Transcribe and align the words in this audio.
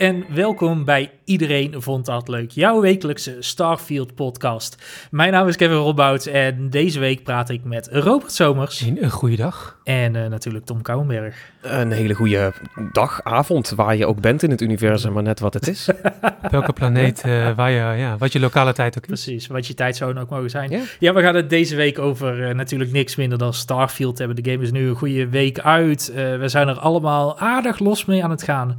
en 0.00 0.24
welkom 0.34 0.84
bij 0.84 1.10
Iedereen 1.24 1.82
Vond 1.82 2.06
Dat 2.06 2.28
Leuk, 2.28 2.50
jouw 2.50 2.80
wekelijkse 2.80 3.36
Starfield 3.38 4.14
podcast. 4.14 4.76
Mijn 5.10 5.32
naam 5.32 5.48
is 5.48 5.56
Kevin 5.56 5.76
Robbout 5.76 6.26
en 6.26 6.70
deze 6.70 6.98
week 6.98 7.22
praat 7.22 7.48
ik 7.48 7.64
met 7.64 7.88
Robert 7.92 8.32
Somers. 8.32 8.80
Een 8.80 9.10
goede 9.10 9.36
dag. 9.36 9.78
En 9.84 10.14
uh, 10.14 10.26
natuurlijk 10.26 10.64
Tom 10.64 10.82
Kouwenberg. 10.82 11.36
Een 11.60 11.90
hele 11.90 12.14
goede 12.14 12.52
dag, 12.92 13.22
avond, 13.22 13.70
waar 13.70 13.96
je 13.96 14.06
ook 14.06 14.20
bent 14.20 14.42
in 14.42 14.50
het 14.50 14.60
universum, 14.60 15.12
maar 15.12 15.22
net 15.22 15.40
wat 15.40 15.54
het 15.54 15.68
is. 15.68 15.88
Welke 16.50 16.72
planeet, 16.72 17.22
uh, 17.26 17.56
waar 17.56 17.70
je, 17.70 17.98
ja, 17.98 18.16
wat 18.18 18.32
je 18.32 18.40
lokale 18.40 18.72
tijd 18.72 18.96
ook 18.96 19.06
is. 19.06 19.24
Precies, 19.24 19.46
wat 19.46 19.66
je 19.66 19.74
tijdzone 19.74 20.20
ook 20.20 20.30
mogen 20.30 20.50
zijn. 20.50 20.70
Yeah. 20.70 20.82
Ja, 20.98 21.12
we 21.12 21.20
gaan 21.20 21.34
het 21.34 21.50
deze 21.50 21.76
week 21.76 21.98
over 21.98 22.48
uh, 22.48 22.54
natuurlijk 22.54 22.92
niks 22.92 23.16
minder 23.16 23.38
dan 23.38 23.54
Starfield 23.54 24.18
hebben. 24.18 24.42
De 24.42 24.50
game 24.50 24.62
is 24.62 24.70
nu 24.70 24.88
een 24.88 24.96
goede 24.96 25.28
week 25.28 25.58
uit. 25.58 26.12
we 26.14 26.48
zijn 26.48 26.68
er 26.68 26.78
allemaal 26.78 27.38
aardig 27.38 27.78
los 27.78 28.04
mee 28.04 28.24
aan 28.24 28.30
het 28.30 28.42
gaan. 28.42 28.78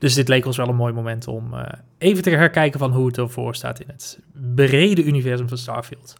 Dus 0.00 0.14
dit 0.14 0.28
leek 0.28 0.46
ons 0.46 0.56
wel 0.56 0.68
een 0.68 0.76
mooi 0.76 0.92
moment 0.92 1.28
om 1.28 1.54
uh, 1.54 1.62
even 1.98 2.22
te 2.22 2.30
herkijken 2.30 2.78
van 2.78 2.92
hoe 2.92 3.06
het 3.06 3.18
ervoor 3.18 3.54
staat 3.54 3.80
in 3.80 3.86
het 3.88 4.18
brede 4.54 5.04
universum 5.04 5.48
van 5.48 5.58
Starfield. 5.58 6.16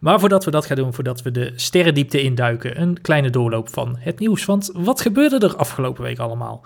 Maar 0.00 0.20
voordat 0.20 0.44
we 0.44 0.50
dat 0.50 0.66
gaan 0.66 0.76
doen, 0.76 0.94
voordat 0.94 1.22
we 1.22 1.30
de 1.30 1.52
sterrendiepte 1.56 2.22
induiken, 2.22 2.80
een 2.80 3.00
kleine 3.00 3.30
doorloop 3.30 3.68
van 3.68 3.96
het 3.98 4.18
nieuws. 4.18 4.44
Want 4.44 4.70
wat 4.74 5.00
gebeurde 5.00 5.38
er 5.38 5.56
afgelopen 5.56 6.02
week 6.02 6.18
allemaal? 6.18 6.64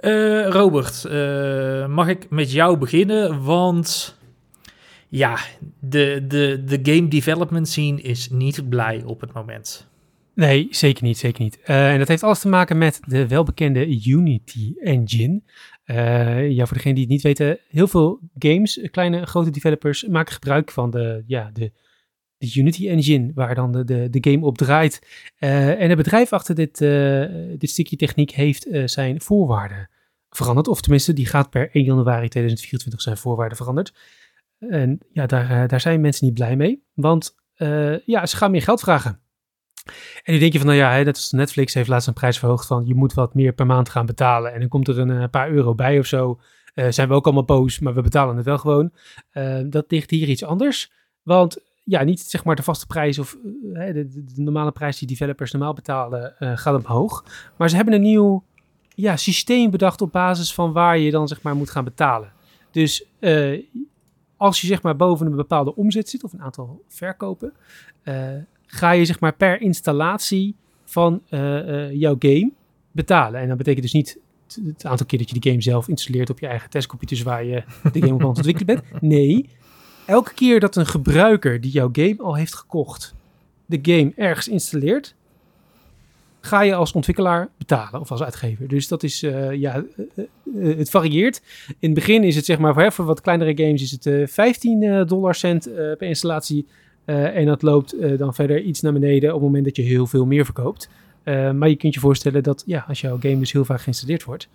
Uh, 0.00 0.46
Robert, 0.46 1.04
uh, 1.06 1.86
mag 1.86 2.08
ik 2.08 2.30
met 2.30 2.52
jou 2.52 2.76
beginnen? 2.76 3.44
Want 3.44 4.18
ja, 5.08 5.38
de, 5.78 6.24
de, 6.28 6.62
de 6.64 6.78
game 6.92 7.08
development 7.08 7.68
scene 7.68 8.00
is 8.00 8.30
niet 8.30 8.68
blij 8.68 9.02
op 9.06 9.20
het 9.20 9.32
moment. 9.32 9.86
Nee, 10.34 10.66
zeker 10.70 11.04
niet, 11.04 11.18
zeker 11.18 11.42
niet. 11.42 11.58
En 11.62 11.98
dat 11.98 12.08
heeft 12.08 12.22
alles 12.22 12.38
te 12.38 12.48
maken 12.48 12.78
met 12.78 13.00
de 13.06 13.28
welbekende 13.28 14.04
Unity 14.06 14.74
Engine. 14.80 15.40
Uh, 15.86 16.50
ja, 16.50 16.66
voor 16.66 16.76
degenen 16.76 16.94
die 16.94 17.04
het 17.04 17.12
niet 17.12 17.22
weten, 17.22 17.58
heel 17.68 17.88
veel 17.88 18.20
games, 18.38 18.88
kleine 18.90 19.26
grote 19.26 19.50
developers, 19.50 20.06
maken 20.06 20.32
gebruik 20.32 20.70
van 20.70 20.90
de, 20.90 21.24
ja, 21.26 21.50
de, 21.52 21.72
de 22.36 22.52
Unity 22.54 22.88
Engine, 22.88 23.32
waar 23.34 23.54
dan 23.54 23.72
de, 23.72 23.84
de, 23.84 24.10
de 24.10 24.30
game 24.30 24.46
op 24.46 24.58
draait. 24.58 25.06
Uh, 25.38 25.80
en 25.80 25.88
het 25.88 25.96
bedrijf 25.96 26.32
achter 26.32 26.54
dit, 26.54 26.80
uh, 26.80 27.26
dit 27.58 27.70
stukje 27.70 27.96
techniek 27.96 28.30
heeft 28.30 28.68
zijn 28.84 29.20
voorwaarden 29.20 29.90
veranderd. 30.30 30.68
Of 30.68 30.80
tenminste, 30.80 31.12
die 31.12 31.26
gaat 31.26 31.50
per 31.50 31.70
1 31.72 31.84
januari 31.84 32.28
2024 32.28 33.00
zijn 33.02 33.16
voorwaarden 33.16 33.56
veranderd. 33.56 33.94
En 34.58 34.98
ja, 35.12 35.26
daar, 35.26 35.68
daar 35.68 35.80
zijn 35.80 36.00
mensen 36.00 36.26
niet 36.26 36.34
blij 36.34 36.56
mee, 36.56 36.84
want 36.94 37.34
ja, 38.04 38.26
ze 38.26 38.36
gaan 38.36 38.50
meer 38.50 38.62
geld 38.62 38.80
vragen. 38.80 39.23
En 40.22 40.32
nu 40.32 40.38
denk 40.38 40.52
je 40.52 40.58
van, 40.58 40.66
nou 40.66 40.78
ja, 40.78 40.96
net 40.96 41.16
als 41.16 41.32
Netflix 41.32 41.74
heeft 41.74 41.88
laatst 41.88 42.08
een 42.08 42.14
prijs 42.14 42.38
verhoogd 42.38 42.66
van 42.66 42.86
je 42.86 42.94
moet 42.94 43.14
wat 43.14 43.34
meer 43.34 43.52
per 43.52 43.66
maand 43.66 43.88
gaan 43.88 44.06
betalen. 44.06 44.52
En 44.52 44.60
dan 44.60 44.68
komt 44.68 44.88
er 44.88 44.98
een, 44.98 45.10
eh, 45.10 45.28
paar 45.30 45.50
euro 45.50 45.74
bij 45.74 45.98
of 45.98 46.06
zo. 46.06 46.40
Uh, 46.74 46.86
zijn 46.90 47.08
we 47.08 47.14
ook 47.14 47.24
allemaal 47.24 47.44
boos, 47.44 47.78
maar 47.78 47.94
we 47.94 48.02
betalen 48.02 48.36
het 48.36 48.44
wel 48.44 48.58
gewoon. 48.58 48.92
Uh, 49.32 49.60
dat 49.66 49.84
ligt 49.88 50.10
hier 50.10 50.28
iets 50.28 50.44
anders. 50.44 50.92
Want 51.22 51.58
ja, 51.84 52.02
niet 52.02 52.20
zeg 52.20 52.44
maar 52.44 52.56
de 52.56 52.62
vaste 52.62 52.86
prijs 52.86 53.18
of 53.18 53.36
de, 53.72 53.92
de, 54.08 54.42
normale 54.42 54.72
prijs 54.72 54.98
die 54.98 55.08
developers 55.08 55.52
normaal 55.52 55.74
betalen 55.74 56.34
gaat 56.38 56.84
omhoog. 56.84 57.24
Maar 57.56 57.70
ze 57.70 57.76
hebben 57.76 57.94
een 57.94 58.00
nieuw 58.00 58.44
ja, 58.88 59.16
systeem 59.16 59.70
bedacht 59.70 60.00
op 60.00 60.12
basis 60.12 60.54
van 60.54 60.72
waar 60.72 60.98
je 60.98 61.10
dan 61.10 61.28
zeg 61.28 61.42
maar 61.42 61.56
moet 61.56 61.70
gaan 61.70 61.84
betalen. 61.84 62.32
Dus 62.70 63.06
als 64.36 64.60
je 64.60 64.66
zeg 64.66 64.82
maar 64.82 64.96
boven 64.96 65.26
een 65.26 65.36
bepaalde 65.36 65.74
omzet 65.74 66.08
zit 66.08 66.24
of 66.24 66.32
een 66.32 66.42
aantal 66.42 66.82
verkopen, 66.88 67.52
ga 68.74 68.90
je 68.90 69.04
zeg 69.04 69.20
maar 69.20 69.34
per 69.34 69.60
installatie 69.60 70.54
van 70.84 71.22
uh, 71.30 71.40
uh, 71.40 71.92
jouw 71.92 72.16
game 72.18 72.52
betalen. 72.90 73.40
En 73.40 73.48
dat 73.48 73.56
betekent 73.56 73.82
dus 73.82 73.92
niet 73.92 74.18
het 74.66 74.84
aantal 74.84 75.06
keer 75.06 75.18
dat 75.18 75.30
je 75.30 75.40
de 75.40 75.48
game 75.48 75.62
zelf 75.62 75.88
installeert 75.88 76.30
op 76.30 76.38
je 76.38 76.46
eigen 76.46 76.70
testcomputers 76.70 77.22
waar 77.22 77.44
je 77.44 77.62
de 77.92 78.00
game 78.00 78.14
op 78.14 78.20
aan 78.20 78.28
het 78.28 78.36
ontwikkelen 78.36 78.66
bent. 78.66 79.02
Nee, 79.12 79.48
elke 80.06 80.34
keer 80.34 80.60
dat 80.60 80.76
een 80.76 80.86
gebruiker 80.86 81.60
die 81.60 81.70
jouw 81.70 81.88
game 81.92 82.16
al 82.18 82.36
heeft 82.36 82.54
gekocht, 82.54 83.14
de 83.66 83.78
game 83.82 84.12
ergens 84.16 84.48
installeert, 84.48 85.14
ga 86.40 86.62
je 86.62 86.74
als 86.74 86.92
ontwikkelaar 86.92 87.48
betalen 87.58 88.00
of 88.00 88.10
als 88.10 88.22
uitgever. 88.22 88.68
Dus 88.68 88.88
dat 88.88 89.02
is, 89.02 89.22
uh, 89.22 89.52
ja, 89.52 89.84
uh, 90.54 90.76
het 90.76 90.90
varieert. 90.90 91.42
In 91.66 91.90
het 91.90 91.94
begin 91.94 92.24
is 92.24 92.36
het 92.36 92.44
zeg 92.44 92.58
maar 92.58 92.74
voor, 92.74 92.92
voor 92.92 93.04
wat 93.04 93.20
kleinere 93.20 93.64
games 93.64 93.82
is 93.82 93.90
het 93.90 94.30
15 94.30 95.06
dollar 95.06 95.34
cent 95.34 95.64
per 95.74 96.02
installatie. 96.02 96.66
Uh, 97.06 97.36
en 97.36 97.46
dat 97.46 97.62
loopt 97.62 97.94
uh, 97.94 98.18
dan 98.18 98.34
verder 98.34 98.60
iets 98.60 98.80
naar 98.80 98.92
beneden 98.92 99.28
op 99.28 99.34
het 99.34 99.44
moment 99.44 99.64
dat 99.64 99.76
je 99.76 99.82
heel 99.82 100.06
veel 100.06 100.26
meer 100.26 100.44
verkoopt. 100.44 100.88
Uh, 101.24 101.50
maar 101.50 101.68
je 101.68 101.76
kunt 101.76 101.94
je 101.94 102.00
voorstellen 102.00 102.42
dat 102.42 102.62
ja, 102.66 102.84
als 102.88 103.00
jouw 103.00 103.18
game 103.20 103.38
dus 103.38 103.52
heel 103.52 103.64
vaak 103.64 103.80
geïnstalleerd 103.80 104.24
wordt, 104.24 104.48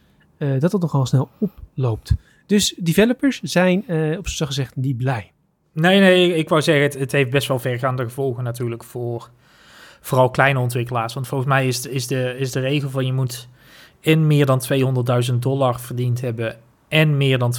dat 0.60 0.72
dat 0.72 0.82
nogal 0.82 1.06
snel 1.06 1.30
oploopt. 1.38 2.14
Dus 2.46 2.76
developers 2.78 3.42
zijn 3.42 3.78
op 4.18 4.28
z'n 4.28 4.46
gezegd 4.46 4.76
niet 4.76 4.98
blij. 4.98 5.32
Nee, 5.74 6.00
nee, 6.00 6.36
ik 6.36 6.50
wou 6.50 6.62
zeggen, 6.62 6.84
het, 6.84 6.94
het, 6.94 7.12
heeft 7.12 7.30
best 7.30 7.48
wel 7.48 7.60
vergaande 7.60 8.04
gevolgen 8.04 8.44
natuurlijk 8.44 8.84
voor 8.84 9.30
vooral 10.02 10.30
kleine 10.30 10.60
ontwikkelaars. 10.60 11.14
Want 11.14 11.28
volgens 11.28 11.50
mij 11.50 11.68
is, 11.68 11.88
is, 11.88 12.08
de, 12.08 12.36
is 12.38 12.52
de 12.52 12.60
regel 12.60 12.90
van 12.90 13.06
je 13.06 13.14
moet 13.14 13.48
in 14.00 14.28
meer 14.28 14.46
dan 14.46 14.62
200.000 15.32 15.36
dollar 15.40 15.80
verdiend 15.80 16.22
hebben 16.22 16.58
en 16.88 17.18
meer 17.18 17.38
dan 17.38 17.54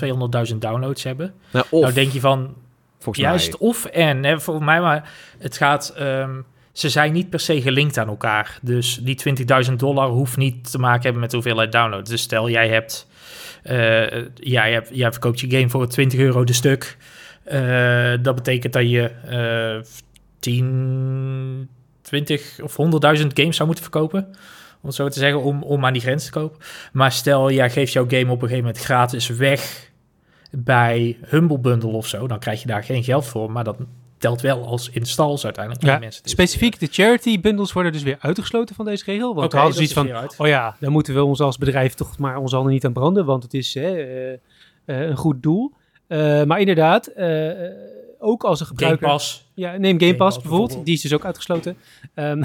200.000 0.51 0.57
downloads 0.59 1.03
hebben. 1.03 1.35
Nou, 1.53 1.65
of, 1.71 1.81
nou 1.81 1.93
denk 1.93 2.13
je 2.13 2.21
van, 2.21 2.55
Volgens 3.01 3.25
Juist, 3.25 3.59
mij. 3.61 3.69
of 3.69 3.85
en. 3.85 4.41
Volgens 4.41 4.67
mij, 4.67 4.81
maar 4.81 5.11
het 5.39 5.57
gaat... 5.57 5.95
Um, 6.01 6.45
ze 6.73 6.89
zijn 6.89 7.13
niet 7.13 7.31
per 7.31 7.41
se 7.41 7.63
gelinkt 7.63 7.99
aan 7.99 8.09
elkaar. 8.09 8.59
Dus 8.63 9.01
die 9.03 9.21
20.000 9.69 9.73
dollar 9.73 10.09
hoeft 10.09 10.37
niet 10.37 10.71
te 10.71 10.79
maken 10.79 11.03
hebben 11.03 11.21
met 11.21 11.33
hoeveelheid 11.33 11.73
downloads. 11.73 12.11
Dus 12.11 12.23
stel, 12.23 12.51
jij 12.51 12.69
hebt... 12.69 13.09
Ja, 14.35 14.69
jij, 14.69 14.83
jij 14.91 15.13
verkoopt 15.13 15.41
je 15.41 15.51
game 15.51 15.69
voor 15.69 15.89
20 15.89 16.19
euro 16.19 16.45
de 16.45 16.53
stuk. 16.53 16.97
Uh, 17.53 18.13
dat 18.23 18.35
betekent 18.35 18.73
dat 18.73 18.91
je 18.91 19.11
uh, 19.77 19.85
10, 20.39 21.69
20 22.03 22.61
of 22.63 22.77
100.000 23.21 23.27
games 23.35 23.57
zou 23.57 23.67
moeten 23.67 23.85
verkopen. 23.85 24.27
Om 24.81 24.89
het 24.89 24.95
zo 24.95 25.09
te 25.09 25.19
zeggen, 25.19 25.43
om, 25.43 25.63
om 25.63 25.85
aan 25.85 25.93
die 25.93 26.03
grens 26.03 26.25
te 26.25 26.31
kopen. 26.31 26.59
Maar 26.93 27.13
stel, 27.13 27.51
jij 27.51 27.71
geeft 27.71 27.93
jouw 27.93 28.09
game 28.09 28.31
op 28.31 28.43
een 28.43 28.49
gegeven 28.49 28.65
moment 28.65 28.85
gratis 28.85 29.29
weg 29.29 29.90
bij 30.51 31.19
Humble 31.27 31.59
Bundle 31.59 31.91
of 31.91 32.07
zo, 32.07 32.27
dan 32.27 32.39
krijg 32.39 32.61
je 32.61 32.67
daar 32.67 32.85
geen 32.85 33.05
geld 33.05 33.27
voor, 33.27 33.51
maar 33.51 33.65
dat 33.65 33.77
telt 34.19 34.41
wel 34.41 34.67
als 34.67 34.91
installs 34.91 35.45
uiteindelijk. 35.45 35.85
Ja, 35.85 35.99
mensen 35.99 36.29
specifiek 36.29 36.79
de 36.79 36.89
charity 36.91 37.41
bundles 37.41 37.73
worden 37.73 37.93
dus 37.93 38.03
weer 38.03 38.17
uitgesloten 38.21 38.75
van 38.75 38.85
deze 38.85 39.05
regel. 39.05 39.35
Want 39.35 39.47
okay, 39.47 39.49
we 39.49 39.57
hadden 39.57 39.75
zoiets 39.75 39.93
van, 39.93 40.31
oh 40.39 40.47
ja, 40.47 40.77
dan 40.81 40.93
moeten 40.93 41.15
we 41.15 41.25
ons 41.25 41.41
als 41.41 41.59
bedrijf 41.59 41.95
toch 41.95 42.19
maar 42.19 42.37
ons 42.37 42.53
handen 42.53 42.73
niet 42.73 42.85
aan 42.85 42.93
branden, 42.93 43.25
want 43.25 43.43
het 43.43 43.55
is 43.55 43.77
uh, 43.77 44.31
uh, 44.31 44.37
een 44.85 45.17
goed 45.17 45.43
doel. 45.43 45.73
Uh, 46.09 46.43
maar 46.43 46.61
inderdaad, 46.61 47.13
ook 48.19 48.45
als 48.45 48.61
een 48.61 48.67
gebruiker... 48.67 49.07
Game 49.07 49.13
Pass. 49.13 49.51
Ja, 49.55 49.71
neem 49.71 49.83
Game, 49.83 49.99
Game 49.99 50.15
Pass, 50.15 50.37
Pass 50.37 50.49
bijvoorbeeld. 50.49 50.85
Die 50.85 50.95
is 50.95 51.01
dus 51.01 51.15
ook 51.15 51.25
uitgesloten. 51.25 51.77
Um, 52.15 52.45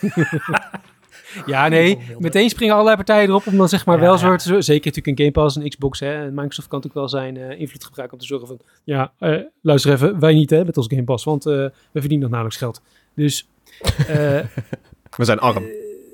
ja. 0.00 0.80
Ja, 1.46 1.68
nee. 1.68 1.98
Meteen 2.18 2.50
springen 2.50 2.72
allerlei 2.74 2.96
partijen 2.96 3.28
erop 3.28 3.46
om 3.46 3.56
dan 3.56 3.68
zeg 3.68 3.86
maar 3.86 4.00
wel 4.00 4.18
soort... 4.18 4.42
Zeker 4.42 4.66
natuurlijk 4.66 5.06
een 5.06 5.16
Game 5.16 5.30
Pass, 5.30 5.56
een 5.56 5.68
Xbox. 5.68 6.00
Hè, 6.00 6.30
Microsoft 6.30 6.68
kan 6.68 6.80
natuurlijk 6.80 6.94
wel 6.94 7.08
zijn 7.08 7.36
uh, 7.36 7.60
invloed 7.60 7.84
gebruiken 7.84 8.16
om 8.16 8.22
te 8.22 8.28
zorgen 8.28 8.48
van... 8.48 8.58
Ja, 8.84 9.12
uh, 9.20 9.38
luister 9.62 9.92
even, 9.92 10.20
wij 10.20 10.34
niet 10.34 10.50
hè, 10.50 10.64
met 10.64 10.76
ons 10.76 10.86
Game 10.88 11.04
Pass. 11.04 11.24
Want 11.24 11.46
uh, 11.46 11.52
we 11.52 12.00
verdienen 12.00 12.20
nog 12.20 12.30
nauwelijks 12.30 12.56
geld. 12.56 12.82
Dus... 13.14 13.48
we 15.16 15.24
zijn 15.24 15.38
arm. 15.38 15.64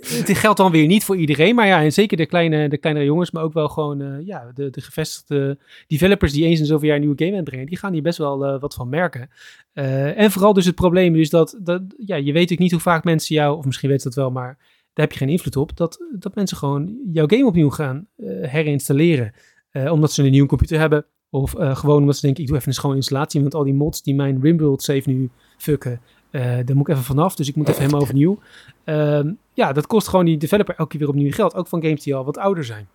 Het 0.00 0.38
geldt 0.38 0.58
dan 0.58 0.70
weer 0.70 0.86
niet 0.86 1.04
voor 1.04 1.16
iedereen, 1.16 1.54
maar 1.54 1.66
ja, 1.66 1.82
en 1.82 1.92
zeker 1.92 2.16
de, 2.16 2.26
kleine, 2.26 2.68
de 2.68 2.78
kleinere 2.78 3.04
jongens, 3.04 3.30
maar 3.30 3.42
ook 3.42 3.52
wel 3.52 3.68
gewoon 3.68 4.24
ja, 4.24 4.50
de, 4.54 4.70
de 4.70 4.80
gevestigde 4.80 5.58
developers 5.86 6.32
die 6.32 6.44
eens 6.44 6.60
in 6.60 6.66
zoveel 6.66 6.86
jaar 6.86 6.96
een 6.96 7.02
nieuwe 7.02 7.24
game 7.24 7.36
aanbrengen, 7.36 7.66
die 7.66 7.76
gaan 7.76 7.92
hier 7.92 8.02
best 8.02 8.18
wel 8.18 8.58
wat 8.58 8.74
van 8.74 8.88
merken. 8.88 9.30
en 9.72 10.30
vooral 10.30 10.52
dus 10.52 10.64
het 10.66 10.74
probleem 10.74 11.16
is 11.16 11.30
dat, 11.30 11.58
dat 11.62 11.82
ja, 11.96 12.16
je 12.16 12.22
weet 12.22 12.34
natuurlijk 12.34 12.60
niet 12.60 12.70
hoe 12.70 12.80
vaak 12.80 13.04
mensen 13.04 13.34
jou, 13.34 13.58
of 13.58 13.64
misschien 13.64 13.88
weet 13.88 14.02
je 14.02 14.08
dat 14.08 14.18
wel, 14.18 14.30
maar 14.30 14.58
daar 14.92 15.06
heb 15.06 15.12
je 15.12 15.18
geen 15.18 15.28
invloed 15.28 15.56
op, 15.56 15.76
dat, 15.76 15.98
dat 16.18 16.34
mensen 16.34 16.56
gewoon 16.56 16.98
jouw 17.12 17.26
game 17.26 17.46
opnieuw 17.46 17.70
gaan 17.70 18.06
uh, 18.16 18.48
herinstalleren. 18.48 19.32
Uh, 19.72 19.92
omdat 19.92 20.12
ze 20.12 20.22
een 20.22 20.30
nieuwe 20.30 20.48
computer 20.48 20.78
hebben. 20.78 21.04
Of 21.30 21.54
uh, 21.54 21.76
gewoon 21.76 22.00
omdat 22.00 22.14
ze 22.14 22.20
denken, 22.20 22.42
ik 22.42 22.48
doe 22.48 22.56
even 22.56 22.68
een 22.68 22.74
schone 22.74 22.94
installatie. 22.94 23.40
Want 23.40 23.54
al 23.54 23.64
die 23.64 23.74
mods 23.74 24.02
die 24.02 24.14
mijn 24.14 24.40
Rimworld 24.40 24.82
save 24.82 25.02
nu 25.10 25.30
fucken, 25.56 26.00
daar 26.30 26.76
moet 26.76 26.88
ik 26.88 26.94
even 26.94 27.04
vanaf. 27.04 27.34
Dus 27.34 27.48
ik 27.48 27.56
moet 27.56 27.68
even 27.68 27.80
helemaal 27.80 28.00
overnieuw. 28.00 28.38
Ehm, 28.84 29.32
ja, 29.54 29.72
dat 29.72 29.86
kost 29.86 30.08
gewoon 30.08 30.24
die 30.24 30.36
developer 30.36 30.74
elke 30.74 30.90
keer 30.90 31.00
weer 31.00 31.08
opnieuw 31.08 31.32
geld. 31.32 31.54
Ook 31.54 31.66
van 31.66 31.82
games 31.82 32.02
die 32.02 32.14
al 32.14 32.24
wat 32.24 32.38
ouder 32.38 32.64
zijn. 32.64 32.88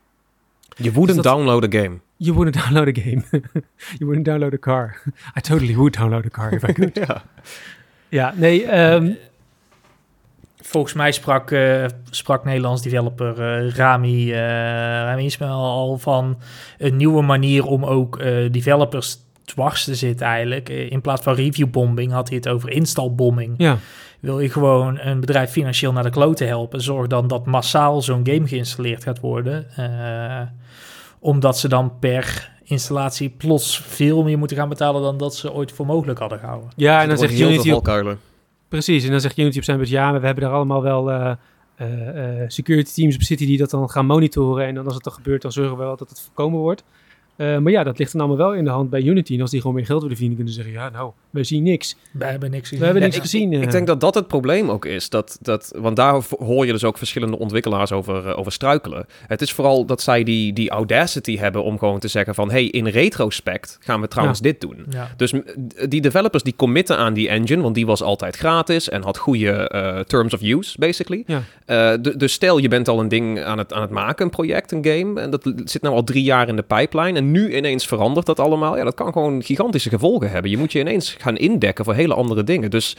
Je 0.78 0.92
wouldn't 0.92 1.24
dus 1.24 1.32
download 1.32 1.64
a 1.64 1.80
game. 1.80 2.00
You 2.18 2.34
wouldn't 2.34 2.56
download 2.64 2.88
a 2.88 3.02
game. 3.02 3.24
you 4.00 4.06
wouldn't 4.06 4.26
download 4.26 4.54
a 4.54 4.58
car. 4.58 5.02
I 5.38 5.42
totally 5.42 5.76
would 5.76 5.98
download 5.98 6.26
a 6.26 6.30
car 6.30 6.54
if 6.54 6.64
I 6.64 6.74
could. 6.74 6.96
ja. 7.08 7.24
ja, 8.10 8.34
nee... 8.38 8.94
Um, 8.94 9.18
volgens 10.68 10.94
mij 10.94 11.12
sprak, 11.12 11.52
uh, 11.52 11.86
sprak 12.10 12.44
Nederlands 12.44 12.82
developer 12.82 13.64
uh, 13.66 13.70
Rami, 13.70 14.32
uh, 14.32 14.38
Rami 15.04 15.26
Ismail 15.26 15.52
al 15.52 15.98
van 15.98 16.38
een 16.78 16.96
nieuwe 16.96 17.22
manier 17.22 17.66
om 17.66 17.86
ook 17.86 18.20
developers 18.52 19.18
dwars 19.44 19.84
te 19.84 19.96
zitten 19.96 20.26
eigenlijk. 20.28 20.70
in 20.70 21.02
plaats 21.02 21.24
van 21.24 21.34
reviewbombing 21.34 22.12
had 22.12 22.28
hij 22.28 22.38
het 22.38 22.48
over 22.48 22.70
installbombing. 22.70 23.54
Ja. 23.58 23.78
Wil 24.20 24.40
je 24.40 24.50
gewoon 24.50 25.00
een 25.00 25.20
bedrijf 25.20 25.52
financieel 25.52 25.92
naar 25.92 26.04
de 26.04 26.10
kloten 26.10 26.48
helpen, 26.48 26.82
zorg 26.82 27.08
dan 27.08 27.28
dat 27.28 27.46
massaal 27.46 28.02
zo'n 28.02 28.28
game 28.28 28.48
geïnstalleerd 28.48 29.04
gaat 29.04 29.20
worden. 29.20 29.68
omdat 31.20 31.60
ze 31.60 31.68
dan 31.68 32.00
per 32.00 32.52
installatie 32.64 33.30
plots 33.30 33.80
veel 33.80 34.24
meer 34.24 34.38
moeten 34.38 34.58
gaan 34.58 34.70
betalen 34.70 35.02
dan 35.02 35.18
dat 35.18 35.36
ze 35.36 35.54
ooit 35.54 35.72
voor 35.72 35.86
mogelijk 35.86 36.20
hadden 36.20 36.40
gehouden. 36.40 36.70
Ja, 36.76 37.02
en 37.02 37.08
dan 37.08 37.18
zegt 37.18 37.40
Unity 37.40 37.72
op, 37.72 37.88
Precies, 38.68 39.04
en 39.04 39.12
dan 39.12 39.22
zegt 39.22 39.38
Unity 39.38 39.58
op 39.58 39.64
zijn 39.64 39.78
beurt, 39.78 39.90
ja, 39.90 40.12
maar 40.12 40.20
we 40.20 40.26
hebben 40.26 40.44
er 40.44 40.50
allemaal 40.50 40.82
wel 40.82 41.12
uh, 41.12 41.32
uh, 41.82 42.44
security 42.48 42.94
teams 42.94 43.16
op 43.16 43.22
zitten 43.22 43.48
die 43.48 43.58
dat 43.58 43.70
dan 43.70 43.90
gaan 43.90 44.06
monitoren. 44.06 44.66
En 44.66 44.76
dan 44.76 44.86
als 44.86 44.96
het 44.96 45.04
dan 45.04 45.14
gebeurt, 45.14 45.42
dan 45.42 45.52
zorgen 45.52 45.78
we 45.78 45.84
wel 45.84 45.98
dat 45.98 46.10
het 46.10 46.22
voorkomen 46.22 46.60
wordt. 46.60 46.84
Uh, 47.38 47.58
maar 47.58 47.72
ja, 47.72 47.84
dat 47.84 47.98
ligt 47.98 48.12
dan 48.12 48.22
allemaal 48.22 48.48
wel 48.48 48.56
in 48.56 48.64
de 48.64 48.70
hand 48.70 48.90
bij 48.90 49.02
Unity. 49.02 49.34
En 49.34 49.42
als 49.42 49.52
die 49.52 49.62
gewoon 49.62 49.76
meer 49.76 49.86
geld 49.86 50.02
willen 50.02 50.18
verdienen, 50.18 50.44
kunnen 50.44 50.54
ze 50.54 50.62
zeggen: 50.64 50.82
ja, 50.82 50.90
nou, 50.90 51.12
we 51.30 51.44
zien 51.44 51.64
niks. 51.64 51.96
We 52.12 52.26
hebben 52.26 52.52
niks 52.52 52.64
gezien. 52.64 52.80
We 52.80 52.86
hebben 52.86 53.04
niks 53.04 53.18
gezien. 53.18 53.54
Ik, 53.54 53.62
ik, 53.62 53.72
denk 53.72 53.88
dat 53.88 54.00
dat 54.00 54.16
het 54.16 54.28
probleem 54.28 54.70
ook 54.70 54.86
is. 54.86 55.10
Dat, 55.10 55.38
dat, 55.42 55.74
want 55.78 55.96
daar 55.96 56.22
hoor 56.40 56.66
je 56.66 56.72
dus 56.72 56.84
ook 56.84 56.98
verschillende 56.98 57.40
ontwikkelaars 57.40 57.92
over, 57.92 58.28
uh, 58.28 58.38
over 58.38 58.52
struikelen. 58.52 59.06
Het 59.28 59.42
is 59.42 59.54
vooral 59.54 59.86
dat 59.86 60.02
zij 60.02 60.24
die, 60.24 60.54
die 60.54 60.70
audacity 60.70 61.38
hebben 61.38 61.64
om 61.64 61.78
gewoon 61.78 62.00
te 62.00 62.08
zeggen: 62.08 62.36
van 62.36 62.52
hey, 62.52 62.66
in 62.66 62.88
retrospect 62.88 63.78
gaan 63.80 64.02
we 64.02 64.08
trouwens 64.08 64.40
dit 64.40 64.62
doen. 64.62 64.86
Ja. 64.90 65.12
Dus 65.18 65.34
die 65.90 66.02
developers 66.02 66.44
die 66.44 66.56
committen 66.56 66.98
aan 66.98 67.14
die 67.14 67.30
engine, 67.30 67.62
want 67.62 67.76
die 67.76 67.86
was 67.86 68.02
altijd 68.02 68.36
gratis 68.36 68.90
en 68.90 69.04
had 69.04 69.18
goede 69.18 69.72
uh, 69.76 70.00
terms 70.00 70.34
of 70.34 70.42
use, 70.42 70.76
basically. 70.80 71.24
Ja. 71.66 71.98
dus 71.98 72.34
stel 72.34 72.58
je 72.58 72.68
bent 72.68 72.88
al 72.88 73.00
een 73.00 73.08
ding 73.08 73.44
aan 73.44 73.58
het, 73.58 73.74
aan 73.74 73.82
het 73.82 73.92
maken, 73.92 74.26
een 74.26 74.32
project, 74.32 74.72
een 74.72 74.86
game, 74.86 75.22
en 75.22 75.30
dat 75.30 75.52
zit 75.64 75.82
nou 75.82 75.96
al 75.96 76.04
drie 76.04 76.24
jaar 76.24 76.48
in 76.48 76.56
de 76.56 76.62
pipeline 76.62 77.18
nu 77.32 77.56
ineens 77.56 77.88
verandert 77.88 78.26
dat 78.26 78.40
allemaal, 78.40 78.78
ja, 78.78 78.84
dat 78.84 78.94
kan 78.94 79.12
gewoon 79.12 79.44
gigantische 79.44 79.90
gevolgen 79.90 80.32
hebben. 80.32 80.52
Je 80.52 80.58
moet 80.58 80.72
je 80.72 80.80
ineens 80.80 81.16
gaan 81.20 81.38
indekken 81.38 81.86
voor 81.86 81.94
hele 81.94 82.14
andere 82.14 82.44
dingen. 82.44 82.70
Dus 82.70 82.98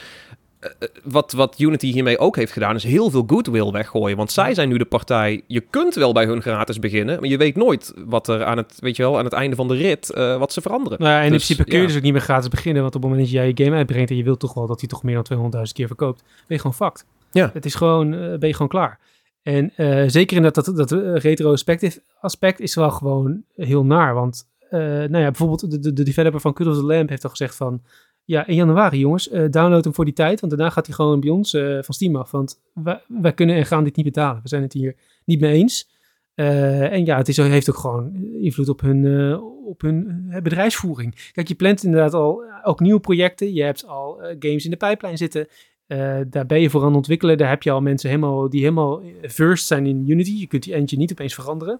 uh, 0.61 0.69
wat, 1.03 1.31
wat 1.31 1.59
Unity 1.59 1.91
hiermee 1.91 2.17
ook 2.17 2.35
heeft 2.35 2.51
gedaan, 2.51 2.75
is 2.75 2.83
heel 2.83 3.09
veel 3.09 3.23
goodwill 3.27 3.71
weggooien. 3.71 4.17
Want 4.17 4.31
zij 4.31 4.53
zijn 4.53 4.69
nu 4.69 4.77
de 4.77 4.85
partij. 4.85 5.41
Je 5.47 5.61
kunt 5.61 5.95
wel 5.95 6.13
bij 6.13 6.25
hun 6.25 6.41
gratis 6.41 6.79
beginnen, 6.79 7.19
maar 7.19 7.29
je 7.29 7.37
weet 7.37 7.55
nooit 7.55 7.93
wat 8.05 8.27
er 8.27 8.43
aan 8.43 8.57
het, 8.57 8.77
weet 8.79 8.95
je 8.95 9.03
wel, 9.03 9.17
aan 9.17 9.23
het 9.23 9.33
einde 9.33 9.55
van 9.55 9.67
de 9.67 9.75
rit, 9.75 10.11
uh, 10.15 10.37
wat 10.37 10.53
ze 10.53 10.61
veranderen. 10.61 10.99
Nou 10.99 11.11
ja, 11.11 11.21
en 11.21 11.31
dus, 11.31 11.49
in 11.49 11.55
principe 11.55 11.69
kun 11.69 11.79
je 11.79 11.87
dus 11.87 11.95
ook 11.95 12.01
niet 12.01 12.13
meer 12.13 12.21
gratis 12.21 12.47
beginnen, 12.47 12.81
want 12.81 12.95
op 12.95 13.01
het 13.01 13.11
moment 13.11 13.29
dat 13.29 13.37
jij 13.39 13.47
je 13.47 13.63
game 13.63 13.75
uitbrengt 13.75 14.09
en 14.09 14.15
je 14.15 14.23
wilt 14.23 14.39
toch 14.39 14.53
wel 14.53 14.67
dat 14.67 14.79
hij 14.79 14.89
toch 14.89 15.03
meer 15.03 15.23
dan 15.23 15.51
200.000 15.55 15.61
keer 15.73 15.87
verkoopt, 15.87 16.21
ben 16.23 16.43
je 16.47 16.59
gewoon 16.59 16.73
fucked. 16.73 17.05
Ja. 17.31 17.49
Het 17.53 17.65
is 17.65 17.75
gewoon, 17.75 18.13
uh, 18.13 18.19
ben 18.19 18.47
je 18.47 18.53
gewoon 18.53 18.67
klaar. 18.67 18.99
En 19.47 19.73
uh, 19.77 20.03
zeker 20.07 20.37
in 20.37 20.43
dat, 20.43 20.55
dat, 20.55 20.65
dat 20.75 20.91
retrospective 21.23 22.01
aspect 22.19 22.59
is 22.59 22.75
wel 22.75 22.91
gewoon 22.91 23.43
heel 23.55 23.85
naar. 23.85 24.13
Want 24.13 24.47
uh, 24.71 24.79
nou 24.79 25.17
ja, 25.17 25.25
bijvoorbeeld 25.25 25.71
de, 25.71 25.79
de, 25.79 25.93
de 25.93 26.03
developer 26.03 26.39
van 26.39 26.53
Cult 26.53 26.69
of 26.69 26.75
the 26.75 26.83
Lamp 26.83 27.09
heeft 27.09 27.23
al 27.23 27.29
gezegd 27.29 27.55
van... 27.55 27.81
Ja, 28.23 28.47
in 28.47 28.55
januari 28.55 28.99
jongens, 28.99 29.29
download 29.29 29.83
hem 29.83 29.93
voor 29.93 30.05
die 30.05 30.13
tijd. 30.13 30.39
Want 30.39 30.51
daarna 30.51 30.69
gaat 30.69 30.85
hij 30.85 30.95
gewoon 30.95 31.19
bij 31.19 31.29
ons 31.29 31.51
van 31.81 31.93
Steam 31.93 32.15
af. 32.15 32.31
Want 32.31 32.61
wij, 32.73 33.01
wij, 33.07 33.33
kunnen 33.33 33.55
en 33.55 33.65
gaan 33.65 33.83
dit 33.83 33.95
niet 33.95 34.05
betalen. 34.05 34.41
We 34.41 34.49
zijn 34.49 34.61
het 34.61 34.73
hier 34.73 34.95
niet 35.25 35.39
mee 35.39 35.53
eens. 35.53 35.89
en 36.35 37.05
ja, 37.05 37.17
het 37.17 37.27
is, 37.27 37.37
heeft 37.37 37.69
ook 37.69 37.77
gewoon 37.77 38.13
invloed 38.41 38.69
op 38.69 38.81
hun, 38.81 39.35
op 39.65 39.81
hun 39.81 40.29
bedrijfsvoering. 40.43 41.31
Kijk, 41.31 41.47
je 41.47 41.55
plant 41.55 41.83
inderdaad 41.83 42.13
al 42.13 42.43
ook 42.63 42.79
nieuwe 42.79 42.99
projecten. 42.99 43.53
Je 43.53 43.63
hebt 43.63 43.87
al 43.87 44.21
games 44.39 44.65
in 44.65 44.71
de 44.71 44.77
pijplijn 44.77 45.17
zitten. 45.17 45.47
Uh, 45.87 46.17
daar 46.29 46.45
ben 46.45 46.61
je 46.61 46.69
voor 46.69 46.81
aan 46.81 46.87
het 46.87 46.95
ontwikkelen. 46.95 47.37
Daar 47.37 47.49
heb 47.49 47.63
je 47.63 47.71
al 47.71 47.81
mensen 47.81 48.09
helemaal, 48.09 48.49
die 48.49 48.61
helemaal 48.61 49.01
versed 49.21 49.67
zijn 49.67 49.85
in 49.85 50.09
Unity. 50.09 50.31
Je 50.31 50.47
kunt 50.47 50.63
die 50.63 50.73
engine 50.73 51.01
niet 51.01 51.11
opeens 51.11 51.33
veranderen. 51.33 51.79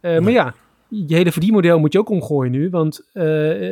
Uh, 0.00 0.10
nee. 0.10 0.20
Maar 0.20 0.32
ja, 0.32 0.54
je 0.88 1.14
hele 1.14 1.32
verdienmodel 1.32 1.78
moet 1.78 1.92
je 1.92 1.98
ook 1.98 2.08
omgooien 2.08 2.52
nu. 2.52 2.70
Want 2.70 3.08
uh, 3.14 3.22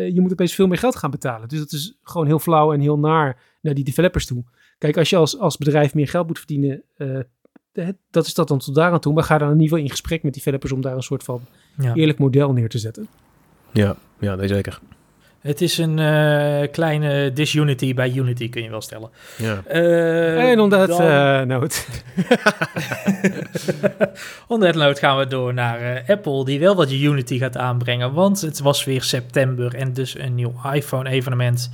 je 0.08 0.20
moet 0.20 0.32
opeens 0.32 0.54
veel 0.54 0.66
meer 0.66 0.78
geld 0.78 0.96
gaan 0.96 1.10
betalen. 1.10 1.48
Dus 1.48 1.58
dat 1.58 1.72
is 1.72 1.98
gewoon 2.02 2.26
heel 2.26 2.38
flauw 2.38 2.72
en 2.72 2.80
heel 2.80 2.98
naar 2.98 3.38
naar 3.60 3.74
die 3.74 3.84
developers 3.84 4.26
toe. 4.26 4.44
Kijk, 4.78 4.96
als 4.96 5.10
je 5.10 5.16
als, 5.16 5.38
als 5.38 5.56
bedrijf 5.56 5.94
meer 5.94 6.08
geld 6.08 6.26
moet 6.26 6.38
verdienen, 6.38 6.82
dat 8.10 8.26
is 8.26 8.34
dat 8.34 8.48
dan 8.48 8.58
tot 8.58 8.74
daar 8.74 8.92
aan 8.92 9.00
toe. 9.00 9.14
Maar 9.14 9.24
ga 9.24 9.38
dan 9.38 9.48
in 9.48 9.54
ieder 9.54 9.68
geval 9.68 9.84
in 9.84 9.90
gesprek 9.90 10.22
met 10.22 10.34
developers 10.34 10.72
om 10.72 10.80
daar 10.80 10.96
een 10.96 11.02
soort 11.02 11.22
van 11.22 11.40
ja. 11.78 11.94
eerlijk 11.94 12.18
model 12.18 12.52
neer 12.52 12.68
te 12.68 12.78
zetten. 12.78 13.08
Ja, 13.72 13.96
ja 14.18 14.34
nee, 14.34 14.48
zeker. 14.48 14.80
Het 15.40 15.60
is 15.60 15.78
een 15.78 15.98
uh, 15.98 16.70
kleine 16.72 17.32
disunity 17.32 17.94
bij 17.94 18.12
Unity, 18.12 18.48
kun 18.48 18.62
je 18.62 18.70
wel 18.70 18.80
stellen. 18.80 19.10
Ja. 19.36 19.62
Uh, 19.72 20.50
en 20.50 20.60
onder 20.60 20.78
het 20.78 20.90
uh, 20.90 21.40
note. 21.40 21.82
onder 24.54 24.68
het 24.68 24.76
note 24.76 25.00
gaan 25.00 25.18
we 25.18 25.26
door 25.26 25.54
naar 25.54 26.04
Apple, 26.06 26.44
die 26.44 26.60
wel 26.60 26.74
wat 26.74 26.92
Unity 26.92 27.38
gaat 27.38 27.56
aanbrengen. 27.56 28.12
Want 28.12 28.40
het 28.40 28.60
was 28.60 28.84
weer 28.84 29.02
september 29.02 29.74
en 29.74 29.92
dus 29.92 30.18
een 30.18 30.34
nieuw 30.34 30.54
iPhone-evenement. 30.72 31.70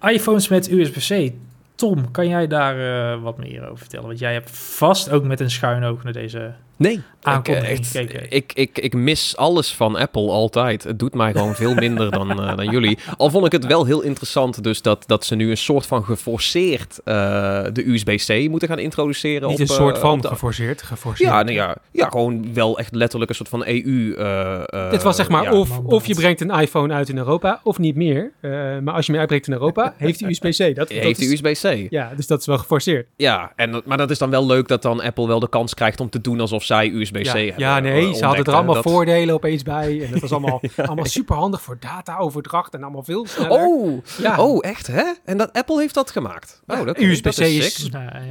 iPhones 0.00 0.48
met 0.48 0.70
USB-C. 0.70 1.32
Tom, 1.74 2.10
kan 2.10 2.28
jij 2.28 2.46
daar 2.46 3.20
wat 3.20 3.38
meer 3.38 3.64
over 3.64 3.78
vertellen? 3.78 4.06
Want 4.06 4.18
jij 4.18 4.32
hebt 4.32 4.50
vast 4.50 5.10
ook 5.10 5.24
met 5.24 5.40
een 5.40 5.50
schuin 5.50 5.84
oog 5.84 6.02
naar 6.02 6.12
deze 6.12 6.54
Nee, 6.76 7.02
ik, 7.34 7.48
echt, 7.48 7.94
ik, 8.28 8.52
ik, 8.52 8.78
ik 8.78 8.94
mis 8.94 9.36
alles 9.36 9.74
van 9.74 9.96
Apple 9.96 10.30
altijd. 10.30 10.84
Het 10.84 10.98
doet 10.98 11.14
mij 11.14 11.32
gewoon 11.32 11.54
veel 11.54 11.74
minder 11.74 12.10
dan, 12.10 12.40
uh, 12.40 12.56
dan 12.56 12.70
jullie. 12.70 12.98
Al 13.16 13.30
vond 13.30 13.46
ik 13.46 13.52
het 13.52 13.66
wel 13.66 13.84
heel 13.84 14.02
interessant 14.02 14.62
dus 14.62 14.82
dat, 14.82 15.04
dat 15.06 15.24
ze 15.24 15.34
nu 15.34 15.50
een 15.50 15.56
soort 15.56 15.86
van 15.86 16.04
geforceerd 16.04 17.00
uh, 17.04 17.14
de 17.72 17.88
USB-C 17.88 18.48
moeten 18.48 18.68
gaan 18.68 18.78
introduceren. 18.78 19.48
Niet 19.48 19.60
op, 19.60 19.68
een 19.68 19.74
soort 19.74 19.98
van 19.98 20.20
de, 20.20 20.28
geforceerd, 20.28 20.82
geforceerd. 20.82 21.30
Ja, 21.30 21.42
nou 21.42 21.54
ja, 21.54 21.76
ja, 21.92 22.08
gewoon 22.08 22.54
wel 22.54 22.78
echt 22.78 22.94
letterlijk 22.94 23.30
een 23.30 23.36
soort 23.36 23.48
van 23.48 23.64
EU. 23.66 23.84
Uh, 23.84 24.90
Dit 24.90 25.02
was 25.02 25.16
zeg 25.16 25.28
maar 25.28 25.42
ja, 25.42 25.52
of, 25.52 25.78
of 25.78 26.06
je 26.06 26.14
brengt 26.14 26.40
een 26.40 26.50
iPhone 26.50 26.94
uit 26.94 27.08
in 27.08 27.16
Europa 27.16 27.60
of 27.62 27.78
niet 27.78 27.96
meer. 27.96 28.32
maar 28.82 28.94
als 28.94 29.06
je 29.06 29.10
meer 29.10 29.20
uitbrengt 29.20 29.46
in 29.46 29.52
Europa, 29.52 29.94
heeft 29.96 30.20
hij 30.20 30.30
USB-C. 30.30 30.76
Dat, 30.76 30.88
heeft 30.88 31.20
hij 31.20 31.28
USB-C. 31.28 31.90
Ja, 31.90 32.12
dus 32.16 32.26
dat 32.26 32.40
is 32.40 32.46
wel 32.46 32.58
geforceerd. 32.58 33.06
Ja, 33.16 33.52
en, 33.56 33.82
maar 33.84 33.96
dat 33.98 34.10
is 34.10 34.18
dan 34.18 34.30
wel 34.30 34.46
leuk 34.46 34.68
dat 34.68 34.82
dan 34.82 35.00
Apple 35.00 35.26
wel 35.26 35.40
de 35.40 35.48
kans 35.48 35.74
krijgt 35.74 36.00
om 36.00 36.10
te 36.10 36.20
doen 36.20 36.40
alsof 36.40 36.64
zij 36.66 36.88
USB-C 36.88 37.24
ja, 37.24 37.32
hebben. 37.32 37.54
Ja, 37.56 37.78
nee, 37.78 38.14
ze 38.14 38.24
hadden 38.24 38.44
er 38.44 38.54
allemaal 38.54 38.82
voordelen 38.82 39.34
opeens 39.34 39.62
bij. 39.62 40.04
En 40.04 40.10
dat 40.10 40.20
was 40.20 40.32
allemaal, 40.36 40.60
allemaal 40.76 41.04
super 41.04 41.36
handig 41.36 41.62
voor 41.62 41.76
dataoverdracht 41.80 42.74
en 42.74 42.82
allemaal 42.82 43.02
veel 43.02 43.26
sneller. 43.26 43.50
Oh, 43.50 44.02
ja. 44.18 44.38
oh 44.38 44.58
echt 44.60 44.86
hè? 44.86 45.04
En 45.24 45.36
dat 45.36 45.52
Apple 45.52 45.80
heeft 45.80 45.94
dat 45.94 46.10
gemaakt. 46.10 46.62
Oh, 46.66 46.84
dat, 46.84 47.00
USB-C 47.00 47.38
is, 47.38 47.40
is 47.40 47.90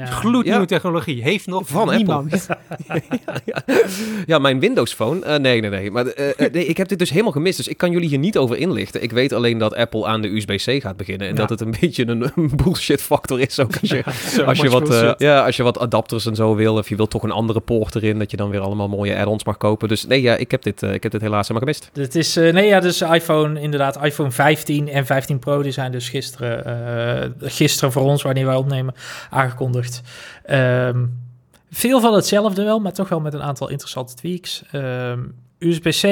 gloednieuwe 0.10 0.66
technologie. 0.66 1.24
Heeft 1.24 1.48
nog 1.48 1.68
van 1.68 1.96
niemand. 1.96 2.34
Apple. 2.88 3.84
ja, 4.26 4.40
mijn 4.40 4.60
Windows 4.60 4.94
Phone. 4.94 5.26
Uh, 5.26 5.36
nee, 5.36 5.62
nee, 5.62 5.70
nee. 5.70 5.92
Maar 5.92 6.06
uh, 6.06 6.14
nee, 6.52 6.66
ik 6.66 6.78
heb 6.78 6.88
dit 6.88 7.00
dus 7.00 7.10
helemaal 7.10 7.32
gemist. 7.32 7.58
Dus 7.58 7.68
ik 7.68 7.78
kan 7.78 7.92
jullie 7.92 8.10
hier 8.10 8.18
niet 8.18 8.38
over 8.38 8.58
inlichten. 8.58 9.04
Ik 9.04 9.12
weet 9.12 9.34
alleen 9.34 9.58
dat 9.58 9.76
Apple 9.76 10.06
aan 10.06 10.22
de 10.22 10.36
USB-C 10.36 10.82
gaat 10.82 10.98
beginnen. 10.98 11.28
En 11.28 11.36
dat 11.36 11.50
het 11.50 11.62
een 11.62 11.76
beetje 11.80 12.08
een, 12.08 12.32
een 12.36 12.52
bullshit 12.56 13.02
factor 13.02 13.40
is. 13.40 13.60
Ook 13.60 13.78
als 13.82 13.90
je, 13.90 14.04
als, 14.46 14.60
je 14.60 14.70
wat, 14.70 14.92
uh, 14.92 15.12
ja, 15.18 15.46
als 15.46 15.56
je 15.56 15.64
wat 15.64 15.80
adapters 15.80 16.26
en 16.26 16.36
zo 16.36 16.56
wil. 16.56 16.78
Of 16.78 16.90
je 16.90 16.96
wilt 16.96 17.10
toch 17.10 17.24
een 17.24 17.32
andere 17.32 17.60
poort 17.60 17.96
erin. 17.96 18.25
Dat 18.26 18.34
je 18.34 18.44
dan 18.44 18.50
weer 18.50 18.62
allemaal 18.62 18.88
mooie 18.88 19.18
add-ons 19.18 19.44
mag 19.44 19.58
kopen. 19.58 19.88
Dus 19.88 20.06
nee, 20.06 20.22
ja, 20.22 20.36
ik 20.36 20.52
heb 20.52 20.64
dit, 20.64 20.84
uh, 20.84 20.94
ik 20.94 21.04
heb 21.04 21.12
dit 21.12 21.22
helaas 21.22 21.48
helemaal 21.48 21.74
gemist. 21.74 21.90
Het 21.94 22.16
is, 22.16 22.38
uh, 22.38 22.54
nee, 22.54 22.68
ja, 22.68 22.80
dus 22.80 23.02
iPhone, 23.02 23.62
inderdaad, 23.62 24.04
iPhone 24.04 24.32
15 24.32 24.90
en 24.90 25.06
15 25.06 25.40
Pro, 25.40 25.62
die 25.62 25.72
zijn 25.72 25.92
dus 25.92 26.10
gisteren, 26.10 27.34
uh, 27.42 27.50
gisteren 27.50 27.92
voor 27.92 28.04
ons, 28.04 28.22
wanneer 28.22 28.46
wij 28.46 28.56
opnemen, 28.56 28.94
aangekondigd. 29.30 30.02
Um, 30.50 31.24
veel 31.70 32.02
van 32.02 32.14
hetzelfde 32.14 32.64
wel, 32.64 32.80
maar 32.80 32.94
toch 32.94 33.10
wel 33.10 33.20
met 33.20 33.34
een 33.34 33.42
aantal 33.42 33.70
interessante 33.70 34.14
tweaks. 34.14 34.64
Um, 34.72 35.36
USB-C 35.60 36.04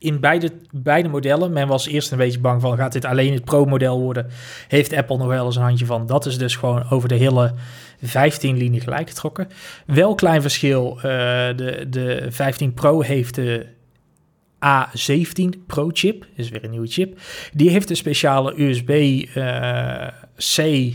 in 0.00 0.20
beide, 0.20 0.52
beide 0.70 1.08
modellen. 1.08 1.52
Men 1.52 1.68
was 1.68 1.86
eerst 1.86 2.12
een 2.12 2.18
beetje 2.18 2.40
bang 2.40 2.60
van, 2.60 2.76
gaat 2.76 2.92
dit 2.92 3.04
alleen 3.04 3.32
het 3.32 3.44
Pro-model 3.44 4.00
worden? 4.00 4.26
Heeft 4.68 4.92
Apple 4.92 5.16
nog 5.16 5.26
wel 5.26 5.46
eens 5.46 5.56
een 5.56 5.62
handje 5.62 5.86
van. 5.86 6.06
Dat 6.06 6.26
is 6.26 6.38
dus 6.38 6.56
gewoon 6.56 6.90
over 6.90 7.08
de 7.08 7.14
hele 7.14 7.54
15 8.02 8.56
linie 8.56 8.80
gelijk 8.80 9.08
getrokken. 9.08 9.48
Wel 9.86 10.14
klein 10.14 10.42
verschil. 10.42 10.96
Uh, 10.96 11.02
de, 11.02 11.86
de 11.88 12.26
15 12.28 12.74
Pro 12.74 13.00
heeft 13.00 13.34
de 13.34 13.66
A17 14.66 15.66
Pro 15.66 15.90
chip. 15.92 16.26
Is 16.34 16.48
weer 16.48 16.64
een 16.64 16.70
nieuwe 16.70 16.86
chip. 16.86 17.18
Die 17.52 17.70
heeft 17.70 17.90
een 17.90 17.96
speciale 17.96 18.62
USB-C 18.62 19.36
uh, 19.36 20.94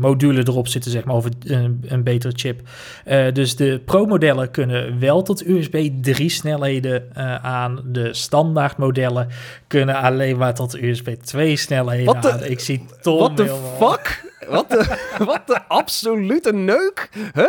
module 0.00 0.46
erop 0.46 0.68
zitten, 0.68 0.90
zeg 0.90 1.04
maar, 1.04 1.14
of 1.14 1.26
een, 1.44 1.84
een 1.86 2.02
betere 2.02 2.32
chip. 2.36 2.60
Uh, 3.06 3.32
dus 3.32 3.56
de 3.56 3.80
Pro-modellen 3.84 4.50
kunnen 4.50 4.98
wel 4.98 5.22
tot 5.22 5.46
USB 5.46 5.88
3 6.00 6.28
snelheden 6.28 7.16
aan. 7.42 7.80
De 7.84 8.14
standaard 8.14 8.76
modellen 8.76 9.28
kunnen 9.66 9.94
alleen 9.94 10.36
maar 10.36 10.54
tot 10.54 10.82
USB 10.82 11.08
2 11.08 11.56
snelheden 11.56 12.16
aan. 12.16 12.44
Ik 12.44 12.60
zie 12.60 12.86
Tom 13.00 13.18
What 13.18 13.36
the 13.36 13.56
fuck? 13.78 14.31
Wat 14.48 14.70
de, 14.70 14.96
wat 15.24 15.46
de 15.46 15.62
absolute 15.68 16.52
neuk. 16.52 17.08
Huh? 17.34 17.44
Oké, 17.44 17.48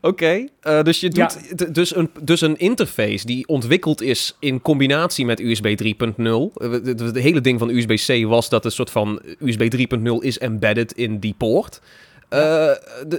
okay. 0.00 0.50
uh, 0.62 0.82
dus 0.82 1.00
je 1.00 1.08
doet 1.08 1.38
ja. 1.56 1.66
dus, 1.66 1.96
een, 1.96 2.10
dus 2.20 2.40
een 2.40 2.58
interface 2.58 3.26
die 3.26 3.48
ontwikkeld 3.48 4.00
is 4.02 4.36
in 4.38 4.62
combinatie 4.62 5.24
met 5.24 5.40
USB 5.40 5.82
3.0. 5.82 6.62
Het 6.84 7.16
hele 7.16 7.40
ding 7.40 7.58
van 7.58 7.68
USB-C 7.68 8.26
was 8.26 8.48
dat 8.48 8.64
een 8.64 8.70
soort 8.70 8.90
van 8.90 9.22
USB 9.38 9.94
3.0 9.96 10.02
is 10.18 10.38
embedded 10.38 10.92
in 10.92 11.18
die 11.18 11.34
poort. 11.38 11.80
Uh, 12.30 12.70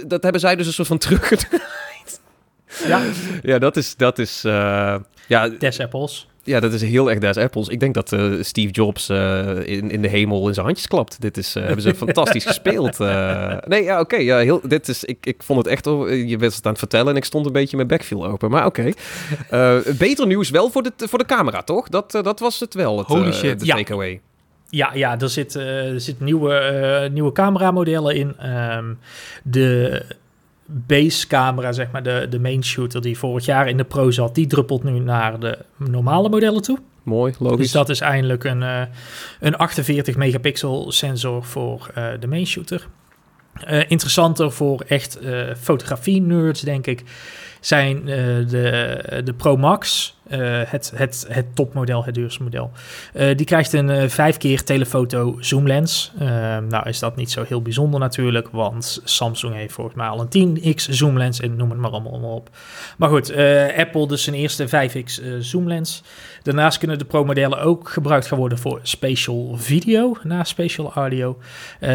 dat 0.06 0.22
hebben 0.22 0.40
zij 0.40 0.56
dus 0.56 0.66
een 0.66 0.72
soort 0.72 0.88
van 0.88 0.98
teruggedraaid. 1.08 2.20
Ja, 2.86 3.02
ja 3.42 3.58
dat 3.58 3.76
is... 3.76 3.96
Dat 3.96 4.18
is 4.18 4.44
uh, 4.44 4.96
ja, 5.28 5.48
Des 5.48 5.80
Apples. 5.80 6.28
Ja, 6.44 6.60
dat 6.60 6.72
is 6.72 6.82
heel 6.82 7.10
erg 7.10 7.18
des 7.18 7.36
Apples. 7.36 7.68
Ik 7.68 7.80
denk 7.80 7.94
dat 7.94 8.12
uh, 8.12 8.42
Steve 8.42 8.70
Jobs 8.70 9.10
uh, 9.10 9.66
in, 9.66 9.90
in 9.90 10.02
de 10.02 10.08
hemel 10.08 10.48
in 10.48 10.54
zijn 10.54 10.66
handjes 10.66 10.88
klapt. 10.88 11.20
Dit 11.20 11.36
is, 11.36 11.56
uh, 11.56 11.62
hebben 11.66 11.82
ze 11.82 11.94
fantastisch 11.94 12.44
gespeeld. 12.44 12.98
nee, 13.68 13.82
ja, 13.82 14.00
oké. 14.00 14.16
ja, 14.16 14.38
heel, 14.38 14.60
dit 14.62 14.88
is, 14.88 15.04
ik, 15.04 15.26
ik 15.26 15.42
vond 15.42 15.58
het 15.58 15.68
echt... 15.68 15.84
Je 15.84 16.36
was 16.38 16.56
het 16.56 16.64
aan 16.64 16.70
het 16.70 16.78
vertellen 16.78 17.08
en 17.08 17.16
ik 17.16 17.24
stond 17.24 17.46
een 17.46 17.52
beetje 17.52 17.76
mijn 17.76 17.88
backfield 17.88 18.24
open. 18.24 18.50
Maar 18.50 18.66
oké. 18.66 18.90
beter 19.98 20.26
nieuws 20.26 20.50
wel 20.50 20.70
voor 20.70 20.82
de, 20.82 20.92
voor 20.96 21.18
de 21.18 21.26
camera, 21.26 21.62
toch? 21.62 21.88
Dat, 21.88 22.10
dat 22.10 22.40
was 22.40 22.60
het 22.60 22.74
wel, 22.74 22.98
het, 22.98 23.06
Holy 23.06 23.32
shit. 23.32 23.60
de 23.60 23.66
takeaway. 23.66 24.20
Ja, 24.68 24.90
ja, 24.94 25.20
er 25.20 25.30
zitten 25.30 26.00
zit 26.00 26.20
nieuwe, 26.20 27.08
nieuwe 27.12 27.32
cameramodellen 27.32 28.14
in. 28.16 28.50
Um, 28.50 28.98
de 29.42 30.02
base 30.66 31.26
camera, 31.26 31.72
zeg 31.72 31.90
maar, 31.90 32.02
de, 32.02 32.26
de 32.30 32.40
main 32.40 32.64
shooter 32.64 33.02
die 33.02 33.18
vorig 33.18 33.44
jaar 33.44 33.68
in 33.68 33.76
de 33.76 33.84
Pro 33.84 34.10
zat, 34.10 34.34
die 34.34 34.46
druppelt 34.46 34.84
nu 34.84 34.98
naar 34.98 35.40
de 35.40 35.58
normale 35.76 36.28
modellen 36.28 36.62
toe. 36.62 36.78
Mooi, 37.02 37.34
logisch. 37.38 37.58
Dus 37.58 37.72
dat 37.72 37.88
is 37.88 38.00
eindelijk 38.00 38.44
een, 38.44 38.60
uh, 38.60 38.82
een 39.40 39.56
48 39.56 40.16
megapixel 40.16 40.92
sensor 40.92 41.44
voor 41.44 41.90
uh, 41.98 42.08
de 42.20 42.26
main 42.26 42.46
shooter. 42.46 42.86
Uh, 43.70 43.90
interessanter 43.90 44.52
voor 44.52 44.84
echt 44.88 45.18
fotografie-nerds, 45.58 46.60
denk 46.60 46.86
ik, 46.86 47.02
zijn 47.60 48.04
de, 48.04 49.22
de 49.24 49.34
Pro 49.34 49.56
Max. 49.56 50.13
Uh, 50.30 50.60
het, 50.64 50.92
het, 50.94 51.26
het 51.28 51.56
topmodel, 51.56 52.04
het 52.04 52.14
duurste 52.14 52.42
model. 52.42 52.70
Uh, 53.14 53.36
die 53.36 53.46
krijgt 53.46 53.72
een 53.72 53.88
uh, 53.88 54.08
vijf 54.08 54.36
keer 54.36 54.64
telefoto 54.64 55.36
zoomlens. 55.40 56.12
nou 56.68 56.88
is 56.88 56.98
dat 56.98 57.16
niet 57.16 57.30
zo 57.30 57.44
heel 57.48 57.62
bijzonder 57.62 58.00
natuurlijk, 58.00 58.48
want 58.48 59.00
Samsung 59.04 59.54
heeft 59.54 59.72
volgens 59.72 59.96
mij 59.96 60.06
al 60.06 60.26
een 60.30 60.58
10x 60.58 60.90
zoomlens 60.90 61.40
en 61.40 61.56
noem 61.56 61.70
het 61.70 61.78
maar 61.78 61.90
allemaal 61.90 62.34
op. 62.34 62.50
Maar 62.98 63.08
goed, 63.08 63.32
Apple 63.76 64.08
dus 64.08 64.22
zijn 64.22 64.36
eerste 64.36 64.66
5x 64.66 65.38
zoomlens. 65.38 66.02
Daarnaast 66.42 66.78
kunnen 66.78 66.98
de 66.98 67.04
Pro-modellen 67.04 67.60
ook 67.60 67.88
gebruikt 67.88 68.26
gaan 68.26 68.38
worden 68.38 68.58
voor 68.58 68.80
spatial 68.82 69.56
video, 69.56 70.16
na 70.22 70.44
spatial 70.44 70.92
audio. 70.92 71.38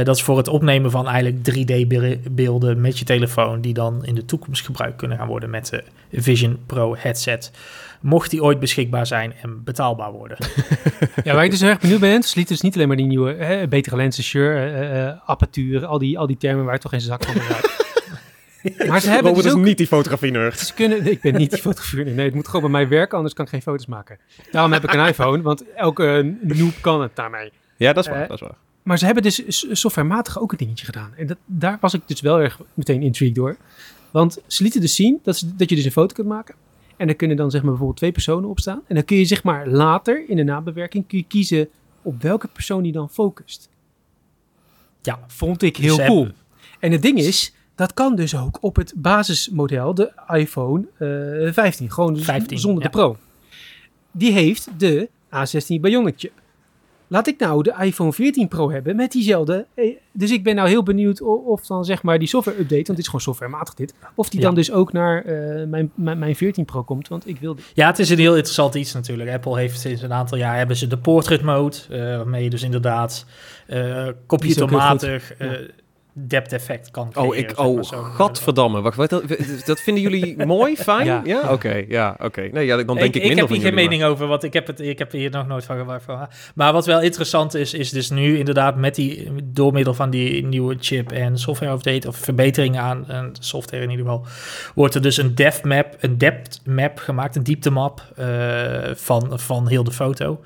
dat 0.04 0.16
is 0.16 0.24
voor 0.24 0.38
het 0.38 0.48
opnemen 0.48 0.92
van 0.92 1.08
eigenlijk 1.08 1.52
3D-beelden 1.52 2.82
met 2.82 3.00
je 3.00 3.06
telefoon, 3.06 3.62
die 3.62 3.74
dan 3.74 4.06
in 4.06 4.16
de 4.16 4.26
toekomst 4.26 4.66
gebruikt 4.66 4.98
kunnen 4.98 5.18
gaan 5.18 5.28
worden 5.28 5.50
met 5.50 5.70
de 6.10 6.22
Vision 6.22 6.60
Pro 6.66 6.96
headset 6.98 7.52
mocht 8.00 8.30
die 8.30 8.44
ooit 8.44 8.60
beschikbaar 8.60 9.08
zijn 9.08 9.34
en 9.42 9.64
betaalbaar 9.64 10.12
worden. 10.12 10.38
ja, 11.24 11.34
waar 11.34 11.44
ik 11.44 11.52
dus 11.52 11.62
erg 11.62 11.80
benieuwd 11.80 12.00
ben, 12.00 12.24
sliet 12.24 12.48
dus 12.48 12.62
niet 12.62 12.76
alleen 12.76 12.88
maar 12.88 12.98
die 12.98 13.06
nieuwe, 13.06 13.34
hè, 13.34 13.68
betere 13.68 13.96
lenzen, 13.96 14.24
sure, 14.24 14.90
uh, 14.94 15.30
apparatuur, 15.30 15.86
al 15.86 15.98
die, 15.98 16.20
al 16.20 16.28
die 16.28 16.38
termen 16.38 16.66
waar 16.66 16.80
toch 16.80 16.92
geen 16.92 17.02
zak 17.02 17.24
van 17.24 17.42
uit. 17.42 17.78
Maar 18.88 19.02
ze 19.02 19.10
hebben 19.10 19.34
dus, 19.34 19.44
dus 19.44 19.52
ook, 19.52 19.60
niet 19.60 19.78
die 19.78 19.88
fotografie 19.88 20.52
Ze 20.52 20.74
kunnen, 20.74 21.12
ik 21.12 21.22
ben 21.22 21.36
niet 21.36 21.50
die 21.50 21.60
fotografie 21.70 22.06
Nee, 22.06 22.26
het 22.26 22.34
moet 22.34 22.48
gewoon 22.48 22.62
bij 22.62 22.82
mij 22.82 22.88
werken, 22.88 23.16
anders 23.16 23.36
kan 23.36 23.46
ik 23.46 23.52
geen 23.52 23.62
foto's 23.62 23.86
maken. 23.86 24.18
Daarom 24.52 24.72
heb 24.72 24.84
ik 24.84 24.94
een 24.94 25.06
iPhone, 25.06 25.42
want 25.42 25.74
elke 25.76 26.36
noob 26.42 26.74
kan 26.82 27.02
het 27.02 27.16
daarmee. 27.16 27.52
Ja, 27.78 27.94
dat 27.94 28.04
is 28.04 28.10
waar, 28.10 28.22
uh, 28.22 28.28
dat 28.28 28.42
is 28.42 28.48
waar. 28.48 28.58
Maar 28.84 28.98
ze 28.98 29.06
hebben 29.06 29.24
dus 29.24 29.66
softwarematig 29.72 30.40
ook 30.40 30.52
een 30.52 30.58
dingetje 30.58 30.86
gedaan. 30.86 31.14
En 31.18 31.28
dat, 31.28 31.38
daar 31.46 31.78
was 31.82 31.94
ik 31.94 32.02
dus 32.06 32.22
wel 32.22 32.40
erg 32.40 32.60
meteen 32.74 33.02
intrigued 33.02 33.36
door. 33.36 33.58
Want 34.12 34.40
ze 34.48 34.64
lieten 34.64 34.82
dus 34.82 34.96
zien 34.96 35.20
dat, 35.24 35.38
ze, 35.38 35.56
dat 35.56 35.70
je 35.70 35.76
dus 35.76 35.86
een 35.86 35.92
foto 35.92 36.14
kunt 36.14 36.28
maken. 36.28 36.56
En 37.00 37.08
er 37.08 37.16
kunnen 37.16 37.38
dan 37.38 37.52
zeg 37.52 37.62
maar 37.62 37.70
bijvoorbeeld 37.70 38.00
twee 38.00 38.12
personen 38.12 38.50
op 38.50 38.60
staan. 38.60 38.82
En 38.88 38.96
dan 38.96 39.06
kun 39.06 39.18
je 39.18 39.26
zeg 39.26 39.44
maar 39.44 39.68
later 39.68 40.30
in 40.30 40.36
de 40.36 40.44
nabewerking 40.44 41.08
kun 41.08 41.18
je 41.18 41.24
kiezen 41.28 41.70
op 42.02 42.22
welke 42.22 42.48
persoon 42.48 42.84
die 42.84 42.92
dan 42.92 43.10
focust. 43.10 43.70
Ja, 45.02 45.20
vond 45.28 45.62
ik 45.62 45.78
heel 45.78 45.98
cool. 45.98 46.28
En 46.80 46.92
het 46.92 47.02
ding 47.02 47.18
is, 47.18 47.54
dat 47.76 47.94
kan 47.94 48.16
dus 48.16 48.36
ook 48.36 48.58
op 48.62 48.76
het 48.76 48.94
basismodel, 48.96 49.94
de 49.94 50.12
iPhone 50.28 50.88
uh, 51.00 51.48
eh, 51.48 51.54
15. 51.54 51.92
Gewoon 51.92 52.18
15, 52.18 52.60
zonder 52.60 52.84
de 52.84 52.90
Pro. 52.90 53.18
Die 54.12 54.32
heeft 54.32 54.70
de 54.78 55.10
A16 55.26 55.82
Bionic 55.82 56.14
chip. 56.18 56.34
Laat 57.12 57.28
ik 57.28 57.40
nou 57.40 57.64
de 57.64 57.76
iPhone 57.80 58.14
14 58.14 58.48
Pro 58.48 58.72
hebben 58.72 58.96
met 58.96 59.12
diezelfde. 59.12 59.66
Eh, 59.74 59.96
dus 60.12 60.32
ik 60.32 60.44
ben 60.44 60.56
nou 60.56 60.68
heel 60.68 60.84
benieuwd 60.84 61.22
of 61.22 61.66
dan 61.66 61.86
zeg 61.86 62.04
maar 62.04 62.20
die 62.20 62.28
software 62.28 62.60
update, 62.60 62.76
want 62.76 62.88
dit 62.88 62.98
is 62.98 63.06
gewoon 63.06 63.22
softwarematig 63.22 63.74
dit, 63.74 63.94
of 64.16 64.30
die 64.30 64.42
dan 64.42 64.56
dus 64.56 64.72
ook 64.72 64.94
naar 64.94 65.26
uh, 65.26 65.68
mijn, 65.68 65.92
mijn, 65.96 66.20
mijn 66.20 66.36
14 66.36 66.66
Pro 66.66 66.84
komt, 66.84 67.08
want 67.08 67.28
ik 67.28 67.40
wil 67.40 67.56
Ja, 67.74 67.88
het 67.88 68.00
is 68.00 68.10
een 68.10 68.18
heel 68.18 68.36
interessant 68.36 68.76
iets 68.76 68.94
natuurlijk. 68.94 69.30
Apple 69.30 69.58
heeft 69.58 69.80
sinds 69.80 70.02
een 70.02 70.14
aantal 70.14 70.38
jaar 70.38 70.58
hebben 70.58 70.76
ze 70.76 70.88
de 70.88 70.98
portrait 70.98 71.42
mode, 71.42 71.78
uh, 71.90 72.00
waarmee 72.00 72.44
je 72.44 72.50
dus 72.50 72.64
inderdaad 72.64 73.26
uh, 73.68 74.08
computermatig 74.26 75.34
depth 76.14 76.54
effect 76.54 76.92
kan 76.92 77.12
Oh, 77.16 77.36
ik, 77.36 77.60
oh, 77.60 77.82
gadverdamme. 78.16 78.82
Wacht, 78.82 78.96
wat, 78.96 79.10
dat, 79.10 79.24
dat 79.66 79.80
vinden 79.80 80.04
jullie 80.04 80.46
mooi, 80.46 80.76
fijn? 80.76 81.06
Ja, 81.06 81.22
ja? 81.26 81.52
oké, 81.52 81.86
ja, 81.88 82.16
oké. 82.20 82.50
Nee, 82.52 82.66
ja, 82.66 82.84
dan 82.84 82.96
denk 82.96 83.16
ik, 83.16 83.24
ik, 83.24 83.32
ik 83.32 83.38
heb 83.38 83.50
hier 83.50 83.62
geen 83.62 83.74
mening 83.74 84.04
over, 84.04 84.28
want 84.28 84.44
ik 84.44 84.54
heb, 84.54 84.68
het, 84.68 84.80
ik 84.80 85.00
heb 85.00 85.12
hier 85.12 85.32
nog 85.32 85.48
nooit 85.48 85.66
van 85.66 85.78
gehoord. 85.78 86.04
Maar 86.56 86.74
wat 86.74 86.86
wel 86.86 87.02
interessant 87.02 87.54
is, 87.54 87.74
is 87.74 87.90
dus 87.90 88.10
nu 88.10 88.38
inderdaad 88.38 88.76
met 88.76 88.96
die, 88.96 89.32
door 89.44 89.74
middel 89.74 89.94
van 89.94 90.10
die 90.10 90.46
nieuwe 90.46 90.76
chip 90.80 91.12
en 91.12 91.38
software 91.38 91.74
update, 91.74 92.08
of 92.08 92.18
verbeteringen 92.18 92.82
aan 92.82 93.08
en 93.08 93.32
software 93.40 93.84
in 93.84 93.90
ieder 93.90 94.06
geval, 94.06 94.26
wordt 94.76 94.96
er 94.96 95.02
dus 95.02 95.18
een 95.18 95.36
depth 95.36 95.64
map, 95.64 95.96
een 96.00 96.18
depth 96.18 96.62
map 96.66 96.98
gemaakt, 96.98 97.36
een 97.36 97.44
dieptemap 97.44 98.02
uh, 98.20 98.26
van, 98.94 99.40
van 99.40 99.68
heel 99.68 99.84
de 99.84 99.92
foto. 99.92 100.42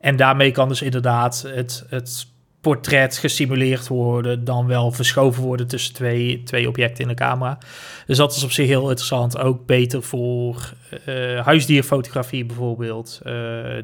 En 0.00 0.16
daarmee 0.16 0.50
kan 0.50 0.68
dus 0.68 0.82
inderdaad 0.82 1.44
het, 1.54 1.84
het 1.88 2.26
portret 2.62 3.18
gesimuleerd 3.18 3.88
worden, 3.88 4.44
dan 4.44 4.66
wel 4.66 4.92
verschoven 4.92 5.42
worden 5.42 5.66
tussen 5.66 5.94
twee, 5.94 6.42
twee 6.42 6.68
objecten 6.68 7.02
in 7.02 7.08
de 7.08 7.14
camera. 7.14 7.58
Dus 8.06 8.16
dat 8.16 8.36
is 8.36 8.42
op 8.42 8.50
zich 8.52 8.66
heel 8.66 8.88
interessant. 8.88 9.38
Ook 9.38 9.66
beter 9.66 10.02
voor 10.02 10.72
uh, 11.06 11.40
huisdierfotografie 11.40 12.44
bijvoorbeeld. 12.44 13.20
Uh, 13.26 13.32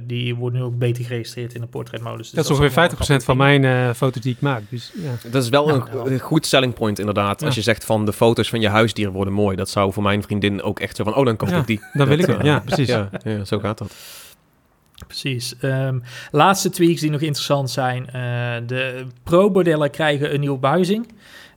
die 0.00 0.35
wordt 0.35 0.56
nu 0.56 0.62
ook 0.62 0.78
beter 0.78 1.04
geregistreerd 1.04 1.54
in 1.54 1.61
de 1.61 1.66
portretmodus. 1.66 2.30
Dus 2.30 2.30
dat, 2.30 2.44
is 2.44 2.50
ongeveer 2.50 3.20
50% 3.20 3.25
van 3.25 3.37
mijn 3.37 3.62
uh, 3.62 3.90
foto's 3.92 4.23
die 4.23 4.32
ik 4.32 4.40
maak. 4.40 4.62
Dus, 4.68 4.92
ja. 4.94 5.30
Dat 5.30 5.42
is 5.42 5.49
wel 5.49 5.68
een, 5.68 6.12
een, 6.12 6.18
goed 6.18 6.47
selling 6.47 6.75
point 6.75 6.99
inderdaad. 6.99 7.42
Als 7.42 7.54
je 7.54 7.62
zegt 7.62 7.85
van 7.85 8.04
de 8.04 8.12
foto's 8.12 8.49
van 8.49 8.61
je 8.61 8.68
huisdieren 8.68 9.12
worden 9.12 9.35
mooi. 9.35 9.56
Dat 9.56 9.70
zou 9.70 9.92
voor 9.92 10.02
mijn 10.02 10.23
vriendin 10.23 10.62
ook 10.62 10.80
echt 10.80 10.97
zo 10.97 11.04
van, 11.04 11.14
oh 11.14 11.25
dan 11.25 11.37
koop 11.37 11.49
ik 11.49 11.66
die. 11.66 11.80
Dan 11.92 12.08
wil 12.08 12.18
ik 12.18 12.26
het. 12.26 12.37
Ja, 12.49 12.61
precies. 12.61 12.88
ja, 12.88 13.11
zo 13.44 13.58
gaat 13.58 13.78
dat. 13.78 13.94
Precies. 15.20 15.54
Um, 15.62 16.02
laatste 16.30 16.70
tweaks 16.70 17.00
die 17.00 17.10
nog 17.10 17.20
interessant 17.20 17.70
zijn. 17.70 18.02
Uh, 18.06 18.12
de 18.66 19.06
Pro-modellen 19.22 19.90
krijgen 19.90 20.34
een 20.34 20.40
nieuwe 20.40 20.58
buizing. 20.58 21.08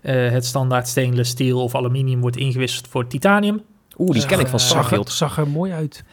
Uh, 0.01 0.29
het 0.29 0.45
standaard 0.45 0.87
stainless 0.87 1.31
steel 1.31 1.63
of 1.63 1.75
aluminium 1.75 2.21
wordt 2.21 2.37
ingewisseld 2.37 2.87
voor 2.87 3.07
titanium. 3.07 3.61
Oeh, 3.97 4.11
die 4.11 4.25
ken 4.25 4.39
ik 4.39 4.47
van 4.47 4.59
uh, 4.59 4.65
zag, 4.65 4.91
er, 4.91 5.11
zag 5.11 5.37
er 5.37 5.47
mooi 5.47 5.71
uit. 5.71 6.03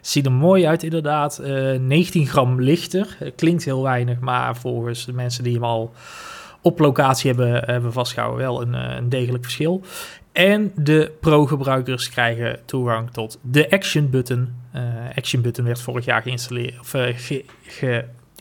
Ziet 0.00 0.26
er 0.26 0.32
mooi 0.32 0.66
uit 0.66 0.82
inderdaad. 0.82 1.40
19 1.80 2.26
gram 2.26 2.60
lichter. 2.60 3.16
Klinkt 3.36 3.64
heel 3.64 3.82
weinig, 3.82 4.18
maar 4.18 4.56
volgens 4.56 5.04
de 5.04 5.12
mensen 5.12 5.44
die 5.44 5.54
hem 5.54 5.64
al 5.64 5.92
op 6.62 6.78
locatie 6.78 7.30
hebben, 7.34 7.64
hebben 7.64 7.92
vastgehouden 7.92 8.40
wel 8.40 8.62
een, 8.62 8.74
een 8.74 9.08
degelijk 9.08 9.42
verschil. 9.44 9.82
En 10.32 10.72
de 10.76 11.12
Pro-gebruikers 11.20 12.10
krijgen 12.10 12.60
toegang 12.64 13.10
tot 13.10 13.38
de 13.42 13.70
Action 13.70 14.10
Button. 14.10 14.59
Uh, 14.76 14.82
Action 15.14 15.42
Button 15.42 15.64
werd 15.64 15.80
vorig 15.80 16.04
jaar 16.04 16.22
geïnstalleerd 16.22 16.80
of 16.80 16.94
uh, 16.94 17.16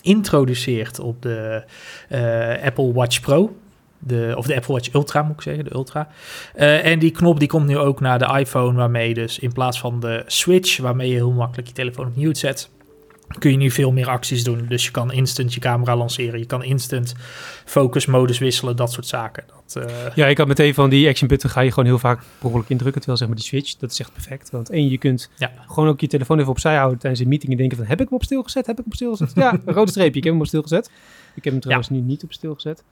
geïntroduceerd 0.02 1.00
op 1.00 1.22
de 1.22 1.64
uh, 2.12 2.66
Apple 2.66 2.94
Watch 2.94 3.20
Pro. 3.20 3.58
De, 4.00 4.34
of 4.38 4.46
de 4.46 4.56
Apple 4.56 4.74
Watch 4.74 4.94
Ultra 4.94 5.22
moet 5.22 5.36
ik 5.36 5.42
zeggen, 5.42 5.64
de 5.64 5.74
Ultra. 5.74 6.10
en 6.54 7.00
die 7.00 7.12
knop 7.12 7.40
die 7.40 7.48
komt 7.48 7.68
nu 7.68 7.78
ook 7.78 8.00
naar 8.00 8.20
de 8.20 8.40
iPhone, 8.40 8.78
waarmee 8.78 9.14
dus 9.14 9.40
in 9.40 9.54
plaats 9.54 9.80
van 9.80 10.00
de 10.00 10.24
switch, 10.28 10.78
waarmee 10.78 11.10
je 11.10 11.16
heel 11.16 11.32
makkelijk 11.32 11.68
je 11.68 11.74
telefoon 11.74 12.08
op 12.08 12.16
mute 12.16 12.40
zet, 12.40 12.70
kun 13.38 13.52
je 13.52 13.58
nu 13.58 13.72
veel 13.72 13.92
meer 13.92 14.08
acties 14.08 14.44
doen. 14.44 14.66
Dus 14.68 14.86
je 14.86 14.92
kan 14.92 15.12
instant 15.12 15.54
je 15.54 15.60
camera 15.60 15.96
lanceren. 15.96 16.40
Je 16.40 16.46
kan 16.46 16.64
instant 16.64 17.16
focusmodus 17.70 18.38
wisselen, 18.38 18.76
dat 18.76 18.92
soort 18.92 19.08
zaken. 19.08 19.44
Dat, 19.48 19.84
uh... 19.84 20.16
Ja, 20.16 20.28
ik 20.28 20.38
had 20.38 20.48
meteen 20.48 20.74
van 20.74 20.90
die 20.90 21.08
action 21.08 21.28
button 21.28 21.50
ga 21.50 21.62
je 21.62 21.70
gewoon 21.70 21.86
heel 21.86 22.00
vaak 22.00 22.22
behoorlijk 22.40 22.70
indrukken. 22.70 23.02
Terwijl 23.02 23.18
zeg 23.18 23.28
maar 23.28 23.38
die 23.38 23.46
switch, 23.46 23.76
dat 23.76 23.92
is 23.92 24.00
echt 24.00 24.14
perfect. 24.14 24.50
Want 24.50 24.70
één, 24.70 24.90
je 24.90 24.98
kunt 24.98 25.30
ja. 25.36 25.52
gewoon 25.68 25.90
ook 25.90 26.00
je 26.00 26.08
telefoon 26.08 26.40
even 26.40 26.52
opzij 26.52 26.76
houden 26.76 27.00
tijdens 27.00 27.22
een 27.22 27.28
meeting 27.28 27.52
en 27.52 27.58
denken 27.58 27.78
van 27.78 27.86
heb 27.86 28.02
ik 28.02 28.10
hem 28.10 28.18
op 28.18 28.24
stil 28.24 28.44
gezet? 28.44 28.66
Heb 28.66 28.80
ik 28.80 28.84
hem 28.84 28.92
op 28.92 28.96
stil 28.96 29.12
gezet? 29.12 29.32
ja, 29.44 29.60
een 29.66 29.74
rode 29.74 29.92
streepje, 29.92 30.18
ik 30.18 30.24
heb 30.24 30.34
hem 30.34 30.42
op 30.42 30.48
stil 30.48 30.62
gezet. 30.62 30.92
Ik 31.36 31.44
heb 31.44 31.54
hem 31.54 31.62
trouwens 31.62 31.90
nu 31.90 32.00
niet 32.00 32.24
op 32.24 32.34
stil 32.34 32.54
gezet. 32.54 32.84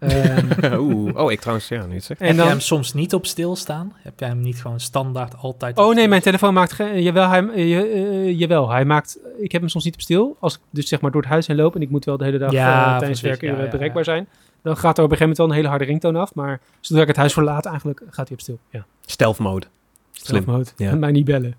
Um, 0.00 0.48
Oeh, 0.80 1.16
oh, 1.16 1.32
ik 1.32 1.40
trouwens, 1.40 1.68
ja, 1.68 1.86
niet 1.86 2.04
zeg. 2.04 2.18
En 2.18 2.26
heb 2.26 2.36
dan, 2.36 2.44
je 2.44 2.50
hem 2.50 2.60
soms 2.60 2.94
niet 2.94 3.14
op 3.14 3.26
stilstaan? 3.26 3.92
Heb 4.02 4.20
jij 4.20 4.28
hem 4.28 4.40
niet 4.40 4.60
gewoon 4.60 4.80
standaard 4.80 5.36
altijd 5.36 5.78
Oh 5.78 5.94
nee, 5.94 6.08
mijn 6.08 6.22
telefoon 6.22 6.54
maakt 6.54 6.72
geen... 6.72 7.02
Jawel 7.02 7.28
hij, 7.28 7.42
uh, 7.42 8.38
jawel, 8.38 8.70
hij 8.70 8.84
maakt... 8.84 9.18
Ik 9.38 9.52
heb 9.52 9.60
hem 9.60 9.70
soms 9.70 9.84
niet 9.84 9.94
op 9.94 10.00
stil. 10.00 10.36
Als 10.40 10.54
ik 10.54 10.60
dus 10.70 10.88
zeg 10.88 11.00
maar 11.00 11.10
door 11.10 11.20
het 11.20 11.30
huis 11.30 11.46
heen 11.46 11.56
loop 11.56 11.74
en 11.74 11.82
ik 11.82 11.90
moet 11.90 12.04
wel 12.04 12.16
de 12.16 12.24
hele 12.24 12.38
dag 12.38 12.52
ja, 12.52 12.92
uh, 12.92 12.98
tijdens 12.98 13.20
werken 13.20 13.56
ja, 13.56 13.68
bereikbaar 13.68 14.04
zijn. 14.04 14.25
Dan 14.66 14.76
gaat 14.76 14.98
er 14.98 15.04
op 15.04 15.10
een 15.10 15.16
gegeven 15.16 15.20
moment 15.20 15.38
wel 15.38 15.46
een 15.46 15.54
hele 15.54 15.68
harde 15.68 15.84
ringtoon 15.84 16.16
af. 16.16 16.34
Maar 16.34 16.60
zodra 16.80 17.02
ik 17.02 17.08
het 17.08 17.16
huis 17.16 17.32
verlaat, 17.32 17.66
eigenlijk 17.66 18.02
gaat 18.10 18.28
hij 18.28 18.36
op 18.36 18.40
stil. 18.40 18.58
Ja. 18.70 18.86
Stealth 19.00 19.38
mode. 19.38 19.66
Stealth 20.12 20.46
mode. 20.46 20.70
Ja. 20.76 20.94
mij 20.94 21.10
niet 21.10 21.24
bellen. 21.24 21.54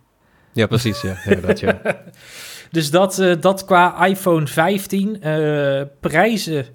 Ja, 0.52 0.68
precies. 0.68 1.02
Ja, 1.02 1.18
ja, 1.26 1.36
dat, 1.36 1.60
ja. 1.60 1.82
dus 2.72 2.92
dat, 2.92 3.20
uh, 3.20 3.36
dat 3.40 3.66
qua 3.66 4.06
iPhone 4.06 4.48
15 4.48 5.28
uh, 5.28 5.82
prijzen 6.00 6.66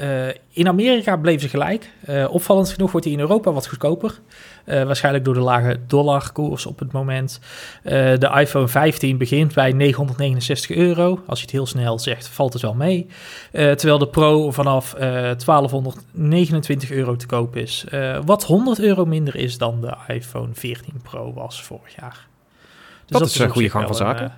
Uh, 0.00 0.28
in 0.50 0.68
Amerika 0.68 1.16
bleef 1.16 1.40
ze 1.40 1.48
gelijk. 1.48 1.90
Uh, 2.08 2.26
opvallend 2.30 2.68
genoeg 2.68 2.90
wordt 2.90 3.06
hij 3.06 3.14
in 3.14 3.20
Europa 3.20 3.52
wat 3.52 3.66
goedkoper. 3.66 4.20
Uh, 4.66 4.82
waarschijnlijk 4.82 5.24
door 5.24 5.34
de 5.34 5.40
lage 5.40 5.78
dollarkoers 5.86 6.66
op 6.66 6.78
het 6.78 6.92
moment. 6.92 7.40
de 7.82 8.30
iPhone 8.34 8.68
15 8.68 9.18
begint 9.18 9.54
bij 9.54 9.72
969 9.72 10.76
euro. 10.76 11.20
Als 11.26 11.38
je 11.38 11.44
het 11.44 11.54
heel 11.54 11.66
snel 11.66 11.98
zegt, 11.98 12.28
valt 12.28 12.52
het 12.52 12.62
wel 12.62 12.74
mee. 12.74 13.06
terwijl 13.50 13.98
de 13.98 14.08
Pro 14.08 14.50
vanaf 14.50 14.92
1229 14.92 16.90
euro 16.90 17.16
te 17.16 17.26
koop 17.26 17.56
is. 17.56 17.84
wat 18.24 18.44
100 18.44 18.80
euro 18.80 19.04
minder 19.04 19.36
is 19.36 19.58
dan 19.58 19.80
de 19.80 19.96
iPhone 20.06 20.48
14 20.52 20.94
Pro 21.02 21.32
was 21.32 21.62
vorig 21.62 21.94
jaar. 21.96 22.26
Dus 23.06 23.18
dat, 23.18 23.28
is 23.28 23.38
een 23.38 23.50
goede 23.50 23.70
gang 23.70 23.86
van 23.86 23.94
zaken. 23.94 24.32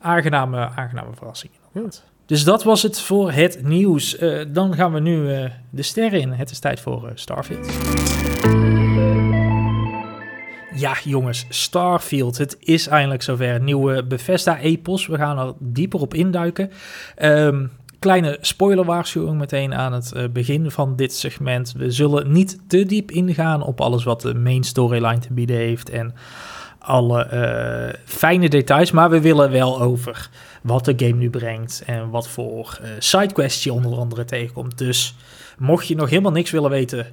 aangename, 0.00 0.68
aangename 0.76 1.14
verrassing. 1.14 1.52
Inderdaad. 1.72 2.04
Dus 2.26 2.44
dat 2.44 2.64
was 2.64 2.82
het 2.82 3.00
voor 3.00 3.32
het 3.32 3.62
nieuws. 3.62 4.16
Dan 4.48 4.74
gaan 4.74 4.92
we 4.92 5.00
nu 5.00 5.48
de 5.70 5.82
sterren 5.82 6.20
in. 6.20 6.32
Het 6.32 6.50
is 6.50 6.58
tijd 6.58 6.80
voor 6.80 7.10
Starfield. 7.14 8.65
Ja, 10.76 10.96
jongens, 11.04 11.46
Starfield. 11.48 12.38
Het 12.38 12.56
is 12.60 12.86
eindelijk 12.86 13.22
zover. 13.22 13.60
Nieuwe 13.60 14.04
Bethesda-epos. 14.04 15.06
We 15.06 15.16
gaan 15.16 15.38
er 15.38 15.54
dieper 15.58 16.00
op 16.00 16.14
induiken. 16.14 16.70
Um, 17.22 17.70
kleine 17.98 18.38
spoilerwaarschuwing 18.40 19.38
meteen 19.38 19.74
aan 19.74 19.92
het 19.92 20.32
begin 20.32 20.70
van 20.70 20.96
dit 20.96 21.14
segment. 21.14 21.72
We 21.72 21.90
zullen 21.90 22.32
niet 22.32 22.58
te 22.68 22.84
diep 22.84 23.10
ingaan 23.10 23.62
op 23.62 23.80
alles 23.80 24.04
wat 24.04 24.20
de 24.20 24.34
main 24.34 24.64
storyline 24.64 25.18
te 25.18 25.32
bieden 25.32 25.56
heeft 25.56 25.90
en 25.90 26.14
alle 26.78 27.28
uh, 27.32 28.00
fijne 28.04 28.48
details, 28.48 28.90
maar 28.90 29.10
we 29.10 29.20
willen 29.20 29.50
wel 29.50 29.80
over 29.80 30.30
wat 30.62 30.84
de 30.84 30.94
game 30.96 31.12
nu 31.12 31.30
brengt 31.30 31.82
en 31.86 32.10
wat 32.10 32.28
voor 32.28 32.78
uh, 33.12 33.48
je 33.48 33.72
onder 33.72 33.98
andere 33.98 34.24
tegenkomt. 34.24 34.78
Dus 34.78 35.14
mocht 35.58 35.86
je 35.86 35.94
nog 35.94 36.10
helemaal 36.10 36.32
niks 36.32 36.50
willen 36.50 36.70
weten, 36.70 37.06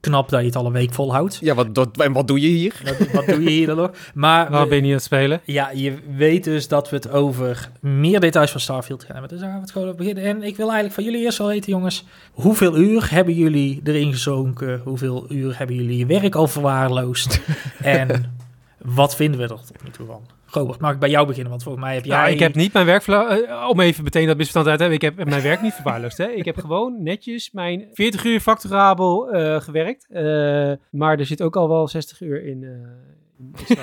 knap 0.00 0.28
dat 0.28 0.40
je 0.40 0.46
het 0.46 0.56
al 0.56 0.66
een 0.66 0.72
week 0.72 0.92
volhoudt. 0.92 1.38
Ja, 1.40 1.54
wat, 1.54 1.96
en 1.96 2.12
wat 2.12 2.26
doe 2.26 2.40
je 2.40 2.48
hier? 2.48 2.80
Wat, 2.84 3.10
wat 3.12 3.26
doe 3.26 3.42
je 3.42 3.50
hier 3.50 3.66
dan 3.66 3.76
nog? 3.76 3.90
Maar 4.14 4.50
Waar 4.50 4.66
ben 4.66 4.76
je 4.76 4.82
niet 4.82 4.90
aan 4.90 4.96
het 4.96 5.04
spelen? 5.04 5.40
Ja, 5.44 5.70
je 5.70 5.94
weet 6.16 6.44
dus 6.44 6.68
dat 6.68 6.90
we 6.90 6.96
het 6.96 7.10
over 7.10 7.70
meer 7.80 8.20
details 8.20 8.50
van 8.50 8.60
Starfield 8.60 9.04
gaan 9.04 9.12
hebben. 9.12 9.30
Dus 9.30 9.40
daar 9.40 9.48
gaan 9.48 9.58
we 9.58 9.64
het 9.64 9.72
gewoon 9.72 9.86
over 9.88 10.00
beginnen. 10.00 10.24
En 10.24 10.42
ik 10.42 10.56
wil 10.56 10.64
eigenlijk 10.64 10.94
van 10.94 11.04
jullie 11.04 11.20
eerst 11.20 11.38
wel 11.38 11.46
weten, 11.46 11.72
jongens. 11.72 12.04
Hoeveel 12.32 12.76
uur 12.76 13.10
hebben 13.10 13.34
jullie 13.34 13.80
erin 13.84 14.12
gezonken? 14.12 14.80
Hoeveel 14.84 15.26
uur 15.28 15.58
hebben 15.58 15.76
jullie 15.76 15.98
je 15.98 16.06
werk 16.06 16.34
al 16.34 16.46
verwaarloosd? 16.46 17.40
en 17.82 18.34
wat 18.78 19.16
vinden 19.16 19.40
we 19.40 19.46
er 19.46 19.60
tot 19.66 19.84
nu 19.84 19.90
toe 19.90 20.06
van? 20.06 20.22
Robert, 20.52 20.80
mag 20.80 20.92
ik 20.92 20.98
bij 20.98 21.10
jou 21.10 21.26
beginnen? 21.26 21.50
Want 21.50 21.62
volgens 21.62 21.84
mij 21.84 21.94
heb 21.94 22.04
nou, 22.04 22.22
jij... 22.22 22.32
ik 22.32 22.38
heb 22.38 22.54
niet 22.54 22.72
mijn 22.72 22.86
werk... 22.86 23.06
Uh, 23.06 23.66
om 23.68 23.80
even 23.80 24.04
meteen 24.04 24.26
dat 24.26 24.36
misverstand 24.36 24.66
uit 24.66 24.76
te 24.76 24.82
hebben. 24.82 25.08
Ik 25.08 25.16
heb 25.16 25.28
mijn 25.28 25.42
werk 25.42 25.62
niet 25.62 25.72
verwaarloosd. 25.72 26.18
Hè. 26.18 26.26
Ik 26.26 26.44
heb 26.44 26.56
gewoon 26.66 27.02
netjes 27.02 27.50
mijn 27.52 27.88
40 27.92 28.24
uur 28.24 28.40
facturabel 28.40 29.34
uh, 29.34 29.60
gewerkt. 29.60 30.06
Uh, 30.10 30.72
maar 30.90 31.18
er 31.18 31.26
zit 31.26 31.42
ook 31.42 31.56
al 31.56 31.68
wel 31.68 31.88
60 31.88 32.20
uur 32.20 32.44
in... 32.44 32.62
in 32.62 33.54
ja, 33.66 33.82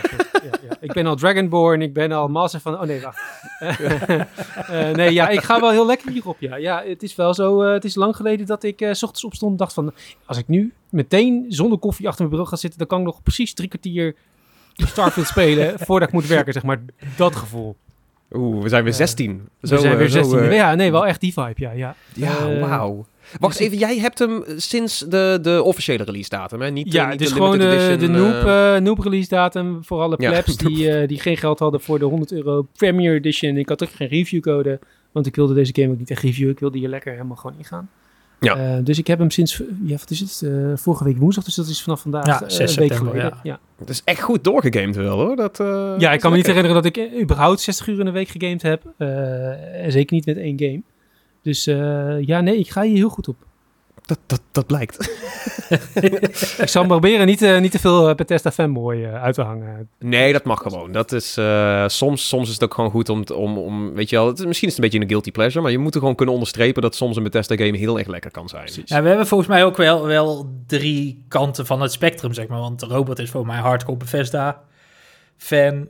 ja. 0.69 0.77
Ik 0.79 0.93
ben 0.93 1.05
al 1.05 1.15
Dragonborn, 1.15 1.81
ik 1.81 1.93
ben 1.93 2.12
al 2.12 2.27
Master 2.27 2.59
van... 2.59 2.74
Oh 2.74 2.81
nee, 2.81 3.01
wacht. 3.01 3.21
nee, 4.97 5.13
ja, 5.13 5.29
ik 5.29 5.41
ga 5.41 5.59
wel 5.59 5.71
heel 5.71 5.86
lekker 5.86 6.12
hierop, 6.12 6.39
ja. 6.39 6.55
Ja, 6.55 6.83
het 6.86 7.03
is 7.03 7.15
wel 7.15 7.33
zo... 7.33 7.62
het 7.62 7.86
is 7.86 7.95
lang 7.95 8.15
geleden 8.15 8.45
dat 8.45 8.63
ik 8.63 8.77
s 8.79 9.03
ochtends 9.03 9.24
opstond 9.24 9.51
en 9.51 9.57
dacht 9.57 9.74
van... 9.74 9.93
Als 10.25 10.38
ik 10.38 10.47
nu 10.47 10.74
meteen 10.89 11.45
zonder 11.47 11.79
koffie 11.79 12.07
achter 12.07 12.19
mijn 12.19 12.29
bureau 12.29 12.50
ga 12.50 12.62
zitten... 12.62 12.79
dan 12.79 12.88
kan 12.88 13.00
ik 13.00 13.05
nog 13.05 13.24
precies 13.24 13.53
drie 13.53 13.69
kwartier 13.69 14.15
Starfield 14.86 15.27
spelen 15.27 15.79
voordat 15.79 16.07
ik 16.07 16.13
moet 16.13 16.27
werken, 16.27 16.53
zeg 16.53 16.63
maar. 16.63 16.79
Dat 17.15 17.36
gevoel. 17.36 17.75
Oeh, 18.31 18.63
we 18.63 18.69
zijn 18.69 18.84
weer 18.84 18.93
16. 18.93 19.48
Zo, 19.62 19.75
we 19.75 19.81
zijn 19.81 19.98
weer 19.98 20.10
16. 20.10 20.38
Uh, 20.38 20.55
ja, 20.55 20.75
nee, 20.75 20.91
wel 20.91 21.05
echt 21.05 21.22
die 21.22 21.34
vibe, 21.34 21.53
ja. 21.57 21.72
Ja, 21.72 21.96
ja 22.13 22.60
wauw. 22.60 23.05
Wacht 23.39 23.57
dus 23.57 23.65
even, 23.65 23.77
jij 23.77 23.98
hebt 23.98 24.19
hem 24.19 24.43
sinds 24.57 25.00
de, 25.00 25.39
de 25.41 25.63
officiële 25.63 26.03
release 26.03 26.29
datum, 26.29 26.62
hè? 26.62 26.69
Niet, 26.69 26.93
ja, 26.93 27.10
niet 27.10 27.19
dus 27.19 27.31
gewoon 27.31 27.60
de, 27.60 27.96
de 28.00 28.07
noob, 28.07 28.46
uh, 28.46 28.77
noob 28.77 29.00
release 29.00 29.29
datum 29.29 29.84
voor 29.84 30.01
alle 30.01 30.15
plebs 30.15 30.55
ja. 30.60 30.67
die, 30.67 31.07
die 31.07 31.19
geen 31.19 31.38
geld 31.38 31.60
hadden 31.60 31.81
voor 31.81 32.00
de 32.00 32.05
100 32.05 32.31
euro 32.31 32.67
Premier 32.77 33.15
Edition. 33.15 33.57
Ik 33.57 33.69
had 33.69 33.84
ook 33.84 33.91
geen 33.91 34.07
review 34.07 34.41
code, 34.41 34.79
want 35.12 35.25
ik 35.25 35.36
wilde 35.36 35.53
deze 35.53 35.74
game 35.75 35.91
ook 35.91 36.00
niet 36.00 36.12
echt 36.12 36.22
reviewen. 36.22 36.53
Ik 36.53 36.60
wilde 36.60 36.77
hier 36.77 36.89
lekker 36.89 37.12
helemaal 37.12 37.36
gewoon 37.36 37.57
ingaan. 37.57 37.89
Ja. 38.39 38.77
Uh, 38.77 38.84
dus 38.84 38.98
ik 38.98 39.08
heb 39.08 39.20
hem 39.20 39.32
sinds, 39.32 39.62
ja, 39.84 39.98
wat 39.98 40.10
is 40.10 40.20
het, 40.20 40.41
uh, 40.44 40.72
vorige 40.75 41.03
week 41.03 41.17
woensdag, 41.17 41.44
dus 41.44 41.56
dat 41.56 41.67
is 41.67 41.84
vanaf 41.84 42.01
vandaag 42.01 42.25
ja, 42.25 42.41
uh, 42.41 42.67
een 42.67 42.76
week 42.76 42.93
geleden. 42.93 43.21
Ja. 43.21 43.39
ja. 43.43 43.60
Het 43.78 43.89
is 43.89 44.02
echt 44.04 44.21
goed 44.21 44.43
doorgegamed 44.43 44.95
wel 44.95 45.17
hoor. 45.17 45.36
Dat, 45.36 45.58
ja, 45.97 46.12
ik 46.12 46.19
kan 46.19 46.32
me 46.32 46.38
niet 46.38 46.45
herinneren 46.45 46.84
dat 46.84 46.86
ik 46.86 47.21
überhaupt 47.21 47.60
60 47.60 47.88
uur 47.88 48.00
in 48.00 48.08
een 48.08 48.13
week 48.13 48.28
gegamed 48.28 48.62
heb. 48.62 48.84
en 48.97 49.91
zeker 49.91 50.15
niet 50.15 50.26
met 50.26 50.38
één 50.38 50.60
game. 50.60 50.82
Dus 51.41 51.63
ja, 52.26 52.41
nee, 52.41 52.58
ik 52.58 52.69
ga 52.69 52.82
hier 52.82 52.95
heel 52.95 53.10
goed 53.10 53.28
op. 53.28 53.46
Dat, 54.08 54.20
dat, 54.26 54.41
dat 54.52 54.65
blijkt. 54.65 54.98
ik 56.63 56.67
zal 56.67 56.86
proberen 56.86 57.26
niet, 57.26 57.41
uh, 57.41 57.60
niet 57.60 57.72
te 57.72 57.80
veel 57.80 58.15
Bethesda 58.15 58.52
fanboy 58.52 58.96
uh, 58.96 59.24
uit 59.24 59.36
te 59.36 59.41
hangen. 59.41 59.89
Nee, 60.00 60.34
dat 60.34 60.43
mag 60.43 60.62
gewoon. 60.62 60.91
Dat 60.91 61.12
is, 61.12 61.38
uh, 61.38 61.88
soms, 61.88 62.28
soms 62.28 62.48
is 62.48 62.54
het 62.54 62.63
ook 62.63 62.74
gewoon 62.74 62.89
goed 62.89 63.10
om, 63.10 63.24
om, 63.34 63.58
om 63.58 63.93
weet 63.93 64.10
je 64.10 64.15
wel, 64.15 64.28
het, 64.28 64.46
misschien 64.46 64.67
is 64.67 64.76
het 64.76 64.84
een 64.84 64.89
beetje 64.89 65.06
een 65.06 65.12
guilty 65.12 65.32
pleasure, 65.32 65.62
maar 65.62 65.72
je 65.72 65.78
moet 65.78 65.93
er 65.93 66.00
gewoon 66.00 66.15
kunnen 66.15 66.34
onderstrepen 66.34 66.82
dat 66.82 66.96
soms 66.96 67.17
een 67.17 67.24
Bethesda 67.24 67.56
game 67.56 67.78
heel 67.78 67.98
erg 67.98 68.08
lekker 68.08 68.32
kan 68.32 68.50
zijn. 68.50 68.70
Ja, 68.86 69.02
we 69.02 69.08
hebben 69.08 69.28
volgens 69.28 69.50
mij 69.50 69.65
ook 69.65 69.78
wel, 69.78 70.06
wel 70.06 70.50
drie 70.67 71.26
kanten 71.28 71.65
van 71.65 71.82
het 71.82 71.91
spectrum, 71.91 72.34
zeg 72.34 72.48
maar. 72.48 72.60
Want 72.60 72.82
Robert 72.82 73.20
is 73.20 73.30
voor 73.30 73.46
mij 73.46 73.60
hardcore 73.60 73.98
Bethesda 73.98 74.62
fan. 75.38 75.88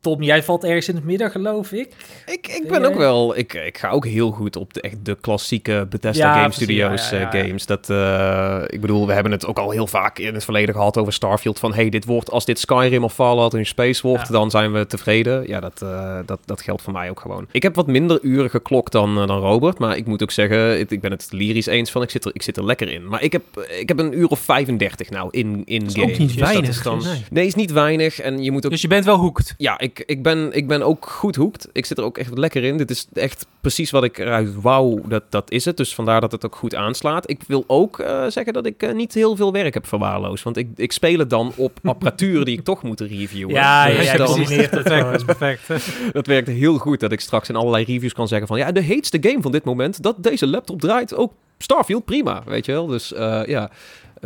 Tom, 0.00 0.22
jij 0.22 0.42
valt 0.42 0.64
ergens 0.64 0.88
in 0.88 0.94
het 0.94 1.04
midden, 1.04 1.30
geloof 1.30 1.72
ik. 1.72 1.88
Ik, 2.26 2.48
ik 2.48 2.68
ben 2.68 2.84
ook 2.84 2.94
wel... 2.94 3.36
Ik, 3.36 3.54
ik 3.54 3.78
ga 3.78 3.90
ook 3.90 4.06
heel 4.06 4.30
goed 4.30 4.56
op 4.56 4.74
de, 4.74 4.80
echt 4.80 4.96
de 5.02 5.16
klassieke 5.20 5.86
Bethesda 5.90 6.40
Game 6.40 6.52
Studios 6.52 7.10
ja, 7.10 7.32
eh, 7.32 7.40
games. 7.40 7.66
Dat, 7.66 7.88
uh, 7.90 8.62
ik 8.66 8.80
bedoel, 8.80 9.06
we 9.06 9.12
hebben 9.12 9.32
het 9.32 9.46
ook 9.46 9.58
al 9.58 9.70
heel 9.70 9.86
vaak 9.86 10.18
in 10.18 10.34
het 10.34 10.44
verleden 10.44 10.74
gehad 10.74 10.96
over 10.96 11.12
Starfield. 11.12 11.58
Van, 11.58 11.74
hey, 11.74 11.88
dit 11.88 12.04
wordt, 12.04 12.30
als 12.30 12.44
dit 12.44 12.58
Skyrim 12.58 13.04
of 13.04 13.14
Fallout 13.14 13.54
in 13.54 13.66
Space 13.66 14.06
wordt, 14.06 14.32
dan 14.32 14.50
zijn 14.50 14.72
we 14.72 14.86
tevreden. 14.86 15.48
Ja, 15.48 15.60
dat, 15.60 15.80
uh, 15.82 16.18
dat, 16.26 16.40
dat 16.44 16.60
geldt 16.60 16.82
voor 16.82 16.92
mij 16.92 17.10
ook 17.10 17.20
gewoon. 17.20 17.46
Ik 17.50 17.62
heb 17.62 17.74
wat 17.74 17.86
minder 17.86 18.18
uren 18.22 18.50
geklokt 18.50 18.92
dan, 18.92 19.14
dan 19.14 19.40
Robert. 19.40 19.78
Maar 19.78 19.96
ik 19.96 20.06
moet 20.06 20.22
ook 20.22 20.30
zeggen, 20.30 20.78
ik, 20.78 20.90
ik 20.90 21.00
ben 21.00 21.10
het 21.10 21.26
lyrisch 21.30 21.66
eens 21.66 21.90
van, 21.90 22.02
ik 22.02 22.10
zit 22.10 22.24
er, 22.24 22.30
ik 22.34 22.42
zit 22.42 22.56
er 22.56 22.64
lekker 22.64 22.92
in. 22.92 23.08
Maar 23.08 23.22
ik 23.22 23.32
heb, 23.32 23.42
ik 23.78 23.88
heb 23.88 23.98
een 23.98 24.18
uur 24.18 24.28
of 24.28 24.38
35 24.38 25.10
nou 25.10 25.28
in, 25.30 25.62
in 25.64 25.78
dat 25.78 25.88
is 25.88 25.94
games. 25.94 26.12
ook 26.12 26.18
niet 26.18 26.28
dus 26.28 26.40
weinig. 26.40 26.68
Is 26.68 26.82
dan, 26.82 27.02
nee. 27.02 27.24
nee, 27.30 27.46
is 27.46 27.54
niet 27.54 27.72
weinig. 27.72 28.20
En 28.20 28.42
je 28.42 28.50
moet 28.50 28.64
ook... 28.64 28.70
Dus 28.70 28.80
je 28.80 28.88
bent 28.88 29.04
wel 29.04 29.18
hoekt. 29.18 29.54
Ja, 29.58 29.78
ik, 29.78 29.95
ik, 30.06 30.22
ben, 30.22 30.52
ik 30.52 30.66
ben 30.66 30.82
ook 30.82 31.06
goed 31.06 31.36
hoekt. 31.36 31.68
Ik 31.72 31.86
zit 31.86 31.98
er 31.98 32.04
ook 32.04 32.18
echt 32.18 32.38
lekker 32.38 32.64
in. 32.64 32.76
Dit 32.76 32.90
is 32.90 33.06
echt 33.12 33.46
precies 33.60 33.90
wat 33.90 34.04
ik 34.04 34.18
eruit 34.18 34.60
wou, 34.60 35.00
dat, 35.08 35.22
dat 35.28 35.50
is 35.50 35.64
het. 35.64 35.76
Dus 35.76 35.94
vandaar 35.94 36.20
dat 36.20 36.32
het 36.32 36.44
ook 36.44 36.56
goed 36.56 36.74
aanslaat. 36.74 37.30
Ik 37.30 37.40
wil 37.46 37.64
ook 37.66 37.98
uh, 37.98 38.26
zeggen 38.28 38.52
dat 38.52 38.66
ik 38.66 38.82
uh, 38.82 38.92
niet 38.92 39.14
heel 39.14 39.36
veel 39.36 39.52
werk 39.52 39.74
heb 39.74 39.86
verwaarloosd. 39.86 40.44
Want 40.44 40.56
ik, 40.56 40.68
ik 40.76 40.92
speel 40.92 41.18
het 41.18 41.30
dan 41.30 41.52
op 41.56 41.78
apparatuur 41.84 42.44
die 42.44 42.58
ik 42.58 42.64
toch 42.64 42.82
moet 42.82 43.00
reviewen. 43.00 43.54
Ja, 43.54 43.86
dus 43.86 44.04
ja, 44.04 44.16
dan, 44.16 44.40
het 44.40 44.72
dat 44.72 45.14
is 45.14 45.24
perfect. 45.24 45.68
dat 46.12 46.26
werkt 46.26 46.48
heel 46.48 46.78
goed 46.78 47.00
dat 47.00 47.12
ik 47.12 47.20
straks 47.20 47.48
in 47.48 47.56
allerlei 47.56 47.84
reviews 47.84 48.12
kan 48.12 48.28
zeggen 48.28 48.48
van... 48.48 48.58
Ja, 48.58 48.72
de 48.72 48.80
heetste 48.80 49.18
game 49.20 49.42
van 49.42 49.52
dit 49.52 49.64
moment, 49.64 50.02
dat 50.02 50.22
deze 50.22 50.46
laptop 50.46 50.80
draait 50.80 51.14
ook 51.14 51.32
Starfield, 51.58 52.04
prima, 52.04 52.42
weet 52.46 52.66
je 52.66 52.72
wel. 52.72 52.86
Dus 52.86 53.12
uh, 53.12 53.42
ja, 53.46 53.70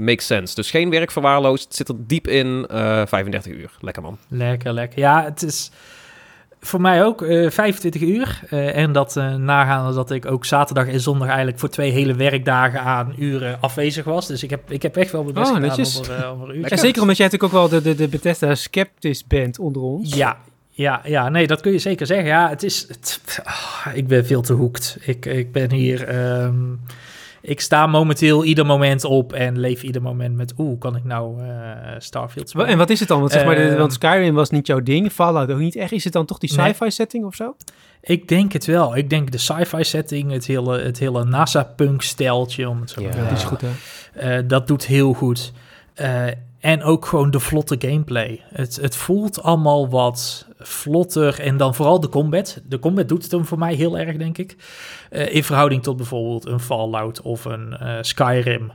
makes 0.00 0.26
sense. 0.26 0.54
Dus 0.54 0.70
geen 0.70 0.90
werk 0.90 1.10
verwaarloosd, 1.10 1.64
het 1.64 1.76
zit 1.76 1.88
er 1.88 1.94
diep 1.98 2.28
in, 2.28 2.64
35 2.68 3.52
uur. 3.52 3.70
Lekker 3.80 4.02
man. 4.02 4.18
Lekker, 4.28 4.72
lekker. 4.72 4.98
Ja, 4.98 5.24
het 5.24 5.42
is 5.42 5.70
voor 6.60 6.80
mij 6.80 7.04
ook 7.04 7.22
uh, 7.22 7.50
25 7.50 8.02
uur. 8.02 8.40
Uh, 8.50 8.76
en 8.76 8.92
dat 8.92 9.16
uh, 9.16 9.34
nagaande 9.34 9.94
dat 9.94 10.10
ik 10.10 10.26
ook 10.26 10.44
zaterdag 10.44 10.86
en 10.86 11.00
zondag 11.00 11.28
eigenlijk 11.28 11.58
voor 11.58 11.68
twee 11.68 11.90
hele 11.90 12.14
werkdagen 12.14 12.80
aan 12.80 13.14
uren 13.18 13.60
afwezig 13.60 14.04
was. 14.04 14.26
Dus 14.26 14.42
ik 14.42 14.50
heb, 14.50 14.70
ik 14.70 14.82
heb 14.82 14.96
echt 14.96 15.12
wel 15.12 15.22
mijn 15.22 15.34
best 15.34 15.48
oh, 15.98 16.04
gedaan 16.04 16.24
over. 16.24 16.64
En 16.64 16.78
zeker 16.78 17.02
omdat 17.02 17.16
jij 17.16 17.26
natuurlijk 17.26 17.54
ook 17.54 17.60
wel 17.60 17.68
de, 17.68 17.82
de, 17.82 17.94
de 17.94 18.08
Bethesda 18.08 18.54
Skeptis 18.54 19.26
bent 19.26 19.58
onder 19.58 19.82
ons. 19.82 20.14
Ja, 20.14 20.36
ja, 20.70 21.00
ja, 21.04 21.28
nee, 21.28 21.46
dat 21.46 21.60
kun 21.60 21.72
je 21.72 21.78
zeker 21.78 22.06
zeggen. 22.06 22.26
Ja, 22.26 22.48
het 22.48 22.62
is... 22.62 22.84
Het, 22.88 23.20
oh, 23.44 23.86
ik 23.94 24.06
ben 24.06 24.26
veel 24.26 24.42
te 24.42 24.52
hoekt. 24.52 24.96
Ik, 25.00 25.26
ik 25.26 25.52
ben 25.52 25.72
hier... 25.72 26.14
Um, 26.42 26.80
ik 27.42 27.61
sta 27.61 27.87
momenteel 27.87 28.44
ieder 28.44 28.66
moment 28.66 29.05
op 29.05 29.33
en 29.33 29.59
leef 29.59 29.83
ieder 29.83 30.03
moment 30.03 30.37
met... 30.37 30.53
Oeh, 30.59 30.79
kan 30.79 30.96
ik 30.96 31.05
nou 31.05 31.42
uh, 31.42 31.48
Starfield 31.98 32.48
spelen? 32.48 32.66
En 32.66 32.79
wat 32.79 32.90
is 32.90 33.00
het 33.00 33.09
dan? 33.09 33.18
Want, 33.18 33.33
zeg 33.33 33.44
maar, 33.44 33.59
uh, 33.59 33.76
want 33.76 33.92
Skyrim 33.92 34.35
was 34.35 34.50
niet 34.50 34.66
jouw 34.66 34.81
ding, 34.81 35.12
Fallout 35.12 35.50
ook 35.50 35.59
niet 35.59 35.76
echt. 35.76 35.92
Is 35.92 36.05
het 36.05 36.12
dan 36.12 36.26
toch 36.26 36.38
die 36.38 36.48
sci-fi 36.48 36.74
nee. 36.79 36.90
setting 36.90 37.24
of 37.24 37.35
zo? 37.35 37.57
Ik 38.00 38.29
denk 38.29 38.53
het 38.53 38.64
wel. 38.64 38.96
Ik 38.96 39.11
denk 39.11 39.31
de 39.31 39.38
sci-fi 39.38 39.85
setting, 39.85 40.31
het 40.31 40.46
hele, 40.46 40.81
het 40.81 40.98
hele 40.98 41.24
NASA-punk-steltje, 41.24 42.68
om 42.68 42.81
het 42.81 42.90
zo 42.90 43.00
te 43.00 43.03
zeggen. 43.03 43.24
Dat 43.24 43.38
is 43.38 43.44
goed, 43.44 43.61
hè? 43.61 44.38
Uh, 44.38 44.48
dat 44.48 44.66
doet 44.66 44.87
heel 44.87 45.12
goed. 45.12 45.53
En 46.61 46.83
ook 46.83 47.07
gewoon 47.07 47.31
de 47.31 47.40
vlotte 47.40 47.77
gameplay. 47.79 48.44
Het, 48.53 48.77
het 48.77 48.96
voelt 48.96 49.42
allemaal 49.42 49.88
wat 49.88 50.46
vlotter. 50.59 51.40
En 51.40 51.57
dan 51.57 51.75
vooral 51.75 52.01
de 52.01 52.09
combat. 52.09 52.61
De 52.64 52.79
combat 52.79 53.09
doet 53.09 53.23
het 53.23 53.33
hem 53.33 53.44
voor 53.44 53.59
mij 53.59 53.75
heel 53.75 53.99
erg, 53.99 54.16
denk 54.16 54.38
ik. 54.38 54.57
Uh, 55.11 55.35
in 55.35 55.44
verhouding 55.44 55.83
tot 55.83 55.96
bijvoorbeeld 55.96 56.46
een 56.46 56.61
Fallout 56.61 57.23
of 57.23 57.44
een 57.44 57.77
uh, 57.83 57.99
Skyrim. 58.01 58.73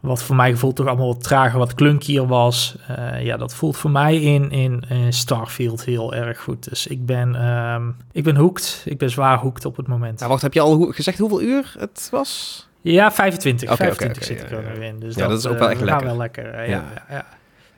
Wat 0.00 0.22
voor 0.22 0.36
mij 0.36 0.50
gevoel 0.50 0.72
toch 0.72 0.86
allemaal 0.86 1.06
wat 1.06 1.22
trager, 1.22 1.58
wat 1.58 1.74
klunkier 1.74 2.26
was. 2.26 2.76
Uh, 2.90 3.24
ja, 3.24 3.36
dat 3.36 3.54
voelt 3.54 3.76
voor 3.76 3.90
mij 3.90 4.16
in, 4.20 4.50
in, 4.50 4.84
Starfield 5.08 5.84
heel 5.84 6.14
erg 6.14 6.40
goed. 6.40 6.68
Dus 6.68 6.86
ik 6.86 7.06
ben, 7.06 7.48
um, 7.48 7.96
ik 8.12 8.24
ben 8.24 8.36
hooked. 8.36 8.82
Ik 8.84 8.98
ben 8.98 9.10
zwaar 9.10 9.38
hooked 9.38 9.64
op 9.64 9.76
het 9.76 9.86
moment. 9.86 10.18
Nou, 10.18 10.30
wacht, 10.30 10.42
heb 10.42 10.54
je 10.54 10.60
al 10.60 10.80
gezegd 10.80 11.18
hoeveel 11.18 11.42
uur 11.42 11.74
het 11.78 12.08
was? 12.10 12.67
Ja, 12.92 13.12
25. 13.12 13.76
25 13.76 14.24
zit 14.24 14.42
ik 14.42 14.50
er 14.50 14.78
nu 14.78 14.84
in. 14.84 14.98
Dus 14.98 15.14
ja, 15.14 15.28
dat, 15.28 15.38
is 15.38 15.46
ook 15.46 15.58
wel 15.58 15.70
echt 15.70 15.80
lekker. 15.80 16.06
wel 16.06 16.16
lekker. 16.16 16.68
ja. 16.68 16.84
ja. 17.08 17.24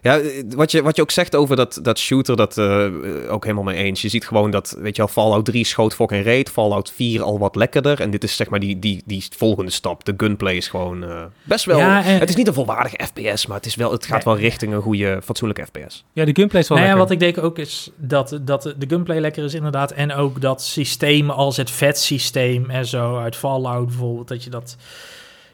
Ja, 0.02 0.18
eh, 0.18 0.44
wat 0.48 0.70
je, 0.70 0.82
wat 0.82 0.96
je 0.96 1.02
ook 1.02 1.10
zegt 1.10 1.36
over 1.36 1.56
dat, 1.56 1.78
dat 1.82 1.98
shooter, 1.98 2.36
dat 2.36 2.58
uh, 2.58 2.86
ook 3.28 3.42
helemaal 3.42 3.64
mee 3.64 3.76
eens. 3.76 4.02
Je 4.02 4.08
ziet 4.08 4.26
gewoon 4.26 4.50
dat, 4.50 4.76
weet 4.78 4.96
je 4.96 5.02
wel, 5.02 5.10
Fallout 5.10 5.44
3 5.44 5.64
schoot 5.64 5.94
fucking 5.94 6.24
reet. 6.24 6.50
Fallout 6.50 6.92
4 6.94 7.22
al 7.22 7.38
wat 7.38 7.56
lekkerder. 7.56 8.00
En 8.00 8.10
dit 8.10 8.24
is 8.24 8.36
zeg 8.36 8.48
maar 8.48 8.60
die, 8.60 8.78
die, 8.78 9.02
die 9.04 9.24
volgende 9.36 9.70
stap. 9.70 10.04
De 10.04 10.14
gunplay 10.16 10.56
is 10.56 10.68
gewoon 10.68 11.04
uh, 11.04 11.22
best 11.42 11.64
wel... 11.64 11.78
Ja, 11.78 12.02
het 12.02 12.28
is 12.28 12.36
niet 12.36 12.46
een 12.46 12.54
volwaardige 12.54 12.98
FPS, 13.04 13.46
maar 13.46 13.56
het, 13.56 13.66
is 13.66 13.74
wel, 13.74 13.92
het 13.92 14.06
gaat 14.06 14.24
wel 14.24 14.36
richting 14.36 14.72
een 14.72 14.82
goede, 14.82 15.20
fatsoenlijke 15.24 15.66
FPS. 15.66 16.04
Ja, 16.12 16.24
de 16.24 16.34
gunplay 16.34 16.62
is 16.62 16.68
wel 16.68 16.78
nou 16.78 16.90
lekker. 16.90 16.90
Ja, 16.90 16.96
wat 16.96 17.10
ik 17.10 17.18
denk 17.20 17.44
ook 17.44 17.58
is 17.58 17.90
dat, 17.96 18.38
dat 18.42 18.62
de 18.62 18.86
gunplay 18.88 19.18
lekker 19.18 19.44
is 19.44 19.54
inderdaad. 19.54 19.92
En 19.92 20.12
ook 20.12 20.40
dat 20.40 20.62
systeem 20.62 21.30
als 21.30 21.56
het 21.56 21.70
vet 21.70 21.98
systeem 21.98 22.70
en 22.70 22.86
zo 22.86 23.18
uit 23.18 23.36
Fallout 23.36 23.86
bijvoorbeeld, 23.86 24.28
dat 24.28 24.44
je 24.44 24.50
dat 24.50 24.76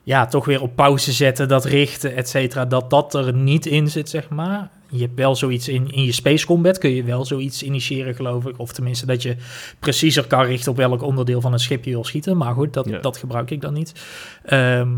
ja, 0.07 0.27
toch 0.27 0.45
weer 0.45 0.62
op 0.62 0.77
pauze 0.77 1.12
zetten, 1.12 1.49
dat 1.49 1.64
richten, 1.64 2.16
et 2.16 2.29
cetera, 2.29 2.64
dat 2.64 2.90
dat 2.90 3.14
er 3.14 3.35
niet 3.35 3.66
in 3.66 3.88
zit, 3.88 4.09
zeg 4.09 4.29
maar. 4.29 4.71
Je 4.88 5.01
hebt 5.01 5.14
wel 5.14 5.37
zoiets 5.37 5.69
in, 5.69 5.90
in 5.90 6.05
je 6.05 6.12
Space 6.12 6.47
Combat, 6.47 6.79
kun 6.79 6.90
je 6.90 7.03
wel 7.03 7.25
zoiets 7.25 7.62
initiëren, 7.62 8.14
geloof 8.14 8.47
ik. 8.47 8.59
Of 8.59 8.73
tenminste 8.73 9.07
dat 9.07 9.23
je 9.23 9.37
preciezer 9.79 10.27
kan 10.27 10.45
richten 10.45 10.71
op 10.71 10.77
welk 10.77 11.03
onderdeel 11.03 11.40
van 11.40 11.53
een 11.53 11.59
schip 11.59 11.85
je 11.85 11.90
wil 11.90 12.05
schieten. 12.05 12.37
Maar 12.37 12.55
goed, 12.55 12.73
dat, 12.73 12.88
dat 13.01 13.16
gebruik 13.16 13.51
ik 13.51 13.61
dan 13.61 13.73
niet. 13.73 13.92
Ehm, 14.45 14.88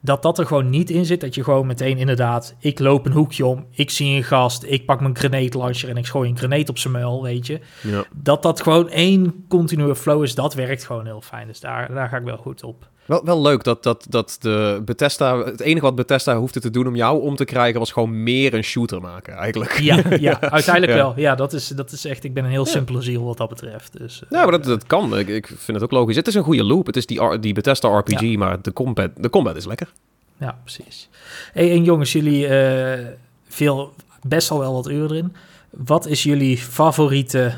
dat 0.00 0.22
dat 0.22 0.38
er 0.38 0.46
gewoon 0.46 0.70
niet 0.70 0.90
in 0.90 1.04
zit. 1.04 1.20
Dat 1.20 1.34
je 1.34 1.44
gewoon 1.44 1.66
meteen 1.66 1.98
inderdaad, 1.98 2.54
ik 2.58 2.78
loop 2.78 3.06
een 3.06 3.12
hoekje 3.12 3.46
om, 3.46 3.66
ik 3.70 3.90
zie 3.90 4.16
een 4.16 4.24
gast, 4.24 4.62
ik 4.62 4.86
pak 4.86 5.00
mijn 5.00 5.16
grenade 5.16 5.58
launcher 5.58 5.88
en 5.88 5.96
ik 5.96 6.06
gooi 6.06 6.30
een 6.30 6.38
grenade 6.38 6.70
op 6.70 6.78
zijn 6.78 6.92
muil, 6.92 7.22
weet 7.22 7.46
je. 7.46 7.60
Ja. 7.82 8.04
Dat 8.14 8.42
dat 8.42 8.62
gewoon 8.62 8.88
één 8.88 9.44
continue 9.48 9.94
flow 9.96 10.22
is, 10.22 10.34
dat 10.34 10.54
werkt 10.54 10.84
gewoon 10.84 11.06
heel 11.06 11.20
fijn. 11.20 11.46
Dus 11.46 11.60
daar, 11.60 11.94
daar 11.94 12.08
ga 12.08 12.16
ik 12.16 12.24
wel 12.24 12.36
goed 12.36 12.62
op. 12.62 12.88
Wel, 13.06 13.24
wel 13.24 13.42
leuk 13.42 13.64
dat, 13.64 13.82
dat, 13.82 14.06
dat 14.08 14.36
de 14.40 14.82
Bethesda... 14.84 15.44
Het 15.44 15.60
enige 15.60 15.84
wat 15.84 15.94
Bethesda 15.94 16.36
hoefde 16.36 16.60
te 16.60 16.70
doen 16.70 16.86
om 16.86 16.96
jou 16.96 17.22
om 17.22 17.36
te 17.36 17.44
krijgen... 17.44 17.78
was 17.78 17.92
gewoon 17.92 18.22
meer 18.22 18.54
een 18.54 18.64
shooter 18.64 19.00
maken, 19.00 19.34
eigenlijk. 19.34 19.78
Ja, 19.78 20.02
ja 20.18 20.40
uiteindelijk 20.40 20.92
wel. 20.92 21.12
Ja, 21.16 21.34
dat 21.34 21.52
is, 21.52 21.68
dat 21.68 21.92
is 21.92 22.04
echt... 22.04 22.24
Ik 22.24 22.34
ben 22.34 22.44
een 22.44 22.50
heel 22.50 22.66
simpele 22.66 23.02
ziel 23.02 23.24
wat 23.24 23.36
dat 23.36 23.48
betreft. 23.48 23.98
Dus, 23.98 24.22
ja, 24.28 24.42
maar 24.42 24.50
dat, 24.50 24.64
dat 24.64 24.86
kan. 24.86 25.18
Ik, 25.18 25.28
ik 25.28 25.46
vind 25.46 25.66
het 25.66 25.82
ook 25.82 25.90
logisch. 25.90 26.16
Het 26.16 26.26
is 26.26 26.34
een 26.34 26.42
goede 26.42 26.64
loop. 26.64 26.86
Het 26.86 26.96
is 26.96 27.06
die, 27.06 27.38
die 27.38 27.54
Bethesda 27.54 27.98
RPG, 27.98 28.36
maar 28.36 28.62
de 28.62 28.72
combat, 28.72 29.10
de 29.16 29.30
combat 29.30 29.56
is 29.56 29.66
lekker. 29.66 29.92
Ja, 30.38 30.58
precies. 30.62 31.08
Hey, 31.52 31.70
en 31.70 31.84
jongens, 31.84 32.12
jullie... 32.12 32.48
Uh, 32.48 33.06
veel, 33.48 33.92
best 34.22 34.50
al 34.50 34.58
wel 34.58 34.72
wat 34.72 34.90
uren 34.90 35.10
erin. 35.10 35.34
Wat 35.70 36.06
is 36.06 36.22
jullie 36.22 36.58
favoriete 36.58 37.54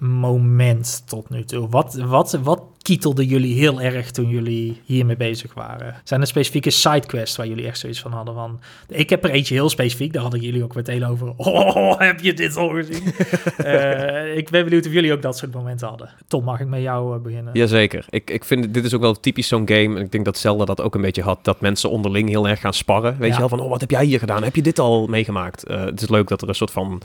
moment 0.00 1.02
tot 1.06 1.30
nu 1.30 1.44
toe? 1.44 1.68
Wat, 1.68 1.94
wat, 1.94 2.38
wat 2.42 2.62
kietelde 2.82 3.26
jullie 3.26 3.54
heel 3.54 3.80
erg 3.80 4.10
toen 4.10 4.28
jullie 4.28 4.80
hiermee 4.84 5.16
bezig 5.16 5.54
waren? 5.54 5.94
Zijn 6.04 6.20
er 6.20 6.26
specifieke 6.26 6.70
sidequests 6.70 7.36
waar 7.36 7.46
jullie 7.46 7.66
echt 7.66 7.78
zoiets 7.78 8.00
van 8.00 8.12
hadden? 8.12 8.34
Van, 8.34 8.60
ik 8.88 9.10
heb 9.10 9.24
er 9.24 9.30
eentje 9.30 9.54
heel 9.54 9.68
specifiek, 9.68 10.12
daar 10.12 10.22
hadden 10.22 10.40
jullie 10.40 10.62
ook 10.62 10.74
meteen 10.74 11.06
over. 11.06 11.32
Oh, 11.50 11.98
heb 11.98 12.20
je 12.20 12.32
dit 12.32 12.56
al 12.56 12.68
gezien? 12.68 13.02
uh, 13.64 14.36
ik 14.40 14.50
ben 14.50 14.64
benieuwd 14.64 14.86
of 14.86 14.92
jullie 14.92 15.12
ook 15.12 15.22
dat 15.22 15.38
soort 15.38 15.52
momenten 15.52 15.88
hadden. 15.88 16.10
Tom, 16.26 16.44
mag 16.44 16.60
ik 16.60 16.66
met 16.66 16.82
jou 16.82 17.16
uh, 17.16 17.22
beginnen? 17.22 17.52
Jazeker. 17.52 18.04
Ik, 18.10 18.30
ik 18.30 18.44
vind 18.44 18.74
dit 18.74 18.84
is 18.84 18.94
ook 18.94 19.00
wel 19.00 19.20
typisch 19.20 19.48
zo'n 19.48 19.68
game. 19.68 19.96
En 19.96 19.96
ik 19.96 20.12
denk 20.12 20.24
dat 20.24 20.38
Zelda 20.38 20.64
dat 20.64 20.80
ook 20.80 20.94
een 20.94 21.00
beetje 21.00 21.22
had. 21.22 21.38
Dat 21.42 21.60
mensen 21.60 21.90
onderling 21.90 22.28
heel 22.28 22.48
erg 22.48 22.60
gaan 22.60 22.74
sparren. 22.74 23.16
Weet 23.18 23.32
je 23.32 23.38
wel, 23.38 23.48
van 23.48 23.60
oh, 23.60 23.68
wat 23.68 23.80
heb 23.80 23.90
jij 23.90 24.04
hier 24.04 24.18
gedaan? 24.18 24.42
Heb 24.42 24.56
je 24.56 24.62
dit 24.62 24.78
al 24.78 25.06
meegemaakt? 25.06 25.70
Uh, 25.70 25.84
het 25.84 26.02
is 26.02 26.08
leuk 26.08 26.28
dat 26.28 26.42
er 26.42 26.48
een 26.48 26.54
soort 26.54 26.70
van 26.70 27.02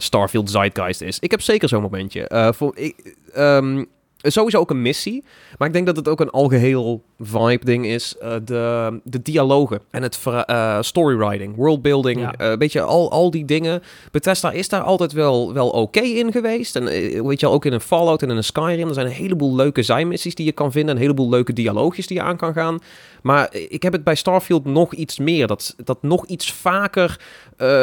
Starfield 0.00 0.50
Zeitgeist 0.50 1.00
is. 1.00 1.18
Ik 1.18 1.30
heb 1.30 1.40
zeker 1.40 1.68
zo'n 1.68 1.82
momentje. 1.82 2.30
Uh, 2.32 2.48
voor, 2.52 2.72
ik, 2.76 3.16
um, 3.36 3.86
sowieso 4.16 4.58
ook 4.58 4.70
een 4.70 4.82
missie. 4.82 5.24
Maar 5.58 5.68
ik 5.68 5.74
denk 5.74 5.86
dat 5.86 5.96
het 5.96 6.08
ook 6.08 6.20
een 6.20 6.30
algeheel 6.30 7.02
vibe-ding 7.18 7.86
is. 7.86 8.14
Uh, 8.22 8.34
de, 8.44 9.00
de 9.04 9.22
dialogen 9.22 9.80
en 9.90 10.02
het 10.02 10.18
uh, 10.26 10.78
storywriting, 10.80 11.56
worldbuilding. 11.56 12.20
Ja. 12.20 12.34
Uh, 12.40 12.58
weet 12.58 12.72
je, 12.72 12.80
al, 12.80 13.10
al 13.10 13.30
die 13.30 13.44
dingen. 13.44 13.82
Bethesda 14.10 14.50
is 14.50 14.68
daar 14.68 14.82
altijd 14.82 15.12
wel, 15.12 15.52
wel 15.52 15.68
oké 15.68 16.00
in 16.00 16.32
geweest. 16.32 16.76
En 16.76 16.84
weet 17.26 17.40
je, 17.40 17.48
ook 17.48 17.64
in 17.64 17.72
een 17.72 17.80
Fallout 17.80 18.22
en 18.22 18.30
in 18.30 18.36
een 18.36 18.44
Skyrim. 18.44 18.88
Er 18.88 18.94
zijn 18.94 19.06
een 19.06 19.12
heleboel 19.12 19.54
leuke 19.54 19.82
zijmissies 19.82 20.34
die 20.34 20.46
je 20.46 20.52
kan 20.52 20.72
vinden. 20.72 20.94
Een 20.94 21.00
heleboel 21.00 21.28
leuke 21.28 21.52
dialoogjes 21.52 22.06
die 22.06 22.16
je 22.16 22.22
aan 22.22 22.36
kan 22.36 22.52
gaan. 22.52 22.78
Maar 23.22 23.54
ik 23.54 23.82
heb 23.82 23.92
het 23.92 24.04
bij 24.04 24.14
Starfield 24.14 24.64
nog 24.64 24.94
iets 24.94 25.18
meer. 25.18 25.46
Dat, 25.46 25.74
dat 25.84 26.02
nog 26.02 26.26
iets 26.26 26.52
vaker 26.52 27.20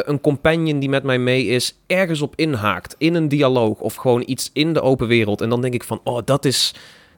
een 0.06 0.22
companion 0.22 0.80
die 0.80 0.90
met 0.90 1.04
mij 1.04 1.20
mee 1.20 1.46
is, 1.46 1.78
ergens 1.88 2.22
op 2.22 2.34
inhaakt. 2.36 2.96
In 2.98 3.16
een 3.16 3.28
dialoog 3.28 3.80
of 3.80 3.96
gewoon 3.96 4.24
iets 4.26 4.50
in 4.54 4.74
de 4.74 4.82
open 4.82 5.08
wereld. 5.08 5.42
En 5.42 5.50
dan 5.50 5.62
denk 5.62 5.74
ik 5.74 5.84
van, 5.84 6.02
oh, 6.04 6.20
dat 6.26 6.46
is 6.46 6.74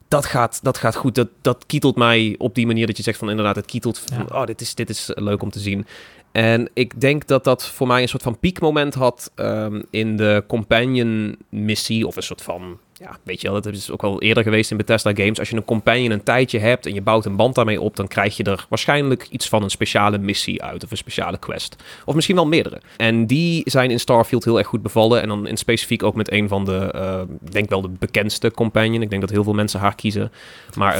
dat 0.08 0.26
gaat, 0.26 0.58
dat 0.62 0.78
gaat 0.78 0.96
goed. 0.96 1.14
Dat, 1.14 1.28
dat 1.40 1.66
kietelt 1.66 1.96
mij 1.96 2.34
op 2.38 2.54
die 2.54 2.66
manier 2.66 2.86
dat 2.86 2.96
je 2.96 3.02
zegt 3.02 3.18
van 3.18 3.30
inderdaad, 3.30 3.56
het 3.56 3.66
kietelt 3.66 3.98
van, 3.98 4.32
oh, 4.32 4.44
dit 4.44 4.60
is, 4.60 4.74
dit 4.74 4.90
is 4.90 5.10
leuk 5.14 5.42
om 5.42 5.50
te 5.50 5.58
zien. 5.58 5.86
En 6.32 6.68
ik 6.74 7.00
denk 7.00 7.26
dat 7.26 7.44
dat 7.44 7.66
voor 7.66 7.86
mij 7.86 8.02
een 8.02 8.08
soort 8.08 8.22
van 8.22 8.38
piekmoment 8.38 8.94
had 8.94 9.32
um, 9.36 9.82
in 9.90 10.16
de 10.16 10.44
companion 10.46 11.36
missie 11.48 12.06
of 12.06 12.16
een 12.16 12.22
soort 12.22 12.42
van 12.42 12.78
ja, 12.98 13.18
weet 13.22 13.40
je 13.40 13.50
wel, 13.50 13.60
dat 13.60 13.74
is 13.74 13.90
ook 13.90 14.02
al 14.02 14.22
eerder 14.22 14.42
geweest 14.42 14.70
in 14.70 14.76
Bethesda 14.76 15.10
Games. 15.14 15.38
Als 15.38 15.50
je 15.50 15.56
een 15.56 15.64
companion 15.64 16.10
een 16.10 16.22
tijdje 16.22 16.58
hebt 16.58 16.86
en 16.86 16.94
je 16.94 17.02
bouwt 17.02 17.24
een 17.24 17.36
band 17.36 17.54
daarmee 17.54 17.80
op, 17.80 17.96
dan 17.96 18.08
krijg 18.08 18.36
je 18.36 18.42
er 18.42 18.66
waarschijnlijk 18.68 19.26
iets 19.30 19.48
van 19.48 19.62
een 19.62 19.70
speciale 19.70 20.18
missie 20.18 20.62
uit 20.62 20.84
of 20.84 20.90
een 20.90 20.96
speciale 20.96 21.38
quest. 21.38 21.76
Of 22.04 22.14
misschien 22.14 22.36
wel 22.36 22.46
meerdere. 22.46 22.80
En 22.96 23.26
die 23.26 23.62
zijn 23.64 23.90
in 23.90 24.00
Starfield 24.00 24.44
heel 24.44 24.58
erg 24.58 24.66
goed 24.66 24.82
bevallen. 24.82 25.22
En 25.22 25.28
dan 25.28 25.46
in 25.46 25.56
specifiek 25.56 26.02
ook 26.02 26.14
met 26.14 26.32
een 26.32 26.48
van 26.48 26.64
de, 26.64 26.92
uh, 26.94 27.20
denk 27.50 27.68
wel 27.68 27.80
de 27.80 27.88
bekendste 27.98 28.50
companion. 28.50 29.02
Ik 29.02 29.10
denk 29.10 29.20
dat 29.20 29.30
heel 29.30 29.44
veel 29.44 29.54
mensen 29.54 29.80
haar 29.80 29.94
kiezen. 29.94 30.32
Maar. 30.74 30.96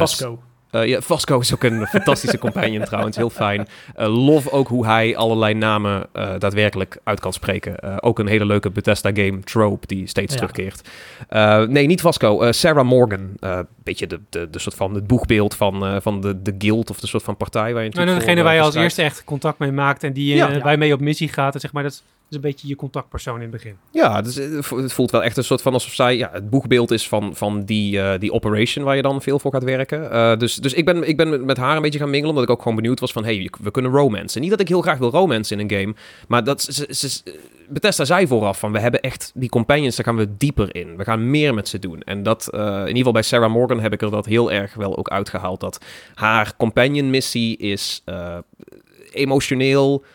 Uh, 0.72 0.87
ja, 0.87 1.00
Vasco 1.00 1.40
is 1.40 1.54
ook 1.54 1.62
een 1.62 1.87
fantastische 1.96 2.38
companion 2.38 2.85
trouwens, 2.85 3.16
heel 3.16 3.31
fijn. 3.31 3.68
Uh, 3.98 4.24
lof 4.26 4.48
ook 4.48 4.68
hoe 4.68 4.87
hij 4.87 5.16
allerlei 5.16 5.54
namen 5.54 6.07
uh, 6.16 6.31
daadwerkelijk 6.38 6.98
uit 7.04 7.20
kan 7.20 7.33
spreken. 7.33 8.02
ook 8.02 8.18
een 8.18 8.26
hele 8.26 8.46
leuke 8.46 8.70
Bethesda 8.70 9.11
game, 9.12 9.40
Trope, 9.40 9.87
die 9.87 10.07
steeds 10.07 10.35
ja. 10.35 10.38
terugkeert. 10.38 10.88
nee, 11.70 11.87
niet 11.87 12.00
Vasco, 12.00 12.52
Sarah 12.52 12.87
Morgan. 12.87 13.37
beetje 13.83 14.07
de, 14.07 14.20
de, 14.28 14.50
de 14.50 14.59
soort 14.59 14.74
van 14.74 14.94
het 14.94 15.07
boegbeeld 15.07 15.54
van, 15.54 16.02
van 16.02 16.20
de, 16.20 16.42
de 16.42 16.54
guild 16.59 16.90
of 16.90 17.00
de 17.00 17.07
soort 17.07 17.22
van 17.22 17.37
partij 17.37 17.72
waar 17.72 17.83
je 17.83 17.88
natuurlijk 17.88 18.07
nou, 18.07 18.18
degene 18.18 18.42
waar 18.42 18.54
je 18.54 18.61
als 18.61 18.74
eerste 18.74 19.02
echt 19.02 19.24
contact 19.24 19.59
mee 19.59 19.72
maakt 19.72 20.04
en 20.04 20.12
die 20.12 20.35
ja. 20.35 20.59
waar 20.59 20.72
je 20.72 20.78
mee 20.78 20.92
op 20.92 21.00
missie 21.00 21.28
gaat. 21.28 21.54
En 21.54 21.61
zeg 21.61 21.72
maar, 21.72 21.83
dat 21.83 22.02
is 22.30 22.36
een 22.36 22.40
beetje 22.40 22.68
je 22.68 22.76
contactpersoon 22.76 23.34
in 23.34 23.40
het 23.40 23.50
begin. 23.50 23.76
Ja, 23.90 24.22
dus 24.22 24.34
het 24.34 24.92
voelt 24.92 25.10
wel 25.10 25.22
echt 25.22 25.36
een 25.36 25.44
soort 25.44 25.62
van 25.62 25.72
alsof 25.72 25.92
zij 25.92 26.16
ja, 26.16 26.30
het 26.32 26.50
boegbeeld 26.50 26.90
is 26.90 27.08
van, 27.08 27.36
van 27.36 27.64
die, 27.64 27.96
uh, 27.96 28.12
die 28.18 28.32
operation 28.32 28.84
waar 28.84 28.96
je 28.96 29.02
dan 29.02 29.22
veel 29.22 29.38
voor 29.38 29.52
gaat 29.52 29.64
werken. 29.64 30.02
Uh, 30.02 30.36
dus 30.36 30.56
dus 30.56 30.72
ik, 30.72 30.84
ben, 30.84 31.08
ik 31.08 31.16
ben 31.16 31.44
met 31.44 31.56
haar 31.56 31.76
een 31.76 31.82
beetje 31.82 31.98
gaan 31.98 32.10
mingelen, 32.10 32.30
omdat 32.30 32.44
ik 32.44 32.50
ook 32.50 32.62
gewoon 32.62 32.76
benieuwd 32.76 33.00
was 33.00 33.12
van, 33.12 33.24
hey, 33.24 33.50
we 33.60 33.70
kunnen 33.70 33.92
romance. 33.92 34.38
Niet 34.38 34.50
dat 34.50 34.60
ik 34.60 34.68
heel 34.68 34.82
graag 34.82 34.98
wil 34.98 35.10
romance 35.10 35.54
in 35.54 35.60
een 35.60 35.78
game, 35.78 35.94
maar 36.28 36.44
dat 36.44 36.62
ze, 36.62 36.86
ze, 36.90 37.22
Bethesda 37.68 38.04
zei 38.04 38.26
vooraf 38.26 38.58
van, 38.58 38.72
we 38.72 38.78
hebben 38.78 39.00
echt 39.00 39.32
die 39.34 39.48
companions, 39.48 39.96
daar 39.96 40.04
gaan 40.04 40.16
we 40.16 40.36
dieper 40.36 40.74
in. 40.74 40.96
We 40.96 41.04
gaan 41.04 41.30
meer 41.30 41.54
met 41.54 41.68
ze 41.68 41.78
doen. 41.78 42.02
En 42.02 42.22
dat, 42.22 42.48
in 42.52 42.60
ieder 42.60 42.96
geval 42.96 43.12
bij 43.12 43.22
Sarah 43.22 43.52
Morgan 43.52 43.80
heb 43.80 43.92
ik 43.92 44.02
er 44.02 44.10
dat 44.10 44.26
heel 44.26 44.52
erg 44.52 44.74
wel 44.74 44.96
ook 44.98 45.08
uitgehaald, 45.08 45.60
dat 45.60 45.80
haar 46.14 46.56
companion 46.56 47.10
missie 47.10 47.56
is 47.56 48.02
emotioneel 49.12 50.02
eh, 50.02 50.10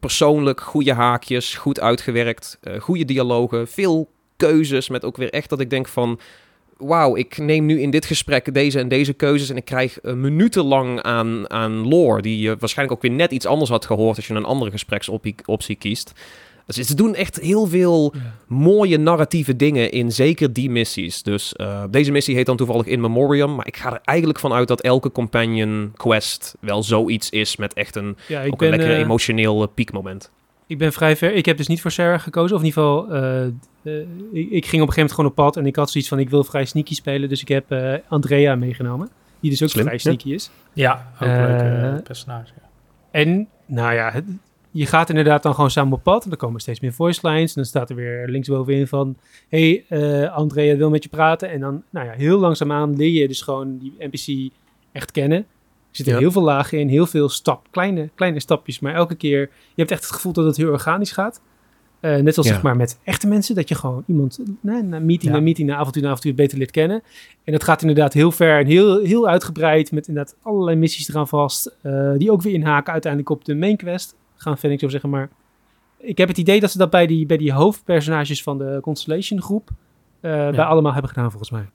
persoonlijk 0.00 0.60
goede 0.60 0.92
haakjes, 0.92 1.54
goed 1.54 1.80
uitgewerkt, 1.80 2.58
uh, 2.62 2.80
goede 2.80 3.04
dialogen, 3.04 3.68
veel 3.68 4.10
keuzes 4.36 4.88
met 4.88 5.04
ook 5.04 5.16
weer 5.16 5.30
echt 5.30 5.48
dat 5.48 5.60
ik 5.60 5.70
denk 5.70 5.88
van 5.88 6.20
wauw, 6.76 7.16
ik 7.16 7.38
neem 7.38 7.66
nu 7.66 7.80
in 7.80 7.90
dit 7.90 8.04
gesprek 8.04 8.54
deze 8.54 8.78
en 8.78 8.88
deze 8.88 9.12
keuzes 9.12 9.50
en 9.50 9.56
ik 9.56 9.64
krijg 9.64 9.98
uh, 10.02 10.12
minutenlang 10.12 11.02
aan, 11.02 11.50
aan 11.50 11.88
lore 11.88 12.22
die 12.22 12.38
je 12.38 12.56
waarschijnlijk 12.58 12.98
ook 12.98 13.08
weer 13.08 13.16
net 13.16 13.32
iets 13.32 13.46
anders 13.46 13.70
had 13.70 13.86
gehoord 13.86 14.16
als 14.16 14.26
je 14.26 14.34
een 14.34 14.44
andere 14.44 14.70
gespreksoptie 14.70 15.76
kiest. 15.76 16.12
Dus 16.66 16.76
ze 16.76 16.94
doen 16.94 17.14
echt 17.14 17.40
heel 17.40 17.66
veel 17.66 18.14
mooie 18.46 18.98
narratieve 18.98 19.56
dingen 19.56 19.90
in 19.90 20.12
zeker 20.12 20.52
die 20.52 20.70
missies. 20.70 21.22
Dus 21.22 21.54
uh, 21.56 21.84
deze 21.90 22.12
missie 22.12 22.34
heet 22.34 22.46
dan 22.46 22.56
toevallig 22.56 22.86
In 22.86 23.00
Memoriam. 23.00 23.54
Maar 23.54 23.66
ik 23.66 23.76
ga 23.76 23.92
er 23.92 24.00
eigenlijk 24.04 24.38
van 24.38 24.52
uit 24.52 24.68
dat 24.68 24.80
elke 24.80 25.12
companion 25.12 25.92
quest 25.96 26.56
wel 26.60 26.82
zoiets 26.82 27.30
is 27.30 27.56
met 27.56 27.74
echt 27.74 27.96
een, 27.96 28.16
ja, 28.28 28.44
ook 28.44 28.58
ben, 28.58 28.72
een 28.72 28.78
lekker 28.78 28.96
uh, 28.96 29.02
emotioneel 29.02 29.62
uh, 29.62 29.68
piekmoment. 29.74 30.30
Ik 30.66 30.78
ben 30.78 30.92
vrij 30.92 31.16
ver. 31.16 31.32
Ik 31.32 31.46
heb 31.46 31.56
dus 31.56 31.66
niet 31.66 31.80
voor 31.80 31.90
Sarah 31.90 32.20
gekozen. 32.20 32.56
Of 32.56 32.62
in 32.62 32.68
ieder 32.68 32.82
geval, 32.82 33.16
ik, 34.32 34.50
ik, 34.50 34.66
ging 34.66 34.82
op 34.82 34.88
een 34.88 34.94
gegeven 34.94 34.96
moment 34.96 35.12
gewoon 35.12 35.30
op 35.30 35.34
pad. 35.34 35.56
En 35.56 35.66
ik 35.66 35.76
had 35.76 35.90
zoiets 35.90 36.10
van, 36.10 36.18
ik 36.18 36.30
wil 36.30 36.44
vrij 36.44 36.64
sneaky 36.64 36.94
spelen. 36.94 37.28
Dus 37.28 37.40
ik 37.40 37.48
heb 37.48 37.64
Andrea 38.08 38.54
meegenomen. 38.54 39.08
Die 39.40 39.50
dus 39.50 39.62
ook 39.62 39.68
Slim, 39.68 39.84
vrij 39.84 39.98
sneaky 39.98 40.28
ja. 40.28 40.34
is. 40.34 40.50
Ja, 40.72 41.12
ook 41.14 41.28
een 41.28 41.80
leuk 41.80 42.02
personage. 42.02 42.52
En 43.10 43.48
nou 43.66 43.94
ja, 43.94 44.10
het, 44.10 44.24
je 44.72 44.86
gaat 44.86 45.08
inderdaad 45.08 45.42
dan 45.42 45.54
gewoon 45.54 45.70
samen 45.70 45.92
op 45.92 46.02
pad. 46.02 46.24
En 46.24 46.30
er 46.30 46.36
komen 46.36 46.60
steeds 46.60 46.80
meer 46.80 46.92
voice 46.92 47.28
lines. 47.28 47.48
En 47.48 47.54
dan 47.54 47.64
staat 47.64 47.90
er 47.90 47.96
weer 47.96 48.28
linksbovenin 48.28 48.86
van... 48.86 49.16
hey, 49.48 49.84
uh, 49.88 50.34
Andrea 50.34 50.76
wil 50.76 50.90
met 50.90 51.02
je 51.02 51.08
praten. 51.08 51.50
En 51.50 51.60
dan, 51.60 51.82
nou 51.90 52.06
ja, 52.06 52.12
heel 52.12 52.38
langzaamaan 52.38 52.96
leer 52.96 53.20
je 53.20 53.28
dus 53.28 53.42
gewoon 53.42 53.78
die 53.78 53.94
NPC 53.98 54.52
echt 54.92 55.10
kennen. 55.10 55.38
Er 55.38 55.98
zitten 55.98 56.18
heel 56.18 56.32
veel 56.32 56.42
lagen 56.42 56.78
in, 56.78 56.88
heel 56.88 57.06
veel 57.06 57.28
stap, 57.28 57.66
kleine, 57.70 58.10
kleine 58.14 58.40
stapjes. 58.40 58.80
Maar 58.80 58.94
elke 58.94 59.14
keer, 59.14 59.40
je 59.40 59.48
hebt 59.74 59.90
echt 59.90 60.04
het 60.04 60.12
gevoel 60.12 60.32
dat 60.32 60.44
het 60.44 60.56
heel 60.56 60.70
organisch 60.70 61.12
gaat. 61.12 61.40
net 62.00 62.38
als 62.38 62.46
zeg 62.46 62.62
maar 62.62 62.76
met 62.76 62.98
echte 63.04 63.26
mensen, 63.26 63.54
dat 63.54 63.68
je 63.68 63.74
gewoon 63.74 64.04
iemand 64.06 64.38
na, 64.60 64.80
na 64.80 64.98
meeting 64.98 65.32
na 65.32 65.40
meeting, 65.40 65.68
na 65.68 65.76
avontuur 65.76 66.02
na 66.02 66.08
avontuur 66.08 66.34
beter 66.34 66.58
leert 66.58 66.70
kennen. 66.70 67.02
En 67.44 67.52
dat 67.52 67.64
gaat 67.64 67.80
inderdaad 67.80 68.12
heel 68.12 68.32
ver 68.32 68.58
en 68.58 68.66
heel, 68.66 69.02
heel 69.02 69.28
uitgebreid 69.28 69.92
met 69.92 70.08
inderdaad 70.08 70.36
allerlei 70.42 70.76
missies 70.76 71.08
eraan 71.08 71.28
vast, 71.28 71.76
die 72.16 72.32
ook 72.32 72.42
weer 72.42 72.54
inhaken 72.54 72.92
uiteindelijk 72.92 73.32
op 73.32 73.44
de 73.44 73.54
main 73.54 73.76
quest. 73.76 74.16
Gaan 74.42 74.58
vind 74.58 74.72
ik 74.72 74.80
zo 74.80 74.88
zeggen, 74.88 75.10
maar 75.10 75.28
ik 75.98 76.18
heb 76.18 76.28
het 76.28 76.38
idee 76.38 76.60
dat 76.60 76.70
ze 76.70 76.78
dat 76.78 76.90
bij 76.90 77.06
die, 77.06 77.26
bij 77.26 77.36
die 77.36 77.52
hoofdpersonages 77.52 78.42
van 78.42 78.58
de 78.58 78.78
Constellation 78.82 79.42
groep 79.42 79.70
bij 80.20 80.60
allemaal 80.60 80.92
hebben 80.92 81.10
gedaan 81.10 81.30
volgens 81.30 81.50
mij. 81.50 81.66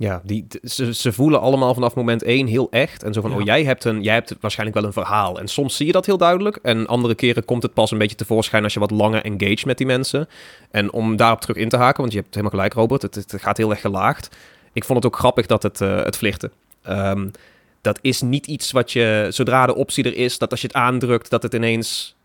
Ja, 0.00 0.20
die, 0.24 0.46
ze, 0.62 0.94
ze 0.94 1.12
voelen 1.12 1.40
allemaal 1.40 1.74
vanaf 1.74 1.94
moment 1.94 2.22
één 2.22 2.46
heel 2.46 2.70
echt. 2.70 3.02
En 3.02 3.12
zo 3.12 3.20
van, 3.20 3.34
oh, 3.34 3.42
jij 3.42 3.64
hebt, 3.64 3.84
een, 3.84 4.02
jij 4.02 4.14
hebt 4.14 4.36
waarschijnlijk 4.40 4.78
wel 4.78 4.86
een 4.86 4.92
verhaal. 4.92 5.38
En 5.38 5.48
soms 5.48 5.76
zie 5.76 5.86
je 5.86 5.92
dat 5.92 6.06
heel 6.06 6.16
duidelijk. 6.16 6.58
En 6.62 6.86
andere 6.86 7.14
keren 7.14 7.44
komt 7.44 7.62
het 7.62 7.74
pas 7.74 7.90
een 7.90 7.98
beetje 7.98 8.16
tevoorschijn 8.16 8.64
als 8.64 8.74
je 8.74 8.80
wat 8.80 8.90
langer 8.90 9.24
engage 9.24 9.66
met 9.66 9.78
die 9.78 9.86
mensen. 9.86 10.28
En 10.70 10.92
om 10.92 11.16
daarop 11.16 11.40
terug 11.40 11.56
in 11.56 11.68
te 11.68 11.76
haken, 11.76 12.00
want 12.00 12.12
je 12.12 12.18
hebt 12.18 12.34
helemaal 12.34 12.54
gelijk, 12.54 12.72
Robert. 12.72 13.02
Het, 13.02 13.14
het 13.14 13.34
gaat 13.36 13.56
heel 13.56 13.70
erg 13.70 13.80
gelaagd. 13.80 14.36
Ik 14.72 14.84
vond 14.84 15.02
het 15.02 15.12
ook 15.12 15.18
grappig 15.18 15.46
dat 15.46 15.62
het, 15.62 15.80
uh, 15.80 16.02
het 16.02 16.16
vliegde. 16.16 16.50
Ehm, 16.82 17.28
dat 17.80 17.98
is 18.02 18.20
niet 18.20 18.46
iets 18.46 18.70
wat 18.70 18.92
je, 18.92 19.26
zodra 19.30 19.66
de 19.66 19.74
optie 19.74 20.04
er 20.04 20.16
is, 20.16 20.38
dat 20.38 20.50
als 20.50 20.60
je 20.60 20.66
het 20.66 20.76
aandrukt, 20.76 21.30
dat 21.30 21.42
het 21.42 21.54
ineens 21.54 22.16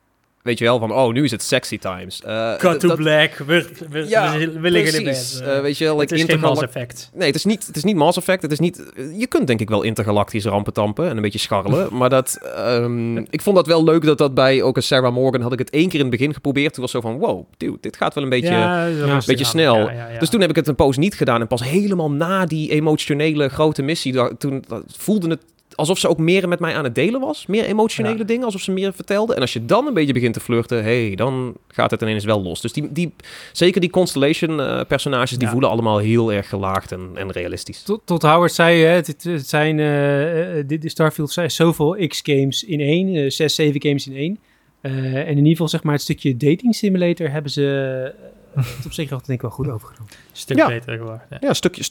weet 0.46 0.58
je 0.58 0.66
wel, 0.66 0.80
van 0.80 0.92
oh, 0.92 1.14
nu 1.14 1.24
is 1.24 1.32
het 1.32 1.44
sexy 1.44 1.78
times. 1.78 2.22
Uh, 2.28 2.56
Cut 2.56 2.80
to 2.80 2.96
black, 2.96 3.38
we, 3.38 3.68
we, 3.90 4.08
ja, 4.08 4.38
we, 4.38 4.60
we 4.60 4.72
liggen 4.72 5.00
in 5.00 5.06
bed. 5.06 5.42
Uh, 5.44 5.60
weet 5.62 5.78
je 5.78 5.84
wel, 5.84 5.98
like, 5.98 6.14
het 6.14 6.24
is 6.24 6.30
geen 6.30 6.40
Mass 6.40 6.62
Effect. 6.62 7.10
Nee, 7.14 7.28
het 7.28 7.36
is, 7.36 7.46
niet, 7.46 7.68
het 7.68 7.76
is 7.76 7.84
niet 7.84 7.96
Mass 7.96 8.18
Effect. 8.18 8.42
Het 8.42 8.52
is 8.52 8.60
niet, 8.60 8.84
je 9.18 9.28
kunt 9.28 9.48
denk 9.48 9.60
ik 9.60 9.70
wel 9.70 9.82
intergalactische 9.82 10.50
rampen 10.50 10.74
tampen 10.74 11.10
en 11.10 11.16
een 11.16 11.22
beetje 11.22 11.40
scharrelen. 11.40 11.88
maar 11.98 12.10
dat, 12.10 12.40
um, 12.58 13.18
ik 13.18 13.42
vond 13.42 13.56
dat 13.56 13.68
wel 13.68 13.84
leuk 13.84 14.04
dat 14.04 14.18
dat 14.18 14.34
bij 14.34 14.64
ook 14.64 14.76
een 14.76 14.84
Sarah 14.84 15.14
Morgan 15.14 15.42
had 15.42 15.54
ik 15.54 15.60
het 15.60 15.70
één 15.70 15.90
keer 15.90 16.00
in 16.00 16.06
het 16.06 16.16
begin 16.16 16.34
geprobeerd. 16.34 16.74
Toen 16.74 16.82
was 16.82 16.92
zo 16.92 17.02
van 17.02 17.18
wow, 17.18 17.46
dude, 17.58 17.78
dit 17.82 17.98
gaat 17.98 18.14
wel 18.14 18.24
een 18.24 18.30
beetje, 18.30 18.50
ja, 18.50 18.88
een 18.88 19.22
beetje 19.26 19.46
snel. 19.46 19.90
Dus 20.20 20.30
toen 20.30 20.42
heb 20.42 20.50
ik 20.50 20.56
het 20.56 20.68
een 20.68 20.76
poos 20.76 20.98
niet 20.98 21.16
gedaan. 21.16 21.42
En 21.42 21.48
pas 21.48 21.64
helemaal 21.64 22.12
na 22.12 22.46
die 22.46 22.72
emotionele 22.72 23.50
grote 23.50 23.82
missie, 23.82 24.38
toen 24.38 24.66
voelde 24.88 25.30
het 25.30 25.42
alsof 25.76 25.98
ze 25.98 26.08
ook 26.08 26.18
meer 26.18 26.48
met 26.48 26.60
mij 26.60 26.76
aan 26.76 26.84
het 26.84 26.96
delen 26.96 27.22
was. 27.22 27.46
Meer 27.46 27.66
emotionele 27.66 28.26
dingen, 28.26 28.46
alsof 28.46 28.62
ze 28.62 28.72
meer 28.72 28.94
vertelde. 28.94 29.36
En 29.36 29.42
als 29.42 29.54
je 29.54 29.66
dan 29.66 29.88
een 29.88 29.94
beetje 29.94 30.14
begint 30.14 30.34
te 30.34 30.40
flirten, 30.40 30.84
hey, 30.84 31.16
dan 31.16 31.54
gaat 31.68 31.92
het 31.92 32.02
ineens 32.02 32.26
wel 32.26 32.42
los. 32.42 32.62
Dus 32.62 32.74
die, 32.74 32.92
die, 32.92 33.14
zeker 33.52 33.82
die 33.82 33.90
Constellation-personages, 33.90 35.38
die 35.38 35.48
voelen 35.48 35.70
allemaal 35.70 35.98
heel 35.98 36.34
erg 36.34 36.50
gelaagd 36.50 36.92
en, 36.92 37.10
en 37.16 37.32
realistisch. 37.32 37.84
Tot, 37.84 38.02
tot 38.06 38.22
Howard 38.22 38.54
zei, 38.54 38.84
hè, 38.84 38.90
het, 38.90 39.24
het 39.24 39.48
zijn, 39.48 39.78
uh, 39.78 40.64
dit 40.68 40.92
Starfield 40.92 41.32
zijn 41.32 41.52
zoveel 41.52 42.08
X-games 42.08 42.64
in 42.64 42.80
één, 42.80 43.16
uh, 43.16 43.30
zes, 43.30 43.56
zeven 43.56 43.82
games 43.82 44.08
in 44.08 44.16
één. 44.16 44.40
en 44.82 45.28
in 45.28 45.38
ieder 45.38 45.52
geval, 45.52 45.68
zeg 45.68 45.84
maar, 45.84 45.94
het 45.94 46.02
stukje 46.02 46.38
dating 46.38 46.76
simulator 46.76 47.32
hebben 47.32 47.52
ze 47.52 48.14
op 48.86 48.94
zich 48.94 49.10
denk 49.10 49.28
ik 49.28 49.42
wel 49.42 49.52
goed 49.52 49.70
overgenomen. 49.70 50.14
Stuk 50.32 50.58
ja. 50.58 50.68
beter 50.68 50.98
geworden. 50.98 51.22
Ja, 51.30 51.38
ja 51.42 51.50
een 51.50 51.56
stukje, 51.56 51.84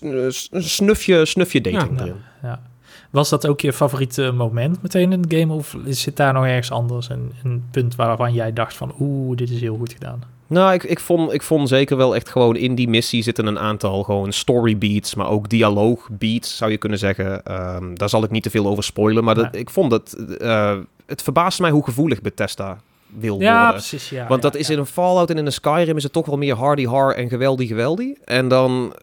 snufje, 0.51 1.25
snufje 1.25 1.61
dating 1.61 2.01
ja, 2.01 2.15
ja. 2.43 2.63
Was 3.15 3.29
dat 3.29 3.47
ook 3.47 3.61
je 3.61 3.73
favoriete 3.73 4.33
moment 4.33 4.83
meteen 4.83 5.13
in 5.13 5.23
de 5.23 5.39
game? 5.39 5.53
Of 5.53 5.77
zit 5.85 6.17
daar 6.17 6.33
nog 6.33 6.45
ergens 6.45 6.71
anders 6.71 7.09
een, 7.09 7.33
een 7.45 7.65
punt 7.71 7.95
waarvan 7.95 8.33
jij 8.33 8.53
dacht 8.53 8.77
van... 8.77 8.95
oeh, 9.01 9.37
dit 9.37 9.51
is 9.51 9.61
heel 9.61 9.77
goed 9.77 9.93
gedaan? 9.93 10.23
Nou, 10.47 10.73
ik, 10.73 10.83
ik, 10.83 11.01
vond, 11.01 11.33
ik 11.33 11.43
vond 11.43 11.69
zeker 11.69 11.97
wel 11.97 12.15
echt 12.15 12.29
gewoon 12.29 12.57
in 12.57 12.75
die 12.75 12.89
missie 12.89 13.23
zitten 13.23 13.47
een 13.47 13.59
aantal 13.59 14.03
gewoon 14.03 14.33
story 14.33 14.79
beats, 14.79 15.15
maar 15.15 15.29
ook 15.29 15.49
dialoog 15.49 16.09
beats 16.11 16.57
zou 16.57 16.71
je 16.71 16.77
kunnen 16.77 16.99
zeggen. 16.99 17.53
Um, 17.77 17.99
daar 17.99 18.09
zal 18.09 18.25
ik 18.25 18.31
niet 18.31 18.43
te 18.43 18.51
veel 18.51 18.67
over 18.67 18.85
spoilen, 18.85 19.25
maar 19.25 19.35
dat, 19.35 19.57
ik 19.57 19.71
vond 19.71 19.93
het, 19.93 20.17
uh, 20.39 20.77
het 21.07 21.23
verbaast 21.23 21.61
mij 21.61 21.71
hoe 21.71 21.85
gevoelig 21.85 22.21
Bethesda 22.21 22.79
wil 23.07 23.41
ja, 23.41 23.55
worden. 23.63 23.81
Precies, 23.81 24.09
ja, 24.09 24.27
Want 24.27 24.43
dat 24.43 24.55
is 24.55 24.71
in 24.71 24.79
een 24.79 24.87
Fallout 24.87 25.31
en 25.31 25.39
in 25.39 25.47
een 25.47 25.53
Skyrim 25.53 25.97
is 25.97 26.03
het 26.03 26.13
toch 26.13 26.27
wel 26.27 26.37
meer 26.37 26.55
hardy 26.55 26.85
har 26.85 27.15
en 27.15 27.29
geweldig 27.29 27.69
geweldig. 27.69 28.13
En 28.25 28.49
dan 28.49 28.95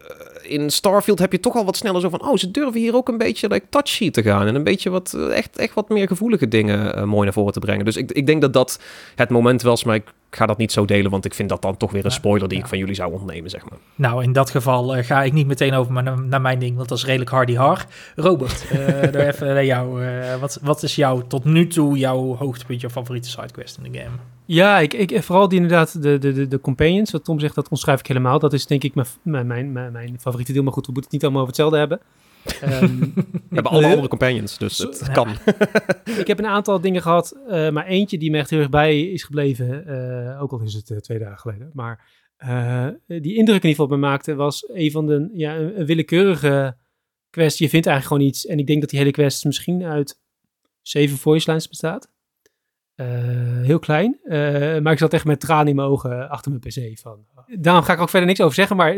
in 0.42 0.70
Starfield 0.70 1.18
heb 1.18 1.32
je 1.32 1.40
toch 1.40 1.54
al 1.54 1.64
wat 1.64 1.76
sneller 1.76 2.00
zo 2.00 2.08
van... 2.08 2.22
oh, 2.22 2.36
ze 2.36 2.50
durven 2.50 2.80
hier 2.80 2.94
ook 2.94 3.08
een 3.08 3.18
beetje 3.18 3.48
like, 3.48 3.66
touchy 3.70 4.10
te 4.10 4.22
gaan... 4.22 4.46
en 4.46 4.54
een 4.54 4.64
beetje 4.64 4.90
wat, 4.90 5.12
eh, 5.14 5.36
echt, 5.36 5.56
echt 5.56 5.74
wat 5.74 5.88
meer 5.88 6.06
gevoelige 6.06 6.48
dingen 6.48 6.98
uh, 6.98 7.04
mooi 7.04 7.24
naar 7.24 7.32
voren 7.32 7.52
te 7.52 7.58
brengen. 7.58 7.84
Dus 7.84 7.96
ik, 7.96 8.12
ik 8.12 8.26
denk 8.26 8.40
dat 8.40 8.52
dat 8.52 8.80
het 9.14 9.30
moment 9.30 9.62
was... 9.62 9.84
maar 9.84 9.94
ik 9.94 10.12
ga 10.30 10.46
dat 10.46 10.58
niet 10.58 10.72
zo 10.72 10.84
delen... 10.84 11.10
want 11.10 11.24
ik 11.24 11.34
vind 11.34 11.48
dat 11.48 11.62
dan 11.62 11.76
toch 11.76 11.90
weer 11.90 12.04
een 12.04 12.10
spoiler... 12.10 12.48
die 12.48 12.58
ik 12.58 12.66
van 12.66 12.78
jullie 12.78 12.94
zou 12.94 13.12
ontnemen, 13.12 13.50
zeg 13.50 13.70
maar. 13.70 13.78
Nou, 13.94 14.22
in 14.22 14.32
dat 14.32 14.50
geval 14.50 14.96
uh, 14.96 15.04
ga 15.04 15.22
ik 15.22 15.32
niet 15.32 15.46
meteen 15.46 15.74
over 15.74 15.92
naar, 15.92 16.20
naar, 16.20 16.40
mijn 16.40 16.58
ding... 16.58 16.76
want 16.76 16.88
dat 16.88 16.98
is 16.98 17.04
redelijk 17.04 17.30
hardy 17.30 17.54
har. 17.54 17.86
Robert, 18.16 18.64
uh, 18.72 19.26
even 19.26 19.46
naar 19.46 19.64
jou. 19.64 20.04
wat, 20.40 20.58
wat 20.62 20.82
is 20.82 20.96
jou 20.96 21.22
tot 21.28 21.44
nu 21.44 21.66
toe 21.66 21.98
jouw 21.98 22.36
hoogtepunt... 22.36 22.80
jouw 22.80 22.90
favoriete 22.90 23.28
sidequest 23.28 23.78
in 23.82 23.92
de 23.92 23.98
game? 23.98 24.16
Ja, 24.44 24.78
ik, 24.78 24.94
ik, 24.94 25.22
vooral 25.22 25.48
die 25.48 25.60
inderdaad, 25.60 26.02
de, 26.02 26.18
de, 26.18 26.32
de, 26.32 26.48
de 26.48 26.60
companions, 26.60 27.10
wat 27.10 27.24
Tom 27.24 27.40
zegt, 27.40 27.54
dat 27.54 27.68
omschrijf 27.68 28.00
ik 28.00 28.06
helemaal. 28.06 28.38
Dat 28.38 28.52
is 28.52 28.66
denk 28.66 28.82
ik 28.82 28.94
mijn, 28.94 29.46
mijn, 29.46 29.72
mijn, 29.72 29.92
mijn 29.92 30.20
favoriete 30.20 30.52
deel, 30.52 30.62
maar 30.62 30.72
goed, 30.72 30.86
we 30.86 30.92
moeten 30.92 31.10
het 31.10 31.22
niet 31.22 31.30
allemaal 31.30 31.42
over 31.42 31.54
hetzelfde 31.54 31.78
hebben. 31.78 32.00
Um, 32.82 33.12
we 33.48 33.54
hebben 33.54 33.72
alle 33.72 33.86
andere 33.86 34.08
companions, 34.08 34.58
dus 34.58 34.78
het 34.78 35.10
kan. 35.12 35.28
ik 36.22 36.26
heb 36.26 36.38
een 36.38 36.46
aantal 36.46 36.80
dingen 36.80 37.02
gehad, 37.02 37.36
uh, 37.48 37.70
maar 37.70 37.86
eentje 37.86 38.18
die 38.18 38.30
me 38.30 38.38
echt 38.38 38.50
heel 38.50 38.58
erg 38.58 38.68
bij 38.70 39.00
is 39.00 39.22
gebleven, 39.22 39.84
uh, 39.88 40.42
ook 40.42 40.52
al 40.52 40.60
is 40.60 40.74
het 40.74 40.90
uh, 40.90 40.98
twee 40.98 41.18
dagen 41.18 41.38
geleden. 41.38 41.70
Maar 41.72 42.20
die 43.06 43.34
indruk 43.36 43.62
in 43.62 43.68
ieder 43.68 43.68
geval 43.68 43.84
op 43.84 43.90
me 43.90 43.96
maakte, 43.96 44.34
was 44.34 44.68
een 44.72 44.90
van 44.90 45.06
de, 45.06 45.30
ja, 45.32 45.56
een, 45.56 45.80
een 45.80 45.86
willekeurige 45.86 46.76
quest. 47.30 47.58
Je 47.58 47.68
vindt 47.68 47.86
eigenlijk 47.86 48.16
gewoon 48.16 48.34
iets, 48.34 48.46
en 48.46 48.58
ik 48.58 48.66
denk 48.66 48.80
dat 48.80 48.90
die 48.90 48.98
hele 48.98 49.10
quest 49.10 49.44
misschien 49.44 49.84
uit 49.84 50.20
zeven 50.80 51.18
voice 51.18 51.50
lines 51.50 51.68
bestaat. 51.68 52.11
Uh, 53.02 53.66
heel 53.66 53.78
klein. 53.78 54.18
Uh, 54.24 54.32
maar 54.78 54.92
ik 54.92 54.98
zat 54.98 55.12
echt 55.12 55.24
met 55.24 55.40
tranen 55.40 55.68
in 55.68 55.76
mijn 55.76 55.88
ogen 55.88 56.28
achter 56.28 56.50
mijn 56.50 56.62
pc. 56.62 56.98
Van. 57.00 57.24
Daarom 57.58 57.82
ga 57.82 57.92
ik 57.92 58.00
ook 58.00 58.08
verder 58.08 58.28
niks 58.28 58.40
over 58.40 58.54
zeggen. 58.54 58.76
Maar 58.76 58.94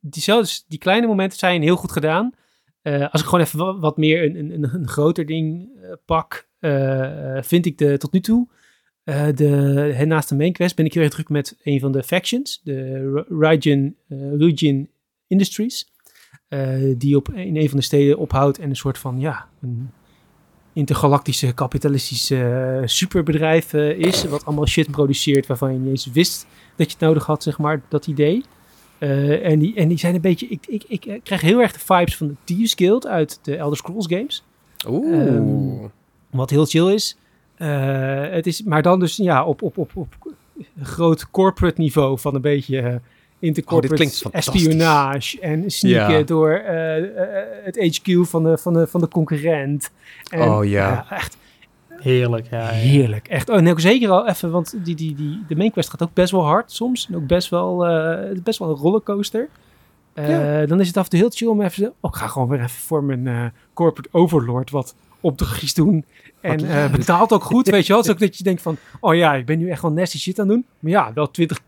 die, 0.00 0.44
die 0.68 0.78
kleine 0.78 1.06
momenten 1.06 1.38
zijn 1.38 1.62
heel 1.62 1.76
goed 1.76 1.92
gedaan. 1.92 2.32
Uh, 2.82 3.08
als 3.10 3.20
ik 3.20 3.26
gewoon 3.26 3.44
even 3.44 3.80
wat 3.80 3.96
meer 3.96 4.24
een, 4.24 4.52
een, 4.52 4.74
een 4.74 4.88
groter 4.88 5.26
ding 5.26 5.68
pak, 6.04 6.48
vind 7.40 7.66
ik 7.66 7.78
de 7.78 7.96
tot 7.96 8.12
nu 8.12 8.20
toe. 8.20 8.48
de, 9.34 10.04
naast 10.06 10.28
de 10.28 10.36
main 10.36 10.52
quest 10.52 10.76
ben 10.76 10.84
ik 10.84 10.94
heel 10.94 11.02
erg 11.02 11.12
druk 11.12 11.28
met 11.28 11.58
een 11.62 11.80
van 11.80 11.92
de 11.92 12.02
factions. 12.02 12.60
De 12.64 13.24
Rujin, 13.28 13.96
Rujin 14.08 14.90
Industries. 15.26 15.92
die 16.96 17.16
op, 17.16 17.32
in 17.32 17.56
een 17.56 17.68
van 17.68 17.78
de 17.78 17.84
steden 17.84 18.18
ophoudt 18.18 18.58
en 18.58 18.68
een 18.68 18.76
soort 18.76 18.98
van, 18.98 19.20
ja, 19.20 19.48
een 19.60 19.90
intergalactische 20.72 21.52
kapitalistische 21.52 22.78
uh, 22.80 22.86
superbedrijf 22.86 23.72
uh, 23.72 23.98
is. 23.98 24.24
Wat 24.24 24.44
allemaal 24.44 24.66
shit 24.66 24.90
produceert 24.90 25.46
waarvan 25.46 25.72
je 25.72 25.78
niet 25.78 25.90
eens 25.90 26.06
wist 26.12 26.46
dat 26.76 26.86
je 26.86 26.92
het 26.92 27.06
nodig 27.06 27.26
had, 27.26 27.42
zeg 27.42 27.58
maar, 27.58 27.82
dat 27.88 28.06
idee. 28.06 28.44
Uh, 28.98 29.46
en, 29.46 29.58
die, 29.58 29.74
en 29.74 29.88
die 29.88 29.98
zijn 29.98 30.14
een 30.14 30.20
beetje... 30.20 30.46
Ik, 30.48 30.66
ik, 30.66 30.84
ik 30.88 31.20
krijg 31.22 31.40
heel 31.40 31.60
erg 31.60 31.72
de 31.72 31.78
vibes 31.78 32.16
van 32.16 32.26
de 32.26 32.34
Thieves 32.44 32.74
Guild 32.74 33.06
uit 33.06 33.38
de 33.42 33.56
Elder 33.56 33.76
Scrolls 33.76 34.06
games. 34.06 34.44
Oeh. 34.88 35.26
Um, 35.26 35.90
wat 36.30 36.50
heel 36.50 36.64
chill 36.64 36.92
is. 36.92 37.16
het 37.56 38.46
is. 38.46 38.62
Maar 38.62 38.82
dan 38.82 39.00
dus 39.00 39.16
ja, 39.16 39.44
op, 39.44 39.62
op, 39.62 39.78
op, 39.78 39.90
op 39.94 40.14
groot 40.82 41.30
corporate 41.30 41.80
niveau 41.80 42.18
van 42.18 42.34
een 42.34 42.40
beetje 42.40 43.00
intercorporate 43.42 44.26
oh, 44.26 44.34
espionage 44.34 45.40
en 45.40 45.70
sneaken 45.70 46.26
door 46.26 46.62
uh, 46.66 46.96
uh, 46.96 47.04
het 47.62 47.76
HQ 47.76 48.26
van 48.26 48.42
de, 48.42 48.58
van 48.58 48.72
de, 48.72 48.86
van 48.86 49.00
de 49.00 49.08
concurrent. 49.08 49.90
En, 50.30 50.48
oh 50.48 50.64
ja. 50.64 51.06
echt. 51.10 51.36
Heerlijk, 51.88 52.46
ja. 52.50 52.66
Heerlijk, 52.66 53.28
echt. 53.28 53.48
Oh, 53.48 53.56
en 53.56 53.68
ook 53.68 53.80
zeker 53.80 54.10
al 54.10 54.28
even, 54.28 54.50
want 54.50 54.74
die, 54.84 54.94
die, 54.94 55.14
die, 55.14 55.44
de 55.48 55.56
main 55.56 55.70
quest 55.70 55.90
gaat 55.90 56.02
ook 56.02 56.14
best 56.14 56.30
wel 56.30 56.44
hard 56.44 56.72
soms. 56.72 57.06
En 57.08 57.16
ook 57.16 57.26
best 57.26 57.48
wel, 57.48 57.90
uh, 57.90 58.42
best 58.42 58.58
wel 58.58 58.68
een 58.68 58.76
rollercoaster. 58.76 59.48
Ja. 60.14 60.66
Dan 60.66 60.80
is 60.80 60.86
het 60.86 60.96
af 60.96 61.04
en 61.04 61.10
toe 61.10 61.18
heel 61.18 61.30
chill 61.30 61.48
om 61.48 61.62
even... 61.62 61.92
Oh, 62.00 62.10
ik 62.10 62.16
ga 62.16 62.26
gewoon 62.26 62.48
weer 62.48 62.58
even 62.58 62.70
voor 62.70 63.04
mijn 63.04 63.52
corporate 63.74 64.08
overlord 64.12 64.70
wat 64.70 64.94
opdrachtjes 65.20 65.74
doen. 65.74 66.04
En 66.40 66.64
uh, 66.64 66.90
betaalt 66.90 67.32
ook 67.32 67.44
goed, 67.44 67.68
weet 67.70 67.86
je 67.86 67.92
wel. 67.92 67.96
Het 67.96 68.06
is 68.06 68.12
ook 68.12 68.20
dat 68.20 68.38
je 68.38 68.44
denkt 68.44 68.62
van... 68.62 68.76
Oh 69.00 69.14
ja, 69.14 69.34
ik 69.34 69.46
ben 69.46 69.58
nu 69.58 69.70
echt 69.70 69.82
wel 69.82 69.92
nasty 69.92 70.18
shit 70.18 70.38
aan 70.38 70.48
doen. 70.48 70.66
Maar 70.78 70.90
ja, 70.90 71.12
wel 71.12 71.30
20 71.30 71.60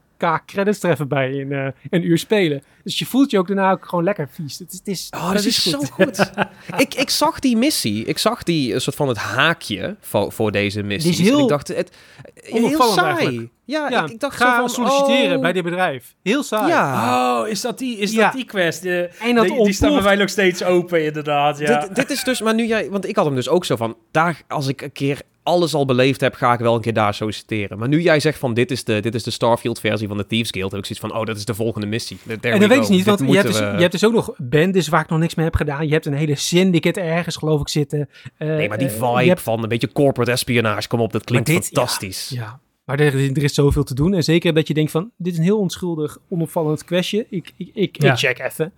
credits 0.47 0.79
treffen 0.79 1.09
bij 1.09 1.33
in 1.33 1.51
uh, 1.51 1.67
een 1.91 2.07
uur 2.07 2.19
spelen. 2.19 2.63
Dus 2.85 2.99
je 2.99 3.07
voelt 3.07 3.31
je 3.31 3.39
ook 3.39 3.47
daarna 3.47 3.71
ook 3.71 3.87
gewoon 3.87 4.05
lekker 4.05 4.29
vies. 4.31 4.59
Het, 4.59 4.73
het 4.73 4.87
is, 4.89 5.09
oh, 5.11 5.33
dat, 5.33 5.45
is, 5.45 5.63
zo 5.63 5.79
goed. 5.79 6.31
ik, 6.77 6.95
ik 6.95 7.11
zag 7.11 7.39
die 7.39 7.57
missie. 7.57 8.05
Ik 8.05 8.19
zag 8.19 8.43
die 8.43 8.75
een 8.75 8.81
soort 8.81 8.97
van 8.97 9.09
het 9.09 9.17
haakje 9.17 9.97
voor, 10.01 10.33
voor 10.33 10.53
deze 10.53 10.83
missie. 10.83 11.13
Die 11.13 11.21
is 11.21 11.29
heel, 11.29 11.43
ik 11.43 11.49
dacht, 11.49 11.69
het, 11.69 11.97
heel 12.35 12.83
saai. 12.83 13.51
Ja, 13.65 13.89
ja, 13.91 14.05
ik, 14.05 14.11
ik, 14.11 14.21
dacht 14.21 14.37
ga 14.37 14.57
van, 14.57 14.69
solliciteren 14.69 15.37
oh. 15.37 15.43
bij 15.43 15.53
dit 15.53 15.63
bedrijf. 15.63 16.15
Heel 16.23 16.43
saai. 16.43 16.69
Ja. 16.69 17.41
Oh, 17.41 17.49
is 17.49 17.61
dat 17.61 17.79
die, 17.79 17.99
is 17.99 18.15
dat 18.15 18.33
die 18.33 18.45
quest? 18.45 18.83
De, 18.83 19.11
en 19.21 19.35
dat 19.35 19.47
die, 19.47 19.65
die 19.65 19.73
staan 19.73 19.93
bij 19.93 20.03
mij 20.03 20.17
nog 20.17 20.29
steeds 20.29 20.65
open, 20.65 21.05
inderdaad. 21.05 21.59
Ja. 21.59 21.81
Dit, 21.81 21.95
dit, 21.95 22.11
is 22.11 22.25
dus, 22.25 22.41
maar 22.41 22.55
nu 22.55 22.67
jij, 22.67 22.91
want 22.91 23.09
ik 23.09 23.17
had 23.17 23.25
hem 23.25 23.35
dus 23.35 23.49
ook 23.49 23.65
zo 23.65 23.77
van, 23.77 23.97
daar 24.11 24.43
als 24.49 24.67
ik 24.67 24.83
een 24.83 24.93
keer 24.93 25.23
alles 25.45 25.75
al 25.75 25.85
beleefd 25.85 26.21
heb, 26.21 26.35
ga 26.35 26.53
ik 26.53 26.59
wel 26.59 26.75
een 26.75 26.81
keer 26.81 26.93
daar 26.93 27.15
solliciteren. 27.15 27.79
Maar 27.79 27.89
nu 27.89 28.01
jij 28.01 28.21
zegt 28.21 28.39
van 28.39 28.55
dit 28.55 28.71
is 28.71 28.85
de, 28.85 29.01
dit 29.01 29.15
is 29.15 29.23
de 29.23 29.31
Starfield-versie 29.31 30.09
van 30.09 30.17
de 30.17 30.27
Thieves 30.27 30.51
Guild, 30.51 30.71
heb 30.71 30.81
ik 30.81 30.87
zoiets 30.87 31.07
van, 31.07 31.21
oh, 31.21 31.27
dat 31.27 31.37
is 31.37 31.45
de 31.45 31.55
volgende 31.55 31.87
missie. 31.87 32.19
en 32.41 32.61
dat 32.61 32.69
weet 32.69 32.87
je 32.87 32.93
niet, 32.93 33.05
want 33.05 33.21
je 33.21 33.35
hebt, 33.35 33.47
dus, 33.47 33.59
je 33.59 33.65
hebt 33.65 33.93
dus 33.93 34.05
ook 34.05 34.13
nog 34.13 34.35
bendes 34.37 34.89
waar 34.89 35.01
ik 35.01 35.09
nog 35.09 35.19
niks 35.19 35.35
mee 35.35 35.45
heb 35.45 35.55
gedaan. 35.55 35.87
Je 35.87 35.93
hebt 35.93 36.07
een 36.07 36.15
hele 36.15 36.35
syndicate 36.35 37.01
ergens, 37.01 37.37
geloof 37.37 37.61
ik, 37.61 37.69
zitten. 37.69 38.09
Uh, 38.39 38.49
nee, 38.49 38.69
maar 38.69 38.79
die 38.79 38.89
uh, 38.89 39.19
vibe 39.19 39.41
van 39.41 39.63
een 39.63 39.69
beetje 39.69 39.93
corporate 39.93 40.31
espionage, 40.31 40.89
kom 40.89 41.01
op, 41.01 41.13
dat 41.13 41.25
klinkt 41.25 41.51
fantastisch. 41.51 42.29
Ja, 42.29 42.61
Maar 42.85 43.01
er, 43.01 43.15
er 43.15 43.43
is 43.43 43.55
zoveel 43.55 43.85
te 43.85 43.95
doen. 43.95 44.15
En 44.15 44.25
zeker 44.25 44.55
dat 44.55 44.69
je 44.69 44.75
denkt 44.75 44.91
van, 44.91 45.11
dit 45.17 45.33
is 45.33 45.39
een 45.39 45.45
heel 45.45 45.59
onschuldig, 45.59 46.19
onopvallend 46.29 46.85
questje. 46.85 47.27
Ik, 47.31 47.53
ik, 47.57 47.71
ik, 47.75 47.97
ik 47.99 48.17
check 48.17 48.39
even. 48.39 48.73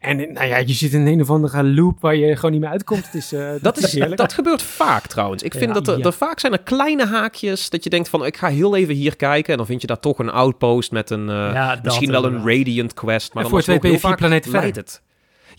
En 0.00 0.32
nou 0.32 0.46
ja, 0.46 0.56
je 0.56 0.72
zit 0.72 0.92
in 0.92 1.06
een 1.06 1.20
of 1.20 1.30
andere 1.30 1.64
loop 1.64 2.00
waar 2.00 2.16
je 2.16 2.34
gewoon 2.36 2.50
niet 2.50 2.60
meer 2.60 2.70
uitkomt. 2.70 3.04
Het 3.04 3.14
is, 3.14 3.32
uh, 3.32 3.50
dat, 3.60 3.76
is, 3.76 3.92
dat 4.14 4.32
gebeurt 4.32 4.62
vaak 4.62 5.06
trouwens. 5.06 5.42
Ik 5.42 5.54
vind 5.54 5.74
dat 5.74 5.88
er, 5.88 6.06
er, 6.06 6.12
vaak 6.12 6.40
zijn 6.40 6.52
er 6.52 6.58
kleine 6.58 7.06
haakjes 7.06 7.70
dat 7.70 7.84
je 7.84 7.90
denkt 7.90 8.08
van 8.08 8.26
ik 8.26 8.36
ga 8.36 8.48
heel 8.48 8.76
even 8.76 8.94
hier 8.94 9.16
kijken. 9.16 9.50
En 9.50 9.56
dan 9.56 9.66
vind 9.66 9.80
je 9.80 9.86
daar 9.86 10.00
toch 10.00 10.18
een 10.18 10.30
outpost 10.30 10.92
met 10.92 11.10
een, 11.10 11.28
uh, 11.28 11.74
misschien 11.82 12.10
wel 12.10 12.24
een 12.24 12.38
Radiant 12.46 12.94
quest. 12.94 13.34
Maar 13.34 13.44
en 13.44 13.50
dan 13.50 13.62
voor 13.62 13.78
twee, 13.78 13.98
vier 13.98 14.16
planeten 14.16 14.50
verder. 14.50 14.74
het. 14.74 15.02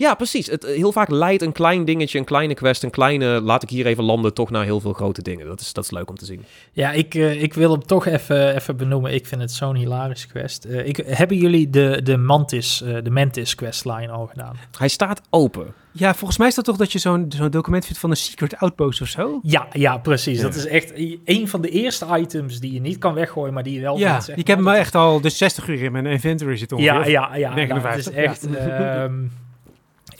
Ja, 0.02 0.14
precies. 0.14 0.48
Het, 0.48 0.64
eh, 0.64 0.76
heel 0.76 0.92
vaak 0.92 1.10
leidt 1.10 1.42
een 1.42 1.52
klein 1.52 1.86
dingetje, 1.86 2.20
een 2.20 2.26
kleine 2.26 2.54
quest, 2.54 2.84
een 2.84 2.90
kleine... 2.90 3.42
laat 3.42 3.64
ik 3.64 3.70
hier 3.70 3.86
even 3.86 4.04
landen, 4.04 4.34
toch 4.34 4.50
naar 4.50 4.64
heel 4.64 4.80
veel 4.80 4.94
grote 4.94 5.22
dingen. 5.22 5.46
Dat 5.46 5.60
is, 5.60 5.74
dat 5.74 5.84
is 5.84 5.92
leuk 5.92 6.10
om 6.10 6.16
te 6.16 6.26
zien. 6.26 6.46
Ja, 6.72 6.92
ik, 6.92 7.16
uh, 7.16 7.42
ik 7.42 7.54
wil 7.54 7.72
hem 7.72 7.86
toch 7.86 8.06
even, 8.06 8.56
even 8.56 8.78
benoemen. 8.78 9.14
Ik 9.14 9.26
vind 9.26 9.42
het 9.42 9.52
zo'n 9.52 9.76
hilarische 9.76 10.28
quest. 10.28 10.66
Uh, 10.66 10.88
ik, 10.88 10.98
hebben 11.06 11.38
jullie 11.38 11.70
de, 11.70 12.00
de 12.04 12.18
Mantis, 12.18 12.82
uh, 12.86 12.98
de 13.04 13.10
Mantis 13.10 13.56
questline 13.56 14.10
al 14.10 14.28
gedaan? 14.28 14.56
Hij 14.78 14.88
staat 14.88 15.22
open. 15.30 15.74
Ja, 15.92 16.14
volgens 16.14 16.40
mij 16.40 16.48
is 16.48 16.56
dat 16.56 16.66
toch 16.66 16.78
dat 16.78 16.92
je 16.92 17.00
zo'n 17.00 17.26
zo'n 17.36 17.50
document 17.50 17.86
vindt 17.86 18.00
van 18.00 18.10
een 18.10 18.16
secret 18.16 18.58
outpost 18.58 19.02
of 19.02 19.08
zo? 19.08 19.40
Ja, 19.44 19.68
ja 19.72 19.98
precies. 19.98 20.42
Dat 20.42 20.56
is 20.56 20.66
echt 20.66 20.92
een 21.26 21.48
van 21.48 21.62
de 21.62 21.70
eerste 21.70 22.06
items 22.18 22.60
die 22.60 22.74
je 22.74 22.82
niet 22.82 22.98
kan 22.98 23.14
weggooien, 23.14 23.54
maar 23.54 23.64
die 23.64 23.74
je 23.74 23.82
wel 23.82 23.98
ja, 23.98 24.22
vindt. 24.22 24.40
ik 24.40 24.48
heb 24.48 24.58
hem 24.58 24.68
echt 24.68 24.96
al 24.96 25.22
de 25.22 25.30
60 25.30 25.68
uur 25.68 25.82
in 25.82 25.92
mijn 25.92 26.06
inventory 26.06 26.58
zitten 26.58 26.78
ongeveer. 26.78 27.10
Ja, 27.10 27.36
ja, 27.36 27.36
ja. 27.36 27.54
59. 27.54 28.14
Nou, 28.14 28.28
het 28.28 28.44
is 28.44 28.50
echt... 28.50 28.68
Ja. 28.68 29.04
Um, 29.04 29.32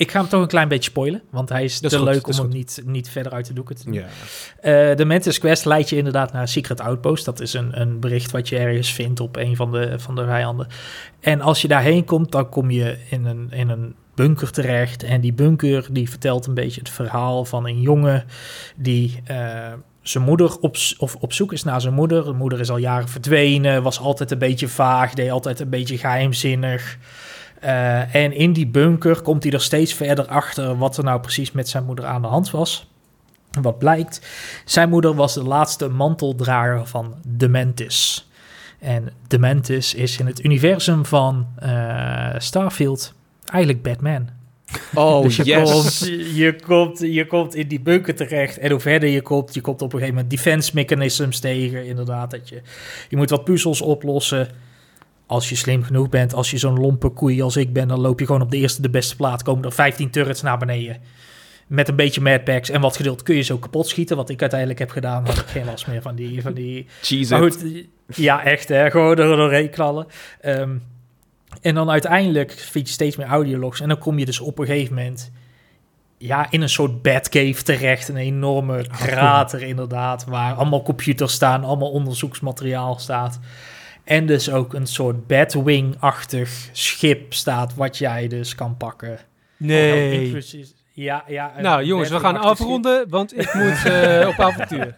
Ik 0.02 0.12
ga 0.12 0.20
hem 0.20 0.30
toch 0.30 0.42
een 0.42 0.48
klein 0.48 0.68
beetje 0.68 0.90
spoilen, 0.90 1.22
want 1.30 1.50
hij 1.50 1.64
is 1.64 1.80
te 1.80 2.04
leuk 2.04 2.28
om 2.28 2.38
hem 2.38 2.50
niet, 2.50 2.82
niet 2.86 3.10
verder 3.10 3.32
uit 3.32 3.46
de 3.46 3.54
doeken 3.54 3.76
te 3.76 3.84
doen. 3.84 3.94
Ja. 3.94 4.06
Uh, 4.92 4.96
de 4.98 5.06
Mantis 5.06 5.40
Quest 5.40 5.66
leidt 5.66 5.90
je 5.90 5.96
inderdaad 5.96 6.34
naar 6.34 6.48
Secret 6.48 6.82
Outpost. 6.82 7.26
Dat 7.26 7.40
is 7.40 7.54
een, 7.54 7.82
een 7.82 8.00
bericht 8.00 8.32
wat 8.32 8.50
je 8.50 8.58
ergens 8.58 8.94
vindt 8.94 9.20
op 9.20 9.36
een 9.36 9.56
van 9.56 9.72
de, 9.72 10.00
van 10.00 10.16
de 10.16 10.26
vijanden. 10.26 10.68
En 11.20 11.42
als 11.42 11.62
je 11.62 11.68
daarheen 11.68 12.06
komt, 12.06 12.32
dan 12.32 12.50
kom 12.50 12.72
je 12.72 12.98
in 13.10 13.26
een, 13.26 13.48
in 13.52 13.70
een 13.70 13.96
bunker 14.16 14.52
terecht. 14.52 15.04
En 15.04 15.22
die 15.22 15.34
bunker 15.34 15.88
die 15.92 16.10
vertelt 16.10 16.46
een 16.46 16.54
beetje 16.54 16.80
het 16.80 16.90
verhaal 16.90 17.46
van 17.46 17.68
een 17.68 17.82
jongen 17.82 18.26
die... 18.76 19.24
Uh, 19.32 19.74
zijn 20.02 20.24
moeder 20.24 20.58
op, 20.60 20.76
of 20.98 21.16
op 21.16 21.34
zoek 21.34 21.54
is 21.54 21.64
naar 21.64 21.82
zijn 21.82 21.94
moeder. 21.94 22.24
De 22.24 22.32
moeder 22.32 22.60
is 22.60 22.70
al 22.70 22.78
jaren 22.78 23.08
verdwenen, 23.08 23.84
was 23.84 24.00
altijd 24.00 24.32
een 24.32 24.38
beetje 24.38 24.68
vaag, 24.68 25.14
deed 25.14 25.32
altijd 25.32 25.60
een 25.60 25.70
beetje 25.70 25.98
geheimzinnig. 25.98 26.98
Uh, 27.64 28.16
en 28.16 28.34
in 28.34 28.54
die 28.54 28.68
bunker 28.68 29.22
komt 29.22 29.44
hij 29.44 29.52
er 29.52 29.62
steeds 29.62 29.94
verder 29.94 30.26
achter 30.26 30.78
wat 30.78 30.98
er 30.98 31.04
nou 31.04 31.20
precies 31.20 31.52
met 31.52 31.70
zijn 31.70 31.86
moeder 31.86 32.06
aan 32.06 32.22
de 32.22 32.28
hand 32.28 32.52
was. 32.52 32.90
Wat 33.62 33.78
blijkt, 33.78 34.28
zijn 34.66 34.90
moeder 34.90 35.16
was 35.16 35.34
de 35.34 35.44
laatste 35.44 35.88
manteldrager 35.88 36.88
van 36.88 37.16
Dementis. 37.28 38.30
En 38.80 39.14
Dementis 39.28 39.94
is 39.94 40.18
in 40.18 40.26
het 40.26 40.44
universum 40.44 41.06
van 41.06 41.48
uh, 41.64 42.30
Starfield 42.38 43.14
eigenlijk 43.46 43.84
Batman. 43.84 44.30
Oh, 44.94 45.22
dus 45.22 45.36
je, 45.36 45.44
yes. 45.44 45.72
komt, 45.72 46.10
je, 46.36 46.56
komt, 46.66 47.00
je 47.00 47.28
komt 47.28 47.56
in 47.56 47.68
die 47.68 47.80
bunker 47.80 48.16
terecht. 48.16 48.58
En 48.58 48.72
hoe 48.72 48.80
verder 48.80 49.10
je 49.10 49.22
komt, 49.22 49.54
je 49.54 49.62
komt 49.62 49.82
op 49.82 49.94
een 49.94 50.00
gegeven 50.00 50.16
moment 50.16 50.32
defense 50.32 50.72
mechanisms 50.74 51.40
tegen. 51.40 51.86
Inderdaad, 51.86 52.32
dat 52.32 52.50
je, 52.50 52.62
je 53.10 53.18
moet 53.18 53.30
wat 53.30 53.44
puzzels 53.44 53.82
oplossen 53.82 54.48
als 55.32 55.50
je 55.50 55.56
slim 55.56 55.84
genoeg 55.84 56.10
bent, 56.10 56.34
als 56.34 56.52
je 56.52 56.58
zo'n 56.58 56.80
lompe 56.80 57.10
koei 57.10 57.42
als 57.42 57.56
ik 57.56 57.74
ben, 57.74 57.88
dan 57.88 58.00
loop 58.00 58.20
je 58.20 58.26
gewoon 58.26 58.42
op 58.42 58.52
de 58.52 58.58
eerste 58.58 58.82
de 58.82 58.90
beste 58.90 59.16
plaats. 59.16 59.44
Komen 59.44 59.66
er 59.66 59.72
15 59.72 60.10
turrets 60.10 60.42
naar 60.42 60.58
beneden. 60.58 60.98
Met 61.68 61.88
een 61.88 61.96
beetje 61.96 62.22
madpacks 62.22 62.70
en 62.70 62.82
wat 62.82 62.96
geduld 62.96 63.24
kun 63.24 63.36
je 63.36 63.42
zo 63.42 63.58
kapot 63.58 63.88
schieten. 63.88 64.18
Wat 64.18 64.30
ik 64.30 64.42
uiteindelijk 64.42 64.80
heb 64.80 64.90
gedaan, 64.90 65.26
had 65.26 65.38
ik 65.38 65.46
geen 65.46 65.66
last 65.66 65.88
meer 65.88 66.02
van 66.02 66.16
die... 66.16 66.42
Van 66.42 66.54
die 66.54 66.88
goed, 67.30 67.66
ja, 68.16 68.44
echt 68.44 68.70
hè. 68.70 68.92
Gewoon 68.92 69.18
er 69.18 69.36
doorheen 69.36 69.70
knallen. 69.70 70.06
Um, 70.46 70.84
en 71.62 71.76
dan 71.76 71.90
uiteindelijk 71.90 72.52
vind 72.52 72.88
je 72.88 72.94
steeds 72.94 73.16
meer 73.16 73.28
audiologs. 73.28 73.82
En 73.82 73.88
dan 73.88 73.98
kom 73.98 74.20
je 74.20 74.26
dus 74.26 74.40
op 74.40 74.60
een 74.60 74.66
gegeven 74.66 74.96
moment... 74.96 75.32
Ja, 76.18 76.48
in 76.50 76.62
een 76.62 76.70
soort 76.70 77.02
Batcave 77.02 77.64
terecht. 77.64 78.08
Een 78.08 78.18
enorme 78.18 78.86
krater 78.98 79.62
inderdaad. 79.62 80.26
Waar 80.26 80.54
allemaal 80.54 80.84
computers 80.84 81.34
staan, 81.34 81.64
allemaal 81.64 81.92
onderzoeksmateriaal 81.92 83.00
staat. 83.00 83.40
En 84.12 84.26
dus 84.26 84.50
ook 84.50 84.74
een 84.74 84.88
soort 84.88 85.28
Batwing-achtig 85.28 86.70
schip 86.72 87.34
staat, 87.34 87.76
wat 87.76 87.98
jij 87.98 88.28
dus 88.28 88.56
kan 88.56 88.78
pakken. 88.78 89.20
Nee. 89.58 90.38
Ja, 90.94 91.24
ja. 91.28 91.54
Nou 91.62 91.84
jongens, 91.84 92.10
we 92.10 92.20
gaan 92.20 92.38
afronden, 92.38 93.10
want 93.10 93.38
ik 93.38 93.54
moet 93.54 93.84
uh, 93.86 94.28
op 94.32 94.40
avontuur. 94.40 94.96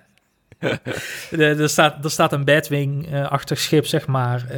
er, 1.61 1.69
staat, 1.69 2.03
er 2.03 2.11
staat 2.11 2.33
een 2.33 2.45
Batwing-achtig 2.45 3.59
schip, 3.59 3.85
zeg 3.85 4.07
maar. 4.07 4.41
Uh, 4.41 4.57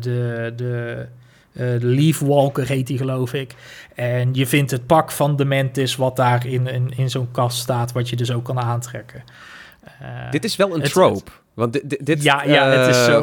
de, 0.00 0.52
de, 0.56 1.06
uh, 1.52 1.80
de 1.80 1.86
Leafwalker 1.86 2.66
heet 2.68 2.86
die, 2.86 2.98
geloof 2.98 3.32
ik. 3.32 3.54
En 3.94 4.34
je 4.34 4.46
vindt 4.46 4.70
het 4.70 4.86
pak 4.86 5.10
van 5.10 5.36
de 5.36 5.44
Mantis, 5.44 5.96
wat 5.96 6.16
daar 6.16 6.46
in, 6.46 6.66
in, 6.66 6.92
in 6.96 7.10
zo'n 7.10 7.30
kast 7.30 7.58
staat, 7.58 7.92
wat 7.92 8.08
je 8.08 8.16
dus 8.16 8.32
ook 8.32 8.44
kan 8.44 8.58
aantrekken. 8.58 9.24
Dit 10.30 10.44
is 10.44 10.56
wel 10.56 10.74
een 10.74 10.82
trope. 10.82 11.30
Want 11.56 11.72
dit, 11.72 12.06
dit 12.06 12.22
ja, 12.22 12.44
ja, 12.44 12.68
het 12.68 12.88
is 12.88 13.04
zo... 13.04 13.22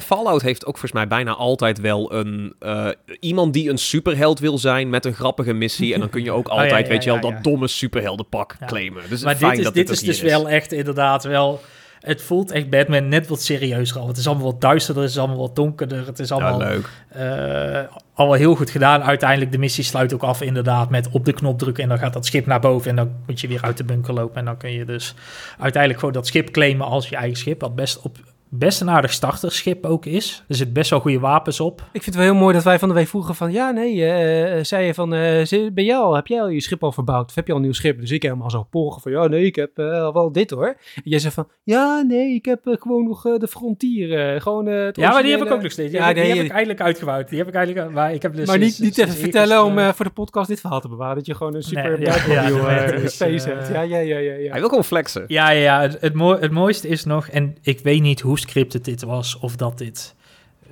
Fallout 0.00 0.42
heeft 0.42 0.66
ook 0.66 0.78
volgens 0.78 0.92
mij 0.92 1.08
bijna 1.08 1.34
altijd 1.34 1.80
wel 1.80 2.12
een 2.12 2.54
uh, 2.60 2.88
iemand 3.20 3.52
die 3.52 3.70
een 3.70 3.78
superheld 3.78 4.38
wil 4.38 4.58
zijn 4.58 4.90
met 4.90 5.04
een 5.04 5.14
grappige 5.14 5.52
missie. 5.52 5.94
En 5.94 6.00
dan 6.00 6.08
kun 6.08 6.24
je 6.24 6.32
ook 6.32 6.48
oh, 6.52 6.58
altijd, 6.58 6.88
weet 6.88 7.04
je 7.04 7.10
wel, 7.10 7.20
dat 7.20 7.44
domme 7.44 7.68
superheldenpak 7.68 8.56
claimen. 8.66 9.02
Dus 9.08 9.22
maar 9.22 9.38
dit 9.38 9.58
is, 9.58 9.72
dit 9.72 9.90
is 9.90 10.00
dus 10.00 10.20
wel 10.20 10.48
echt 10.48 10.72
inderdaad 10.72 11.24
wel 11.24 11.60
het 12.02 12.22
voelt 12.22 12.50
echt 12.50 12.70
Batman 12.70 13.08
net 13.08 13.26
wat 13.26 13.42
serieuzer 13.42 13.98
al. 13.98 14.08
Het 14.08 14.16
is 14.16 14.26
allemaal 14.26 14.44
wat 14.44 14.60
duisterder, 14.60 15.02
het 15.02 15.12
is 15.12 15.18
allemaal 15.18 15.38
wat 15.38 15.56
donkerder. 15.56 16.06
Het 16.06 16.18
is 16.18 16.32
allemaal, 16.32 16.60
ja, 16.60 16.68
leuk. 16.68 16.88
Uh, 17.16 17.96
allemaal 18.14 18.36
heel 18.36 18.54
goed 18.54 18.70
gedaan. 18.70 19.02
Uiteindelijk, 19.02 19.52
de 19.52 19.58
missie 19.58 19.84
sluit 19.84 20.14
ook 20.14 20.22
af 20.22 20.40
inderdaad 20.40 20.90
met 20.90 21.08
op 21.10 21.24
de 21.24 21.32
knop 21.32 21.58
drukken... 21.58 21.82
en 21.82 21.88
dan 21.88 21.98
gaat 21.98 22.12
dat 22.12 22.26
schip 22.26 22.46
naar 22.46 22.60
boven 22.60 22.90
en 22.90 22.96
dan 22.96 23.10
moet 23.26 23.40
je 23.40 23.48
weer 23.48 23.62
uit 23.62 23.76
de 23.76 23.84
bunker 23.84 24.14
lopen. 24.14 24.36
En 24.36 24.44
dan 24.44 24.56
kun 24.56 24.72
je 24.72 24.84
dus 24.84 25.14
uiteindelijk 25.58 26.00
gewoon 26.00 26.14
dat 26.14 26.26
schip 26.26 26.50
claimen 26.50 26.86
als 26.86 27.08
je 27.08 27.16
eigen 27.16 27.38
schip... 27.38 27.60
wat 27.60 27.74
best 27.74 28.00
op 28.00 28.18
best 28.54 28.80
een 28.80 28.90
aardig 28.90 29.12
starterschip 29.12 29.86
ook 29.86 30.06
is. 30.06 30.44
Er 30.48 30.54
zitten 30.54 30.74
best 30.74 30.90
wel 30.90 31.00
goede 31.00 31.18
wapens 31.18 31.60
op. 31.60 31.80
Ik 31.80 32.02
vind 32.02 32.04
het 32.04 32.14
wel 32.14 32.24
heel 32.24 32.34
mooi 32.34 32.54
dat 32.54 32.64
wij 32.64 32.78
van 32.78 32.88
de 32.88 32.94
week 32.94 33.08
vroegen 33.08 33.34
van... 33.34 33.52
Ja, 33.52 33.70
nee, 33.70 33.94
uh, 33.94 34.64
zei 34.64 34.86
je 34.86 34.94
van... 34.94 35.14
Uh, 35.14 35.70
ben 35.72 35.84
jij 35.84 35.96
al, 35.96 36.14
heb 36.14 36.26
jij 36.26 36.40
al 36.40 36.48
je 36.48 36.60
schip 36.60 36.82
al 36.82 36.92
verbouwd? 36.92 37.28
Of 37.28 37.34
heb 37.34 37.46
je 37.46 37.52
al 37.52 37.58
een 37.58 37.64
nieuw 37.64 37.72
schip? 37.72 38.00
Dus 38.00 38.10
ik 38.10 38.22
helemaal 38.22 38.50
zo 38.50 38.62
polgen 38.62 39.02
van... 39.02 39.12
Ja, 39.12 39.26
nee, 39.26 39.44
ik 39.44 39.56
heb 39.56 39.78
uh, 39.78 40.12
wel 40.12 40.32
dit 40.32 40.50
hoor. 40.50 40.66
En 40.94 41.02
jij 41.04 41.18
zegt 41.18 41.34
van... 41.34 41.48
Ja, 41.62 42.00
nee, 42.00 42.34
ik 42.34 42.44
heb 42.44 42.60
gewoon 42.64 43.04
nog 43.04 43.22
de 43.22 43.48
frontier. 43.48 44.40
gewoon 44.40 44.66
het 44.66 44.96
Ja, 44.96 45.12
maar 45.12 45.22
die 45.22 45.30
heb 45.30 45.42
ik 45.42 45.50
ook 45.50 45.62
nog 45.62 45.72
steeds. 45.72 45.92
Ja, 45.92 46.12
die, 46.12 46.22
heb 46.22 46.44
ik 46.44 46.50
eigenlijk 46.50 46.80
uitgebouwd. 46.80 47.28
Die 47.28 47.38
heb 47.38 47.48
ik 47.48 47.54
eigenlijk... 47.54 47.90
Maar, 47.90 48.14
ik 48.14 48.22
heb 48.22 48.34
dus 48.34 48.46
maar 48.46 48.58
niet, 48.58 48.78
niet 48.78 48.98
even 48.98 49.14
vertellen 49.14 49.64
om 49.64 49.78
voor 49.78 50.04
de 50.04 50.10
podcast 50.10 50.48
dit 50.48 50.60
verhaal 50.60 50.80
te 50.80 50.88
bewaren. 50.88 51.16
Dat 51.16 51.26
je 51.26 51.34
gewoon 51.34 51.54
een 51.54 51.62
super 51.62 51.98
nee, 51.98 52.06
ja, 52.06 52.48
ja, 52.48 53.08
space 53.08 53.48
hebt. 53.48 53.68
Ja, 53.68 53.80
ja, 53.80 53.98
ja, 53.98 54.18
ja, 54.18 54.50
Hij 54.50 54.60
wil 54.60 54.68
gewoon 54.68 54.84
flexen. 54.84 55.24
Ja, 55.26 55.50
ja, 55.50 55.80
het, 55.80 55.96
het, 56.00 56.40
het 56.40 56.50
mooiste 56.50 56.88
is 56.88 57.04
nog... 57.04 57.28
En 57.28 57.56
ik 57.62 57.80
weet 57.80 58.00
niet 58.00 58.20
hoe 58.20 58.40
scripted 58.42 58.84
dit 58.84 59.02
was 59.02 59.38
of 59.38 59.56
dat 59.56 59.78
dit 59.78 60.14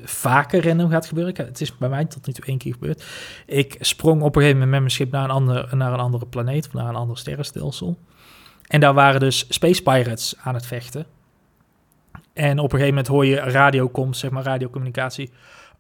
vaker 0.02 0.66
random 0.66 0.90
gaat 0.90 1.06
gebeuren. 1.06 1.35
Het 1.37 1.61
is 1.61 1.76
bij 1.76 1.88
mij 1.88 2.04
tot 2.04 2.26
nu 2.26 2.33
toe 2.33 2.44
één 2.44 2.59
keer 2.59 2.72
gebeurd. 2.72 3.04
Ik 3.46 3.76
sprong 3.80 4.22
op 4.22 4.37
een 4.37 4.42
gegeven 4.42 4.61
moment 4.61 4.70
met 4.70 4.80
mijn 4.80 4.90
schip 4.90 5.11
naar 5.11 5.24
een, 5.24 5.30
ander, 5.30 5.76
naar 5.76 5.92
een 5.92 5.98
andere 5.98 6.26
planeet, 6.26 6.66
of 6.66 6.72
naar 6.72 6.88
een 6.88 6.94
ander 6.94 7.18
sterrenstelsel. 7.18 7.98
En 8.66 8.80
daar 8.80 8.94
waren 8.94 9.20
dus 9.20 9.46
Space 9.48 9.83
Pirates 9.83 10.35
aan 10.42 10.54
het 10.54 10.66
vechten. 10.66 11.06
En 12.33 12.59
op 12.59 12.64
een 12.64 12.78
gegeven 12.78 12.88
moment 12.88 13.06
hoor 13.06 13.26
je 13.26 13.37
radio 13.37 13.88
komt, 13.88 14.16
zeg 14.16 14.30
maar 14.30 14.42
radiocommunicatie 14.42 15.30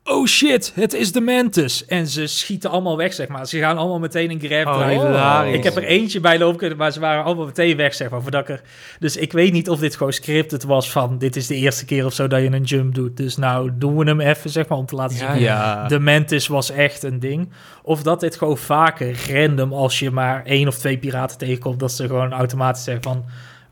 oh 0.04 0.26
shit, 0.26 0.72
het 0.74 0.92
is 0.92 1.12
de 1.12 1.20
Mantis. 1.20 1.86
En 1.86 2.06
ze 2.06 2.26
schieten 2.26 2.70
allemaal 2.70 2.96
weg, 2.96 3.12
zeg 3.12 3.28
maar. 3.28 3.46
Ze 3.46 3.58
gaan 3.58 3.76
allemaal 3.76 3.98
meteen 3.98 4.30
in 4.30 4.40
grab 4.40 4.66
oh, 4.66 5.52
Ik 5.52 5.64
heb 5.64 5.76
er 5.76 5.84
eentje 5.84 6.20
bij 6.20 6.38
lopen 6.38 6.58
kunnen, 6.58 6.78
maar 6.78 6.92
ze 6.92 7.00
waren 7.00 7.24
allemaal 7.24 7.46
meteen 7.46 7.76
weg, 7.76 7.94
zeg 7.94 8.10
maar. 8.10 8.22
Voordat 8.22 8.40
ik 8.40 8.48
er... 8.48 8.62
Dus 8.98 9.16
ik 9.16 9.32
weet 9.32 9.52
niet 9.52 9.68
of 9.68 9.78
dit 9.78 9.96
gewoon 9.96 10.12
scripted 10.12 10.62
was 10.62 10.90
van... 10.90 11.18
dit 11.18 11.36
is 11.36 11.46
de 11.46 11.54
eerste 11.54 11.84
keer 11.84 12.04
of 12.04 12.12
zo 12.12 12.26
dat 12.26 12.40
je 12.40 12.50
een 12.52 12.62
jump 12.62 12.94
doet. 12.94 13.16
Dus 13.16 13.36
nou, 13.36 13.70
doen 13.74 13.96
we 13.96 14.04
hem 14.04 14.20
even, 14.20 14.50
zeg 14.50 14.68
maar, 14.68 14.78
om 14.78 14.86
te 14.86 14.94
laten 14.94 15.16
zien. 15.16 15.38
Ja. 15.38 15.88
De 15.88 15.98
Mantis 15.98 16.46
was 16.46 16.70
echt 16.70 17.02
een 17.02 17.20
ding. 17.20 17.52
Of 17.82 18.02
dat 18.02 18.20
dit 18.20 18.36
gewoon 18.36 18.58
vaker 18.58 19.16
random, 19.32 19.72
als 19.72 19.98
je 19.98 20.10
maar 20.10 20.44
één 20.44 20.68
of 20.68 20.78
twee 20.78 20.98
piraten 20.98 21.38
tegenkomt... 21.38 21.80
dat 21.80 21.92
ze 21.92 22.06
gewoon 22.06 22.32
automatisch 22.32 22.84
zeggen 22.84 23.02
van... 23.02 23.24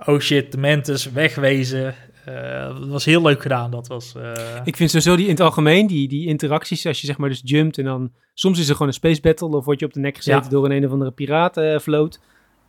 oh 0.06 0.20
shit, 0.20 0.52
de 0.52 0.58
Mantis, 0.58 1.10
wegwezen. 1.10 1.94
Uh, 2.28 2.80
dat 2.80 2.88
was 2.88 3.04
heel 3.04 3.22
leuk 3.22 3.42
gedaan. 3.42 3.70
Dat 3.70 3.86
was, 3.86 4.14
uh... 4.16 4.32
Ik 4.64 4.76
vind 4.76 4.90
sowieso 4.90 5.16
die 5.16 5.24
in 5.24 5.30
het 5.30 5.40
algemeen, 5.40 5.86
die, 5.86 6.08
die 6.08 6.26
interacties, 6.26 6.86
als 6.86 7.00
je 7.00 7.06
zeg 7.06 7.18
maar 7.18 7.28
dus 7.28 7.40
jumpt 7.44 7.78
en 7.78 7.84
dan... 7.84 8.12
Soms 8.34 8.58
is 8.58 8.66
er 8.66 8.72
gewoon 8.72 8.88
een 8.88 8.94
space 8.94 9.20
battle 9.20 9.48
of 9.48 9.64
word 9.64 9.80
je 9.80 9.86
op 9.86 9.92
de 9.92 10.00
nek 10.00 10.16
gezeten 10.16 10.50
door 10.50 10.64
een 10.64 10.72
een 10.72 10.86
of 10.86 10.92
andere 10.92 11.10
piratenvloot. 11.10 12.20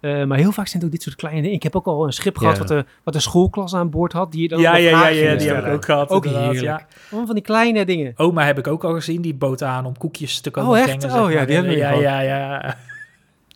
Uh, 0.01 0.23
maar 0.23 0.37
heel 0.37 0.51
vaak 0.51 0.67
zijn 0.67 0.77
het 0.77 0.85
ook 0.85 0.91
dit 0.91 1.01
soort 1.03 1.15
kleine 1.15 1.41
dingen. 1.41 1.55
Ik 1.55 1.63
heb 1.63 1.75
ook 1.75 1.85
al 1.85 2.05
een 2.05 2.13
schip 2.13 2.37
gehad 2.37 2.57
wat, 2.57 2.69
een, 2.69 2.85
wat 3.03 3.15
een 3.15 3.21
schoolklas 3.21 3.75
aan 3.75 3.89
boord 3.89 4.13
had. 4.13 4.31
Die 4.31 4.41
je 4.41 4.47
dan 4.47 4.59
ja, 4.59 4.75
ja, 4.75 4.89
ja, 4.89 5.07
ja, 5.07 5.35
die 5.35 5.47
heb 5.47 5.65
ik 5.65 5.73
ook 5.73 5.85
gehad. 5.85 6.09
Ook 6.09 6.25
heerlijk. 6.25 6.61
Ja. 6.61 6.87
van 7.09 7.33
die 7.33 7.41
kleine 7.41 7.85
dingen. 7.85 8.13
Oma 8.15 8.45
heb 8.45 8.57
ik 8.57 8.67
ook 8.67 8.83
al 8.83 8.93
gezien. 8.93 9.21
Die 9.21 9.33
boot 9.33 9.63
aan 9.63 9.85
om 9.85 9.97
koekjes 9.97 10.41
te 10.41 10.51
komen 10.51 10.71
oh, 10.71 10.77
echt? 10.77 10.97
brengen. 10.97 11.23
Oh 11.23 11.31
ja, 11.31 11.45
die 11.45 11.55
hebben 11.55 11.73
we 11.73 11.79
ja, 11.79 11.91
ja, 11.91 12.21
ja. 12.21 12.77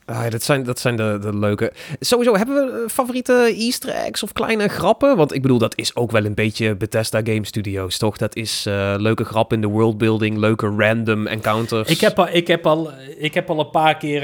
Ah, 0.05 0.29
dat 0.29 0.43
zijn, 0.43 0.63
dat 0.63 0.79
zijn 0.79 0.95
de, 0.95 1.17
de 1.21 1.37
leuke. 1.37 1.71
Sowieso, 1.99 2.35
hebben 2.35 2.55
we 2.55 2.71
eh, 2.71 2.89
favoriete 2.89 3.55
Easter 3.57 3.89
eggs 3.89 4.23
of 4.23 4.33
kleine 4.33 4.67
grappen? 4.67 5.17
Want 5.17 5.33
ik 5.33 5.41
bedoel, 5.41 5.57
dat 5.57 5.77
is 5.77 5.95
ook 5.95 6.11
wel 6.11 6.25
een 6.25 6.33
beetje 6.33 6.75
Bethesda 6.75 7.21
Game 7.23 7.45
Studios, 7.45 7.97
toch? 7.97 8.17
Dat 8.17 8.35
is 8.35 8.65
uh, 8.67 8.93
leuke 8.97 9.23
grap 9.23 9.53
in 9.53 9.61
de 9.61 9.67
worldbuilding, 9.67 10.37
leuke 10.37 10.73
random 10.77 11.27
encounters. 11.27 11.89
Ik 11.89 11.99
heb 11.99 12.19
al, 12.19 12.27
ik 12.31 12.47
heb 12.47 12.65
al, 12.65 12.91
ik 13.17 13.33
heb 13.33 13.49
al 13.49 13.59
een 13.59 13.69
paar 13.69 13.97
keer 13.97 14.23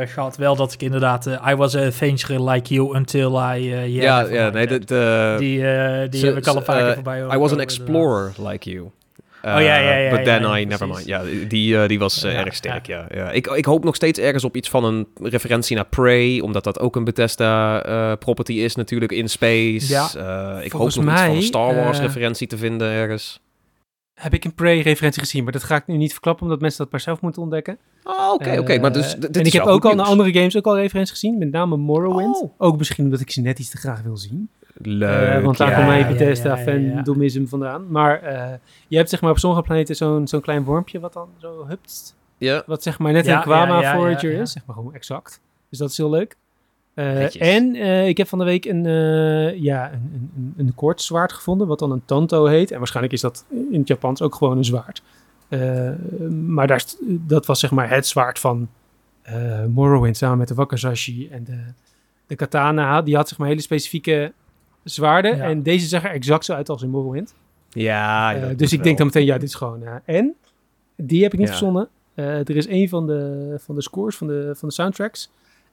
uh, 0.00 0.08
gehad, 0.08 0.36
wel 0.36 0.56
dat 0.56 0.72
ik 0.72 0.82
inderdaad. 0.82 1.26
I 1.26 1.54
was 1.54 1.76
a 1.76 1.84
adventurer 1.86 2.50
like 2.50 2.74
you 2.74 2.96
until 2.96 3.40
I. 3.54 3.62
yeah, 3.62 3.88
ja, 3.88 4.20
ja, 4.20 4.50
nee, 4.50 4.66
die, 4.66 4.78
die 6.08 6.24
heb 6.24 6.36
ik 6.36 6.46
al 6.46 6.56
een 6.56 6.62
paar 6.62 6.82
keer 6.84 6.94
voorbij. 6.94 7.20
I 7.20 7.38
was 7.38 7.52
an 7.52 7.60
explorer 7.60 8.32
like 8.38 8.70
you. 8.70 8.90
Oh 9.54 9.60
ja, 9.60 9.76
ja, 9.76 9.96
ja. 9.96 10.10
But 10.10 10.24
then 10.24 10.42
ja, 10.42 10.58
I, 10.58 10.64
never 10.64 10.88
mind. 10.88 11.04
Ja, 11.04 11.22
die, 11.48 11.74
uh, 11.74 11.86
die 11.86 11.98
was 11.98 12.24
uh, 12.24 12.38
erg 12.38 12.54
sterk, 12.54 12.86
ja. 12.86 13.06
ja. 13.14 13.30
Ik, 13.30 13.46
ik 13.46 13.64
hoop 13.64 13.84
nog 13.84 13.94
steeds 13.94 14.18
ergens 14.18 14.44
op 14.44 14.56
iets 14.56 14.68
van 14.68 14.84
een 14.84 15.06
referentie 15.22 15.76
naar 15.76 15.86
Prey, 15.86 16.40
omdat 16.40 16.64
dat 16.64 16.80
ook 16.80 16.96
een 16.96 17.04
Bethesda 17.04 17.86
uh, 17.86 18.12
property 18.18 18.52
is 18.52 18.74
natuurlijk 18.74 19.12
in 19.12 19.28
space. 19.28 19.92
Ja, 19.92 20.60
ik 20.60 20.72
hoop 20.72 20.94
nog 20.94 21.04
mij, 21.04 21.14
iets 21.14 21.26
van 21.26 21.36
een 21.36 21.42
Star 21.42 21.74
Wars 21.74 21.98
referentie 21.98 22.46
te 22.46 22.56
vinden 22.56 22.88
ergens. 22.90 23.40
Heb 24.14 24.34
ik 24.34 24.44
een 24.44 24.54
Prey-referentie 24.54 25.22
gezien, 25.22 25.44
maar 25.44 25.52
dat 25.52 25.62
ga 25.62 25.76
ik 25.76 25.86
nu 25.86 25.96
niet 25.96 26.12
verklappen, 26.12 26.44
omdat 26.44 26.60
mensen 26.60 26.82
dat 26.82 26.90
maar 26.90 27.00
zelf 27.00 27.20
moeten 27.20 27.42
ontdekken. 27.42 27.78
Oh, 28.04 28.32
oké, 28.32 28.50
oké. 28.50 28.60
Okay, 28.60 28.78
maar 28.78 28.92
dus, 28.92 29.14
dit 29.14 29.36
en 29.36 29.44
ik 29.44 29.52
heb 29.52 29.64
ook 29.64 29.84
al 29.84 29.94
naar 29.94 30.06
andere 30.06 30.32
games 30.32 30.56
ook 30.56 30.66
al 30.66 30.76
referenties 30.76 31.10
gezien, 31.12 31.38
met 31.38 31.50
name 31.50 31.76
Morrowind. 31.76 32.42
Oh. 32.42 32.52
Ook 32.58 32.78
misschien 32.78 33.04
omdat 33.04 33.20
ik 33.20 33.30
ze 33.30 33.40
net 33.40 33.58
iets 33.58 33.70
te 33.70 33.76
graag 33.76 34.02
wil 34.02 34.16
zien. 34.16 34.48
Leuk. 34.78 35.38
Uh, 35.38 35.44
want 35.44 35.56
daar 35.56 35.68
ja, 35.68 35.74
komt 35.74 35.86
mij 35.86 36.06
Bethesda 36.06 36.56
ja, 36.56 36.56
ja, 36.56 36.94
fandomism 36.94 37.46
vandaan. 37.46 37.90
Maar 37.90 38.22
uh, 38.24 38.52
je 38.88 38.96
hebt 38.96 39.10
zeg 39.10 39.20
maar 39.20 39.30
op 39.30 39.38
sommige 39.38 39.62
planeten 39.62 39.96
zo'n 39.96 40.28
zo'n 40.28 40.40
klein 40.40 40.64
wormpje 40.64 41.00
wat 41.00 41.12
dan 41.12 41.28
zo 41.38 41.66
hupst. 41.68 42.16
Ja. 42.38 42.62
Wat 42.66 42.82
zeg 42.82 42.98
maar 42.98 43.12
net 43.12 43.26
een 43.26 43.40
Quama 43.40 43.94
Forager 43.94 44.32
is. 44.32 44.52
Zeg 44.52 44.62
maar 44.66 44.76
gewoon 44.76 44.94
exact. 44.94 45.40
Dus 45.68 45.78
dat 45.78 45.90
is 45.90 45.96
heel 45.96 46.10
leuk. 46.10 46.36
Uh, 46.94 47.42
en 47.42 47.74
ik 48.06 48.16
heb 48.16 48.28
van 48.28 48.38
de 48.38 48.44
week 48.44 48.64
een, 48.64 48.84
ja, 49.62 49.92
een, 49.92 50.30
een, 50.36 50.54
een 50.56 50.74
kort 50.74 51.02
zwaard 51.02 51.32
gevonden, 51.32 51.66
wat 51.66 51.78
dan 51.78 51.90
een 51.90 52.04
tanto 52.04 52.44
heet. 52.46 52.70
En 52.70 52.78
waarschijnlijk 52.78 53.14
is 53.14 53.20
dat 53.20 53.44
in 53.70 53.78
het 53.78 53.88
Japans 53.88 54.22
ook 54.22 54.34
gewoon 54.34 54.56
een 54.56 54.64
zwaard. 54.64 55.02
maar 56.30 56.66
daar, 56.66 56.84
dat 57.08 57.46
was 57.46 57.60
zeg 57.60 57.70
maar 57.70 57.90
het 57.90 58.06
zwaard 58.06 58.38
van 58.38 58.68
Morrowind 59.68 60.16
samen 60.16 60.38
met 60.38 60.48
de 60.48 60.54
Wakazashi 60.54 61.28
en 61.28 61.44
de, 61.44 61.58
de 62.26 62.34
katana. 62.34 63.02
Die 63.02 63.16
had 63.16 63.28
zeg 63.28 63.38
maar 63.38 63.48
hele 63.48 63.60
specifieke 63.60 64.32
zwaarden. 64.90 65.40
En 65.40 65.62
deze 65.62 65.86
zag 65.86 66.04
er 66.04 66.10
exact 66.10 66.44
zo 66.44 66.52
uit 66.52 66.68
als 66.68 66.82
in 66.82 66.90
Morrowind. 66.90 67.34
Ja, 67.70 68.36
uh, 68.36 68.56
dus 68.56 68.72
ik 68.72 68.82
denk 68.82 68.98
dan 68.98 69.06
meteen, 69.06 69.24
ja, 69.24 69.38
dit 69.38 69.48
is 69.48 69.54
gewoon... 69.54 69.82
Uh, 69.82 69.94
en, 70.04 70.34
die 70.96 71.22
heb 71.22 71.32
ik 71.32 71.38
niet 71.38 71.48
verzonnen. 71.48 71.88
Uh, 72.14 72.26
er 72.26 72.56
is 72.56 72.66
een 72.66 72.88
van 72.88 73.06
de, 73.06 73.54
van 73.58 73.74
de 73.74 73.82
scores, 73.82 74.16
van 74.16 74.26
de, 74.26 74.52
van 74.56 74.68
de 74.68 74.74
soundtracks... 74.74 75.30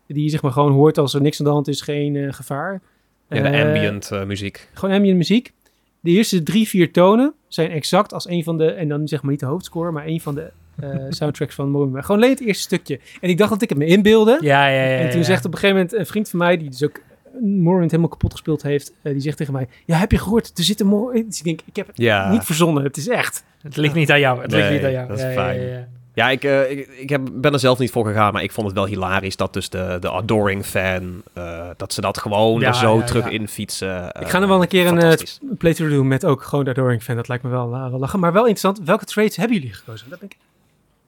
die 0.07 0.23
je 0.23 0.29
zeg 0.29 0.41
maar 0.41 0.51
gewoon 0.51 0.71
hoort 0.71 0.97
als 0.97 1.13
er 1.13 1.21
niks 1.21 1.39
aan 1.39 1.45
de 1.45 1.51
hand 1.51 1.67
is, 1.67 1.81
geen 1.81 2.33
gevaar. 2.33 2.81
Ja, 3.29 3.41
de 3.41 3.63
ambient 3.63 4.25
muziek. 4.25 4.69
Gewoon 4.73 4.95
ambient 4.95 5.17
muziek. 5.17 5.53
De 5.99 6.11
eerste 6.11 6.43
drie, 6.43 6.67
vier 6.67 6.91
tonen 6.91 7.33
zijn 7.47 7.71
exact 7.71 8.13
als 8.13 8.27
een 8.27 8.43
van 8.43 8.57
de... 8.57 8.71
en 8.71 8.87
dan 8.87 9.07
zeg 9.07 9.21
maar 9.21 9.31
niet 9.31 9.39
de 9.39 9.45
hoofdscore, 9.45 9.91
maar 9.91 10.05
een 10.05 10.21
van 10.21 10.35
de 10.35 10.51
soundtracks 11.09 11.55
van 11.55 11.69
Morrowind. 11.69 12.05
Gewoon 12.05 12.21
alleen 12.21 12.33
het 12.33 12.41
eerste 12.41 12.63
stukje. 12.63 12.99
En 13.21 13.29
ik 13.29 13.37
dacht 13.37 13.49
dat 13.49 13.61
ik 13.61 13.69
het 13.69 13.77
me 13.77 13.85
inbeelde. 13.85 14.37
Ja, 14.41 14.67
ja, 14.67 14.83
ja. 14.83 14.97
En 14.97 15.09
toen 15.09 15.19
ja. 15.19 15.25
zegt 15.25 15.45
op 15.45 15.53
een 15.53 15.59
gegeven 15.59 15.81
moment 15.81 15.99
een 15.99 16.05
vriend 16.05 16.29
van 16.29 16.39
mij... 16.39 16.57
die 16.57 16.69
dus 16.69 16.83
ook 16.83 17.01
Morrowind 17.41 17.91
helemaal 17.91 18.11
kapot 18.11 18.31
gespeeld 18.31 18.61
heeft, 18.61 18.93
uh, 19.01 19.11
die 19.13 19.21
zegt 19.21 19.37
tegen 19.37 19.53
mij: 19.53 19.67
Ja, 19.85 19.97
heb 19.97 20.11
je 20.11 20.17
gehoord? 20.17 20.51
Er 20.57 20.63
zit 20.63 20.79
een 20.79 20.87
Morrowind. 20.87 21.27
Dus 21.29 21.37
ik 21.37 21.43
denk: 21.43 21.61
Ik 21.65 21.75
heb 21.75 21.87
het 21.87 21.97
ja. 21.97 22.31
niet 22.31 22.43
verzonnen. 22.43 22.83
Het 22.83 22.97
is 22.97 23.07
echt. 23.07 23.43
Het 23.61 23.77
ligt 23.77 23.93
niet 23.93 24.11
aan 24.11 24.19
jou. 24.19 24.41
Het 24.41 24.51
nee, 24.51 24.59
ligt 24.59 24.73
niet 24.73 24.83
aan 24.83 24.91
jou. 24.91 25.07
Dat 25.07 25.17
is 25.17 25.23
ja, 25.23 25.31
fijn. 25.31 25.61
Ja, 25.61 25.87
ja 26.13 26.29
ik, 26.29 26.43
uh, 26.43 26.71
ik, 26.71 26.87
ik 26.87 27.09
heb, 27.09 27.21
ben 27.33 27.53
er 27.53 27.59
zelf 27.59 27.79
niet 27.79 27.91
voor 27.91 28.05
gegaan, 28.05 28.33
maar 28.33 28.43
ik 28.43 28.51
vond 28.51 28.67
het 28.67 28.75
wel 28.75 28.85
hilarisch 28.85 29.35
dat 29.35 29.53
dus 29.53 29.69
de, 29.69 29.97
de 29.99 30.09
Adoring 30.09 30.65
fan, 30.65 31.23
uh, 31.37 31.67
dat 31.77 31.93
ze 31.93 32.01
dat 32.01 32.17
gewoon 32.17 32.63
er 32.63 32.75
zo 32.75 33.03
terug 33.03 33.27
in 33.27 33.47
fietsen. 33.47 34.05
ik 34.19 34.29
ga 34.29 34.41
er 34.41 34.47
wel 34.47 34.61
een 34.61 34.67
keer 34.67 34.87
een 34.87 35.17
playthrough 35.57 35.95
doen 35.95 36.07
met 36.07 36.25
ook 36.25 36.43
gewoon 36.43 36.65
de 36.65 36.71
Adoring 36.71 37.03
fan. 37.03 37.15
Dat 37.15 37.27
lijkt 37.27 37.43
me 37.43 37.49
wel, 37.49 37.69
wel 37.69 37.99
lachen. 37.99 38.19
Maar 38.19 38.33
wel 38.33 38.47
interessant, 38.47 38.87
welke 38.87 39.05
trades 39.05 39.35
hebben 39.35 39.57
jullie 39.57 39.73
gekozen? 39.73 40.09
Dat 40.09 40.21
ik... 40.21 40.37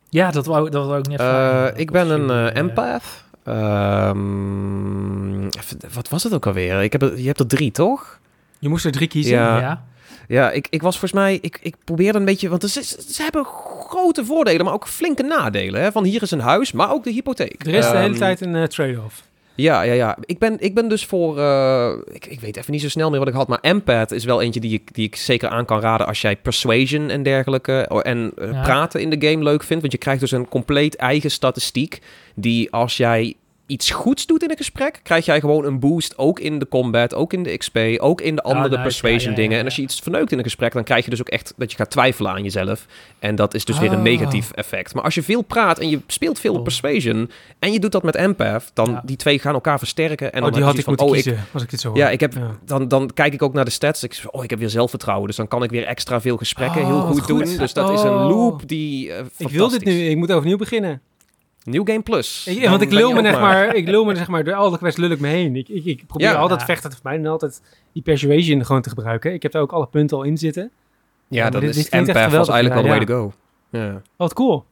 Ja, 0.09 0.31
dat 0.31 0.45
wou, 0.45 0.69
dat 0.69 0.85
wou 0.87 0.99
ik 0.99 1.07
net 1.07 1.19
vragen. 1.21 1.77
ik 1.77 1.91
ben 1.91 2.09
een 2.09 2.51
empath. 2.51 3.23
Um, 3.47 5.49
wat 5.93 6.09
was 6.09 6.23
het 6.23 6.33
ook 6.33 6.45
alweer? 6.45 6.83
Ik 6.83 6.91
heb 6.91 7.01
er, 7.01 7.19
je 7.19 7.27
hebt 7.27 7.39
er 7.39 7.47
drie, 7.47 7.71
toch? 7.71 8.19
Je 8.59 8.69
moest 8.69 8.85
er 8.85 8.91
drie 8.91 9.07
kiezen. 9.07 9.33
Ja, 9.33 9.59
ja. 9.59 9.83
ja 10.27 10.51
ik, 10.51 10.67
ik 10.69 10.81
was 10.81 10.99
volgens 10.99 11.21
mij... 11.21 11.37
Ik, 11.41 11.59
ik 11.61 11.75
probeerde 11.83 12.19
een 12.19 12.25
beetje... 12.25 12.49
Want 12.49 12.69
ze, 12.69 12.83
ze 13.09 13.23
hebben 13.23 13.45
grote 13.87 14.25
voordelen, 14.25 14.65
maar 14.65 14.73
ook 14.73 14.87
flinke 14.87 15.23
nadelen. 15.23 15.81
Hè? 15.81 15.91
Van 15.91 16.03
hier 16.03 16.21
is 16.21 16.31
een 16.31 16.39
huis, 16.39 16.71
maar 16.71 16.91
ook 16.91 17.03
de 17.03 17.11
hypotheek. 17.11 17.65
Er 17.65 17.73
is 17.73 17.85
um, 17.85 17.91
de 17.91 17.97
hele 17.97 18.17
tijd 18.17 18.41
een 18.41 18.55
uh, 18.55 18.63
trade-off. 18.63 19.23
Ja, 19.55 19.81
ja, 19.81 19.93
ja. 19.93 20.17
Ik 20.21 20.39
ben, 20.39 20.55
ik 20.59 20.73
ben 20.73 20.87
dus 20.87 21.05
voor... 21.05 21.37
Uh, 21.37 21.91
ik, 22.11 22.25
ik 22.25 22.39
weet 22.39 22.57
even 22.57 22.71
niet 22.71 22.81
zo 22.81 22.89
snel 22.89 23.09
meer 23.09 23.19
wat 23.19 23.27
ik 23.27 23.33
had, 23.33 23.47
maar 23.47 23.59
Empath 23.61 24.11
is 24.11 24.25
wel 24.25 24.41
eentje 24.41 24.59
die 24.59 24.73
ik, 24.73 24.93
die 24.93 25.05
ik 25.05 25.15
zeker 25.15 25.49
aan 25.49 25.65
kan 25.65 25.79
raden 25.79 26.07
als 26.07 26.21
jij 26.21 26.35
persuasion 26.35 27.09
en 27.09 27.23
dergelijke 27.23 27.87
en 28.03 28.31
uh, 28.37 28.51
ja. 28.51 28.61
praten 28.61 29.01
in 29.01 29.09
de 29.09 29.27
game 29.27 29.43
leuk 29.43 29.63
vindt. 29.63 29.81
Want 29.81 29.93
je 29.93 29.99
krijgt 29.99 30.19
dus 30.19 30.31
een 30.31 30.47
compleet 30.47 30.95
eigen 30.95 31.31
statistiek 31.31 31.99
die 32.35 32.71
als 32.71 32.97
jij 32.97 33.35
iets 33.65 33.91
goeds 33.91 34.25
doet 34.25 34.43
in 34.43 34.49
een 34.49 34.57
gesprek, 34.57 34.99
krijg 35.03 35.25
jij 35.25 35.39
gewoon 35.39 35.65
een 35.65 35.79
boost. 35.79 36.17
Ook 36.17 36.39
in 36.39 36.59
de 36.59 36.67
combat, 36.67 37.15
ook 37.15 37.33
in 37.33 37.43
de 37.43 37.57
XP, 37.57 37.77
ook 37.97 38.21
in 38.21 38.35
de 38.35 38.41
andere 38.41 38.65
oh, 38.65 38.71
nice. 38.71 38.81
persuasion 38.81 39.29
ja, 39.29 39.35
dingen. 39.35 39.51
Ja, 39.51 39.59
en 39.59 39.65
als 39.65 39.75
je 39.75 39.81
iets 39.81 39.99
verneukt 39.99 40.31
in 40.31 40.37
een 40.37 40.43
gesprek, 40.43 40.73
dan 40.73 40.83
krijg 40.83 41.03
je 41.03 41.09
dus 41.09 41.19
ook 41.19 41.29
echt 41.29 41.53
dat 41.57 41.71
je 41.71 41.77
gaat 41.77 41.89
twijfelen 41.89 42.31
aan 42.31 42.43
jezelf. 42.43 42.85
En 43.19 43.35
dat 43.35 43.53
is 43.53 43.65
dus 43.65 43.75
oh. 43.75 43.81
weer 43.81 43.91
een 43.91 44.01
negatief 44.01 44.51
effect. 44.51 44.93
Maar 44.93 45.03
als 45.03 45.15
je 45.15 45.23
veel 45.23 45.41
praat 45.41 45.79
en 45.79 45.89
je 45.89 45.99
speelt 46.07 46.39
veel 46.39 46.53
op 46.53 46.63
persuasion 46.63 47.31
en 47.59 47.73
je 47.73 47.79
doet 47.79 47.91
dat 47.91 48.03
met 48.03 48.15
empath, 48.15 48.71
dan 48.73 49.01
die 49.03 49.15
twee 49.15 49.39
gaan 49.39 49.53
elkaar 49.53 49.77
versterken. 49.77 50.33
En 50.33 50.37
oh, 50.37 50.43
dan 50.43 50.53
die 50.53 50.63
had 50.63 50.77
ik 50.77 50.83
van, 50.83 50.93
moeten 50.93 51.07
oh, 51.07 51.13
kiezen, 51.13 51.45
als 51.51 51.63
ik 51.63 51.69
dit 51.69 51.79
zo 51.79 51.89
hoor. 51.89 51.97
Ja, 51.97 52.09
ik 52.09 52.19
heb, 52.19 52.33
Dan, 52.65 52.87
dan 52.87 53.11
kijk 53.13 53.33
ik 53.33 53.41
ook 53.41 53.53
naar 53.53 53.65
de 53.65 53.71
stats. 53.71 54.03
Ik 54.03 54.13
zeg, 54.13 54.31
oh, 54.31 54.43
ik 54.43 54.49
heb 54.49 54.59
weer 54.59 54.69
zelfvertrouwen. 54.69 55.27
Dus 55.27 55.35
dan 55.35 55.47
kan 55.47 55.63
ik 55.63 55.69
weer 55.69 55.85
extra 55.85 56.21
veel 56.21 56.37
gesprekken 56.37 56.81
Oh, 56.81 56.87
heel 56.87 57.01
goed, 57.01 57.19
goed, 57.19 57.27
doen. 57.27 57.57
Dus 57.57 57.73
dat 57.73 57.89
is 57.89 58.01
een 58.01 58.13
loop 58.13 58.67
die 58.67 59.07
uh, 59.07 59.15
Ik 59.37 59.49
wil 59.49 59.69
dit 59.69 59.85
nu, 59.85 60.09
ik 60.09 60.17
moet 60.17 60.31
overnieuw 60.31 60.57
beginnen. 60.57 61.01
New 61.65 61.87
Game 61.87 62.01
Plus. 62.01 62.47
Ik, 62.47 62.69
want 62.69 62.81
ik 62.81 62.91
lul 62.91 63.13
me, 63.13 63.21
zeg 63.21 63.39
maar, 63.39 63.75
ik 63.75 63.87
lul 63.87 64.05
me 64.05 64.15
zeg 64.15 64.27
maar 64.27 64.43
door 64.43 64.53
al 64.53 64.69
de 64.69 64.77
quest 64.77 64.97
lul 64.97 65.09
ik 65.09 65.19
me 65.19 65.27
heen. 65.27 65.55
Ik, 65.55 65.69
ik, 65.69 65.85
ik 65.85 66.07
probeer 66.07 66.27
ja, 66.27 66.35
altijd 66.35 66.63
vechten 66.63 66.91
voor 66.91 66.99
mij 67.03 67.15
en 67.15 67.25
altijd 67.25 67.61
die 67.93 68.03
persuasion 68.03 68.65
gewoon 68.65 68.81
te 68.81 68.89
gebruiken. 68.89 69.33
Ik 69.33 69.43
heb 69.43 69.51
daar 69.51 69.61
ook 69.61 69.71
alle 69.71 69.87
punten 69.87 70.17
al 70.17 70.23
in 70.23 70.37
zitten. 70.37 70.71
Ja, 71.27 71.49
dat 71.49 71.63
is 71.63 71.89
Empath 71.89 72.31
was 72.31 72.49
eigenlijk 72.49 72.73
wel 72.73 72.83
de 72.83 72.89
way 72.89 73.05
to 73.05 73.13
go. 73.13 73.33
Ja. 73.69 73.93
Oh, 73.93 74.01
wat 74.15 74.33
cool. 74.33 74.65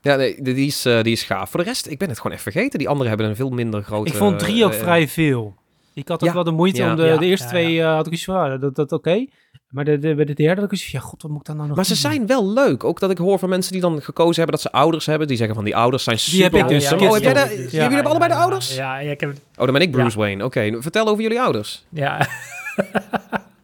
Ja, 0.00 0.16
nee, 0.16 0.42
die, 0.42 0.66
is, 0.66 0.86
uh, 0.86 1.02
die 1.02 1.12
is 1.12 1.22
gaaf. 1.22 1.50
Voor 1.50 1.60
de 1.60 1.66
rest, 1.66 1.86
ik 1.86 1.98
ben 1.98 2.08
het 2.08 2.16
gewoon 2.16 2.36
even 2.36 2.52
vergeten. 2.52 2.78
Die 2.78 2.88
anderen 2.88 3.08
hebben 3.08 3.28
een 3.28 3.36
veel 3.36 3.50
minder 3.50 3.82
grote... 3.82 4.10
Ik 4.10 4.16
vond 4.16 4.38
drie 4.38 4.64
ook 4.64 4.72
uh, 4.72 4.78
vrij 4.78 5.08
veel. 5.08 5.54
Ik 5.94 6.08
had 6.08 6.24
ook 6.24 6.32
wel 6.32 6.44
de 6.44 6.50
moeite 6.50 6.82
om 6.82 6.96
de, 6.96 7.16
de 7.18 7.26
eerste 7.26 7.46
twee... 7.46 7.74
Uh, 7.74 7.94
had 7.94 8.06
ik 8.06 8.12
iets 8.12 8.24
van, 8.24 8.60
dat, 8.60 8.74
dat 8.74 8.92
oké. 8.92 8.94
Okay. 8.94 9.30
Maar 9.68 9.84
de, 9.84 9.98
de, 9.98 10.24
de 10.24 10.34
derde 10.34 10.60
had 10.60 10.72
ik 10.72 10.78
ja 10.78 11.00
god, 11.00 11.22
wat 11.22 11.30
moet 11.30 11.40
ik 11.40 11.46
dan 11.46 11.56
nou 11.56 11.68
nog 11.68 11.76
Maar 11.76 11.86
ze 11.86 11.94
zijn 11.94 12.26
wel 12.26 12.52
leuk. 12.52 12.84
Ook 12.84 13.00
dat 13.00 13.10
ik 13.10 13.18
hoor 13.18 13.38
van 13.38 13.48
mensen 13.48 13.72
die 13.72 13.80
dan 13.80 14.02
gekozen 14.02 14.34
hebben 14.34 14.52
dat 14.52 14.60
ze 14.60 14.72
ouders 14.72 15.06
hebben. 15.06 15.26
Die 15.26 15.36
zeggen 15.36 15.54
van 15.54 15.64
die 15.64 15.76
ouders 15.76 16.04
zijn 16.04 16.18
super... 16.18 16.50
Die 16.50 16.60
heb 16.60 16.70
ik 16.70 16.78
dus. 16.80 16.92
Oh, 16.92 17.12
heb 17.12 17.22
jij 17.22 17.32
de, 17.32 17.38
ja, 17.38 17.68
jullie 17.70 17.80
hebben 17.80 18.10
allebei 18.10 18.32
de 18.32 18.38
ouders? 18.38 18.74
Ja, 18.74 18.98
ja, 18.98 19.10
ik 19.10 19.20
heb... 19.20 19.30
Oh, 19.30 19.64
dan 19.64 19.72
ben 19.72 19.82
ik 19.82 19.90
Bruce 19.90 20.18
Wayne. 20.18 20.44
Oké, 20.44 20.58
okay. 20.58 20.82
vertel 20.82 21.08
over 21.08 21.22
jullie 21.22 21.40
ouders. 21.40 21.84
Ja. 21.88 22.28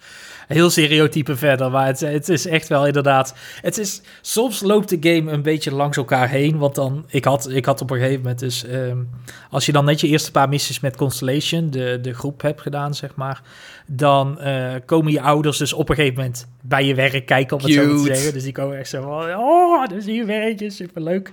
heel 0.49 0.71
stereotype 0.71 1.37
verder. 1.37 1.71
Maar 1.71 1.87
het, 1.87 2.01
het, 2.01 2.29
is 2.29 2.47
echt 2.47 2.69
wel 2.69 2.87
inderdaad. 2.87 3.35
Het 3.61 3.79
is, 3.79 4.01
soms 4.21 4.61
loopt 4.61 4.89
de 4.89 5.13
game 5.15 5.31
een 5.31 5.43
beetje 5.43 5.75
langs 5.75 5.97
elkaar 5.97 6.29
heen. 6.29 6.59
Want 6.59 6.75
dan, 6.75 7.05
ik 7.09 7.25
had, 7.25 7.51
ik 7.51 7.65
had 7.65 7.81
op 7.81 7.91
een 7.91 7.99
gegeven 7.99 8.21
moment 8.21 8.39
dus. 8.39 8.65
Um, 8.65 9.09
als 9.51 9.67
je 9.67 9.73
dan 9.73 9.85
net 9.85 10.01
je 10.01 10.09
eerste 10.09 10.31
paar 10.31 10.49
missies 10.49 10.81
met 10.81 10.97
Constellation, 10.97 11.71
de, 11.71 11.99
de 12.03 12.13
groep, 12.13 12.43
hebt 12.43 12.61
gedaan, 12.61 12.95
zeg 12.95 13.15
maar. 13.15 13.43
Dan 13.87 14.39
uh, 14.41 14.75
komen 14.87 15.13
je 15.13 15.21
ouders 15.21 15.59
dus 15.59 15.73
op 15.73 15.89
een 15.89 15.95
gegeven 15.95 16.17
moment 16.17 16.47
bij 16.61 16.85
je 16.85 16.95
werk 16.95 17.27
kijken, 17.27 17.57
om 17.57 17.63
het 17.63 17.73
Cute. 17.73 17.89
zo 17.89 17.97
te 17.97 18.15
zeggen. 18.15 18.33
Dus 18.33 18.43
die 18.43 18.53
komen 18.53 18.79
echt 18.79 18.89
zo 18.89 19.03
van: 19.03 19.35
Oh, 19.37 19.87
dus 19.87 20.05
hier 20.05 20.27
werk 20.27 20.61
je, 20.61 20.71
superleuk. 20.71 21.33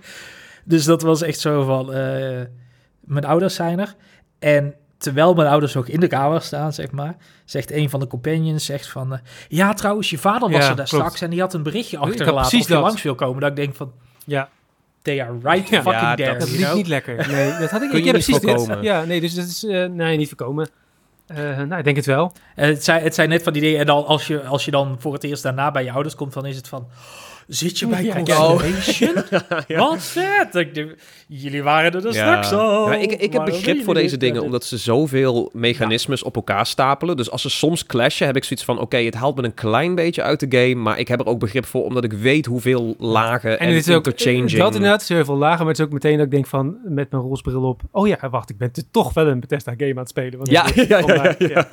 Dus 0.64 0.86
dat 0.86 1.02
was 1.02 1.22
echt 1.22 1.40
zo 1.40 1.64
van: 1.64 1.96
uh, 1.96 2.40
Mijn 3.00 3.26
ouders 3.26 3.56
zijn 3.56 3.80
er. 3.80 3.96
En 4.40 4.74
terwijl 5.00 5.34
mijn 5.34 5.48
ouders 5.48 5.74
nog 5.74 5.88
in 5.88 6.00
de 6.00 6.08
kamer 6.08 6.42
staan, 6.42 6.74
zeg 6.74 6.92
maar, 6.92 7.16
zegt 7.46 7.72
een 7.72 7.90
van 7.90 8.00
de 8.00 8.08
companions, 8.08 8.66
zegt 8.66 8.88
van, 8.90 9.14
uh, 9.14 9.20
ja, 9.48 9.74
trouwens, 9.74 10.10
je 10.10 10.18
vader 10.18 10.50
was 10.50 10.64
Ja, 10.64 10.70
er 10.70 10.76
daar 10.76 10.88
klopt. 10.88 10.90
straks 11.06 11.22
en 11.22 11.30
die 11.30 11.40
had 11.40 11.54
een 11.54 11.64
berichtje 11.64 11.98
achtergelaten 11.98 12.40
precies 12.50 12.62
of 12.62 12.68
je 12.68 12.74
dat. 12.74 12.84
langs 12.84 13.02
wil 13.02 13.16
komen. 13.16 13.42
Dat 13.42 13.50
ik 13.50 13.56
denk 13.56 13.76
van, 13.76 13.92
Ja, 14.26 14.50
they 15.02 15.22
are 15.22 15.32
right 15.44 15.70
Ja, 15.70 15.82
fucking 15.82 16.02
ja, 16.02 16.16
there, 16.16 16.32
dat 16.38 16.40
dat 16.40 16.50
know? 16.58 16.76
niet 16.76 16.88
lekker. 16.88 17.16
Nee, 17.32 17.58
dat 17.60 17.70
had 17.70 17.82
ik, 17.82 17.90
Kun 17.90 17.98
ik 18.00 18.06
je 18.06 18.12
niet 18.14 18.24
precies 18.24 18.40
dit. 18.40 18.50
voorkomen? 18.50 18.84
Ja, 18.84 19.04
nee, 19.04 19.22
dus 19.22 19.34
dat 19.34 19.46
is, 19.46 19.64
eh, 19.66 19.86
nee, 19.86 20.18
niet 20.18 20.28
voorkomen. 20.28 20.70
Eh, 21.28 21.38
nou, 21.58 21.76
ik 21.78 21.84
denk 21.84 21.96
het 21.96 22.06
wel. 22.06 22.34
En 22.56 22.68
het, 22.70 22.84
zijn, 22.84 23.04
het 23.04 23.16
zijn 23.16 23.30
net 23.30 23.44
van 23.44 23.54
die 23.54 23.62
dingen, 23.62 23.80
en 23.80 23.86
dan 23.86 24.06
als 24.06 24.28
je, 24.28 24.44
als 24.44 24.66
je 24.66 24.72
dan 24.72 24.96
voor 25.00 25.14
het 25.14 25.24
eerst 25.24 25.44
daarna 25.44 25.72
bij 25.72 25.84
je 25.84 25.92
ouders 25.92 26.16
komt, 26.16 26.34
dan 26.34 26.46
is 26.46 26.56
het 26.56 26.68
van, 26.68 26.88
Zit 27.50 27.80
je 27.80 27.88
bij 27.88 28.04
ja, 28.24 28.24
Constellation? 28.24 29.14
Wat 29.88 30.04
vet! 30.04 30.68
jullie 31.28 31.64
waren 31.64 31.92
er 31.92 32.02
dus 32.02 32.16
ja. 32.16 32.42
straks 32.44 32.62
al. 32.62 32.92
Ja, 32.92 32.98
ik, 32.98 33.12
ik 33.12 33.34
heb 33.34 33.46
begrip 33.46 33.84
voor 33.84 33.94
deze 33.94 34.18
dingen, 34.18 34.44
omdat 34.44 34.66
ze 34.66 34.78
zoveel 34.78 35.50
mechanismes 35.54 36.24
op 36.24 36.36
elkaar 36.36 36.66
stapelen. 36.66 37.18
Dus 37.18 37.32
als 37.32 37.42
ze 37.42 37.50
soms 37.50 37.86
clashen, 37.86 38.26
heb 38.26 38.36
ik 38.36 38.44
zoiets 38.44 38.66
van... 38.66 38.80
Oké, 38.80 38.98
het 38.98 39.14
haalt 39.14 39.36
me 39.36 39.44
een 39.44 39.54
klein 39.54 39.96
beetje 39.96 40.22
uit 40.22 40.40
de 40.40 40.58
game, 40.58 40.76
maar 40.76 41.00
ik 41.00 41.08
heb 41.08 41.20
er 41.20 41.26
ook 41.26 41.40
begrip 41.40 41.66
voor, 41.66 41.84
omdat 41.84 42.04
ik 42.04 42.14
weet 42.14 42.46
hoeveel 42.46 42.96
lagen 42.98 43.60
en, 43.60 43.68
en 43.68 43.74
het 43.74 43.88
is 43.88 43.94
interchanging... 43.94 44.52
dat 44.52 44.76
inderdaad 44.76 45.02
is 45.02 45.10
heel 45.10 45.26
veel 45.26 45.38
lagen, 45.38 45.60
maar 45.60 45.68
het 45.68 45.80
is 45.80 45.86
ook 45.86 45.92
meteen 45.92 46.18
dat 46.18 46.26
ik 46.26 46.32
denk 46.32 46.48
van, 46.48 46.78
met 46.84 47.12
mijn 47.12 47.24
rolsbril 47.24 47.64
op... 47.64 47.82
Oh 47.92 48.08
ja, 48.08 48.30
wacht, 48.30 48.50
ik 48.50 48.58
ben 48.58 48.72
toch 48.92 49.14
wel 49.14 49.28
een 49.28 49.40
Bethesda-game 49.40 49.92
aan 49.92 49.98
het 49.98 50.10
spelen. 50.10 50.38
Want 50.38 50.50
ja, 50.50 50.66
ja, 50.88 51.36
ja, 51.38 51.68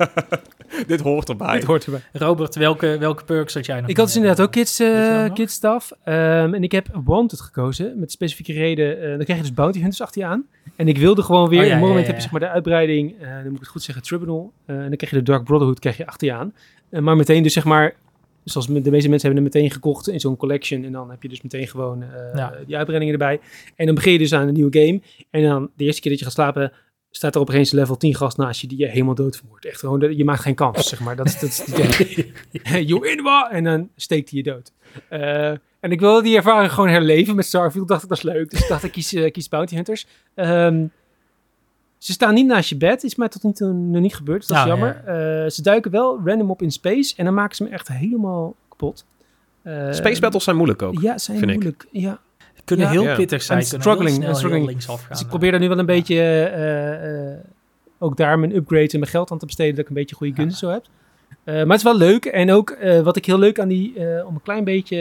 Dit 0.87 1.01
hoort 1.01 1.29
erbij. 1.29 1.53
Dit 1.53 1.63
hoort 1.63 1.85
erbij. 1.85 2.01
Robert, 2.13 2.55
welke, 2.55 2.97
welke 2.99 3.23
perks 3.23 3.53
had 3.53 3.65
jij 3.65 3.79
nog? 3.79 3.89
Ik 3.89 3.97
had 3.97 4.05
dus 4.05 4.15
inderdaad 4.15 4.45
ook 4.45 4.51
kids, 4.51 4.79
uh, 4.79 5.33
kids 5.33 5.59
Um, 5.73 6.53
en 6.53 6.63
ik 6.63 6.71
heb 6.71 6.87
Wanted 7.03 7.41
gekozen, 7.41 7.99
met 7.99 8.11
specifieke 8.11 8.53
reden. 8.53 8.97
Uh, 8.97 9.03
dan 9.03 9.23
krijg 9.23 9.39
je 9.39 9.45
dus 9.45 9.53
Bounty 9.53 9.79
Hunters 9.79 10.01
achter 10.01 10.21
je 10.21 10.27
aan. 10.27 10.45
En 10.75 10.87
ik 10.87 10.97
wilde 10.97 11.21
gewoon 11.21 11.49
weer, 11.49 11.61
oh, 11.61 11.67
ja, 11.67 11.73
in 11.73 11.79
moment 11.79 12.05
heb 12.07 12.15
je 12.15 12.21
zeg 12.21 12.31
maar 12.31 12.39
de 12.39 12.49
uitbreiding, 12.49 13.13
uh, 13.21 13.27
dan 13.27 13.43
moet 13.43 13.53
ik 13.53 13.59
het 13.59 13.67
goed 13.67 13.83
zeggen, 13.83 14.03
Tribunal. 14.03 14.53
en 14.65 14.75
dan 14.75 14.95
krijg 14.95 15.11
je 15.11 15.17
de 15.17 15.23
Dark 15.23 15.43
Brotherhood 15.43 15.79
krijg 15.79 15.97
je 15.97 16.07
achter 16.07 16.27
je 16.27 16.33
aan. 16.33 16.53
maar 16.89 17.15
meteen 17.15 17.43
dus 17.43 17.53
zeg 17.53 17.63
maar, 17.65 17.95
zoals 18.43 18.67
de 18.67 18.73
meeste 18.73 18.91
mensen 18.91 19.09
hebben 19.09 19.33
hem 19.33 19.43
meteen 19.43 19.71
gekocht 19.71 20.07
in 20.09 20.19
zo'n 20.19 20.37
collection. 20.37 20.83
En 20.83 20.91
dan 20.91 21.09
heb 21.09 21.21
je 21.21 21.29
dus 21.29 21.41
meteen 21.41 21.67
gewoon 21.67 22.03
die 22.65 22.77
uitbreidingen 22.77 23.13
erbij. 23.13 23.39
En 23.75 23.85
dan 23.85 23.95
begin 23.95 24.11
je 24.11 24.17
dus 24.17 24.33
aan 24.33 24.47
een 24.47 24.53
nieuwe 24.53 24.79
game. 24.79 25.01
En 25.29 25.43
dan 25.43 25.69
de 25.75 25.83
eerste 25.83 26.01
keer 26.01 26.11
dat 26.11 26.19
je 26.19 26.25
gaat 26.25 26.33
slapen, 26.33 26.71
staat 27.17 27.35
er 27.35 27.41
op 27.41 27.49
een 27.49 27.67
level 27.71 27.97
10 27.97 28.15
gast 28.15 28.37
naast 28.37 28.61
je 28.61 28.67
die 28.67 28.77
je 28.77 28.87
helemaal 28.87 29.15
dood 29.15 29.37
vermoordt. 29.37 29.65
Echt 29.65 29.79
gewoon, 29.79 30.15
je 30.17 30.23
maakt 30.23 30.41
geen 30.41 30.55
kans, 30.55 30.87
zeg 30.87 30.99
maar. 30.99 31.15
Dat 31.15 31.25
is, 31.25 31.39
dat 31.39 31.49
is 31.49 31.65
you 32.89 33.07
in 33.09 33.25
En 33.49 33.63
dan 33.63 33.89
steekt 33.95 34.29
hij 34.29 34.39
je 34.39 34.51
dood. 34.51 34.71
Uh, 35.09 35.49
en 35.79 35.91
ik 35.91 35.99
wilde 35.99 36.23
die 36.23 36.35
ervaring 36.35 36.71
gewoon 36.71 36.89
herleven 36.89 37.35
met 37.35 37.45
Starfield. 37.45 37.87
Dacht 37.87 38.03
ik, 38.03 38.09
dat 38.09 38.17
is 38.17 38.23
leuk. 38.23 38.49
Dus 38.49 38.61
ik 38.61 38.67
dacht, 38.67 38.83
ik 38.83 38.91
kies, 38.91 39.13
uh, 39.13 39.31
kies 39.31 39.49
Bounty 39.49 39.75
Hunters. 39.75 40.07
Um, 40.35 40.91
ze 41.97 42.11
staan 42.11 42.33
niet 42.33 42.45
naast 42.45 42.69
je 42.69 42.77
bed. 42.77 43.03
Is 43.03 43.15
mij 43.15 43.27
tot 43.27 43.43
nu 43.43 43.51
toe 43.51 43.73
nog 43.73 44.01
niet 44.01 44.15
gebeurd. 44.15 44.39
Dus 44.39 44.47
dat 44.47 44.57
is 44.57 44.63
nou, 44.63 44.79
jammer. 44.79 45.01
Uh, 45.43 45.49
ze 45.49 45.61
duiken 45.61 45.91
wel 45.91 46.19
random 46.25 46.51
op 46.51 46.61
in 46.61 46.71
space. 46.71 47.13
En 47.15 47.25
dan 47.25 47.33
maken 47.33 47.55
ze 47.55 47.63
me 47.63 47.69
echt 47.69 47.87
helemaal 47.87 48.55
kapot. 48.69 49.05
space 49.91 50.21
battles 50.21 50.43
zijn 50.43 50.55
moeilijk 50.55 50.81
ook. 50.81 51.01
Ja, 51.01 51.17
zijn 51.17 51.39
moeilijk. 51.39 51.85
Ik. 51.91 52.01
Ja, 52.01 52.19
kunnen 52.67 52.89
heel 52.89 53.15
pittig 53.15 53.41
zijn. 53.41 53.63
struggling, 53.63 54.23
heel 54.23 54.35
struggling. 54.35 54.85
Dus 55.09 55.21
ik 55.21 55.27
probeer 55.27 55.51
daar 55.51 55.59
nu 55.59 55.67
wel 55.67 55.79
een 55.79 55.85
beetje 55.85 56.15
uh, 56.15 57.31
uh, 57.31 57.37
ook 57.99 58.17
daar 58.17 58.39
mijn 58.39 58.55
upgrades 58.55 58.93
en 58.93 58.99
mijn 58.99 59.11
geld 59.11 59.31
aan 59.31 59.37
te 59.37 59.45
besteden, 59.45 59.75
dat 59.75 59.83
ik 59.83 59.89
een 59.89 59.95
beetje 59.95 60.15
goede 60.15 60.33
gunsten 60.33 60.67
zo 60.67 60.73
heb. 60.73 60.85
Uh, 61.43 61.53
maar 61.53 61.77
het 61.77 61.77
is 61.77 61.83
wel 61.83 61.97
leuk. 61.97 62.25
En 62.25 62.51
ook 62.51 62.77
wat 63.03 63.15
ik 63.15 63.25
heel 63.25 63.39
leuk 63.39 63.59
aan 63.59 63.67
die, 63.67 63.93
om 64.25 64.35
een 64.35 64.41
klein 64.43 64.63
beetje 64.63 64.97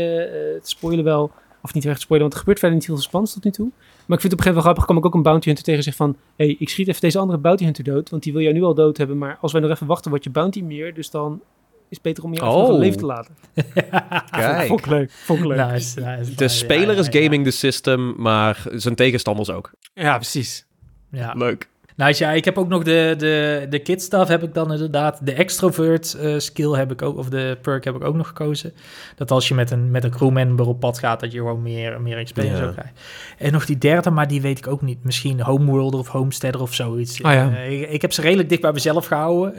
te 0.62 0.68
spoilen 0.68 1.04
wel, 1.04 1.30
of 1.62 1.74
niet 1.74 1.84
echt 1.84 1.94
te 1.94 2.00
spoilen, 2.00 2.28
want 2.28 2.32
er 2.32 2.38
gebeurt 2.38 2.58
verder 2.58 2.78
niet 2.78 2.86
heel 2.86 2.98
spannend 2.98 3.32
tot 3.32 3.44
nu 3.44 3.50
toe. 3.50 3.70
Maar 4.06 4.16
ik 4.16 4.22
vind 4.22 4.22
het 4.22 4.32
op 4.32 4.38
een 4.38 4.44
gegeven 4.44 4.44
moment 4.46 4.54
wel 4.54 4.62
grappig, 4.62 4.84
kom 4.84 4.96
ik 4.96 5.04
ook 5.04 5.14
een 5.14 5.22
bounty 5.22 5.46
hunter 5.46 5.64
tegen 5.64 5.82
zich 5.82 5.94
van, 5.94 6.16
hey, 6.36 6.56
ik 6.58 6.68
schiet 6.68 6.88
even 6.88 7.00
deze 7.00 7.18
andere 7.18 7.38
bounty 7.38 7.64
hunter 7.64 7.84
dood, 7.84 8.10
want 8.10 8.22
die 8.22 8.32
wil 8.32 8.42
jij 8.42 8.52
nu 8.52 8.62
al 8.62 8.74
dood 8.74 8.96
hebben, 8.96 9.18
maar 9.18 9.38
als 9.40 9.52
wij 9.52 9.60
nog 9.60 9.70
even 9.70 9.86
wachten, 9.86 10.10
wordt 10.10 10.24
je 10.24 10.30
bounty 10.30 10.62
meer, 10.62 10.94
dus 10.94 11.10
dan 11.10 11.40
is 11.88 12.00
beter 12.00 12.24
om 12.24 12.34
je 12.34 12.44
oh. 12.44 12.68
een 12.68 12.78
leven 12.78 12.98
te 12.98 13.06
laten. 13.06 13.36
Kijk. 14.30 14.66
Vond 14.66 14.80
ik 14.80 14.86
leuk. 14.86 15.10
Vond 15.10 15.38
ik 15.38 15.46
leuk. 15.46 16.36
de 16.36 16.48
speler 16.48 16.98
is 16.98 17.08
gaming 17.10 17.44
de 17.44 17.50
system, 17.50 18.14
maar 18.16 18.62
zijn 18.72 18.94
tegenstanders 18.94 19.50
ook. 19.50 19.70
Ja, 19.94 20.14
precies. 20.14 20.66
Ja. 21.10 21.32
Leuk. 21.32 21.68
Nou 21.96 22.14
ja, 22.16 22.30
ik 22.32 22.44
heb 22.44 22.58
ook 22.58 22.68
nog 22.68 22.82
de, 22.82 23.14
de, 23.18 23.66
de 23.70 23.78
kid 23.78 24.02
stuff 24.02 24.28
heb 24.28 24.42
ik 24.42 24.54
dan 24.54 24.72
inderdaad. 24.72 25.18
De 25.22 25.32
extrovert 25.32 26.16
uh, 26.20 26.38
skill 26.38 26.70
heb 26.70 26.92
ik 26.92 27.02
ook, 27.02 27.16
of 27.16 27.28
de 27.28 27.58
perk 27.62 27.84
heb 27.84 27.94
ik 27.94 28.04
ook 28.04 28.14
nog 28.14 28.26
gekozen. 28.26 28.72
Dat 29.14 29.30
als 29.30 29.48
je 29.48 29.54
met 29.54 29.70
een, 29.70 29.90
met 29.90 30.04
een 30.04 30.10
crewmember 30.10 30.66
op 30.68 30.80
pad 30.80 30.98
gaat, 30.98 31.20
dat 31.20 31.32
je 31.32 31.38
gewoon 31.38 31.62
meer, 31.62 32.00
meer 32.00 32.16
experience 32.16 32.62
ja. 32.62 32.70
krijgt. 32.70 32.92
En 33.38 33.52
nog 33.52 33.66
die 33.66 33.78
derde, 33.78 34.10
maar 34.10 34.28
die 34.28 34.40
weet 34.40 34.58
ik 34.58 34.66
ook 34.66 34.82
niet. 34.82 35.04
Misschien 35.04 35.40
Homeworlder 35.40 36.00
of 36.00 36.08
Homesteader 36.08 36.60
of 36.60 36.74
zoiets. 36.74 37.20
Oh 37.20 37.32
ja. 37.32 37.50
uh, 37.50 37.80
ik, 37.80 37.90
ik, 37.90 38.02
heb 38.02 38.12
ze 38.12 38.20
redelijk 38.20 38.48
dicht 38.48 38.60
bij 38.60 38.72
mezelf 38.72 39.06
gehouden. 39.06 39.52
Uh, 39.52 39.58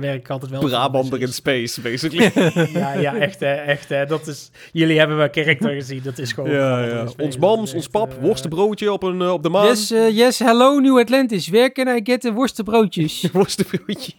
werk 0.00 0.20
ik 0.20 0.30
altijd 0.30 0.50
wel. 0.50 0.60
Brabander 0.60 1.20
in 1.20 1.32
space, 1.32 1.80
basically. 1.80 2.30
ja, 2.80 2.92
ja, 2.92 3.16
echt 3.16 3.40
hè, 3.40 3.54
echt 3.54 3.88
hè. 3.88 4.06
Dat 4.06 4.26
is, 4.26 4.50
jullie 4.72 4.98
hebben 4.98 5.16
wel 5.16 5.30
karakter 5.30 5.70
gezien, 5.70 6.00
dat 6.02 6.18
is 6.18 6.32
gewoon... 6.32 6.50
Ja, 6.50 6.84
ja. 6.84 7.06
Ons 7.18 7.36
mams, 7.36 7.74
ons 7.74 7.88
pap, 7.88 8.14
worstenbroodje 8.20 8.92
op, 8.92 9.02
een, 9.02 9.22
op 9.22 9.42
de 9.42 9.48
maan. 9.48 9.66
Yes, 9.66 9.88
yes, 10.12 10.38
hello 10.38 10.78
New 10.78 10.98
Atlantis. 10.98 11.47
Where 11.50 11.70
can 11.70 11.88
I 11.96 12.00
worstenbroodjes? 12.32 13.30
worstenbroodjes. 13.32 14.16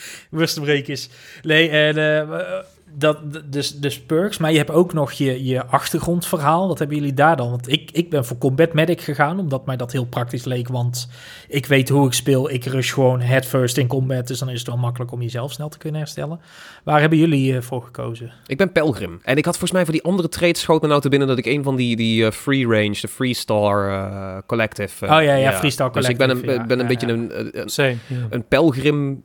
Worstenbrekers. 0.30 1.08
Nee, 1.42 1.68
en 1.68 1.96
uh, 1.98 2.58
dat, 2.92 3.18
dus, 3.44 3.78
dus 3.78 4.00
perks, 4.00 4.38
maar 4.38 4.50
je 4.50 4.58
hebt 4.58 4.70
ook 4.70 4.92
nog 4.92 5.12
je, 5.12 5.44
je 5.44 5.66
achtergrondverhaal. 5.66 6.68
Wat 6.68 6.78
hebben 6.78 6.96
jullie 6.96 7.14
daar 7.14 7.36
dan? 7.36 7.50
Want 7.50 7.68
ik, 7.68 7.90
ik 7.90 8.10
ben 8.10 8.24
voor 8.24 8.38
Combat 8.38 8.72
Medic 8.72 9.00
gegaan, 9.00 9.38
omdat 9.38 9.66
mij 9.66 9.76
dat 9.76 9.92
heel 9.92 10.06
praktisch 10.06 10.44
leek. 10.44 10.68
Want 10.68 11.08
ik 11.48 11.66
weet 11.66 11.88
hoe 11.88 12.06
ik 12.06 12.12
speel. 12.12 12.50
Ik 12.50 12.64
rush 12.64 12.92
gewoon 12.92 13.20
head 13.20 13.46
first 13.46 13.76
in 13.76 13.86
combat. 13.86 14.26
Dus 14.26 14.38
dan 14.38 14.48
is 14.48 14.58
het 14.58 14.68
wel 14.68 14.76
makkelijk 14.76 15.12
om 15.12 15.22
jezelf 15.22 15.52
snel 15.52 15.68
te 15.68 15.78
kunnen 15.78 16.00
herstellen. 16.00 16.40
Waar 16.84 17.00
hebben 17.00 17.18
jullie 17.18 17.52
uh, 17.52 17.60
voor 17.60 17.82
gekozen? 17.82 18.32
Ik 18.46 18.56
ben 18.56 18.72
Pelgrim. 18.72 19.20
En 19.22 19.36
ik 19.36 19.44
had 19.44 19.54
volgens 19.54 19.72
mij 19.72 19.84
voor 19.84 19.92
die 19.92 20.02
andere 20.02 20.28
trades 20.28 20.60
schoot 20.60 20.82
me 20.82 20.88
nou 20.88 21.00
te 21.00 21.08
binnen 21.08 21.28
dat 21.28 21.38
ik 21.38 21.46
een 21.46 21.62
van 21.62 21.76
die, 21.76 21.96
die 21.96 22.22
uh, 22.22 22.30
free 22.30 22.66
range, 22.66 22.96
de 23.00 23.08
Freestar 23.08 23.88
uh, 23.88 24.38
Collective. 24.46 25.04
oh 25.04 25.10
ja, 25.10 25.20
ja, 25.20 25.34
ja. 25.34 25.52
Freestar 25.52 25.90
Collective. 25.90 26.26
Dus 26.26 26.38
ik 26.38 26.44
ben 26.46 26.58
een, 26.60 26.66
ben 26.66 26.80
een 26.80 26.86
beetje 26.86 27.06
een, 27.06 27.30
een, 27.76 28.00
een 28.30 28.44
Pelgrim 28.48 29.22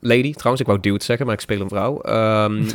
lady. 0.00 0.32
Trouwens, 0.32 0.60
ik 0.60 0.66
wou 0.66 0.80
dude 0.80 1.04
zeggen, 1.04 1.26
maar 1.26 1.34
ik 1.34 1.40
speel 1.40 1.60
een 1.60 1.68
vrouw. 1.68 2.00
Um, 2.46 2.66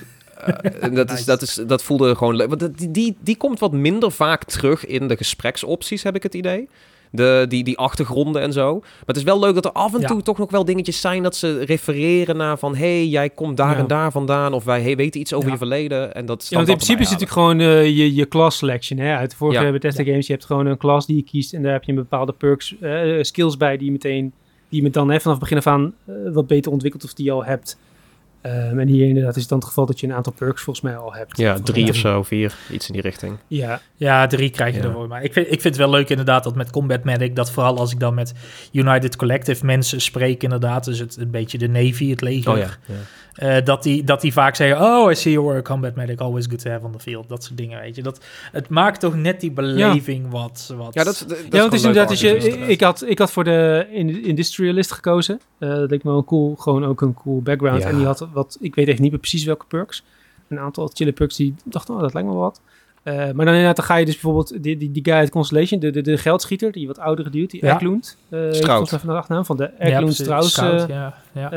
Uh, 0.48 0.96
dat, 0.96 1.12
is, 1.12 1.26
dat, 1.26 1.42
is, 1.42 1.54
dat 1.68 1.84
voelde 1.84 2.16
gewoon 2.16 2.36
leuk. 2.36 2.50
Want 2.50 2.78
die, 2.78 2.92
die, 2.92 3.18
die 3.20 3.38
komt 3.38 3.60
wat 3.60 3.72
minder 3.72 4.12
vaak 4.12 4.44
terug 4.44 4.86
in 4.86 5.08
de 5.08 5.18
gespreksopties, 5.18 6.04
heb 6.04 6.16
ik 6.16 6.24
het 6.24 6.34
idee. 6.34 6.70
De, 7.12 7.46
die, 7.48 7.64
die 7.64 7.78
achtergronden 7.78 8.42
en 8.42 8.54
zo. 8.54 8.80
Maar 8.80 9.02
het 9.06 9.16
is 9.16 9.24
wel 9.24 9.40
leuk 9.40 9.54
dat 9.54 9.66
er 9.66 9.72
af 9.72 9.94
en 9.94 10.06
toe 10.06 10.22
toch 10.22 10.38
nog 10.38 10.52
wel 10.52 10.66
dingetjes 10.66 11.02
zijn 11.02 11.24
dat 11.24 11.36
ze 11.36 11.64
refereren 11.64 12.38
naar 12.38 12.58
van... 12.58 12.76
hey, 12.76 13.08
jij 13.08 13.30
komt 13.30 13.58
daar 13.58 13.78
en 13.78 13.88
daar 13.88 14.12
vandaan. 14.12 14.54
Of 14.54 14.64
wij 14.64 14.82
hey, 14.82 14.96
weten 14.96 15.20
iets 15.20 15.34
over 15.34 15.52
je 15.52 15.58
verleden. 15.58 16.14
En 16.14 16.26
dat 16.26 16.48
ja, 16.50 16.56
want 16.56 16.70
in 16.70 16.76
principe 16.76 17.02
is 17.02 17.10
het 17.10 17.20
natuurlijk 17.20 17.40
gewoon 17.48 17.60
uh, 17.60 17.98
je, 17.98 18.16
je 18.16 18.28
class 18.28 18.58
selection. 18.58 19.00
Hè? 19.00 19.16
Uit 19.16 19.30
de 19.30 19.36
vorige. 19.36 19.72
Bethesda 19.72 20.04
games, 20.04 20.28
je 20.28 20.34
hebt 20.34 20.46
gewoon 20.46 20.66
een 20.66 20.78
class 20.78 21.08
die 21.08 21.16
je 21.16 21.24
kiest. 21.24 21.54
En 21.54 21.64
daar 21.64 21.74
heb 21.74 21.84
je 21.84 21.92
een 21.92 21.98
bepaalde 21.98 22.34
perks, 22.34 22.76
uh, 22.82 23.24
skills 23.24 23.58
bij 23.58 23.78
die 23.78 23.86
je 23.86 23.92
meteen... 23.92 24.34
Die 24.72 24.84
je 24.84 24.94
dan 24.94 25.10
hè, 25.10 25.20
vanaf 25.20 25.40
begin 25.40 25.58
af 25.58 25.68
aan 25.68 25.94
wat 26.34 26.48
beter 26.48 26.72
ontwikkelt 26.72 27.04
of 27.04 27.14
die 27.14 27.26
je 27.26 27.32
al 27.32 27.46
hebt. 27.46 27.78
Um, 28.46 28.80
en 28.80 28.88
hier 28.88 29.08
inderdaad 29.08 29.36
is 29.36 29.42
het 29.42 29.50
dan 29.50 29.58
het 29.58 29.68
geval 29.68 29.86
dat 29.86 30.00
je 30.00 30.08
een 30.08 30.14
aantal 30.14 30.34
perks 30.34 30.62
volgens 30.62 30.86
mij 30.86 30.98
al 30.98 31.14
hebt. 31.14 31.38
Ja, 31.38 31.60
drie 31.60 31.90
of 31.90 31.96
zo, 31.96 32.24
vier, 32.24 32.56
iets 32.72 32.88
in 32.88 32.94
die 32.94 33.02
richting. 33.02 33.38
Ja, 33.48 33.82
ja 33.96 34.28
drie 34.28 34.50
krijg 34.50 34.76
je 34.76 34.82
ja. 34.82 34.88
ervoor. 34.88 35.08
Maar 35.08 35.24
ik 35.24 35.34
vind, 35.34 35.46
ik 35.46 35.62
vind 35.62 35.64
het 35.64 35.78
wel 35.78 35.90
leuk 35.90 36.10
inderdaad 36.10 36.44
dat 36.44 36.56
met 36.56 36.70
Combat 36.70 37.04
Medic, 37.04 37.36
dat 37.36 37.52
vooral 37.52 37.78
als 37.78 37.92
ik 37.92 38.00
dan 38.00 38.14
met 38.14 38.34
United 38.72 39.16
Collective 39.16 39.66
mensen 39.66 40.02
spreek 40.02 40.44
inderdaad, 40.44 40.86
dus 40.86 41.00
het 41.00 41.18
een 41.18 41.32
beetje 41.32 41.58
de 41.58 41.70
Navy, 41.70 42.10
het 42.10 42.22
leger. 42.22 42.52
Oh 42.52 42.58
ja, 42.58 42.70
ja. 42.86 42.96
Uh, 43.40 43.66
dat, 43.66 43.84
die, 43.84 44.04
dat 44.04 44.22
die 44.22 44.34
vaak 44.34 44.56
zeggen, 44.56 44.82
oh, 44.82 45.12
I 45.12 45.16
see 45.16 45.32
your 45.32 45.52
work, 45.52 45.66
combat 45.66 45.96
medic, 45.96 46.20
always 46.20 46.46
good 46.46 46.60
to 46.60 46.70
have 46.70 46.86
on 46.86 46.92
the 46.92 47.00
field. 47.00 47.30
Dat 47.30 47.44
soort 47.44 47.58
dingen, 47.58 47.80
weet 47.80 47.96
je. 47.96 48.02
Dat, 48.02 48.24
het 48.52 48.70
maakt 48.70 49.00
toch 49.00 49.16
net 49.16 49.40
die 49.40 49.52
beleving 49.52 50.24
ja. 50.24 50.30
wat, 50.30 50.74
wat... 50.78 50.94
Ja, 50.94 51.04
dat, 51.04 51.26
dat 51.28 51.38
ja, 51.50 51.60
want 51.60 51.74
is 51.74 51.84
inderdaad, 51.84 52.20
je, 52.20 52.38
ik, 52.68 52.82
had, 52.82 53.04
ik 53.08 53.20
had 53.20 53.32
voor 53.32 53.44
de 53.44 53.88
industrialist 54.24 54.92
gekozen. 54.92 55.40
Uh, 55.60 55.70
dat 55.70 55.90
leek 55.90 56.04
me 56.04 56.12
wel 56.12 56.24
cool, 56.24 56.56
gewoon 56.56 56.86
ook 56.86 57.02
een 57.02 57.14
cool 57.14 57.42
background. 57.42 57.82
Ja. 57.82 57.90
En 57.90 57.96
die 57.96 58.06
had 58.06 58.28
wat, 58.34 58.58
ik 58.60 58.76
weet 58.76 58.88
echt 58.88 59.00
niet 59.00 59.12
meer 59.12 59.20
precies 59.20 59.44
welke 59.44 59.66
perks. 59.66 60.04
Een 60.48 60.60
aantal 60.60 60.92
chille 60.94 61.12
perks 61.12 61.36
die 61.36 61.56
dachten, 61.64 61.96
oh, 61.96 62.02
dat 62.02 62.14
lijkt 62.14 62.30
me 62.30 62.36
wat. 62.36 62.62
Uh, 63.04 63.16
maar 63.16 63.46
dan 63.46 63.48
inderdaad, 63.48 63.76
dan 63.76 63.86
ga 63.86 63.96
je 63.96 64.06
dus 64.06 64.14
bijvoorbeeld 64.14 64.64
die, 64.64 64.78
die, 64.78 64.92
die 64.92 65.04
guy 65.04 65.14
uit 65.14 65.30
Constellation, 65.30 65.80
de, 65.80 65.90
de, 65.90 66.02
de 66.02 66.18
geldschieter, 66.18 66.72
die 66.72 66.88
wat 66.88 67.00
oudere 67.00 67.30
dude, 67.30 67.48
die 67.48 67.66
ja. 67.66 67.76
Eklund. 67.76 68.18
Uh, 68.30 68.52
Stroud. 68.52 68.94
even 68.94 69.08
de 69.08 69.14
achternaam 69.14 69.46
van 69.46 69.58
de 69.58 69.66
Eklund 69.66 70.18
ja, 70.18 70.24
Strauss 70.24 70.58
uh, 70.58 70.84
ja, 70.88 71.18
ja. 71.34 71.50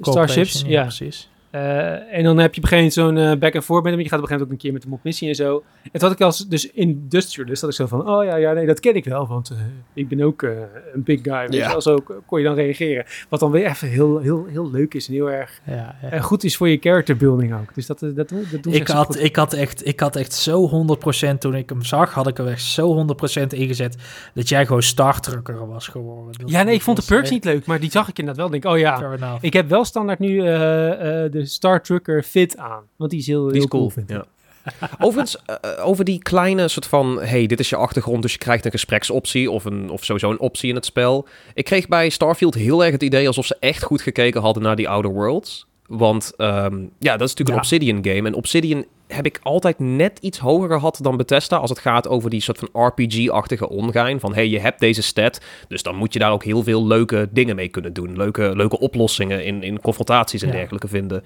Starships. 0.00 0.62
Ja, 0.66 0.82
precies. 0.82 1.28
Uh, 1.56 2.16
en 2.16 2.22
dan 2.24 2.38
heb 2.38 2.54
je 2.54 2.60
op 2.60 2.70
een 2.70 2.78
gegeven 2.78 3.02
moment 3.02 3.18
zo'n 3.18 3.32
uh, 3.32 3.38
back 3.38 3.54
and 3.54 3.64
forth 3.64 3.82
met 3.82 3.92
hem. 3.92 4.02
Je 4.02 4.08
gaat 4.08 4.18
op 4.18 4.24
een 4.24 4.28
gegeven 4.28 4.38
moment 4.38 4.42
ook 4.42 4.50
een 4.50 4.56
keer 4.56 4.72
met 4.72 4.82
hem 4.82 4.92
op 4.92 5.00
missie 5.02 5.28
en 5.28 5.34
zo. 5.34 5.62
En 5.82 5.90
toen 5.90 6.08
had 6.08 6.12
ik 6.12 6.20
als 6.20 6.48
dus 6.48 6.70
industrialist, 6.70 7.60
dat 7.60 7.70
ik 7.70 7.76
zo 7.76 7.86
van, 7.86 8.08
oh 8.08 8.24
ja, 8.24 8.36
ja, 8.36 8.52
nee, 8.52 8.66
dat 8.66 8.80
ken 8.80 8.94
ik 8.94 9.04
wel, 9.04 9.26
want 9.26 9.50
uh, 9.50 9.58
ik 9.92 10.08
ben 10.08 10.20
ook 10.20 10.42
een 10.42 11.02
big 11.04 11.20
guy. 11.22 11.46
Ja. 11.48 11.72
Weet 11.72 11.82
zo 11.82 11.98
kon 12.26 12.38
je 12.38 12.44
dan 12.44 12.54
reageren. 12.54 13.04
Wat 13.28 13.40
dan 13.40 13.50
weer 13.50 13.66
even 13.66 13.88
heel, 13.88 14.18
heel, 14.18 14.46
heel 14.46 14.70
leuk 14.70 14.94
is 14.94 15.08
en 15.08 15.14
heel 15.14 15.30
erg 15.30 15.60
ja, 15.64 15.96
ja. 16.10 16.20
goed 16.20 16.44
is 16.44 16.56
voor 16.56 16.68
je 16.68 16.78
character 16.78 17.16
building 17.16 17.54
ook. 17.54 17.74
Dus 17.74 17.86
dat, 17.86 17.98
dat, 17.98 18.14
dat, 18.16 18.28
doen 18.28 18.72
ik 18.72 18.88
had, 18.88 19.18
ik 19.18 19.36
had 19.36 19.52
echt, 19.52 19.86
ik 19.86 20.00
had 20.00 20.16
echt 20.16 20.32
zo 20.32 20.86
100% 21.34 21.38
toen 21.38 21.54
ik 21.54 21.68
hem 21.68 21.82
zag, 21.82 22.14
had 22.14 22.26
ik 22.26 22.38
er 22.38 22.46
echt 22.46 22.62
zo 22.62 23.06
100% 23.40 23.46
ingezet 23.46 23.96
dat 24.34 24.48
jij 24.48 24.66
gewoon 24.66 24.82
Star 24.82 25.20
Trucker 25.20 25.66
was 25.66 25.88
geworden. 25.88 26.34
Dat 26.38 26.50
ja, 26.50 26.62
nee, 26.62 26.74
ik 26.74 26.82
vond 26.82 26.96
de 26.96 27.04
perks 27.06 27.30
niet 27.30 27.44
leuk, 27.44 27.66
maar 27.66 27.80
die 27.80 27.90
zag 27.90 28.08
ik 28.08 28.18
inderdaad 28.18 28.50
wel. 28.50 28.60
Denk, 28.60 28.74
oh 28.74 28.78
ja, 28.78 29.38
ik 29.40 29.52
heb 29.52 29.68
wel 29.68 29.84
standaard 29.84 30.18
nu 30.18 30.38
de 30.38 31.45
Star 31.46 31.82
Trucker 31.82 32.22
fit 32.22 32.56
aan. 32.56 32.82
Want 32.96 33.10
die 33.10 33.20
is 33.20 33.26
heel, 33.26 33.50
heel 33.50 33.68
cool, 33.68 33.90
vind 33.90 34.10
ik. 34.10 34.16
Ja. 34.16 34.26
Overigens, 35.06 35.36
uh, 35.64 35.86
over 35.86 36.04
die 36.04 36.18
kleine 36.18 36.68
soort 36.68 36.86
van... 36.86 37.20
hey, 37.20 37.46
dit 37.46 37.60
is 37.60 37.68
je 37.68 37.76
achtergrond, 37.76 38.22
dus 38.22 38.32
je 38.32 38.38
krijgt 38.38 38.64
een 38.64 38.70
gespreksoptie... 38.70 39.50
of, 39.50 39.64
een, 39.64 39.90
of 39.90 40.04
sowieso 40.04 40.30
een 40.30 40.40
optie 40.40 40.68
in 40.68 40.74
het 40.74 40.84
spel. 40.84 41.28
Ik 41.54 41.64
kreeg 41.64 41.88
bij 41.88 42.08
Starfield 42.08 42.54
heel 42.54 42.84
erg 42.84 42.92
het 42.92 43.02
idee... 43.02 43.26
alsof 43.26 43.46
ze 43.46 43.56
echt 43.60 43.82
goed 43.82 44.02
gekeken 44.02 44.40
hadden 44.40 44.62
naar 44.62 44.76
die 44.76 44.88
Outer 44.88 45.12
Worlds. 45.12 45.66
Want 45.86 46.32
um, 46.36 46.90
ja, 46.98 47.16
dat 47.16 47.28
is 47.28 47.34
natuurlijk 47.34 47.48
een 47.48 47.56
Obsidian 47.56 48.04
game. 48.04 48.28
En 48.28 48.34
Obsidian 48.34 48.84
heb 49.08 49.26
ik 49.26 49.40
altijd 49.42 49.78
net 49.78 50.18
iets 50.18 50.38
hoger 50.38 50.70
gehad 50.70 50.98
dan 51.02 51.16
Bethesda 51.16 51.56
als 51.56 51.70
het 51.70 51.78
gaat 51.78 52.08
over 52.08 52.30
die 52.30 52.40
soort 52.40 52.58
van 52.58 52.86
RPG-achtige 52.86 53.68
ongein. 53.68 54.20
Van 54.20 54.34
hey, 54.34 54.48
je 54.48 54.58
hebt 54.58 54.80
deze 54.80 55.02
stat, 55.02 55.40
dus 55.68 55.82
dan 55.82 55.96
moet 55.96 56.12
je 56.12 56.18
daar 56.18 56.32
ook 56.32 56.44
heel 56.44 56.62
veel 56.62 56.86
leuke 56.86 57.28
dingen 57.30 57.56
mee 57.56 57.68
kunnen 57.68 57.92
doen. 57.92 58.16
Leuke, 58.16 58.56
leuke 58.56 58.78
oplossingen 58.78 59.44
in, 59.44 59.62
in 59.62 59.80
confrontaties 59.80 60.42
en 60.42 60.50
dergelijke 60.50 60.88
vinden. 60.88 61.22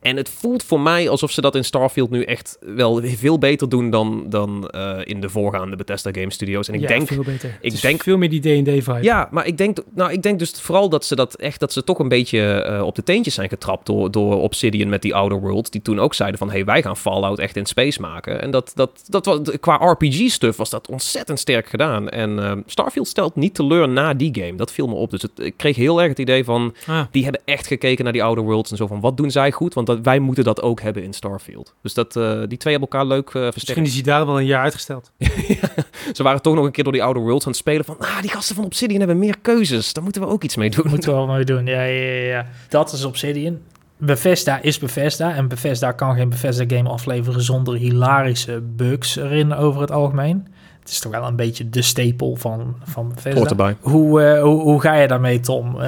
En 0.00 0.16
het 0.16 0.28
voelt 0.28 0.62
voor 0.62 0.80
mij 0.80 1.08
alsof 1.08 1.30
ze 1.30 1.40
dat 1.40 1.54
in 1.54 1.64
Starfield 1.64 2.10
nu 2.10 2.22
echt 2.22 2.58
wel 2.60 3.00
veel 3.04 3.38
beter 3.38 3.68
doen 3.68 3.90
dan, 3.90 4.24
dan 4.28 4.70
uh, 4.74 4.98
in 5.04 5.20
de 5.20 5.28
voorgaande 5.28 5.76
Bethesda 5.76 6.10
Game 6.12 6.32
Studios. 6.32 6.68
En 6.68 6.74
ik 6.74 6.80
ja, 6.80 6.86
denk, 6.86 7.08
veel 7.08 7.22
beter. 7.22 7.58
Ik 7.60 7.80
denk 7.80 8.02
veel 8.02 8.16
meer 8.16 8.30
die 8.30 8.40
D&D 8.40 8.84
vibe. 8.84 9.02
Ja, 9.02 9.28
maar 9.30 9.46
ik 9.46 9.58
denk, 9.58 9.78
nou, 9.94 10.12
ik 10.12 10.22
denk 10.22 10.38
dus 10.38 10.60
vooral 10.60 10.88
dat 10.88 11.04
ze 11.04 11.16
dat 11.16 11.34
echt, 11.34 11.60
dat 11.60 11.72
ze 11.72 11.84
toch 11.84 11.98
een 11.98 12.08
beetje 12.08 12.66
uh, 12.70 12.82
op 12.86 12.94
de 12.94 13.02
teentjes 13.02 13.34
zijn 13.34 13.48
getrapt 13.48 13.86
door, 13.86 14.10
door 14.10 14.40
Obsidian 14.40 14.88
met 14.88 15.02
die 15.02 15.14
Outer 15.14 15.40
Worlds, 15.40 15.70
die 15.70 15.82
toen 15.82 16.00
ook 16.00 16.14
zeiden 16.14 16.38
van, 16.38 16.50
hey, 16.50 16.64
wij 16.64 16.82
gaan 16.82 16.96
Fallout 16.96 17.38
echt 17.38 17.56
in 17.56 17.66
space 17.66 18.00
maken. 18.00 18.42
En 18.42 18.50
dat, 18.50 18.72
dat, 18.74 19.04
dat 19.06 19.24
was, 19.24 19.40
qua 19.60 19.74
RPG-stuff 19.74 20.56
was 20.56 20.70
dat 20.70 20.88
ontzettend 20.88 21.38
sterk 21.38 21.68
gedaan. 21.68 22.08
En 22.08 22.30
uh, 22.30 22.52
Starfield 22.66 23.08
stelt 23.08 23.36
niet 23.36 23.54
teleur 23.54 23.88
na 23.88 24.14
die 24.14 24.34
game. 24.40 24.54
Dat 24.54 24.72
viel 24.72 24.86
me 24.86 24.94
op. 24.94 25.10
Dus 25.10 25.22
het, 25.22 25.30
ik 25.34 25.56
kreeg 25.56 25.76
heel 25.76 26.00
erg 26.00 26.08
het 26.08 26.18
idee 26.18 26.44
van, 26.44 26.74
ah. 26.86 27.00
die 27.10 27.22
hebben 27.22 27.42
echt 27.44 27.66
gekeken 27.66 28.04
naar 28.04 28.12
die 28.12 28.22
Outer 28.22 28.44
Worlds 28.44 28.70
en 28.70 28.76
zo 28.76 28.86
van, 28.86 29.00
wat 29.00 29.16
doen 29.16 29.30
zij 29.30 29.52
goed? 29.52 29.74
Want 29.74 29.87
dat, 29.88 29.98
wij 30.02 30.18
moeten 30.18 30.44
dat 30.44 30.62
ook 30.62 30.80
hebben 30.80 31.02
in 31.02 31.12
Starfield. 31.12 31.74
Dus 31.82 31.94
dat, 31.94 32.16
uh, 32.16 32.42
die 32.46 32.58
twee 32.58 32.72
hebben 32.72 32.90
elkaar 32.90 33.06
leuk 33.06 33.26
uh, 33.26 33.32
versterkt. 33.32 33.56
Misschien 33.56 33.84
is 33.84 33.92
die 33.92 34.02
daar 34.02 34.26
wel 34.26 34.38
een 34.38 34.46
jaar 34.46 34.62
uitgesteld. 34.62 35.12
Ze 36.16 36.22
waren 36.22 36.42
toch 36.42 36.54
nog 36.54 36.64
een 36.64 36.72
keer 36.72 36.84
door 36.84 36.92
die 36.92 37.02
oude 37.02 37.20
worlds 37.20 37.44
aan 37.44 37.50
het 37.50 37.60
spelen 37.60 37.84
van... 37.84 37.96
Ah, 37.98 38.20
die 38.20 38.30
gasten 38.30 38.54
van 38.54 38.64
Obsidian 38.64 38.98
hebben 38.98 39.18
meer 39.18 39.38
keuzes. 39.42 39.92
Daar 39.92 40.02
moeten 40.02 40.22
we 40.22 40.28
ook 40.28 40.42
iets 40.44 40.56
mee 40.56 40.70
doen. 40.70 40.88
Moeten 40.88 41.10
we 41.10 41.16
wel 41.16 41.26
mee 41.26 41.44
doen, 41.44 41.66
ja, 41.66 41.82
ja, 41.82 42.12
ja. 42.12 42.46
Dat 42.68 42.92
is 42.92 43.04
Obsidian. 43.04 43.58
Bethesda 43.96 44.62
is 44.62 44.78
Bethesda. 44.78 45.34
En 45.34 45.48
Bethesda 45.48 45.92
kan 45.92 46.16
geen 46.16 46.28
Bethesda 46.28 46.64
game 46.76 46.88
afleveren 46.88 47.42
zonder 47.42 47.74
hilarische 47.74 48.62
bugs 48.76 49.16
erin 49.16 49.54
over 49.54 49.80
het 49.80 49.90
algemeen. 49.90 50.46
Het 50.88 50.96
is 50.96 51.02
toch 51.02 51.12
wel 51.12 51.26
een 51.26 51.36
beetje 51.36 51.68
de 51.68 51.82
stapel 51.82 52.36
van, 52.36 52.76
van 52.84 53.08
Bethesda. 53.08 53.74
Hoe, 53.80 54.22
uh, 54.22 54.42
hoe, 54.42 54.60
hoe 54.60 54.80
ga 54.80 54.94
je 54.94 55.08
daarmee, 55.08 55.40
Tom? 55.40 55.74
Uh, 55.76 55.82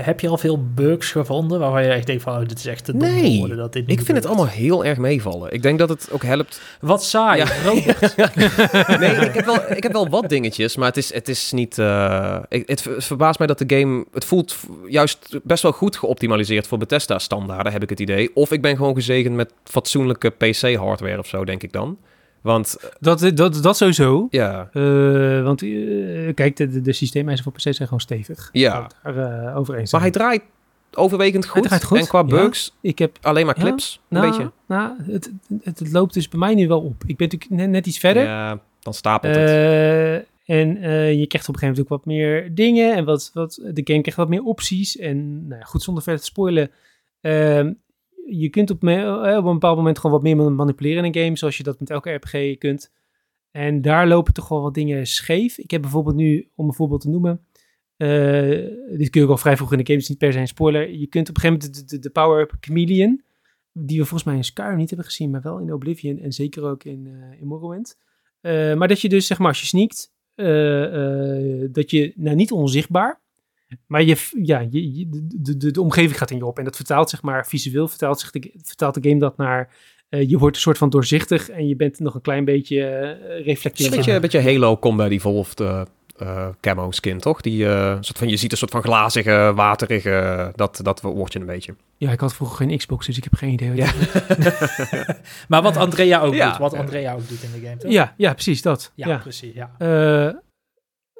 heb 0.00 0.20
je 0.20 0.28
al 0.28 0.38
veel 0.38 0.66
bugs 0.74 1.10
gevonden 1.10 1.60
waarvan 1.60 1.82
je 1.82 1.88
echt 1.88 2.06
denkt 2.06 2.22
van... 2.22 2.40
Oh, 2.40 2.48
dit 2.48 2.58
is 2.58 2.66
echt 2.66 2.84
te 2.84 2.92
dom 2.92 3.00
nee, 3.00 3.38
worden 3.38 3.56
dat 3.56 3.72
dit 3.72 3.90
ik 3.90 4.00
vind 4.00 4.16
het 4.16 4.26
allemaal 4.26 4.46
heel 4.46 4.84
erg 4.84 4.98
meevallen. 4.98 5.52
Ik 5.52 5.62
denk 5.62 5.78
dat 5.78 5.88
het 5.88 6.08
ook 6.10 6.22
helpt... 6.22 6.60
Wat 6.80 7.04
saai, 7.04 7.38
ja. 7.44 7.46
nee, 8.98 9.14
ik 9.14 9.34
heb, 9.34 9.44
wel, 9.44 9.60
ik 9.70 9.82
heb 9.82 9.92
wel 9.92 10.08
wat 10.08 10.28
dingetjes, 10.28 10.76
maar 10.76 10.88
het 10.88 10.96
is, 10.96 11.14
het 11.14 11.28
is 11.28 11.52
niet... 11.52 11.78
Uh, 11.78 12.38
ik, 12.48 12.68
het 12.68 12.88
verbaast 12.98 13.38
mij 13.38 13.46
dat 13.46 13.58
de 13.58 13.78
game... 13.78 14.04
Het 14.12 14.24
voelt 14.24 14.56
juist 14.88 15.40
best 15.42 15.62
wel 15.62 15.72
goed 15.72 15.96
geoptimaliseerd 15.96 16.66
voor 16.66 16.78
Bethesda-standaarden, 16.78 17.72
heb 17.72 17.82
ik 17.82 17.90
het 17.90 18.00
idee. 18.00 18.30
Of 18.34 18.52
ik 18.52 18.62
ben 18.62 18.76
gewoon 18.76 18.94
gezegend 18.94 19.34
met 19.34 19.52
fatsoenlijke 19.64 20.30
PC-hardware 20.30 21.18
of 21.18 21.26
zo, 21.26 21.44
denk 21.44 21.62
ik 21.62 21.72
dan. 21.72 21.98
Want, 22.44 22.76
dat, 23.00 23.30
dat, 23.34 23.62
dat 23.62 23.76
sowieso. 23.76 24.26
Ja. 24.30 24.68
Uh, 24.72 25.42
want 25.42 25.62
uh, 25.62 26.34
kijk, 26.34 26.56
de, 26.56 26.80
de 26.80 26.92
systeemeisen 26.92 27.44
voor 27.44 27.52
PC 27.52 27.60
zijn 27.60 27.74
gewoon 27.76 28.00
stevig. 28.00 28.48
Ja. 28.52 28.90
Daar, 29.02 29.16
uh, 29.46 29.56
over 29.56 29.74
eens 29.74 29.92
maar 29.92 30.00
hij 30.00 30.10
draait 30.10 30.42
overwegend 30.92 31.46
goed. 31.46 31.62
draait 31.62 31.84
goed. 31.84 31.98
En 31.98 32.06
qua 32.06 32.24
bugs, 32.24 32.74
ja. 32.80 32.90
ik 32.90 32.98
heb 32.98 33.18
alleen 33.20 33.46
maar 33.46 33.54
clips, 33.54 34.00
ja, 34.08 34.16
een 34.16 34.22
nou, 34.22 34.30
beetje. 34.30 34.52
Nou, 34.66 34.92
het, 35.02 35.30
het, 35.62 35.78
het, 35.78 35.92
loopt 35.92 36.14
dus 36.14 36.28
bij 36.28 36.38
mij 36.38 36.54
nu 36.54 36.68
wel 36.68 36.80
op. 36.80 37.02
Ik 37.06 37.16
ben 37.16 37.28
natuurlijk 37.28 37.50
net, 37.50 37.70
net 37.70 37.86
iets 37.86 37.98
verder. 37.98 38.22
Ja, 38.22 38.60
dan 38.80 38.94
stapelt 38.94 39.34
het. 39.34 40.26
en 40.44 40.68
je 41.18 41.26
krijgt 41.26 41.48
op 41.48 41.54
een 41.54 41.60
gegeven 41.60 41.60
moment 41.60 41.78
ook 41.80 41.88
wat 41.88 42.04
meer 42.04 42.54
dingen. 42.54 42.94
En 42.94 43.04
wat, 43.04 43.30
wat, 43.34 43.54
de 43.54 43.82
game 43.84 44.00
krijgt 44.00 44.16
wat 44.16 44.28
meer 44.28 44.42
opties. 44.42 44.96
En 44.96 45.46
nou, 45.46 45.62
goed, 45.62 45.82
zonder 45.82 46.02
verder 46.02 46.20
te 46.20 46.28
spoilen 46.28 46.70
ehm, 47.20 47.72
je 48.26 48.48
kunt 48.48 48.70
op, 48.70 48.82
me, 48.82 49.36
op 49.38 49.44
een 49.44 49.52
bepaald 49.52 49.76
moment 49.76 49.98
gewoon 49.98 50.20
wat 50.20 50.22
meer 50.22 50.52
manipuleren 50.52 51.04
in 51.04 51.12
een 51.14 51.22
game, 51.22 51.36
zoals 51.36 51.56
je 51.56 51.62
dat 51.62 51.80
met 51.80 51.90
elke 51.90 52.10
RPG 52.10 52.58
kunt. 52.58 52.92
En 53.50 53.82
daar 53.82 54.08
lopen 54.08 54.32
toch 54.32 54.48
wel 54.48 54.62
wat 54.62 54.74
dingen 54.74 55.06
scheef. 55.06 55.58
Ik 55.58 55.70
heb 55.70 55.82
bijvoorbeeld 55.82 56.16
nu, 56.16 56.50
om 56.54 56.66
een 56.66 56.74
voorbeeld 56.74 57.00
te 57.00 57.08
noemen, 57.08 57.46
uh, 57.96 58.98
dit 58.98 59.10
kun 59.10 59.20
je 59.20 59.26
ook 59.26 59.32
al 59.32 59.36
vrij 59.36 59.56
vroeg 59.56 59.72
in 59.72 59.78
de 59.78 59.86
game, 59.86 59.98
is 59.98 60.08
niet 60.08 60.18
per 60.18 60.32
se 60.32 60.38
een 60.38 60.46
spoiler. 60.46 60.90
Je 60.90 61.06
kunt 61.06 61.28
op 61.28 61.34
een 61.34 61.40
gegeven 61.40 61.70
moment 61.70 61.90
de, 61.90 61.98
de, 61.98 62.10
power-up 62.10 62.56
Chameleon, 62.60 63.22
die 63.72 63.98
we 63.98 64.04
volgens 64.04 64.24
mij 64.24 64.36
in 64.36 64.44
Skyrim 64.44 64.76
niet 64.76 64.88
hebben 64.88 65.06
gezien, 65.06 65.30
maar 65.30 65.42
wel 65.42 65.58
in 65.58 65.72
Oblivion 65.72 66.18
en 66.18 66.32
zeker 66.32 66.64
ook 66.64 66.84
in, 66.84 67.06
uh, 67.06 67.40
in 67.40 67.46
Morrowind. 67.46 67.98
Maar 68.76 68.88
dat 68.88 69.00
je 69.00 69.08
dus, 69.08 69.26
zeg 69.26 69.38
maar, 69.38 69.48
als 69.48 69.60
je 69.60 69.66
sneakt, 69.66 70.12
dat 71.74 71.90
je, 71.90 72.12
nou 72.16 72.36
niet 72.36 72.52
onzichtbaar, 72.52 73.22
maar 73.86 74.02
je, 74.02 74.16
ja, 74.42 74.66
je, 74.70 75.06
de, 75.08 75.56
de, 75.56 75.70
de, 75.70 75.80
omgeving 75.80 76.18
gaat 76.18 76.30
in 76.30 76.36
je 76.36 76.46
op. 76.46 76.58
En 76.58 76.64
dat 76.64 76.76
vertaalt 76.76 77.10
zeg 77.10 77.22
maar 77.22 77.46
visueel, 77.46 77.88
vertaalt, 77.88 78.20
zich 78.20 78.30
de, 78.30 78.52
vertaalt 78.62 79.02
de 79.02 79.08
game 79.08 79.20
dat 79.20 79.36
naar... 79.36 79.72
Uh, 80.10 80.28
je 80.28 80.38
wordt 80.38 80.56
een 80.56 80.62
soort 80.62 80.78
van 80.78 80.90
doorzichtig 80.90 81.50
en 81.50 81.68
je 81.68 81.76
bent 81.76 81.98
nog 81.98 82.14
een 82.14 82.20
klein 82.20 82.44
beetje 82.44 82.76
uh, 82.76 83.44
reflecterend. 83.44 83.92
Een 83.92 83.98
beetje, 83.98 84.12
een 84.12 84.20
beetje 84.20 84.42
Halo 84.42 84.78
Combat 84.78 85.10
Evolved 85.10 85.60
uh, 85.60 85.82
uh, 86.22 86.48
camo 86.60 86.90
skin, 86.90 87.18
toch? 87.18 87.40
Die, 87.40 87.64
soort 88.00 88.18
van, 88.18 88.28
je 88.28 88.36
ziet 88.36 88.52
een 88.52 88.58
soort 88.58 88.70
van 88.70 88.82
glazige, 88.82 89.52
waterige, 89.54 90.52
dat, 90.54 90.80
dat 90.82 91.00
wordt 91.00 91.32
je 91.32 91.38
een 91.38 91.46
beetje. 91.46 91.74
Ja, 91.96 92.12
ik 92.12 92.20
had 92.20 92.34
vroeger 92.34 92.56
geen 92.56 92.78
Xbox, 92.78 93.06
dus 93.06 93.16
ik 93.16 93.24
heb 93.24 93.34
geen 93.34 93.50
idee. 93.50 93.74
Ja. 93.74 93.92
maar 95.48 95.62
wat 95.62 95.76
Andrea 95.76 96.20
ook 96.20 96.34
ja. 96.34 96.48
doet, 96.48 96.58
wat 96.58 96.74
Andrea 96.74 97.14
ook 97.14 97.28
doet 97.28 97.42
in 97.42 97.60
de 97.60 97.66
game, 97.66 97.76
toch? 97.76 97.92
Ja, 97.92 98.14
ja 98.16 98.32
precies 98.32 98.62
dat. 98.62 98.92
Ja, 98.94 99.08
ja. 99.08 99.18
precies, 99.18 99.54
ja 99.54 99.70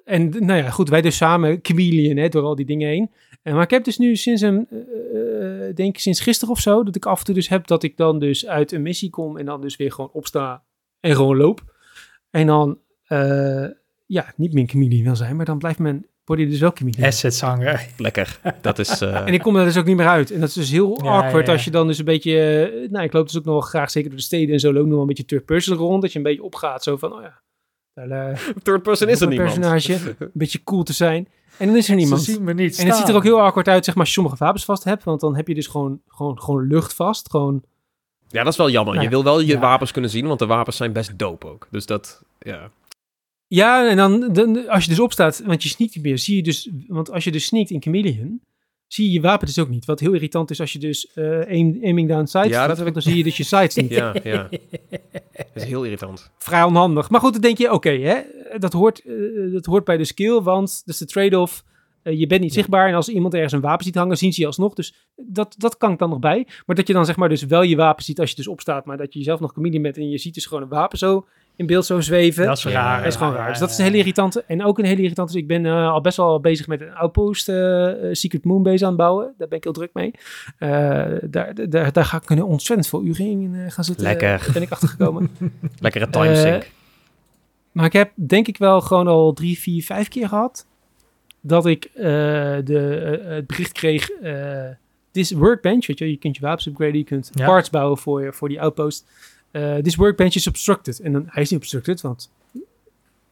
en 0.05 0.29
nou 0.29 0.63
ja, 0.63 0.71
goed, 0.71 0.89
wij 0.89 1.01
dus 1.01 1.17
samen 1.17 1.59
chameleon 1.63 2.17
hè, 2.17 2.29
door 2.29 2.43
al 2.43 2.55
die 2.55 2.67
dingen 2.67 2.89
heen. 2.89 3.11
En, 3.43 3.55
maar 3.55 3.63
ik 3.63 3.71
heb 3.71 3.85
dus 3.85 3.99
nu 3.99 4.17
sinds 4.17 4.43
een, 4.43 4.67
uh, 4.71 5.75
denk 5.75 5.95
ik 5.95 5.99
sinds 5.99 6.21
gisteren 6.21 6.55
of 6.55 6.61
zo, 6.61 6.83
dat 6.83 6.97
ik 6.97 7.07
af 7.07 7.19
en 7.19 7.25
toe 7.25 7.35
dus 7.35 7.49
heb 7.49 7.67
dat 7.67 7.83
ik 7.83 7.97
dan 7.97 8.19
dus 8.19 8.47
uit 8.47 8.73
een 8.73 8.83
missie 8.83 9.11
kom 9.11 9.37
en 9.37 9.47
dan 9.47 9.61
dus 9.61 9.77
weer 9.77 9.93
gewoon 9.93 10.11
opsta 10.13 10.63
en 11.01 11.15
gewoon 11.15 11.37
loop. 11.37 11.75
En 12.31 12.47
dan, 12.47 12.79
uh, 13.09 13.67
ja, 14.07 14.33
niet 14.37 14.53
meer 14.53 14.67
chameleon 14.67 15.05
wil 15.05 15.17
zijn, 15.17 15.37
maar 15.37 15.45
dan 15.45 15.59
blijft 15.59 15.79
mijn 15.79 16.07
body 16.25 16.47
dus 16.47 16.61
wel 16.61 16.71
chameleon. 16.75 17.07
Assets 17.07 17.41
hangen. 17.41 17.81
Lekker, 17.97 18.41
dat 18.61 18.79
is... 18.79 19.03
Uh... 19.03 19.27
en 19.27 19.35
ik 19.35 19.41
kom 19.41 19.55
daar 19.55 19.65
dus 19.65 19.77
ook 19.77 19.87
niet 19.87 19.97
meer 19.97 20.07
uit. 20.07 20.31
En 20.31 20.41
dat 20.41 20.49
is 20.49 20.55
dus 20.55 20.71
heel 20.71 21.05
ja, 21.05 21.11
awkward 21.11 21.47
ja, 21.47 21.51
ja. 21.51 21.53
als 21.53 21.65
je 21.65 21.71
dan 21.71 21.87
dus 21.87 21.99
een 21.99 22.05
beetje, 22.05 22.89
nou 22.91 23.05
ik 23.05 23.13
loop 23.13 23.27
dus 23.27 23.39
ook 23.39 23.45
nog 23.45 23.69
graag 23.69 23.91
zeker 23.91 24.09
door 24.09 24.19
de 24.19 24.25
steden 24.25 24.55
en 24.55 24.61
zo, 24.61 24.73
loop 24.73 24.83
nog 24.83 24.93
wel 24.93 25.01
een 25.01 25.07
beetje 25.07 25.25
third 25.25 25.45
person 25.45 25.77
rond, 25.77 26.03
dat 26.03 26.13
je 26.13 26.19
een 26.19 26.25
beetje 26.25 26.43
opgaat, 26.43 26.83
zo 26.83 26.97
van, 26.97 27.13
oh 27.13 27.23
ja 27.23 27.43
Third 28.63 28.83
person 28.83 29.09
is 29.09 29.21
er 29.21 29.29
niemand. 29.29 29.55
personage, 29.55 30.15
een 30.19 30.31
beetje 30.43 30.65
cool 30.65 30.83
te 30.83 30.93
zijn. 30.93 31.29
En 31.59 31.67
dan 31.67 31.77
is 31.77 31.89
er 31.89 31.95
niemand. 31.95 32.23
Ze 32.23 32.33
zien 32.33 32.45
me 32.45 32.55
niet 32.55 32.79
En 32.79 32.87
het 32.87 32.97
ziet 32.97 33.09
er 33.09 33.15
ook 33.15 33.23
heel 33.23 33.41
awkward 33.41 33.69
uit, 33.69 33.85
zeg 33.85 33.95
maar, 33.95 34.05
als 34.05 34.15
je 34.15 34.21
sommige 34.21 34.45
wapens 34.45 34.65
vast 34.65 34.85
hebt. 34.85 35.05
Want 35.05 35.21
dan 35.21 35.37
heb 35.37 35.49
je 35.49 35.55
dus 35.55 35.67
gewoon, 35.67 36.01
gewoon, 36.09 36.41
gewoon 36.41 36.67
lucht 36.67 36.95
vast. 36.95 37.31
Gewoon... 37.31 37.63
Ja, 38.29 38.43
dat 38.43 38.53
is 38.53 38.59
wel 38.59 38.71
jammer. 38.71 38.95
Nou, 38.95 39.05
je 39.05 39.11
wil 39.11 39.25
wel 39.25 39.41
je 39.41 39.47
ja. 39.47 39.59
wapens 39.59 39.93
kunnen 39.93 40.11
zien, 40.11 40.27
want 40.27 40.39
de 40.39 40.47
wapens 40.47 40.77
zijn 40.77 40.93
best 40.93 41.19
dope 41.19 41.47
ook. 41.47 41.69
Dus 41.71 41.87
dat, 41.87 42.23
ja. 42.39 42.71
Ja, 43.47 43.89
en 43.89 43.97
dan, 43.97 44.33
dan 44.33 44.69
als 44.69 44.85
je 44.85 44.91
dus 44.91 45.01
opstaat, 45.01 45.43
want 45.45 45.63
je 45.63 45.69
sneakt 45.69 45.95
niet 45.95 46.05
meer, 46.05 46.19
zie 46.19 46.37
je 46.37 46.43
dus... 46.43 46.71
Want 46.87 47.11
als 47.11 47.25
je 47.25 47.33
dus 47.33 47.45
sneakt 47.45 47.71
in 47.71 47.83
Chameleon, 47.83 48.41
zie 48.95 49.07
je 49.07 49.13
je 49.13 49.21
wapen 49.21 49.47
dus 49.47 49.59
ook 49.59 49.69
niet. 49.69 49.85
Wat 49.85 50.01
heel 50.01 50.13
irritant 50.13 50.51
is 50.51 50.61
als 50.61 50.73
je 50.73 50.79
dus 50.79 51.11
uh, 51.15 51.41
aim, 51.41 51.79
aiming 51.83 52.09
down 52.09 52.27
sights 52.27 52.51
ja, 52.51 52.67
dat 52.67 52.79
heb 52.79 52.87
ik... 52.87 52.93
dan 52.93 53.03
zie 53.03 53.17
je 53.17 53.23
dus 53.23 53.37
je 53.37 53.45
sights 53.45 53.75
niet. 53.75 53.91
ja, 54.01 54.15
ja. 54.23 54.49
Dat 55.37 55.47
is 55.55 55.65
heel 55.65 55.85
irritant. 55.85 56.31
Vrij 56.39 56.63
onhandig. 56.63 57.11
Maar 57.11 57.21
goed, 57.21 57.33
dan 57.33 57.41
denk 57.41 57.59
je, 57.59 57.73
oké, 57.73 57.75
okay, 57.75 58.27
dat, 58.59 58.73
hoort, 58.73 59.05
uh, 59.05 59.53
dat 59.53 59.65
hoort 59.65 59.85
bij 59.85 59.97
de 59.97 60.05
skill, 60.05 60.41
want 60.41 60.83
dat 60.85 60.95
is 60.95 61.01
de 61.01 61.07
trade-off. 61.07 61.65
Uh, 62.03 62.19
je 62.19 62.27
bent 62.27 62.41
niet 62.41 62.51
ja. 62.51 62.57
zichtbaar 62.57 62.89
en 62.89 62.95
als 62.95 63.09
iemand 63.09 63.35
ergens 63.35 63.53
een 63.53 63.61
wapen 63.61 63.85
ziet 63.85 63.95
hangen, 63.95 64.17
zien 64.17 64.33
ze 64.33 64.41
je 64.41 64.47
alsnog. 64.47 64.75
Dus 64.75 64.95
dat, 65.17 65.55
dat 65.59 65.77
kan 65.77 65.93
ik 65.93 65.99
dan 65.99 66.11
nog 66.11 66.19
bij. 66.19 66.47
Maar 66.67 66.77
dat 66.77 66.87
je 66.87 66.93
dan 66.93 67.05
zeg 67.05 67.17
maar 67.17 67.29
dus 67.29 67.43
wel 67.43 67.63
je 67.63 67.77
wapen 67.77 68.05
ziet 68.05 68.21
als 68.21 68.31
je 68.31 68.37
dus 68.37 68.49
opstaat, 68.49 68.85
maar 68.85 68.97
dat 68.97 69.13
je 69.13 69.19
jezelf 69.19 69.41
nog 69.41 69.53
comedian 69.53 69.83
bent 69.83 69.97
en 69.97 70.11
je 70.11 70.19
ziet 70.19 70.35
dus 70.35 70.47
gewoon 70.47 70.63
een 70.63 70.69
wapen 70.69 70.99
zo 70.99 71.27
in 71.57 71.67
beeld 71.67 71.87
zo 71.87 72.01
zweven. 72.01 72.47
Dat 72.47 72.57
is 72.57 72.65
raar. 72.65 72.99
Dat 72.99 73.07
is 73.07 73.17
gewoon 73.17 73.35
raar. 73.35 73.49
Dus 73.49 73.59
dat 73.59 73.71
is 73.71 73.79
een 73.79 73.85
hele 73.85 73.97
irritante. 73.97 74.45
En 74.47 74.65
ook 74.65 74.79
een 74.79 74.85
hele 74.85 75.03
irritante. 75.03 75.33
Dus 75.33 75.41
ik 75.41 75.49
ben 75.49 75.65
uh, 75.65 75.91
al 75.91 76.01
best 76.01 76.17
wel 76.17 76.41
bezig 76.41 76.67
met 76.67 76.81
een 76.81 76.95
outpost 76.95 77.49
uh, 77.49 77.93
Secret 78.13 78.45
Moon 78.45 78.63
base 78.63 78.85
aan 78.85 78.91
het 78.91 78.99
bouwen. 78.99 79.35
Daar 79.39 79.49
ben 79.49 79.59
ik 79.59 79.65
heel 79.65 79.73
druk 79.73 79.91
mee. 79.93 80.11
Uh, 80.59 80.69
daar, 81.23 81.69
daar, 81.69 81.93
daar 81.93 82.05
ga 82.05 82.17
ik 82.17 82.31
een 82.31 82.43
ontzettend 82.43 82.89
veel 82.89 83.03
uren 83.03 83.27
in 83.27 83.71
gaan 83.71 83.85
zitten. 83.85 84.05
Lekker. 84.05 84.39
Daar 84.39 84.53
ben 84.53 84.63
ik 84.63 84.71
achtergekomen. 84.71 85.31
Lekkere 85.81 86.11
timesync. 86.11 86.71
maar 87.73 87.85
ik 87.85 87.93
heb 87.93 88.11
denk 88.15 88.49
ik 88.49 88.59
wel 88.59 88.81
gewoon 88.81 89.07
al 89.07 89.33
drie, 89.33 89.59
vier, 89.59 89.85
vijf 89.85 90.09
keer 90.09 90.29
gehad 90.29 90.67
dat 91.41 91.67
ik 91.67 91.91
de, 91.95 93.21
het 93.27 93.47
bericht 93.47 93.73
kreeg. 93.73 94.11
Dit 95.13 95.25
is 95.25 95.31
workbench, 95.31 95.87
weet 95.87 95.99
je, 95.99 96.11
je 96.11 96.17
kunt 96.17 96.37
je 96.37 96.43
wapens 96.43 96.67
upgraden, 96.67 96.99
je 96.99 97.05
kunt 97.05 97.31
ja. 97.33 97.47
parts 97.47 97.71
bouwen 97.71 97.99
voor, 97.99 98.23
je, 98.23 98.33
voor 98.33 98.49
die 98.49 98.61
outpost. 98.61 99.07
Uh, 99.57 99.75
this 99.75 99.97
workbench 99.97 100.35
is 100.35 100.47
obstructed. 100.47 101.01
En 101.01 101.13
dan, 101.13 101.25
hij 101.27 101.43
is 101.43 101.51
niet 101.51 101.59
obstructed, 101.59 102.01
want 102.01 102.31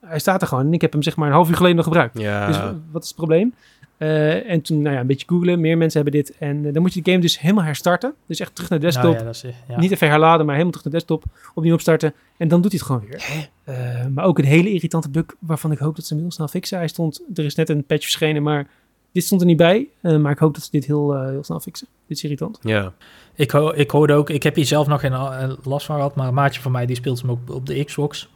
hij 0.01 0.19
staat 0.19 0.43
er 0.43 0.49
gewoon. 0.49 0.67
En 0.67 0.73
ik 0.73 0.81
heb 0.81 0.93
hem 0.93 1.03
zeg 1.03 1.17
maar 1.17 1.29
een 1.29 1.35
half 1.35 1.49
uur 1.49 1.57
geleden 1.57 1.77
nog 1.77 1.85
gebruikt. 1.85 2.19
Ja. 2.19 2.47
Dus 2.47 2.57
wat 2.91 3.03
is 3.03 3.09
het 3.09 3.17
probleem? 3.17 3.55
Uh, 3.99 4.51
en 4.51 4.61
toen, 4.61 4.83
nou 4.83 4.95
ja, 4.95 5.01
een 5.01 5.07
beetje 5.07 5.27
googlen. 5.29 5.61
Meer 5.61 5.79
mensen 5.79 6.03
hebben 6.03 6.21
dit. 6.21 6.39
En 6.39 6.65
uh, 6.65 6.73
dan 6.73 6.83
moet 6.83 6.95
je 6.95 7.03
de 7.03 7.11
game 7.11 7.23
dus 7.23 7.41
helemaal 7.41 7.65
herstarten. 7.65 8.15
Dus 8.27 8.41
echt 8.41 8.55
terug 8.55 8.71
naar 8.71 8.79
de 8.79 8.85
desktop. 8.85 9.13
Nou, 9.13 9.25
ja, 9.25 9.31
is, 9.31 9.45
ja. 9.69 9.79
Niet 9.79 9.91
even 9.91 10.09
herladen, 10.09 10.47
maar 10.47 10.55
helemaal 10.55 10.79
terug 10.79 10.93
naar 10.93 11.01
de 11.01 11.07
desktop. 11.07 11.25
Opnieuw 11.55 11.75
opstarten. 11.75 12.15
En 12.37 12.49
dan 12.49 12.61
doet 12.61 12.71
hij 12.71 12.81
het 12.81 12.91
gewoon 12.91 13.09
weer. 13.09 13.49
Uh, 13.69 14.07
maar 14.15 14.25
ook 14.25 14.39
een 14.39 14.45
hele 14.45 14.71
irritante 14.73 15.11
bug 15.11 15.25
waarvan 15.39 15.73
ik 15.73 15.79
hoop 15.79 15.97
dat 15.97 16.05
ze 16.05 16.15
hem 16.15 16.23
heel 16.23 16.33
snel 16.33 16.49
fixen. 16.49 16.79
Hij 16.79 16.89
stond, 16.89 17.23
er 17.35 17.45
is 17.45 17.55
net 17.55 17.69
een 17.69 17.85
patch 17.85 18.03
verschenen, 18.03 18.43
maar 18.43 18.69
dit 19.13 19.25
stond 19.25 19.41
er 19.41 19.47
niet 19.47 19.57
bij, 19.57 19.89
maar 20.01 20.33
ik 20.33 20.39
hoop 20.39 20.55
dat 20.55 20.65
ze 20.65 20.71
dit 20.71 20.85
heel, 20.85 21.23
heel 21.27 21.45
snel 21.45 21.61
fixen. 21.61 21.87
Dit 22.07 22.17
is 22.17 22.23
irritant. 22.23 22.59
Ja. 22.63 22.93
Ik, 23.35 23.51
ho 23.51 23.69
ik 23.75 23.91
hoorde 23.91 24.13
ook, 24.13 24.31
ik 24.31 24.43
heb 24.43 24.55
hier 24.55 24.67
zelf 24.67 24.87
nog 24.87 25.01
geen 25.01 25.57
last 25.63 25.87
van 25.87 25.97
gehad, 25.97 26.15
maar 26.15 26.29
een 26.29 26.35
maatje 26.35 26.61
van 26.61 26.73
mij 26.73 26.87
die 26.87 26.97
speelt 26.97 27.21
hem 27.21 27.31
ook 27.31 27.39
op 27.51 27.67
de 27.67 27.85
Xbox. 27.85 28.29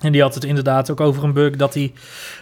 En 0.00 0.12
die 0.12 0.22
had 0.22 0.34
het 0.34 0.44
inderdaad 0.44 0.90
ook 0.90 1.00
over 1.00 1.24
een 1.24 1.32
bug 1.32 1.56
dat 1.56 1.74
hij 1.74 1.92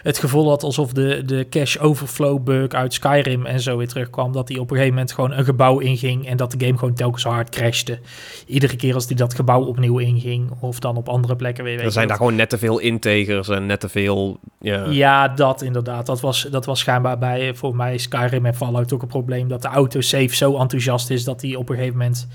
het 0.03 0.17
gevoel 0.17 0.49
had 0.49 0.63
alsof 0.63 0.93
de, 0.93 1.21
de 1.25 1.47
cache 1.49 1.79
overflow 1.79 2.43
bug 2.43 2.71
uit 2.71 2.93
Skyrim 2.93 3.45
en 3.45 3.59
zo 3.59 3.77
weer 3.77 3.87
terugkwam. 3.87 4.31
Dat 4.31 4.47
hij 4.49 4.57
op 4.57 4.69
een 4.69 4.75
gegeven 4.75 4.95
moment 4.95 5.13
gewoon 5.13 5.31
een 5.31 5.45
gebouw 5.45 5.79
inging 5.79 6.27
en 6.27 6.37
dat 6.37 6.51
de 6.51 6.65
game 6.65 6.77
gewoon 6.77 6.93
telkens 6.93 7.23
hard 7.23 7.49
crashte. 7.49 7.99
Iedere 8.45 8.75
keer 8.75 8.93
als 8.93 9.05
hij 9.05 9.15
dat 9.15 9.33
gebouw 9.33 9.63
opnieuw 9.63 9.97
inging 9.97 10.51
of 10.59 10.79
dan 10.79 10.95
op 10.95 11.09
andere 11.09 11.35
plekken 11.35 11.63
weer. 11.63 11.81
Er 11.81 11.91
zijn 11.91 12.07
daar 12.07 12.17
gewoon 12.17 12.35
net 12.35 12.49
te 12.49 12.57
veel 12.57 12.79
integers 12.79 13.49
en 13.49 13.65
net 13.65 13.79
te 13.79 13.89
veel... 13.89 14.39
Ja, 14.89 15.27
dat 15.27 15.61
inderdaad. 15.61 16.05
Dat 16.05 16.21
was, 16.21 16.47
dat 16.51 16.65
was 16.65 16.79
schijnbaar 16.79 17.17
bij 17.17 17.55
voor 17.55 17.75
mij 17.75 17.97
Skyrim 17.97 18.45
en 18.45 18.55
Fallout 18.55 18.93
ook 18.93 19.01
een 19.01 19.07
probleem. 19.07 19.47
Dat 19.47 19.61
de 19.61 19.67
autosave 19.67 20.35
zo 20.35 20.57
enthousiast 20.57 21.09
is 21.09 21.23
dat 21.23 21.41
hij 21.41 21.55
op 21.55 21.69
een 21.69 21.75
gegeven 21.75 21.97
moment 21.97 22.27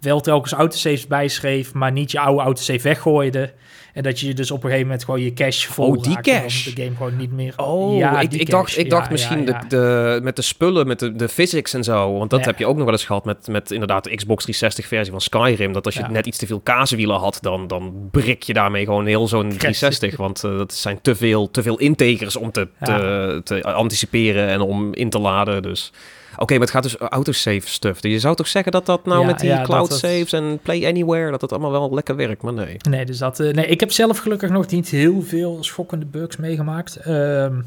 wel 0.00 0.20
telkens 0.20 0.52
autosaves 0.52 1.06
bijschreef, 1.06 1.74
maar 1.74 1.92
niet 1.92 2.10
je 2.10 2.20
oude 2.20 2.42
autosave 2.42 2.82
weggooide. 2.82 3.52
En 3.96 4.02
dat 4.02 4.20
je 4.20 4.34
dus 4.34 4.50
op 4.50 4.56
een 4.56 4.62
gegeven 4.62 4.86
moment 4.86 5.04
gewoon 5.04 5.20
je 5.20 5.32
cash 5.32 5.66
vol 5.66 5.86
Oh, 5.86 6.02
die 6.02 6.20
cash. 6.20 6.64
De 6.64 6.82
game 6.82 6.96
gewoon 6.96 7.16
niet 7.16 7.32
meer... 7.32 7.52
Oh, 7.56 7.96
ja, 7.96 8.20
ik, 8.20 8.32
ik 8.32 8.50
dacht, 8.50 8.78
ik 8.78 8.90
dacht 8.90 9.10
misschien 9.10 9.44
De, 9.44 9.56
de, 9.68 10.20
met 10.22 10.36
de 10.36 10.42
spullen, 10.42 10.86
met 10.86 10.98
de, 10.98 11.12
de 11.12 11.28
physics 11.28 11.74
en 11.74 11.84
zo. 11.84 12.18
Want 12.18 12.30
dat 12.30 12.44
heb 12.44 12.58
je 12.58 12.66
ook 12.66 12.76
nog 12.76 12.84
wel 12.84 12.92
eens 12.92 13.04
gehad 13.04 13.24
met, 13.24 13.48
met 13.48 13.70
inderdaad 13.70 14.04
de 14.04 14.14
Xbox 14.14 14.42
360 14.42 14.86
versie 14.86 15.12
van 15.12 15.20
Skyrim. 15.20 15.72
Dat 15.72 15.84
als 15.84 15.94
je 15.94 16.04
net 16.10 16.26
iets 16.26 16.38
te 16.38 16.46
veel 16.46 16.60
kazenwielen 16.60 17.16
had, 17.16 17.38
dan, 17.40 17.66
dan 17.66 18.08
brik 18.10 18.42
je 18.42 18.52
daarmee 18.52 18.84
gewoon 18.84 19.06
heel 19.06 19.28
zo'n 19.28 19.48
360. 19.48 20.16
Want 20.16 20.44
uh, 20.44 20.58
dat 20.58 20.74
zijn 20.74 20.98
te 21.02 21.14
veel, 21.14 21.50
te 21.50 21.62
veel 21.62 21.78
integers 21.78 22.36
om 22.36 22.50
te, 22.50 22.68
te, 22.80 23.40
te 23.44 23.62
anticiperen 23.62 24.48
en 24.48 24.60
om 24.60 24.94
in 24.94 25.10
te 25.10 25.18
laden. 25.18 25.62
Dus... 25.62 25.92
Oké, 26.38 26.52
maar 26.52 26.62
het 26.62 26.70
gaat 26.70 26.82
dus 26.82 26.96
autosave 26.96 27.68
stuff. 27.68 28.00
Dus 28.00 28.12
je 28.12 28.18
zou 28.18 28.36
toch 28.36 28.48
zeggen 28.48 28.72
dat 28.72 28.86
dat 28.86 29.04
nou 29.04 29.26
met 29.26 29.38
die 29.38 29.62
cloud 29.62 29.92
saves 29.92 30.32
en 30.32 30.58
play 30.62 30.86
anywhere, 30.86 31.30
dat 31.30 31.40
het 31.40 31.52
allemaal 31.52 31.70
wel 31.70 31.94
lekker 31.94 32.16
werkt, 32.16 32.42
maar 32.42 32.52
nee. 32.52 32.76
Nee, 32.90 33.04
dus 33.04 33.18
dat, 33.18 33.40
uh, 33.40 33.52
nee, 33.52 33.66
ik 33.66 33.80
heb 33.80 33.92
zelf 33.92 34.18
gelukkig 34.18 34.50
nog 34.50 34.66
niet 34.66 34.88
heel 34.88 35.22
veel 35.22 35.58
schokkende 35.60 36.06
bugs 36.06 36.36
meegemaakt. 36.36 37.06
Um, 37.08 37.66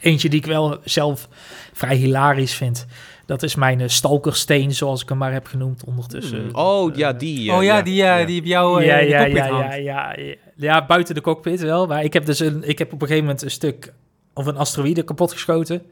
eentje 0.00 0.28
die 0.28 0.38
ik 0.38 0.46
wel 0.46 0.78
zelf 0.84 1.28
vrij 1.72 1.96
hilarisch 1.96 2.54
vind. 2.54 2.86
Dat 3.26 3.42
is 3.42 3.54
mijn 3.54 3.80
uh, 3.80 3.88
stalkersteen, 3.88 4.74
zoals 4.74 5.02
ik 5.02 5.08
hem 5.08 5.18
maar 5.18 5.32
heb 5.32 5.46
genoemd 5.46 5.84
ondertussen. 5.84 6.40
Hmm. 6.40 6.54
Oh, 6.54 6.96
ja, 6.96 7.12
die. 7.12 7.44
Uh, 7.44 7.56
oh 7.56 7.62
ja, 7.62 7.82
die, 7.82 7.94
ja. 7.94 8.24
die 8.24 8.40
op 8.40 8.46
jou 8.46 8.84
ja, 8.84 8.98
ja, 8.98 9.24
ja, 9.24 9.46
ja, 9.46 9.74
ja, 9.74 10.14
ja, 10.16 10.16
ja, 10.56 10.86
buiten 10.86 11.14
de 11.14 11.20
cockpit 11.20 11.60
wel. 11.60 11.86
Maar 11.86 12.04
ik 12.04 12.12
heb 12.12 12.26
dus 12.26 12.40
een, 12.40 12.68
ik 12.68 12.78
heb 12.78 12.92
op 12.92 13.00
een 13.00 13.06
gegeven 13.06 13.24
moment 13.24 13.42
een 13.42 13.50
stuk 13.50 13.92
of 14.34 14.46
een 14.46 14.56
asteroïde 14.56 15.02
kapot 15.02 15.32
geschoten. 15.32 15.82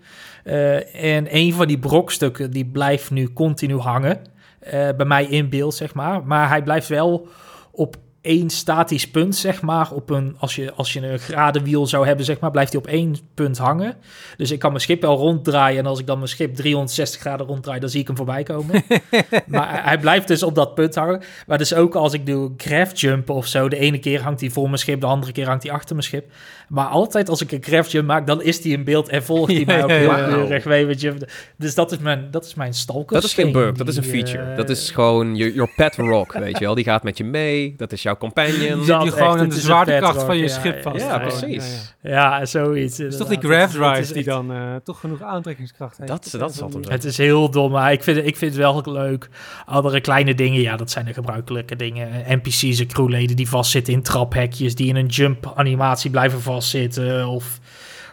Uh, 0.45 1.14
en 1.14 1.36
een 1.36 1.53
van 1.53 1.66
die 1.66 1.78
brokstukken 1.78 2.51
die 2.51 2.66
blijft 2.66 3.11
nu 3.11 3.32
continu 3.32 3.76
hangen. 3.76 4.20
Uh, 4.66 4.70
bij 4.70 5.07
mij 5.07 5.24
in 5.24 5.49
beeld, 5.49 5.74
zeg 5.74 5.95
maar. 5.95 6.26
Maar 6.26 6.49
hij 6.49 6.62
blijft 6.62 6.89
wel 6.89 7.28
op 7.70 7.97
één 8.21 8.51
statisch 8.51 9.11
punt, 9.11 9.37
zeg 9.37 9.62
maar. 9.62 9.93
Op 9.93 10.11
een, 10.11 10.37
als, 10.39 10.55
je, 10.55 10.73
als 10.73 10.93
je 10.93 11.07
een 11.07 11.19
gradenwiel 11.19 11.87
zou 11.87 12.07
hebben, 12.07 12.25
zeg 12.25 12.41
maar, 12.41 12.51
blijft 12.51 12.73
hij 12.73 12.81
op 12.81 12.87
één 12.87 13.16
punt 13.35 13.59
hangen. 13.59 13.97
Dus 14.37 14.51
ik 14.51 14.59
kan 14.59 14.71
mijn 14.71 14.83
schip 14.83 15.03
wel 15.03 15.16
ronddraaien. 15.16 15.79
En 15.79 15.87
als 15.87 15.99
ik 15.99 16.07
dan 16.07 16.16
mijn 16.16 16.29
schip 16.29 16.55
360 16.55 17.21
graden 17.21 17.47
ronddraai, 17.47 17.81
dan 17.81 17.89
zie 17.89 18.01
ik 18.01 18.07
hem 18.07 18.16
voorbij 18.16 18.43
komen. 18.43 18.83
maar 19.47 19.85
hij 19.85 19.99
blijft 19.99 20.29
dus 20.29 20.43
op 20.43 20.55
dat 20.55 20.75
punt 20.75 20.95
hangen. 20.95 21.23
Maar 21.47 21.59
dus 21.59 21.75
ook 21.75 21.95
als 21.95 22.12
ik 22.12 22.27
doe 22.27 22.57
craft 22.57 23.01
jumpen 23.01 23.35
of 23.35 23.47
zo. 23.47 23.69
De 23.69 23.79
ene 23.79 23.99
keer 23.99 24.23
hangt 24.23 24.41
hij 24.41 24.51
voor 24.51 24.66
mijn 24.66 24.79
schip, 24.79 25.01
de 25.01 25.07
andere 25.07 25.33
keer 25.33 25.47
hangt 25.47 25.62
hij 25.62 25.73
achter 25.73 25.95
mijn 25.95 26.07
schip. 26.07 26.33
Maar 26.69 26.87
altijd 26.87 27.29
als 27.29 27.41
ik 27.41 27.53
een 27.53 27.61
craft 27.61 27.91
jump 27.91 28.07
maak, 28.07 28.27
dan 28.27 28.43
is 28.43 28.62
hij 28.62 28.73
in 28.73 28.85
beeld 28.85 29.09
en 29.09 29.23
volgt 29.23 29.53
hij 29.53 29.64
mij 29.66 29.83
ook 29.83 29.91
heel 29.91 30.09
keurig. 30.09 30.64
Wow. 30.64 31.23
Dus 31.57 31.75
dat 31.75 31.93
is 31.93 31.99
mijn, 31.99 32.31
dat 32.31 32.45
is 32.45 32.55
mijn 32.55 32.75
stalker. 32.75 33.14
Dat 33.14 33.25
is 33.25 33.35
geen 33.35 33.53
bug, 33.53 33.73
dat 33.73 33.89
is 33.89 33.97
een 33.97 34.05
feature. 34.05 34.51
Uh, 34.51 34.57
dat 34.57 34.71
is 34.71 34.91
gewoon 34.91 35.37
your, 35.37 35.55
your 35.55 35.73
pet 35.77 35.97
rock, 35.97 36.33
weet 36.33 36.59
je 36.59 36.64
wel. 36.64 36.75
Die 36.75 36.85
gaat 36.85 37.03
met 37.03 37.16
je 37.16 37.25
mee, 37.25 37.75
dat 37.77 37.93
is 37.93 38.03
jouw 38.03 38.16
companion. 38.19 38.87
Dat 38.87 39.05
je 39.05 39.12
gewoon 39.12 39.39
aan 39.39 39.49
de 39.49 39.61
zwaartekracht 39.61 40.23
van 40.23 40.37
je 40.37 40.43
ja, 40.43 40.49
schip 40.49 40.83
vast. 40.83 41.05
Ja, 41.05 41.19
precies. 41.19 41.95
Ja, 42.03 42.45
zoiets. 42.45 42.99
Het 42.99 43.12
is 43.12 43.19
toch 43.19 43.29
die 43.29 43.39
grav 43.39 43.73
drive 43.73 44.12
die 44.12 44.25
dan 44.25 44.53
uh, 44.53 44.75
toch 44.85 45.01
genoeg 45.01 45.23
aantrekkingskracht 45.23 45.97
heeft. 45.97 46.11
Dat, 46.11 46.29
dat 46.39 46.51
is 46.51 46.62
altijd 46.62 46.89
Het 46.89 47.05
is 47.05 47.16
heel 47.16 47.51
dom, 47.51 47.71
maar 47.71 47.93
ik 47.93 48.03
vind, 48.03 48.27
ik 48.27 48.37
vind 48.37 48.53
het 48.53 48.61
wel 48.61 48.83
leuk. 48.85 49.29
Andere 49.66 50.01
kleine 50.01 50.35
dingen, 50.35 50.61
ja, 50.61 50.77
dat 50.77 50.91
zijn 50.91 51.05
de 51.05 51.12
gebruikelijke 51.12 51.77
dingen. 51.77 52.09
NPC's 52.29 52.81
en 52.81 52.87
crewleden 52.87 53.37
die 53.37 53.49
vastzitten 53.49 53.93
in 53.93 54.03
traphekjes, 54.03 54.75
die 54.75 54.89
in 54.89 54.97
een 54.97 55.07
jump 55.07 55.53
animatie 55.55 56.11
blijven 56.11 56.41
vastzitten 56.41 57.27
of... 57.27 57.59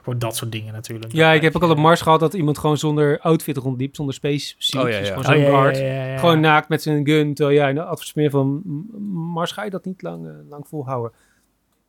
Gewoon 0.06 0.20
dat 0.20 0.36
soort 0.36 0.51
dingen 0.51 0.74
natuurlijk. 0.74 1.12
Ja, 1.12 1.32
ik 1.32 1.41
heb 1.41 1.56
ook 1.56 1.64
al 1.64 1.70
op 1.70 1.78
Mars 1.78 2.01
gehad 2.01 2.20
dat 2.20 2.34
iemand 2.34 2.58
gewoon 2.58 2.78
zonder 2.78 3.20
outfit 3.20 3.58
rondliep, 3.58 3.95
zonder 3.95 4.16
space 4.16 4.56
suit. 4.58 4.86
Oh, 4.86 4.91
ja, 4.91 4.97
ja. 4.97 5.06
Gewoon 5.06 5.24
zo'n 5.24 5.43
oh, 5.43 5.49
guard. 5.49 5.78
Ja, 5.78 6.18
gewoon 6.18 6.39
naakt 6.39 6.70
met 6.70 6.82
zijn 6.82 7.08
gun. 7.08 7.34
Terwijl 7.34 7.58
jij 7.58 7.74
nou, 7.74 7.97
meer 8.14 8.30
van 8.30 8.62
Mars 9.34 9.51
ga 9.51 9.64
je 9.64 9.70
dat 9.70 9.86
niet 9.86 10.01
lang, 10.01 10.26
uh, 10.26 10.32
lang 10.49 10.68
volhouden. 10.68 11.12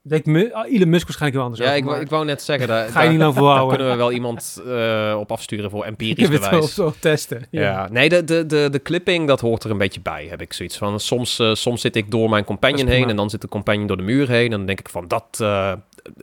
Denk 0.03 0.27
Elon 0.27 0.89
Musk 0.89 1.07
waarschijnlijk 1.07 1.35
wel 1.35 1.43
anders. 1.43 1.63
Ja, 1.63 1.73
ik, 1.73 1.85
wou, 1.85 2.01
ik 2.01 2.09
wou 2.09 2.25
net 2.25 2.43
zeggen, 2.43 2.69
daar, 2.69 2.89
ga 2.89 3.03
je 3.03 3.11
niet 3.11 3.19
lang 3.19 3.35
volhouden. 3.35 3.77
kunnen 3.77 3.93
we 3.93 3.99
wel 3.99 4.13
iemand 4.13 4.63
uh, 4.67 5.17
op 5.19 5.33
afsturen 5.33 5.71
voor 5.71 5.85
empirisch 5.85 6.25
ik 6.25 6.31
bewijs. 6.31 6.67
Het 6.67 6.75
wel 6.77 6.95
testen. 7.01 7.47
Ja. 7.51 7.63
ja, 7.63 7.89
nee, 7.91 8.09
de, 8.09 8.25
de, 8.25 8.47
de, 8.47 8.69
de 8.71 8.83
clipping, 8.83 9.27
dat 9.27 9.41
hoort 9.41 9.65
er 9.65 9.71
een 9.71 9.79
beetje 9.79 10.01
bij, 10.01 10.27
heb 10.31 10.41
ik 10.41 10.53
zoiets 10.53 10.77
van. 10.77 11.01
Soms, 11.01 11.39
uh, 11.39 11.55
soms 11.55 11.81
zit 11.81 11.97
ik 11.97 12.11
door 12.11 12.29
mijn 12.29 12.45
companion 12.45 12.87
heen 12.87 13.09
en 13.09 13.17
dan 13.17 13.31
zit 13.31 13.41
de 13.41 13.49
companion 13.49 13.87
door 13.87 13.97
de 13.97 14.03
muur 14.03 14.29
heen. 14.29 14.45
En 14.45 14.57
dan 14.57 14.67
denk 14.67 14.81
ik 14.81 14.89
van, 14.89 15.09
dat, 15.09 15.39
uh, 15.43 15.73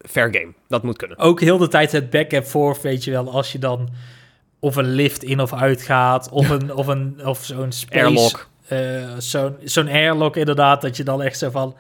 fair 0.09 0.34
game, 0.34 0.53
dat 0.67 0.84
moet 0.84 0.97
kunnen. 0.97 1.17
Ook 1.17 1.41
heel 1.41 1.57
de 1.57 1.67
tijd 1.67 1.91
het 1.91 2.09
back 2.09 2.34
and 2.34 2.45
forth, 2.45 2.81
weet 2.81 3.03
je 3.03 3.11
wel, 3.11 3.31
als 3.31 3.51
je 3.51 3.59
dan 3.59 3.89
of 4.59 4.75
een 4.75 4.91
lift 4.91 5.23
in 5.23 5.41
of 5.41 5.53
uit 5.53 5.81
gaat, 5.81 6.29
of, 6.29 6.49
een, 6.49 6.73
of, 6.73 6.88
een, 6.88 7.25
of 7.25 7.45
zo'n 7.45 7.71
space... 7.86 8.03
Airlock. 8.03 8.49
zo'n 9.17 9.55
zo'n 9.63 9.88
airlock 9.88 10.36
inderdaad, 10.36 10.81
dat 10.81 10.97
je 10.97 11.03
dan 11.03 11.21
echt 11.21 11.38
zo 11.38 11.49
van 11.49 11.75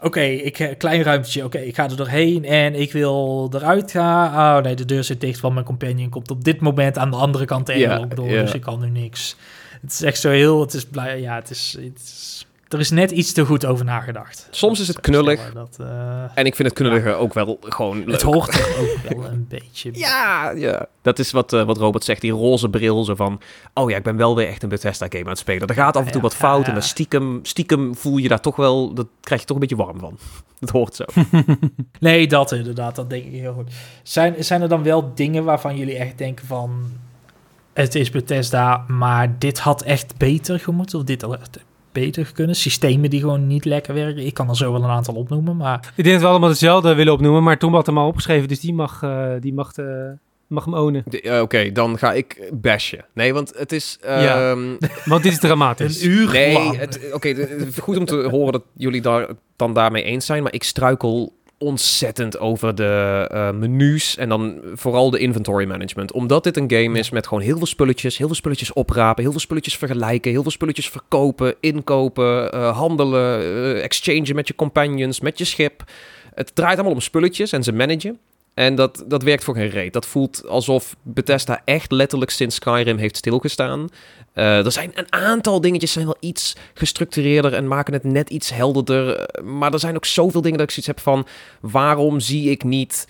Oké, 0.00 0.20
ik 0.20 0.74
klein 0.78 1.02
ruimtje. 1.02 1.44
Oké, 1.44 1.58
ik 1.58 1.74
ga 1.74 1.84
er 1.84 1.96
doorheen 1.96 2.44
en 2.44 2.74
ik 2.74 2.92
wil 2.92 3.50
eruit 3.54 3.90
gaan. 3.90 4.56
Oh 4.56 4.64
nee, 4.64 4.74
de 4.74 4.84
deur 4.84 5.04
zit 5.04 5.20
dicht, 5.20 5.40
want 5.40 5.54
mijn 5.54 5.66
companion 5.66 6.10
komt 6.10 6.30
op 6.30 6.44
dit 6.44 6.60
moment 6.60 6.98
aan 6.98 7.10
de 7.10 7.16
andere 7.16 7.44
kant 7.44 7.66
de 7.66 7.78
ja, 7.78 7.98
door. 7.98 8.28
Dus 8.28 8.52
ik 8.52 8.60
kan 8.60 8.80
nu 8.80 8.88
niks. 8.88 9.36
Het 9.80 9.92
is 9.92 10.02
echt 10.02 10.20
zo 10.20 10.30
heel. 10.30 10.60
Het 10.60 10.74
is 10.74 10.84
blij. 10.84 11.20
Ja, 11.20 11.34
het 11.34 11.50
is, 11.50 11.76
het 11.80 12.02
is 12.02 12.45
er 12.68 12.80
is 12.80 12.90
net 12.90 13.10
iets 13.10 13.32
te 13.32 13.44
goed 13.44 13.66
over 13.66 13.84
nagedacht. 13.84 14.48
Soms 14.50 14.80
is 14.80 14.88
het 14.88 15.00
knullig. 15.00 15.52
Dat, 15.52 15.76
uh, 15.80 16.22
en 16.34 16.46
ik 16.46 16.54
vind 16.54 16.68
het 16.68 16.76
knullige 16.76 17.12
ook 17.12 17.34
wel 17.34 17.58
gewoon 17.60 17.98
leuk. 17.98 18.10
Het 18.10 18.22
hoort 18.22 18.54
er 18.54 18.76
ook 18.80 18.96
wel 19.22 19.30
een 19.30 19.46
beetje 19.48 19.90
Ja, 19.92 20.50
ja. 20.50 20.86
Dat 21.02 21.18
is 21.18 21.30
wat, 21.30 21.52
uh, 21.52 21.64
wat 21.64 21.76
Robert 21.76 22.04
zegt, 22.04 22.20
die 22.20 22.32
roze 22.32 22.68
bril. 22.68 23.04
Zo 23.04 23.14
van, 23.14 23.40
oh 23.74 23.90
ja, 23.90 23.96
ik 23.96 24.02
ben 24.02 24.16
wel 24.16 24.36
weer 24.36 24.48
echt 24.48 24.62
een 24.62 24.68
Bethesda-game 24.68 25.24
aan 25.24 25.30
het 25.30 25.38
spelen. 25.38 25.68
Er 25.68 25.74
gaat 25.74 25.96
af 25.96 26.06
en 26.06 26.12
toe 26.12 26.22
wat 26.22 26.34
fout 26.34 26.62
ja, 26.62 26.66
en 26.68 26.74
dan 26.74 26.82
stiekem, 26.82 27.40
stiekem 27.42 27.96
voel 27.96 28.16
je 28.16 28.28
daar 28.28 28.40
toch 28.40 28.56
wel... 28.56 28.94
Dat 28.94 29.06
krijg 29.20 29.40
je 29.40 29.46
toch 29.46 29.56
een 29.56 29.62
beetje 29.68 29.84
warm 29.84 29.98
van. 29.98 30.18
Dat 30.60 30.70
hoort 30.70 30.94
zo. 30.94 31.04
nee, 32.00 32.26
dat 32.26 32.52
inderdaad. 32.52 32.96
Dat 32.96 33.10
denk 33.10 33.24
ik 33.24 33.32
heel 33.32 33.52
goed. 33.52 33.72
Zijn, 34.02 34.44
zijn 34.44 34.62
er 34.62 34.68
dan 34.68 34.82
wel 34.82 35.14
dingen 35.14 35.44
waarvan 35.44 35.76
jullie 35.76 35.96
echt 35.96 36.18
denken 36.18 36.46
van... 36.46 36.90
Het 37.72 37.94
is 37.94 38.10
Bethesda, 38.10 38.84
maar 38.86 39.38
dit 39.38 39.58
had 39.58 39.82
echt 39.82 40.16
beter 40.16 40.60
gemoeten? 40.60 40.98
Of 40.98 41.04
dit 41.04 41.24
beter 42.00 42.30
kunnen. 42.32 42.56
Systemen 42.56 43.10
die 43.10 43.20
gewoon 43.20 43.46
niet 43.46 43.64
lekker 43.64 43.94
werken. 43.94 44.26
Ik 44.26 44.34
kan 44.34 44.48
er 44.48 44.56
zo 44.56 44.72
wel 44.72 44.82
een 44.82 44.90
aantal 44.90 45.14
opnoemen, 45.14 45.56
maar... 45.56 45.92
Ik 45.96 46.04
denk 46.04 46.14
dat 46.14 46.22
we 46.24 46.28
allemaal 46.28 46.48
hetzelfde 46.48 46.94
willen 46.94 47.12
opnoemen, 47.12 47.42
maar 47.42 47.58
Tom 47.58 47.74
had 47.74 47.86
hem 47.86 47.98
al 47.98 48.06
opgeschreven, 48.06 48.48
dus 48.48 48.60
die 48.60 48.74
mag, 48.74 49.02
uh, 49.02 49.32
die 49.40 49.54
mag, 49.54 49.76
uh, 49.76 49.86
mag 50.46 50.64
hem 50.64 50.74
ownen. 50.74 51.04
Uh, 51.10 51.40
Oké, 51.40 51.72
dan 51.72 51.98
ga 51.98 52.12
ik 52.12 52.50
bashen. 52.52 53.04
Nee, 53.14 53.34
want 53.34 53.52
het 53.56 53.72
is... 53.72 53.98
Ja, 54.02 54.50
um... 54.50 54.78
want 55.04 55.22
dit 55.22 55.32
is 55.32 55.38
dramatisch. 55.38 56.02
Een 56.02 56.10
uur 56.10 56.32
Nee, 56.32 56.56
Oké, 56.56 57.12
okay, 57.12 57.48
goed 57.80 57.96
om 57.96 58.04
te 58.04 58.28
horen 58.30 58.52
dat 58.52 58.62
jullie 58.74 59.00
daar 59.00 59.28
dan 59.56 59.72
daarmee 59.72 60.02
eens 60.02 60.26
zijn, 60.26 60.42
maar 60.42 60.52
ik 60.52 60.64
struikel 60.64 61.35
ontzettend 61.58 62.38
over 62.38 62.74
de 62.74 63.28
uh, 63.32 63.50
menus 63.50 64.16
en 64.16 64.28
dan 64.28 64.60
vooral 64.74 65.10
de 65.10 65.18
inventory 65.18 65.66
management. 65.66 66.12
Omdat 66.12 66.44
dit 66.44 66.56
een 66.56 66.70
game 66.70 66.98
is 66.98 67.10
met 67.10 67.26
gewoon 67.26 67.42
heel 67.42 67.56
veel 67.56 67.66
spulletjes, 67.66 68.18
heel 68.18 68.26
veel 68.26 68.36
spulletjes 68.36 68.72
oprapen, 68.72 69.22
heel 69.22 69.32
veel 69.32 69.40
spulletjes 69.40 69.76
vergelijken, 69.76 70.30
heel 70.30 70.42
veel 70.42 70.50
spulletjes 70.50 70.88
verkopen, 70.88 71.54
inkopen, 71.60 72.54
uh, 72.54 72.76
handelen, 72.76 73.42
uh, 73.42 73.82
exchangen 73.82 74.34
met 74.34 74.48
je 74.48 74.54
companions, 74.54 75.20
met 75.20 75.38
je 75.38 75.44
schip. 75.44 75.84
Het 76.34 76.54
draait 76.54 76.74
allemaal 76.74 76.92
om 76.92 77.00
spulletjes 77.00 77.52
en 77.52 77.62
ze 77.62 77.72
managen. 77.72 78.18
En 78.56 78.74
dat, 78.74 79.04
dat 79.06 79.22
werkt 79.22 79.44
voor 79.44 79.54
geen 79.54 79.68
reet. 79.68 79.92
Dat 79.92 80.06
voelt 80.06 80.46
alsof 80.46 80.96
Bethesda 81.02 81.62
echt 81.64 81.90
letterlijk 81.92 82.30
sinds 82.30 82.54
Skyrim 82.56 82.96
heeft 82.96 83.16
stilgestaan. 83.16 83.88
Uh, 84.34 84.64
er 84.64 84.72
zijn 84.72 84.90
een 84.94 85.12
aantal 85.12 85.60
dingetjes 85.60 85.92
zijn 85.92 86.04
wel 86.04 86.16
iets 86.20 86.56
gestructureerder 86.74 87.52
en 87.52 87.68
maken 87.68 87.92
het 87.92 88.04
net 88.04 88.30
iets 88.30 88.50
helderder. 88.50 89.28
Maar 89.44 89.72
er 89.72 89.78
zijn 89.78 89.96
ook 89.96 90.04
zoveel 90.04 90.40
dingen 90.40 90.58
dat 90.58 90.66
ik 90.66 90.72
zoiets 90.72 90.86
heb 90.86 91.00
van... 91.00 91.26
waarom 91.60 92.20
zie 92.20 92.50
ik 92.50 92.64
niet 92.64 93.06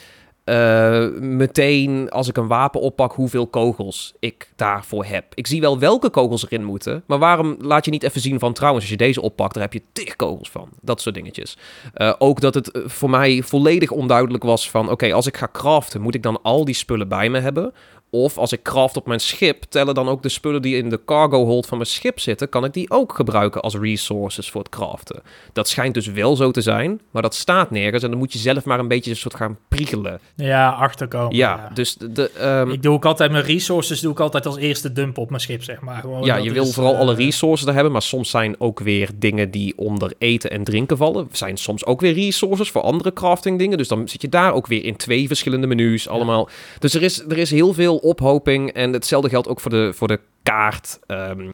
uh, 0.46 1.08
meteen 1.20 2.10
als 2.10 2.28
ik 2.28 2.36
een 2.36 2.46
wapen 2.46 2.80
oppak 2.80 3.12
hoeveel 3.12 3.46
kogels 3.46 4.14
ik 4.18 4.52
daarvoor 4.56 5.04
heb. 5.04 5.24
Ik 5.34 5.46
zie 5.46 5.60
wel 5.60 5.78
welke 5.78 6.10
kogels 6.10 6.44
erin 6.44 6.64
moeten, 6.64 7.02
maar 7.06 7.18
waarom 7.18 7.56
laat 7.60 7.84
je 7.84 7.90
niet 7.90 8.02
even 8.02 8.20
zien 8.20 8.38
van 8.38 8.52
trouwens 8.52 8.84
als 8.84 8.92
je 8.92 8.98
deze 8.98 9.20
oppakt, 9.20 9.54
daar 9.54 9.62
heb 9.62 9.72
je 9.72 9.82
tig 9.92 10.16
kogels 10.16 10.50
van. 10.50 10.68
Dat 10.80 11.00
soort 11.00 11.14
dingetjes. 11.14 11.58
Uh, 11.94 12.12
ook 12.18 12.40
dat 12.40 12.54
het 12.54 12.70
voor 12.84 13.10
mij 13.10 13.42
volledig 13.42 13.90
onduidelijk 13.90 14.44
was 14.44 14.70
van 14.70 14.90
oké, 14.90 15.12
als 15.12 15.26
ik 15.26 15.36
ga 15.36 15.48
craften, 15.52 16.00
moet 16.00 16.14
ik 16.14 16.22
dan 16.22 16.42
al 16.42 16.64
die 16.64 16.74
spullen 16.74 17.08
bij 17.08 17.28
me 17.28 17.40
hebben? 17.40 17.72
Of 18.10 18.38
als 18.38 18.52
ik 18.52 18.62
craft 18.62 18.96
op 18.96 19.06
mijn 19.06 19.20
schip, 19.20 19.62
tellen 19.62 19.94
dan 19.94 20.08
ook 20.08 20.22
de 20.22 20.28
spullen 20.28 20.62
die 20.62 20.76
in 20.76 20.88
de 20.90 21.00
cargo 21.04 21.44
hold 21.44 21.66
van 21.66 21.78
mijn 21.78 21.90
schip 21.90 22.20
zitten, 22.20 22.48
kan 22.48 22.64
ik 22.64 22.72
die 22.72 22.90
ook 22.90 23.14
gebruiken 23.14 23.60
als 23.62 23.74
resources 23.76 24.50
voor 24.50 24.60
het 24.60 24.70
craften. 24.70 25.22
Dat 25.52 25.68
schijnt 25.68 25.94
dus 25.94 26.06
wel 26.06 26.36
zo 26.36 26.50
te 26.50 26.60
zijn, 26.60 27.00
maar 27.10 27.22
dat 27.22 27.34
staat 27.34 27.70
nergens 27.70 28.02
en 28.02 28.10
dan 28.10 28.18
moet 28.18 28.32
je 28.32 28.38
zelf 28.38 28.64
maar 28.64 28.78
een 28.78 28.88
beetje 28.88 29.10
een 29.10 29.16
soort 29.16 29.34
gaan 29.34 29.58
priegelen. 29.68 30.20
Ja, 30.34 30.68
achterkomen. 30.70 31.36
Ja, 31.36 31.56
ja. 31.56 31.70
dus 31.74 31.94
de... 31.94 32.30
ehm, 32.30 32.70
Ik 32.70 32.82
doe 32.82 32.94
ook 32.94 33.04
altijd 33.04 33.30
mijn 33.30 33.44
resources 33.44 34.00
doe 34.00 34.12
ik 34.12 34.20
altijd 34.20 34.46
als 34.46 34.56
eerste 34.56 34.92
dump 34.92 35.18
op 35.18 35.28
mijn 35.28 35.40
schip, 35.42 35.62
zeg 35.62 35.80
maar. 35.80 36.00
Gewoon, 36.00 36.24
ja, 36.24 36.36
je 36.36 36.52
wil 36.52 36.64
is, 36.64 36.74
vooral 36.74 36.92
eh, 36.94 36.98
alle 36.98 37.14
resources 37.14 37.66
er 37.68 37.74
hebben, 37.74 37.92
maar 37.92 38.02
soms 38.02 38.30
zijn 38.30 38.60
ook 38.60 38.80
weer 38.80 39.10
dingen 39.14 39.50
die 39.50 39.78
onder 39.78 40.12
eten 40.18 40.50
en 40.50 40.64
drinken 40.64 40.96
vallen. 40.96 41.28
Zijn 41.32 41.56
soms 41.56 41.84
ook 41.84 42.00
weer 42.00 42.12
resources 42.12 42.70
voor 42.70 42.82
andere 42.82 43.12
crafting 43.12 43.58
dingen. 43.58 43.78
Dus 43.78 43.88
dan 43.88 44.08
zit 44.08 44.22
je 44.22 44.28
daar 44.28 44.52
ook 44.52 44.66
weer 44.66 44.84
in 44.84 44.96
twee 44.96 45.26
verschillende 45.26 45.66
menus 45.66 46.08
allemaal. 46.08 46.48
Dus 46.78 46.94
er 46.94 47.02
is, 47.02 47.18
er 47.28 47.38
is 47.38 47.50
heel 47.50 47.72
veel 47.72 47.95
ophoping 48.00 48.72
en 48.72 48.92
hetzelfde 48.92 49.28
geldt 49.28 49.48
ook 49.48 49.60
voor 49.60 49.70
de, 49.70 49.92
voor 49.94 50.08
de 50.08 50.20
kaart. 50.42 50.98
Ehm, 51.06 51.50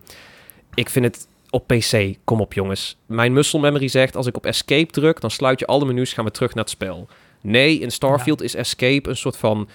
ik 0.75 0.89
vind 0.89 1.05
het 1.05 1.27
op 1.51 1.67
PC, 1.67 2.15
kom 2.25 2.41
op 2.41 2.53
jongens. 2.53 2.99
Mijn 3.07 3.33
muscle 3.33 3.61
memory 3.61 3.89
zegt, 3.89 4.17
als 4.17 4.27
ik 4.27 4.37
op 4.37 4.47
escape 4.47 4.93
druk, 4.93 5.21
dan 5.21 5.31
sluit 5.31 5.59
je 5.59 5.67
alle 5.67 5.85
menus, 5.85 6.13
gaan 6.13 6.25
we 6.25 6.31
terug 6.31 6.55
naar 6.55 6.65
het 6.65 6.73
spel. 6.73 7.09
Nee, 7.41 7.79
in 7.79 7.91
Starfield 7.91 8.43
is 8.43 8.55
escape 8.55 9.09
een 9.09 9.17
soort 9.17 9.37
van 9.37 9.69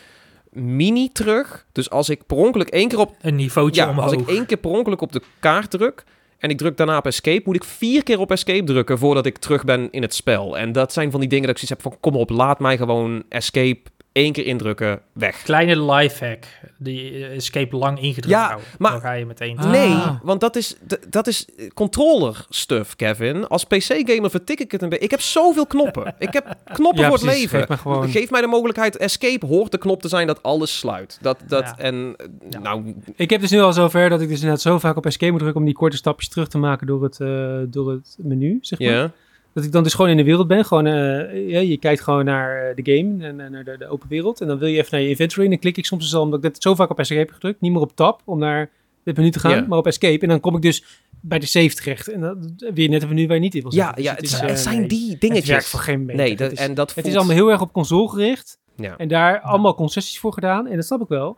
mini 0.51 1.09
terug. 1.11 1.65
Dus 1.71 1.89
als 1.89 2.09
ik 2.09 2.25
per 2.25 2.37
ongeluk 2.37 2.67
één 2.67 2.87
keer 2.87 2.99
op 2.99 3.15
Een 3.21 3.35
niveautje 3.35 3.81
ja, 3.81 3.89
omhoog. 3.89 4.03
als 4.03 4.13
ik 4.13 4.27
één 4.27 4.45
keer 4.45 4.57
per 4.57 4.71
ongeluk 4.71 5.01
op 5.01 5.11
de 5.11 5.21
kaart 5.39 5.71
druk 5.71 6.03
en 6.37 6.49
ik 6.49 6.57
druk 6.57 6.77
daarna 6.77 6.97
op 6.97 7.05
escape, 7.05 7.41
moet 7.45 7.55
ik 7.55 7.63
vier 7.63 8.03
keer 8.03 8.19
op 8.19 8.31
escape 8.31 8.63
drukken 8.63 8.97
voordat 8.97 9.25
ik 9.25 9.37
terug 9.37 9.63
ben 9.63 9.91
in 9.91 10.01
het 10.01 10.13
spel. 10.13 10.57
En 10.57 10.71
dat 10.71 10.93
zijn 10.93 11.11
van 11.11 11.19
die 11.19 11.29
dingen 11.29 11.47
dat 11.47 11.61
ik 11.61 11.67
zoiets 11.67 11.83
heb 11.83 11.93
van, 11.93 12.11
kom 12.11 12.21
op, 12.21 12.29
laat 12.29 12.59
mij 12.59 12.77
gewoon 12.77 13.23
escape 13.29 13.79
één 14.17 14.31
keer 14.31 14.45
indrukken, 14.45 15.01
weg. 15.13 15.41
Kleine 15.43 15.81
lifehack. 15.91 16.45
Die 16.77 17.25
escape 17.27 17.75
lang 17.77 18.01
ingedrukt 18.01 18.29
Ja, 18.35 18.45
houden. 18.45 18.67
maar- 18.77 18.91
Dan 18.91 19.01
ga 19.01 19.11
je 19.11 19.25
meteen... 19.25 19.57
Ah. 19.57 19.71
Nee, 19.71 19.95
want 20.23 20.41
dat 20.41 20.55
is, 20.55 20.75
dat 21.09 21.27
is 21.27 21.45
controller 21.73 22.45
stuff, 22.49 22.95
Kevin. 22.95 23.47
Als 23.47 23.63
PC-gamer 23.63 24.29
vertik 24.29 24.59
ik 24.59 24.71
het 24.71 24.81
een 24.81 24.89
beetje. 24.89 25.03
Ik 25.03 25.11
heb 25.11 25.21
zoveel 25.21 25.65
knoppen. 25.67 26.15
Ik 26.19 26.33
heb 26.33 26.55
knoppen 26.73 27.01
Ja, 27.01 27.07
voor 27.09 27.17
het 27.17 27.25
leven. 27.25 27.65
Geef 27.67 27.79
gewoon- 27.79 28.09
Geef 28.09 28.29
mij 28.31 28.41
de 28.41 28.47
mogelijkheid. 28.47 28.97
Escape 28.97 29.45
hoort 29.45 29.71
de 29.71 29.77
knop 29.77 30.01
te 30.01 30.07
zijn 30.07 30.27
dat 30.27 30.43
alles 30.43 30.77
sluit. 30.77 31.17
Dat, 31.21 31.37
dat, 31.47 31.63
Ja. 31.63 31.77
En 31.77 32.13
eh, 32.17 32.25
Ja. 32.49 32.59
nou, 32.59 32.93
Ik 33.15 33.29
heb 33.29 33.41
dus 33.41 33.51
nu 33.51 33.59
al 33.59 33.73
zover 33.73 34.09
dat 34.09 34.21
ik 34.21 34.27
dus 34.27 34.37
inderdaad 34.37 34.61
zo 34.61 34.79
vaak 34.79 34.95
op 34.97 35.05
escape 35.05 35.31
moet 35.31 35.39
drukken 35.41 35.59
om 35.61 35.67
die 35.67 35.75
korte 35.77 35.97
stapjes 35.97 36.29
terug 36.29 36.47
te 36.47 36.57
maken 36.57 36.87
door 36.87 37.03
het, 37.03 37.19
eh, 37.19 37.57
door 37.67 37.91
het 37.91 38.15
menu, 38.17 38.57
zeg 38.61 38.79
maar. 38.79 38.87
ja. 38.87 39.11
Dat 39.57 39.65
ik 39.65 39.71
dan 39.71 39.83
dus 39.83 39.93
gewoon 39.93 40.11
in 40.11 40.17
de 40.17 40.23
wereld 40.23 40.47
ben. 40.47 40.65
Gewoon, 40.65 40.85
eh, 40.85 41.49
ja, 41.49 41.59
je 41.59 41.77
kijkt 41.77 42.01
gewoon 42.01 42.25
naar 42.25 42.69
eh, 42.69 42.75
de 42.75 42.91
game, 42.95 43.25
en, 43.25 43.39
en 43.39 43.51
naar 43.51 43.63
de, 43.63 43.75
de 43.77 43.87
open 43.87 44.09
wereld. 44.09 44.41
En 44.41 44.47
dan 44.47 44.57
wil 44.57 44.67
je 44.67 44.77
even 44.77 44.87
naar 44.91 45.01
je 45.01 45.09
inventory. 45.09 45.43
En 45.43 45.49
dan 45.49 45.59
klik 45.59 45.77
ik 45.77 45.85
soms 45.85 46.03
dus 46.03 46.15
al, 46.15 46.21
omdat 46.21 46.39
ik 46.39 46.45
net 46.45 46.61
zo 46.61 46.75
vaak 46.75 46.89
op 46.89 46.99
escape 46.99 47.19
heb 47.21 47.31
gedrukt. 47.31 47.61
Niet 47.61 47.71
meer 47.71 47.81
op 47.81 47.95
tab 47.95 48.21
om 48.25 48.39
naar 48.39 48.69
het 49.03 49.17
menu 49.17 49.29
te 49.31 49.39
gaan, 49.39 49.67
maar 49.67 49.77
op 49.77 49.87
escape. 49.87 50.19
En 50.21 50.27
dan 50.29 50.39
kom 50.39 50.55
ik 50.55 50.61
dus 50.61 50.83
bij 51.21 51.39
de 51.39 51.45
save 51.45 51.75
terecht. 51.75 52.07
En 52.07 52.21
dan 52.21 52.55
weer 52.73 52.89
net 52.89 53.01
een 53.01 53.07
menu 53.09 53.25
waar 53.27 53.35
je 53.35 53.41
niet 53.41 53.55
in 53.55 53.61
wil 53.61 53.73
Ja, 53.73 53.85
zitten. 53.85 54.03
ja, 54.03 54.13
Dus 54.15 54.31
het, 54.31 54.31
is, 54.31 54.39
het 54.47 54.49
eh, 54.49 54.55
zijn 54.63 54.79
nee. 54.79 54.87
die 54.87 55.11
Het 55.11 55.21
dingetjes. 55.21 55.47
werkt 55.49 55.67
voor 55.67 55.79
geen 55.79 56.05
meter. 56.05 56.15
Nee, 56.23 56.35
dat, 56.35 56.49
het, 56.49 56.59
is, 56.59 56.65
en 56.65 56.73
dat 56.73 56.95
het 56.95 57.05
is 57.07 57.15
allemaal 57.15 57.35
heel 57.35 57.51
erg 57.51 57.61
op 57.61 57.73
console 57.73 58.09
gericht. 58.09 58.59
Ja. 58.75 58.97
En 58.97 59.07
daar 59.07 59.39
allemaal 59.41 59.75
concessies 59.75 60.19
voor 60.19 60.33
gedaan. 60.33 60.67
En 60.67 60.75
dat 60.75 60.85
snap 60.85 61.01
ik 61.01 61.07
wel. 61.07 61.37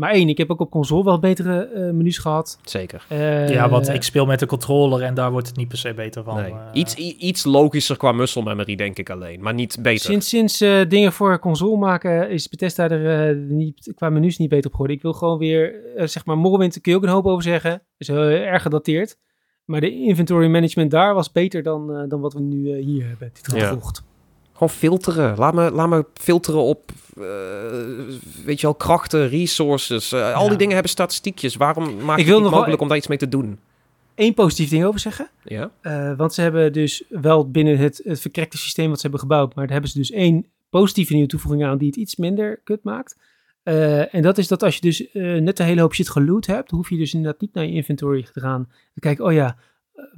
Maar 0.00 0.10
één, 0.10 0.28
ik 0.28 0.38
heb 0.38 0.50
ook 0.50 0.60
op 0.60 0.70
console 0.70 1.04
wel 1.04 1.18
betere 1.18 1.64
eh, 1.64 1.90
menus 1.90 2.18
gehad. 2.18 2.58
Zeker. 2.64 3.04
Eh, 3.08 3.48
ja, 3.48 3.68
want 3.68 3.88
ik 3.88 4.02
speel 4.02 4.26
met 4.26 4.38
de 4.38 4.46
controller 4.46 5.02
en 5.02 5.14
daar 5.14 5.30
wordt 5.30 5.46
het 5.46 5.56
niet 5.56 5.68
per 5.68 5.78
se 5.78 5.94
beter 5.94 6.24
van. 6.24 6.36
Nee. 6.36 6.50
eh. 6.50 6.58
iets, 6.72 6.94
iets 6.94 7.44
logischer 7.44 7.96
qua 7.96 8.12
muscle 8.12 8.42
memory, 8.42 8.76
denk 8.76 8.98
ik 8.98 9.10
alleen. 9.10 9.42
Maar 9.42 9.54
niet 9.54 9.78
beter. 9.82 10.04
Sinds, 10.04 10.28
sinds 10.28 10.60
eh, 10.60 10.80
dingen 10.88 11.12
voor 11.12 11.38
console 11.38 11.76
maken 11.76 12.30
is 12.30 12.48
Bethesda 12.48 12.88
er 12.90 13.30
eh, 13.30 13.36
niet, 13.48 13.92
qua 13.94 14.10
menus 14.10 14.38
niet 14.38 14.48
beter 14.48 14.66
op 14.66 14.72
geworden. 14.72 14.96
Ik 14.96 15.02
wil 15.02 15.12
gewoon 15.12 15.38
weer, 15.38 15.74
zeg 15.96 16.24
maar, 16.24 16.38
Morrowind 16.38 16.80
kun 16.80 16.92
je 16.92 16.98
ook 16.98 17.04
een 17.04 17.10
hoop 17.10 17.26
over 17.26 17.42
zeggen. 17.42 17.82
Is 17.96 18.06
heel 18.06 18.20
erg 18.20 18.62
gedateerd. 18.62 19.18
Maar 19.70 19.80
de 19.80 19.90
inventory 19.90 20.46
management 20.46 20.90
daar 20.90 21.14
was 21.14 21.32
beter 21.32 21.62
dan, 21.62 21.94
eh, 21.94 22.08
dan 22.08 22.20
wat 22.20 22.32
we 22.32 22.40
nu 22.40 22.70
eh, 22.70 22.84
hier 22.84 23.06
hebben. 23.06 23.30
Dit 23.32 23.56
Ja. 23.56 23.78
Gewoon 24.60 24.78
filteren. 24.78 25.36
Laat 25.38 25.54
me, 25.54 25.70
laat 25.70 25.88
me 25.88 26.04
filteren 26.14 26.60
op, 26.60 26.90
eh, 27.16 27.24
weet 28.44 28.60
je 28.60 28.66
wel, 28.66 28.74
krachten, 28.74 29.28
resources. 29.28 30.12
eh, 30.12 30.34
Al 30.34 30.48
die 30.48 30.56
dingen 30.56 30.72
hebben 30.72 30.90
statistiekjes. 30.90 31.56
Waarom 31.56 32.04
maak 32.04 32.18
Ik 32.18 32.24
wil 32.24 32.34
het 32.34 32.42
nog 32.42 32.50
wel- 32.50 32.58
mogelijk 32.58 32.82
om 32.82 32.88
daar 32.88 32.96
iets 32.96 33.06
mee 33.06 33.18
te 33.18 33.28
doen? 33.28 33.58
Eén 34.14 34.34
positief 34.34 34.68
ding 34.70 34.84
over 34.84 35.00
zeggen. 35.00 35.28
Ja? 35.44 35.70
Eh, 35.80 36.16
want 36.16 36.34
ze 36.34 36.40
hebben 36.40 36.72
dus 36.72 37.02
wel 37.08 37.50
binnen 37.50 37.78
het, 37.78 38.00
het 38.04 38.20
verkrekte 38.20 38.58
systeem 38.58 38.86
wat 38.88 38.96
ze 38.96 39.02
hebben 39.02 39.20
gebouwd, 39.20 39.54
maar 39.54 39.64
daar 39.64 39.72
hebben 39.72 39.90
ze 39.90 39.98
dus 39.98 40.10
één 40.10 40.46
positieve 40.70 41.12
nieuwe 41.12 41.28
toevoeging 41.28 41.64
aan 41.64 41.78
die 41.78 41.86
het 41.86 41.96
iets 41.96 42.16
minder 42.16 42.60
kut 42.64 42.84
maakt. 42.84 43.16
En 43.62 44.22
dat 44.22 44.38
is 44.38 44.48
dat 44.48 44.62
als 44.62 44.74
je 44.74 44.80
dus 44.80 45.06
net 45.42 45.58
een 45.58 45.66
hele 45.66 45.80
hoop 45.80 45.94
shit 45.94 46.08
geloot 46.10 46.46
hebt, 46.46 46.70
hoef 46.70 46.90
je 46.90 46.96
dus 46.96 47.14
inderdaad 47.14 47.40
niet 47.40 47.54
naar 47.54 47.64
je 47.64 47.72
inventory 47.72 48.26
te 48.32 48.40
gaan. 48.40 48.64
Dan 48.68 48.74
kijken, 49.00 49.24
oh 49.24 49.32
ja, 49.32 49.56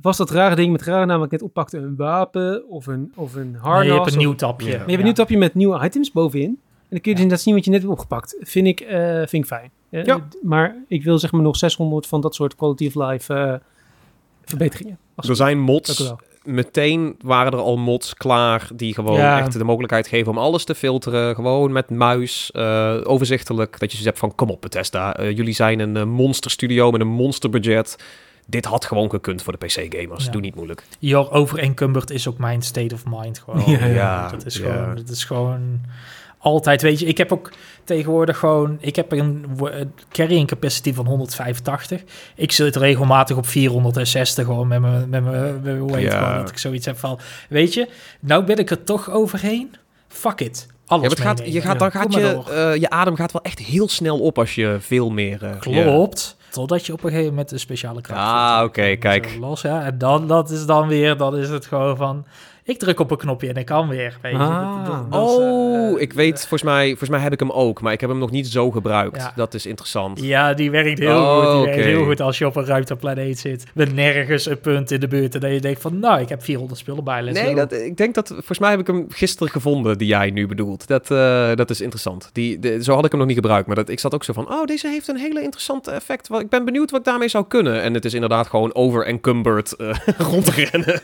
was 0.01 0.17
dat 0.17 0.31
rare 0.31 0.55
ding 0.55 0.73
met 0.73 0.83
rare 0.83 1.25
ik 1.25 1.31
net 1.31 1.43
oppakte 1.43 1.79
een 1.79 1.97
wapen 1.97 2.69
of 2.69 2.87
een, 2.87 3.13
of 3.17 3.35
een 3.35 3.57
harnas? 3.61 3.79
Nee, 3.81 3.89
je 3.89 3.93
hebt 3.95 4.07
een 4.07 4.13
of- 4.13 4.19
nieuw 4.25 4.35
tapje. 4.35 4.67
Maar 4.67 4.73
je 4.75 4.79
hebt 4.87 4.99
een 4.99 5.05
nieuw 5.05 5.13
tapje 5.13 5.39
met 5.39 5.55
nieuwe 5.55 5.85
items 5.85 6.13
bovenin. 6.13 6.49
En 6.49 6.89
dan 6.89 7.01
kun 7.01 7.11
je 7.11 7.17
dus 7.17 7.23
inderdaad 7.23 7.41
zien 7.41 7.55
wat 7.55 7.65
je 7.65 7.71
net 7.71 7.81
hebt 7.81 7.93
opgepakt. 7.93 8.37
Vind 8.41 8.67
ik, 8.67 8.81
eh, 8.81 9.17
vind 9.17 9.33
ik 9.33 9.47
fijn. 9.47 9.71
Eh, 9.91 10.05
Ja. 10.05 10.29
Maar 10.43 10.77
ik 10.89 11.05
wil 11.05 11.19
zeg 11.19 11.33
maar 11.33 11.43
nog 11.43 11.57
600 11.57 12.07
van 12.07 12.21
dat 12.21 12.35
soort 12.35 12.55
quality 12.55 12.87
of 12.87 12.95
life 13.11 13.35
eh, 13.35 13.55
verbeteringen. 14.45 14.99
Als- 15.15 15.29
Er 15.29 15.37
zijn 15.37 15.59
mods. 15.61 16.15
Meteen 16.45 17.15
waren 17.25 17.53
er 17.53 17.59
al 17.59 17.77
mods 17.77 18.15
klaar 18.15 18.69
die 18.75 18.95
gewoon 18.95 19.17
Ja. 19.19 19.39
echt 19.39 19.53
de 19.53 19.65
mogelijkheid 19.65 20.07
geven 20.07 20.33
om 20.33 20.39
alles 20.39 20.65
te 20.65 20.75
filteren. 20.75 21.35
Gewoon 21.35 21.73
met 21.73 21.91
muis, 21.91 22.51
eh, 22.51 22.97
overzichtelijk. 23.03 23.71
Dat 23.71 23.81
je 23.81 23.87
zoiets 23.89 24.05
hebt 24.05 24.19
van, 24.19 24.35
kom 24.35 24.51
op 24.51 24.61
Bethesda. 24.61 25.17
jullie 25.23 25.55
zijn 25.55 25.79
een 25.79 26.09
monsterstudio 26.09 26.91
met 26.91 27.01
een 27.01 27.07
monsterbudget. 27.09 27.97
Dit 28.53 28.65
had 28.65 28.85
gewoon 28.85 29.11
gekund 29.11 29.43
voor 29.43 29.59
de 29.59 29.67
PC-gamers. 29.67 30.25
Ja. 30.25 30.31
Doe 30.31 30.41
niet 30.41 30.55
moeilijk. 30.55 30.83
Your 30.99 31.31
overencumbered 31.31 32.11
is 32.11 32.29
ook 32.29 32.39
mijn 32.39 32.63
state 32.63 32.95
of 32.95 33.03
mind 33.07 33.39
gewoon. 33.39 33.63
Ja, 33.79 33.85
ja. 33.87 34.29
dat 34.31 34.47
is 34.47 34.57
Ja. 34.57 34.73
gewoon, 34.73 34.95
dat 34.95 35.09
is 35.09 35.25
gewoon 35.25 35.81
altijd, 36.39 36.83
weet 36.83 36.99
je, 36.99 37.07
ik 37.07 37.19
heb 37.19 37.33
ook 37.33 37.51
tegenwoordig 37.85 38.39
gewoon, 38.39 38.77
ik 38.81 38.97
heb 38.97 39.13
een 39.13 39.45
carrying 40.11 40.47
capacity 40.49 40.93
van 40.95 41.07
185. 41.07 42.03
Ik 42.37 42.53
zit 42.53 42.77
regelmatig 42.77 43.37
op 43.37 43.47
460 43.47 44.45
gewoon 44.47 44.69
met 44.69 44.81
mijn, 44.81 45.09
met 45.09 45.25
mijn, 45.25 45.53
met 45.53 45.63
mijn 45.63 45.87
weight, 45.87 46.13
Ja. 46.13 46.19
gewoon 46.23 46.41
dat 46.41 46.51
ik 46.51 46.59
zoiets 46.59 46.87
heb 46.87 46.99
van, 46.99 47.19
weet 47.49 47.75
je, 47.75 47.89
nou 48.21 48.45
ben 48.45 48.57
ik 48.57 48.71
er 48.71 48.85
toch 48.85 49.11
overheen. 49.11 49.75
Fuck 50.09 50.41
it. 50.41 50.67
Alles 50.87 51.05
Ja, 51.05 51.09
het 51.11 51.21
gaat, 51.21 51.53
je 51.53 51.61
gaat, 51.61 51.79
dan 51.79 51.91
gaat 51.91 52.15
je, 52.15 52.43
eh, 52.51 52.81
je 52.81 52.91
adem 52.91 53.17
gaat 53.17 53.33
wel 53.33 53.43
echt 53.43 53.59
heel 53.59 53.89
snel 53.89 54.21
op 54.21 54.39
als 54.39 54.55
je 54.55 54.77
veel 54.81 55.11
meer... 55.11 55.43
eh, 55.45 55.51
ja. 55.51 55.57
Klopt. 55.57 56.37
Totdat 56.53 56.87
je 56.87 56.93
op 56.93 57.05
een 57.05 57.11
gegeven 57.11 57.31
moment 57.31 57.53
een 57.53 57.59
speciale 57.59 58.01
kracht 58.01 58.21
Ah, 58.21 58.65
oké, 58.65 58.97
kijk. 58.97 59.37
Los, 59.41 59.61
ja. 59.61 59.83
En 59.85 59.99
dan, 59.99 60.29
dat 60.29 60.51
is 60.51 60.67
dan 60.67 60.89
weer, 60.89 61.17
dan 61.17 61.37
is 61.37 61.49
het 61.49 61.67
gewoon 61.67 61.97
van... 61.97 62.27
Ik 62.65 62.79
druk 62.79 63.01
op 63.01 63.11
een 63.11 63.17
knopje 63.17 63.49
en 63.49 63.55
ik 63.55 63.67
kan 63.67 63.89
weer. 63.89 64.19
Weet 64.23 64.33
je. 64.33 64.39
Ah. 64.39 64.77
Dat- 64.77 64.87
dat- 64.87 65.13
dat 65.13 65.31
is, 65.31 65.37
Oh, 65.37 66.01
ik 66.01 66.13
weet, 66.13 66.39
volgens 66.39 66.63
mij, 66.63 66.89
volgens 66.89 67.11
mij 67.11 67.21
heb 67.21 67.33
ik 67.33 67.39
hem 67.41 67.51
ook, 67.51 67.81
maar 67.81 67.93
ik 67.93 68.01
heb 68.01 68.11
hem 68.11 68.19
nog 68.19 68.31
niet 68.31 68.47
zo 68.49 68.71
gebruikt. 68.71 69.17
Ja. 69.17 69.33
Dat 69.37 69.55
is 69.55 69.67
interessant. 69.67 70.21
Ja, 70.21 70.55
die 70.55 70.71
werkt 70.71 70.99
heel 70.99 71.17
Oh, 71.21 71.35
goed. 71.41 71.53
Die 71.53 71.65
werkt 71.65 71.79
oké. 71.81 71.89
heel 71.89 72.05
goed 72.05 72.21
als 72.21 72.39
je 72.39 72.47
op 72.47 72.57
een 72.57 72.65
ruimteplaneet 72.65 73.39
zit. 73.39 73.65
Met 73.75 73.95
nergens 73.95 74.47
een 74.47 74.61
punt 74.61 74.91
in 74.91 75.01
de 75.01 75.09
buurt. 75.09 75.35
En 75.35 75.41
dat 75.41 75.51
je 75.53 75.61
denkt 75.61 75.81
van, 75.81 75.99
nou, 75.99 76.21
ik 76.21 76.29
heb 76.29 76.43
400 76.43 76.81
spullen 76.81 77.05
bij. 77.05 77.23
Let's 77.23 77.41
nee, 77.41 77.55
dat, 77.55 77.73
ik 77.73 77.97
denk 77.97 78.15
dat, 78.15 78.29
volgens 78.29 78.59
mij 78.59 78.71
heb 78.71 78.81
ik 78.81 78.87
hem 78.87 79.07
gisteren 79.09 79.53
gevonden, 79.53 79.99
die 79.99 80.09
jij 80.09 80.31
nu 80.31 80.47
bedoelt. 80.47 80.87
Dat, 80.87 81.11
eh, 81.11 81.55
dat 81.55 81.71
is 81.71 81.81
interessant. 81.81 82.31
Die, 82.33 82.59
de- 82.59 82.83
zo 82.83 82.95
had 82.95 83.05
ik 83.05 83.11
hem 83.11 83.19
nog 83.21 83.29
niet 83.29 83.39
gebruikt, 83.39 83.67
maar 83.67 83.77
dat, 83.77 83.89
ik 83.89 84.01
zat 84.01 84.15
ook 84.15 84.25
zo 84.25 84.33
van, 84.33 84.51
oh, 84.53 84.65
deze 84.65 84.89
heeft 84.89 85.09
een 85.09 85.17
hele 85.17 85.43
interessante 85.43 85.91
effect. 85.91 86.31
Ik 86.31 86.49
ben 86.49 86.65
benieuwd 86.65 86.91
wat 86.91 87.01
ik 87.01 87.07
daarmee 87.07 87.29
zou 87.29 87.45
kunnen. 87.49 87.83
En 87.83 87.95
het 87.95 88.05
is 88.05 88.15
inderdaad 88.15 88.47
gewoon 88.47 88.75
over-encumbered 88.75 89.73
eh, 89.73 89.95
rondrennen. 90.31 91.01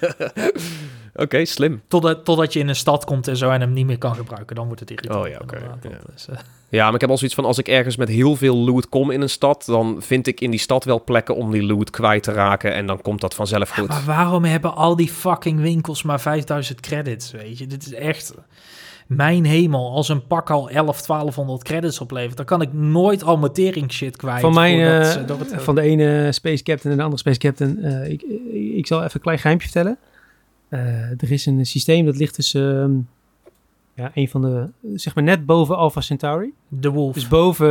Oké, 1.15 1.45
slim. 1.45 1.83
Totdat, 1.89 2.25
totdat 2.25 2.53
je 2.53 2.59
in 2.59 2.69
een 2.69 2.77
stad 2.77 3.05
komt 3.05 3.29
en 3.29 3.37
zo 3.37 3.51
en 3.51 3.61
hem 3.61 3.73
niet 3.73 3.87
meer 3.87 3.99
kan 3.99 4.15
gebruiken. 4.15 4.57
Dan 4.57 4.67
wordt 4.67 4.81
het 4.81 4.91
irritant. 4.91 5.25
Oh 5.25 5.29
ja, 5.31 5.39
oké, 5.43 5.57
ja. 5.57 5.79
Eh, 5.91 6.39
Ja, 6.71 6.85
maar 6.85 6.95
ik 6.95 7.01
heb 7.01 7.11
al 7.11 7.17
zoiets 7.19 7.35
van, 7.37 7.45
als 7.45 7.59
ik 7.59 7.69
ergens 7.69 7.97
met 7.97 8.09
heel 8.09 8.37
veel 8.37 8.57
loot 8.57 8.89
kom 8.89 9.11
in 9.11 9.21
een 9.21 9.29
stad, 9.31 9.63
dan 9.67 9.97
vind 10.03 10.27
ik 10.27 10.41
in 10.41 10.51
die 10.51 10.61
stad 10.61 10.85
wel 10.85 11.05
plekken 11.05 11.37
om 11.37 11.51
die 11.51 11.63
loot 11.63 11.91
kwijt 11.91 12.23
te 12.23 12.33
raken. 12.33 12.75
En 12.75 12.87
dan 12.87 13.01
komt 13.03 13.21
dat 13.21 13.35
vanzelf 13.35 13.71
goed. 13.71 13.89
Maar 13.89 14.03
waarom 14.07 14.45
hebben 14.45 14.75
al 14.75 14.97
die 14.97 15.09
fucking 15.09 15.61
winkels 15.61 16.03
maar 16.03 16.21
5000 16.21 16.81
credits, 16.81 17.31
weet 17.31 17.59
je? 17.59 17.67
Dit 17.67 17.87
is 17.87 17.93
echt... 17.95 18.35
Mijn 19.07 19.45
hemel, 19.45 19.91
als 19.93 20.09
een 20.09 20.27
pak 20.27 20.51
al 20.51 20.69
11, 20.71 21.03
1200 21.07 21.63
credits 21.65 22.01
oplevert... 22.01 22.37
dan 22.37 22.47
kan 22.47 22.63
ik 22.63 22.73
nooit 22.73 23.23
al 23.25 23.37
mijn 23.37 23.53
tering 23.53 23.93
shit 23.93 24.17
kwijt. 24.17 24.41
Van, 24.41 24.55
mijn, 24.55 24.81
eh, 24.81 25.15
het- 25.15 25.63
van 25.63 25.75
de 25.75 25.81
ene 25.81 26.33
Space 26.33 26.63
Captain 26.63 26.91
en 26.93 26.97
de 26.99 27.03
andere 27.05 27.21
Space 27.21 27.39
Captain. 27.39 27.79
eh, 27.83 28.11
ik, 28.11 28.23
ik 28.77 28.87
zal 28.87 28.99
even 28.99 29.11
een 29.15 29.21
klein 29.21 29.39
geheimje 29.39 29.65
vertellen. 29.65 29.99
Eh, 30.69 31.11
er 31.11 31.33
is 31.33 31.47
een 31.47 31.67
systeem 31.67 32.05
dat 32.05 32.17
ligt 32.17 32.35
tussen 32.35 32.83
ehm, 32.83 32.93
ja, 34.03 34.11
een 34.15 34.29
van 34.29 34.41
de, 34.43 34.69
zeg 34.95 35.15
maar 35.15 35.25
net 35.25 35.47
boven 35.47 35.77
Alpha 35.77 36.01
Centauri. 36.01 36.53
de 36.69 36.89
Wolf. 36.91 37.15
Dus 37.15 37.29
boven 37.29 37.69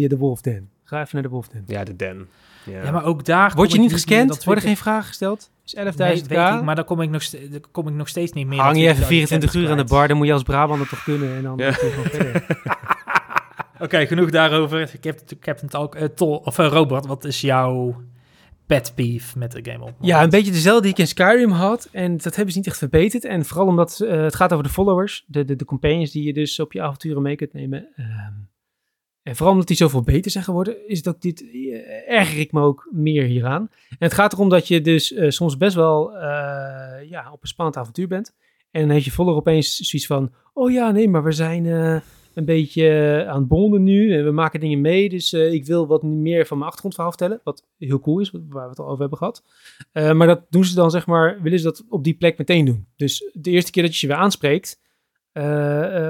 ja, 0.00 0.08
de 0.08 0.16
Wolf 0.16 0.40
Den. 0.40 0.68
Ga 0.84 0.98
even 1.00 1.08
naar 1.12 1.22
de 1.22 1.28
Wolf 1.28 1.48
Den. 1.48 1.64
Ja, 1.66 1.84
de 1.84 1.96
den. 1.96 2.28
Ja. 2.64 2.82
ja. 2.82 2.90
maar 2.90 3.04
ook 3.04 3.24
daar... 3.24 3.52
Word 3.54 3.72
je 3.72 3.78
niet 3.78 3.90
meer 3.90 3.98
gescand? 3.98 4.28
dat 4.28 4.44
Worden 4.44 4.64
geen 4.64 4.76
vragen 4.76 5.04
gesteld? 5.08 5.50
Is 5.66 5.74
11.000 5.76 5.80
ik- 5.82 5.96
Nee, 5.96 6.16
k? 6.18 6.28
weet 6.28 6.54
ik, 6.58 6.62
maar 6.62 6.74
dan 6.74 6.84
kom 6.84 7.00
ik, 7.00 7.10
nog 7.10 7.22
ste- 7.22 7.48
dan 7.50 7.60
kom 7.70 7.88
ik 7.88 7.94
nog 7.94 8.08
steeds 8.08 8.32
niet 8.32 8.46
meer... 8.46 8.60
Hang 8.60 8.76
je 8.76 8.88
even 8.88 9.02
20.000 9.04 9.06
24 9.06 9.54
uur 9.54 9.70
aan 9.70 9.76
de 9.76 9.84
bar, 9.84 10.08
dan 10.08 10.16
moet 10.16 10.26
je 10.26 10.32
als 10.32 10.42
Brabander 10.42 10.88
toch 10.88 11.02
kunnen. 11.02 11.36
En 11.36 11.42
dan 11.42 11.58
Ja. 11.58 11.66
je 11.66 11.72
verder. 12.10 12.46
Oké, 13.84 14.06
genoeg 14.06 14.30
daarover. 14.30 14.90
Ik 14.92 15.04
heb, 15.04 15.20
ik 15.28 15.44
heb 15.44 15.60
het 15.60 15.76
ook. 15.76 15.96
Uh, 15.96 16.04
of 16.18 16.58
uh, 16.58 16.66
Robert, 16.66 17.06
wat 17.06 17.24
is 17.24 17.40
jouw 17.40 18.02
pet 18.76 18.92
peeve 18.94 19.38
met 19.38 19.52
de 19.52 19.70
game 19.70 19.84
op? 19.84 19.94
Ja, 20.00 20.22
een 20.22 20.30
beetje 20.30 20.52
dezelfde 20.52 20.82
die 20.82 20.90
ik 20.90 20.98
in 20.98 21.06
Skyrim 21.06 21.50
had. 21.50 21.88
En 21.92 22.16
dat 22.16 22.34
hebben 22.36 22.52
ze 22.52 22.58
niet 22.58 22.66
echt 22.66 22.78
verbeterd. 22.78 23.24
En 23.24 23.44
vooral 23.44 23.66
omdat 23.66 23.98
het 23.98 24.34
gaat 24.34 24.52
over 24.52 24.64
de 24.64 24.70
followers, 24.70 25.24
de, 25.26 25.44
de, 25.44 25.56
de 25.56 25.64
companions 25.64 26.10
die 26.10 26.22
je 26.22 26.32
dus 26.32 26.60
op 26.60 26.72
je 26.72 26.82
avonturen 26.82 27.22
mee 27.22 27.36
kunt 27.36 27.52
nemen. 27.52 27.88
Ehm, 27.96 28.32
en 29.22 29.36
vooral 29.36 29.52
omdat 29.52 29.68
die 29.68 29.76
zoveel 29.76 30.02
beter 30.02 30.30
zijn 30.30 30.44
geworden, 30.44 30.88
is 30.88 31.02
dat 31.02 31.22
dit, 31.22 31.40
uh, 31.40 32.10
erger 32.10 32.38
ik 32.38 32.52
me 32.52 32.60
ook 32.60 32.88
meer 32.92 33.24
hieraan. 33.24 33.68
En 33.88 33.96
het 33.98 34.14
gaat 34.14 34.32
erom 34.32 34.48
dat 34.48 34.68
je 34.68 34.80
dus 34.80 35.12
uh, 35.12 35.30
soms 35.30 35.56
best 35.56 35.74
wel 35.74 36.12
ja, 37.08 37.28
op 37.32 37.42
een 37.42 37.48
spannend 37.48 37.76
avontuur 37.76 38.08
bent. 38.08 38.34
En 38.70 38.80
dan 38.80 38.90
heeft 38.90 39.04
je 39.04 39.10
voller 39.10 39.34
opeens 39.34 39.76
zoiets 39.76 40.08
van, 40.08 40.32
oh 40.52 40.70
ja, 40.70 40.90
nee, 40.90 41.08
maar 41.08 41.24
we 41.24 41.32
zijn 41.32 41.64
een 42.40 42.44
beetje 42.46 43.24
aan 43.28 43.38
het 43.38 43.48
bonden 43.48 43.82
nu. 43.82 44.14
En 44.14 44.24
we 44.24 44.30
maken 44.30 44.60
dingen 44.60 44.80
mee, 44.80 45.08
dus 45.08 45.32
ik 45.32 45.66
wil 45.66 45.86
wat 45.86 46.02
meer 46.02 46.46
van 46.46 46.56
mijn 46.56 46.68
achtergrondverhaal 46.68 47.12
vertellen. 47.12 47.40
Wat 47.44 47.66
heel 47.78 48.00
cool 48.00 48.20
is, 48.20 48.30
waar 48.30 48.64
we 48.64 48.70
het 48.70 48.78
al 48.78 48.88
over 48.88 49.00
hebben 49.00 49.18
gehad. 49.18 49.44
maar 49.92 50.26
dat 50.26 50.46
doen 50.50 50.64
ze 50.64 50.74
dan, 50.74 50.90
zeg 50.90 51.06
maar, 51.06 51.42
willen 51.42 51.58
ze 51.58 51.64
dat 51.64 51.84
op 51.88 52.04
die 52.04 52.14
plek 52.14 52.38
meteen 52.38 52.64
doen. 52.64 52.86
Dus 52.96 53.30
de 53.32 53.50
eerste 53.50 53.70
keer 53.70 53.82
dat 53.82 53.92
je 53.92 53.98
ze 53.98 54.06
weer 54.06 54.16
aanspreekt, 54.16 54.80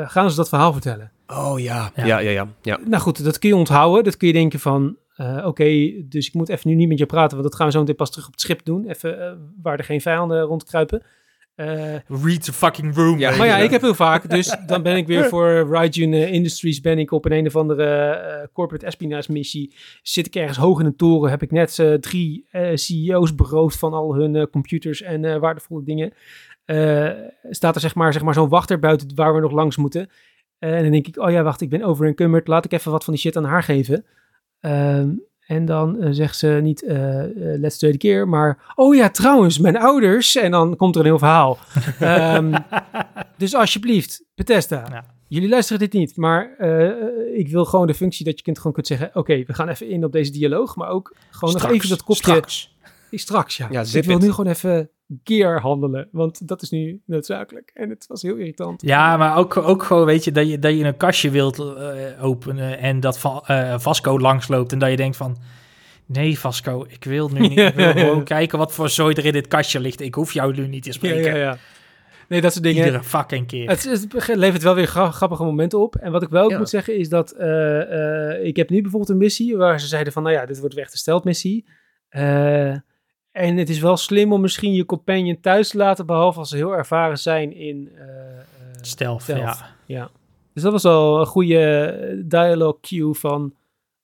gaan 0.05 0.31
ze 0.31 0.37
dat 0.37 0.49
verhaal 0.49 0.73
vertellen. 0.73 1.13
Oh 1.27 1.61
ja. 1.61 1.93
Ja. 1.95 2.05
ja, 2.05 2.19
ja, 2.19 2.49
ja, 2.63 2.79
Nou 2.85 3.03
goed, 3.03 3.25
dat 3.25 3.39
kun 3.39 3.49
je 3.49 3.57
onthouden. 3.57 4.05
Dat 4.05 4.17
kun 4.17 4.27
je 4.29 4.35
denken 4.35 4.59
van, 4.59 4.97
uh, 5.17 5.47
oké, 5.47 5.93
dus 6.09 6.27
ik 6.27 6.35
moet 6.35 6.49
even 6.49 6.71
nu 6.71 6.75
niet 6.77 6.89
met 6.89 6.99
je 6.99 7.07
praten, 7.07 7.37
want 7.37 7.49
dat 7.49 7.55
gaan 7.55 7.67
we 7.67 7.73
zo 7.73 7.81
meteen 7.81 7.97
pas 7.97 8.11
terug 8.11 8.27
op 8.27 8.33
het 8.33 8.41
schip 8.41 8.65
doen. 8.65 8.89
Even 8.89 9.19
uh, 9.19 9.33
waar 9.63 9.79
er 9.79 9.85
geen 9.85 10.01
vijanden 10.01 10.43
rondkruipen. 10.43 11.03
Uh, 11.61 11.95
Read 12.23 12.43
the 12.43 12.53
fucking 12.53 12.95
room. 12.95 13.19
Ja, 13.19 13.37
maar 13.37 13.47
ja, 13.47 13.57
ik 13.57 13.71
heb 13.71 13.81
heel 13.81 13.95
vaak, 13.95 14.31
dus 14.31 14.57
dan 14.67 14.83
ben 14.83 14.97
ik 14.97 15.07
weer 15.07 15.25
voor 15.35 15.69
Raijun 15.71 16.13
Industries, 16.13 16.81
ben 16.81 16.99
ik 16.99 17.13
op 17.13 17.25
een, 17.25 17.33
een 17.33 17.47
of 17.47 17.57
andere 17.57 18.49
corporate 18.53 18.87
espionage 18.87 19.33
missie. 19.33 19.75
Zit 20.03 20.27
ik 20.27 20.35
ergens 20.35 20.59
hoog 20.59 20.81
in 20.81 20.87
een 20.87 20.97
toren, 20.97 21.31
heb 21.31 21.43
ik 21.43 21.51
net 21.51 21.99
drie 22.01 22.47
CEO's 22.75 23.35
beroofd 23.35 23.79
van 23.79 23.93
al 23.93 24.15
hun 24.15 24.51
computers 24.51 25.03
en 25.03 25.41
waardevolle 25.41 25.83
dingen. 25.85 26.13
staat 27.51 27.75
er 27.75 27.81
zeg 27.81 27.95
maar, 27.95 28.13
zeg 28.13 28.23
maar 28.23 28.35
zo'n 28.35 28.49
wachter 28.49 28.79
buiten 28.79 29.15
waar 29.15 29.35
we 29.35 29.41
nog 29.41 29.53
langs 29.53 29.77
moeten. 29.77 30.09
Eh, 30.61 30.77
en 30.77 30.83
dan 30.83 30.93
denk 30.93 31.07
ik, 31.07 31.19
oh 31.19 31.31
ja, 31.31 31.43
wacht, 31.43 31.61
ik 31.61 31.71
ben 31.71 31.83
overencumbered. 31.83 32.49
Laat 32.49 32.65
ik 32.65 32.73
even 32.73 32.91
wat 32.91 33.05
van 33.05 33.13
die 33.13 33.23
shit 33.23 33.37
aan 33.37 33.45
haar 33.45 33.63
geven. 33.63 34.05
Ehm, 34.61 35.11
en 35.51 35.65
dan 35.65 35.97
uh, 36.01 36.09
zegt 36.11 36.37
ze 36.37 36.59
niet, 36.63 36.83
uh, 36.83 37.23
let's 37.35 37.79
tweede 37.79 37.99
keer, 37.99 38.29
maar, 38.29 38.73
oh 38.75 38.95
ja, 38.95 39.11
trouwens, 39.11 39.59
mijn 39.59 39.77
ouders. 39.77 40.37
En 40.37 40.51
dan 40.51 40.77
komt 40.77 40.95
er 40.95 41.01
een 41.01 41.07
heel 41.07 41.19
verhaal. 41.19 41.59
um, 42.03 42.55
dus 43.39 43.55
alsjeblieft, 43.55 44.25
Bethesda, 44.35 44.87
ja. 44.91 45.05
jullie 45.29 45.49
luisteren 45.49 45.81
dit 45.81 45.93
niet, 45.93 46.17
maar 46.17 46.57
ik 47.35 47.49
wil 47.49 47.65
gewoon 47.65 47.87
de 47.87 47.95
functie 47.95 48.25
dat 48.25 48.37
je 48.37 48.43
kunt, 48.43 48.57
gewoon 48.57 48.73
kunt 48.73 48.87
zeggen, 48.87 49.11
oké, 49.15 49.43
we 49.47 49.55
gaan 49.55 49.69
even 49.69 49.89
in 49.89 50.05
op 50.05 50.13
deze 50.13 50.33
dialoog, 50.33 50.77
maar 50.77 50.89
ook 50.89 51.17
gewoon 51.31 51.55
nog 51.55 51.71
even 51.71 51.89
dat 51.89 52.03
kopje... 52.03 52.23
Straks. 52.23 52.77
Straks, 53.11 53.57
ja. 53.57 53.69
ja 53.71 53.85
ik 53.93 54.05
wil 54.05 54.19
nu 54.19 54.31
gewoon 54.31 54.53
even 54.53 54.91
gear 55.25 55.61
handelen. 55.61 56.09
Want 56.13 56.49
dat 56.49 56.63
is 56.63 56.71
nu 56.71 57.01
noodzakelijk. 57.07 57.71
En 57.75 57.91
het 57.91 58.07
was 58.07 58.23
heel 58.23 58.37
irritant. 58.37 58.83
Ja, 58.83 59.17
maar 59.17 59.37
ook, 59.37 59.57
ook 59.57 59.83
gewoon, 59.83 60.05
weet 60.05 60.25
je, 60.25 60.33
dat 60.33 60.49
je, 60.49 60.59
dat 60.59 60.79
je 60.79 60.85
een 60.85 60.97
kastje 60.97 61.31
wilt 61.31 61.59
uh, 61.59 62.25
openen 62.25 62.79
en 62.79 63.01
dat 63.01 63.23
uh, 63.51 63.79
Vasco 63.79 64.19
langsloopt 64.19 64.73
en 64.73 64.79
dat 64.79 64.91
je 64.91 64.97
denkt 64.97 65.17
van... 65.17 65.37
Nee, 66.07 66.39
Vasco, 66.39 66.85
ik 66.89 67.05
wil 67.05 67.29
nu 67.29 67.41
niet. 67.41 67.59
Ik 67.59 67.75
wil 67.75 67.93
gewoon 68.05 68.25
kijken 68.25 68.59
wat 68.59 68.73
voor 68.73 68.89
zooi 68.89 69.15
er 69.15 69.25
in 69.25 69.33
dit 69.33 69.49
kastje 69.49 69.81
ligt. 69.81 70.01
Ik 70.01 70.15
hoef 70.15 70.33
jou 70.33 70.55
nu 70.55 70.67
niet 70.67 70.83
te 70.83 70.93
spreken. 70.93 71.31
Ja, 71.33 71.37
ja, 71.37 71.43
ja. 71.43 71.59
Nee, 72.29 72.41
dat 72.41 72.53
soort 72.53 72.65
dingen. 72.65 72.85
Iedere 72.85 73.05
fucking 73.05 73.47
keer. 73.47 73.69
Het, 73.69 73.85
het 73.85 74.37
levert 74.37 74.63
wel 74.63 74.75
weer 74.75 74.87
grappige 74.87 75.45
momenten 75.45 75.81
op. 75.81 75.97
En 75.97 76.13
wat 76.13 76.23
ik 76.23 76.29
wel 76.29 76.45
ook 76.45 76.59
moet 76.59 76.69
zeggen 76.69 76.97
is 76.97 77.09
dat... 77.09 77.35
Uh, 77.39 78.45
ik 78.45 78.57
heb 78.57 78.71
nu 78.71 78.81
bijvoorbeeld 78.81 79.11
een 79.11 79.17
missie 79.17 79.57
waar 79.57 79.81
ze 79.81 79.87
zeiden 79.87 80.13
van... 80.13 80.23
Nou 80.23 80.35
ja, 80.35 80.47
dit 80.47 80.59
wordt 80.59 80.75
weer 80.75 80.85
echt 80.85 80.93
een 80.93 80.99
steltmissie. 80.99 81.69
Uh, 82.11 82.77
en 83.33 83.57
het 83.57 83.69
is 83.69 83.81
wel 83.81 83.97
slim 83.97 84.33
om 84.33 84.41
misschien 84.41 84.73
je 84.73 84.85
companion 84.85 85.41
thuis 85.41 85.69
te 85.69 85.77
laten, 85.77 86.07
behalve 86.07 86.39
als 86.39 86.49
ze 86.49 86.57
heel 86.57 86.77
ervaren 86.77 87.19
zijn 87.19 87.55
in 87.55 87.89
uh, 87.95 88.03
stealth, 88.81 89.27
Ja. 89.27 89.57
ja. 89.87 90.11
Dus 90.55 90.63
dat 90.63 90.73
was 90.73 90.85
al 90.85 91.21
een 91.21 91.27
goede 91.27 92.23
dialogue 92.27 92.81
cue 92.81 93.15
van 93.15 93.55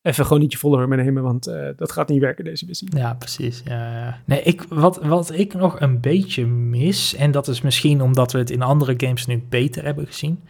even 0.07 0.25
gewoon 0.25 0.41
niet 0.41 0.53
je 0.53 0.59
follower 0.59 0.89
meenemen, 0.89 1.23
want 1.23 1.49
uh, 1.49 1.69
dat 1.77 1.93
gaat 1.93 2.09
niet 2.09 2.21
werken 2.21 2.45
deze 2.45 2.67
missie. 2.67 2.97
Ja, 2.97 3.15
precies. 3.15 3.63
Ja, 3.65 3.99
ja. 3.99 4.21
Nee, 4.25 4.43
ik, 4.43 4.63
wat, 4.69 4.97
wat 5.03 5.33
ik 5.33 5.55
nog 5.55 5.81
een 5.81 6.01
beetje 6.01 6.47
mis, 6.47 7.15
en 7.15 7.31
dat 7.31 7.49
is 7.49 7.61
misschien 7.61 8.03
omdat 8.03 8.33
we 8.33 8.39
het 8.39 8.51
in 8.51 8.63
andere 8.63 8.95
games 8.97 9.27
nu 9.27 9.45
beter 9.49 9.85
hebben 9.85 10.07
gezien. 10.07 10.43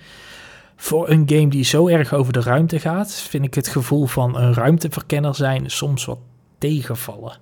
Voor 0.76 1.08
een 1.08 1.22
game 1.26 1.48
die 1.48 1.64
zo 1.64 1.88
erg 1.88 2.12
over 2.12 2.32
de 2.32 2.40
ruimte 2.40 2.80
gaat, 2.80 3.12
vind 3.12 3.44
ik 3.44 3.54
het 3.54 3.68
gevoel 3.68 4.06
van 4.06 4.36
een 4.36 4.54
ruimteverkenner 4.54 5.34
zijn 5.34 5.70
soms 5.70 6.04
wat 6.04 6.18
tegenvallen. 6.58 7.38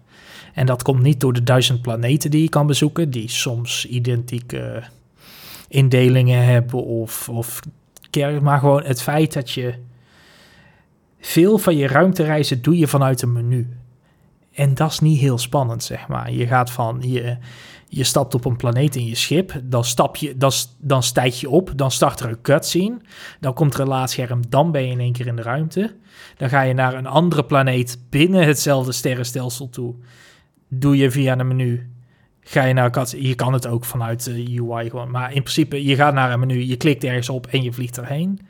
En 0.55 0.66
dat 0.66 0.82
komt 0.82 1.02
niet 1.02 1.20
door 1.20 1.32
de 1.32 1.42
duizend 1.42 1.82
planeten 1.82 2.30
die 2.30 2.42
je 2.42 2.48
kan 2.48 2.66
bezoeken, 2.66 3.11
die 3.11 3.30
soms 3.30 3.86
identieke 3.86 4.82
indelingen 5.68 6.44
hebben 6.44 6.84
of, 6.84 7.28
of 7.28 7.61
maar 8.42 8.59
gewoon 8.59 8.82
het 8.82 9.02
feit 9.02 9.32
dat 9.32 9.50
je 9.50 9.74
veel 11.20 11.59
van 11.59 11.76
je 11.76 11.86
ruimtereizen 11.86 12.62
doe 12.62 12.78
je 12.78 12.86
vanuit 12.86 13.22
een 13.22 13.32
menu. 13.32 13.76
En 14.52 14.74
dat 14.74 14.90
is 14.90 15.00
niet 15.00 15.20
heel 15.20 15.38
spannend, 15.38 15.84
zeg 15.84 16.09
maar. 16.09 16.32
Je 16.32 16.46
gaat 16.46 16.70
van, 16.70 16.98
je, 17.00 17.36
je 17.88 18.05
stapt 18.05 18.34
op 18.34 18.44
een 18.44 18.57
planeet 18.57 18.96
in 18.96 19.07
je 19.07 19.14
schip, 19.14 19.61
dan, 19.64 19.84
stap 19.84 20.16
je, 20.16 20.36
dan, 20.36 20.52
dan 20.78 21.02
stijg 21.02 21.40
je 21.40 21.50
op, 21.50 21.72
dan 21.76 21.90
start 21.90 22.20
er 22.20 22.28
een 22.28 22.40
cutscene, 22.42 22.96
dan 23.40 23.55
komt 23.55 23.74
er 23.74 23.80
een 23.80 23.88
laadscherm, 23.88 24.42
dan 24.48 24.70
ben 24.70 24.82
je 24.82 24.90
in 24.90 25.00
één 25.00 25.12
keer 25.12 25.26
in 25.26 25.36
de 25.36 25.42
ruimte. 25.42 25.94
Dan 26.36 26.48
ga 26.48 26.62
je 26.62 26.74
naar 26.74 26.94
een 26.94 27.07
andere 27.07 27.44
planeet 27.44 27.98
binnen 28.11 28.46
hetzelfde 28.46 28.92
sterrenstelsel 28.92 29.68
toe 29.68 29.94
doe 30.69 30.97
je 30.97 31.11
via 31.11 31.39
een 31.39 31.49
menu. 31.49 31.89
Ga 32.41 32.65
je 32.65 32.75
naar 32.75 32.91
kat, 32.91 33.15
je 33.19 33.35
kan 33.35 33.53
het 33.53 33.67
ook 33.67 33.85
vanuit 33.85 34.25
de 34.25 34.61
UI 34.61 34.91
gewoon, 34.91 35.11
maar 35.11 35.33
in 35.33 35.43
principe 35.43 35.85
je 35.85 35.95
gaat 35.95 36.15
naar 36.15 36.33
een 36.33 36.41
menu, 36.41 36.65
je 36.65 36.77
klikt 36.77 37.05
ergens 37.05 37.29
op 37.29 37.47
en 37.47 37.62
je 37.62 37.73
vliegt 37.73 37.99
erheen. 37.99 38.41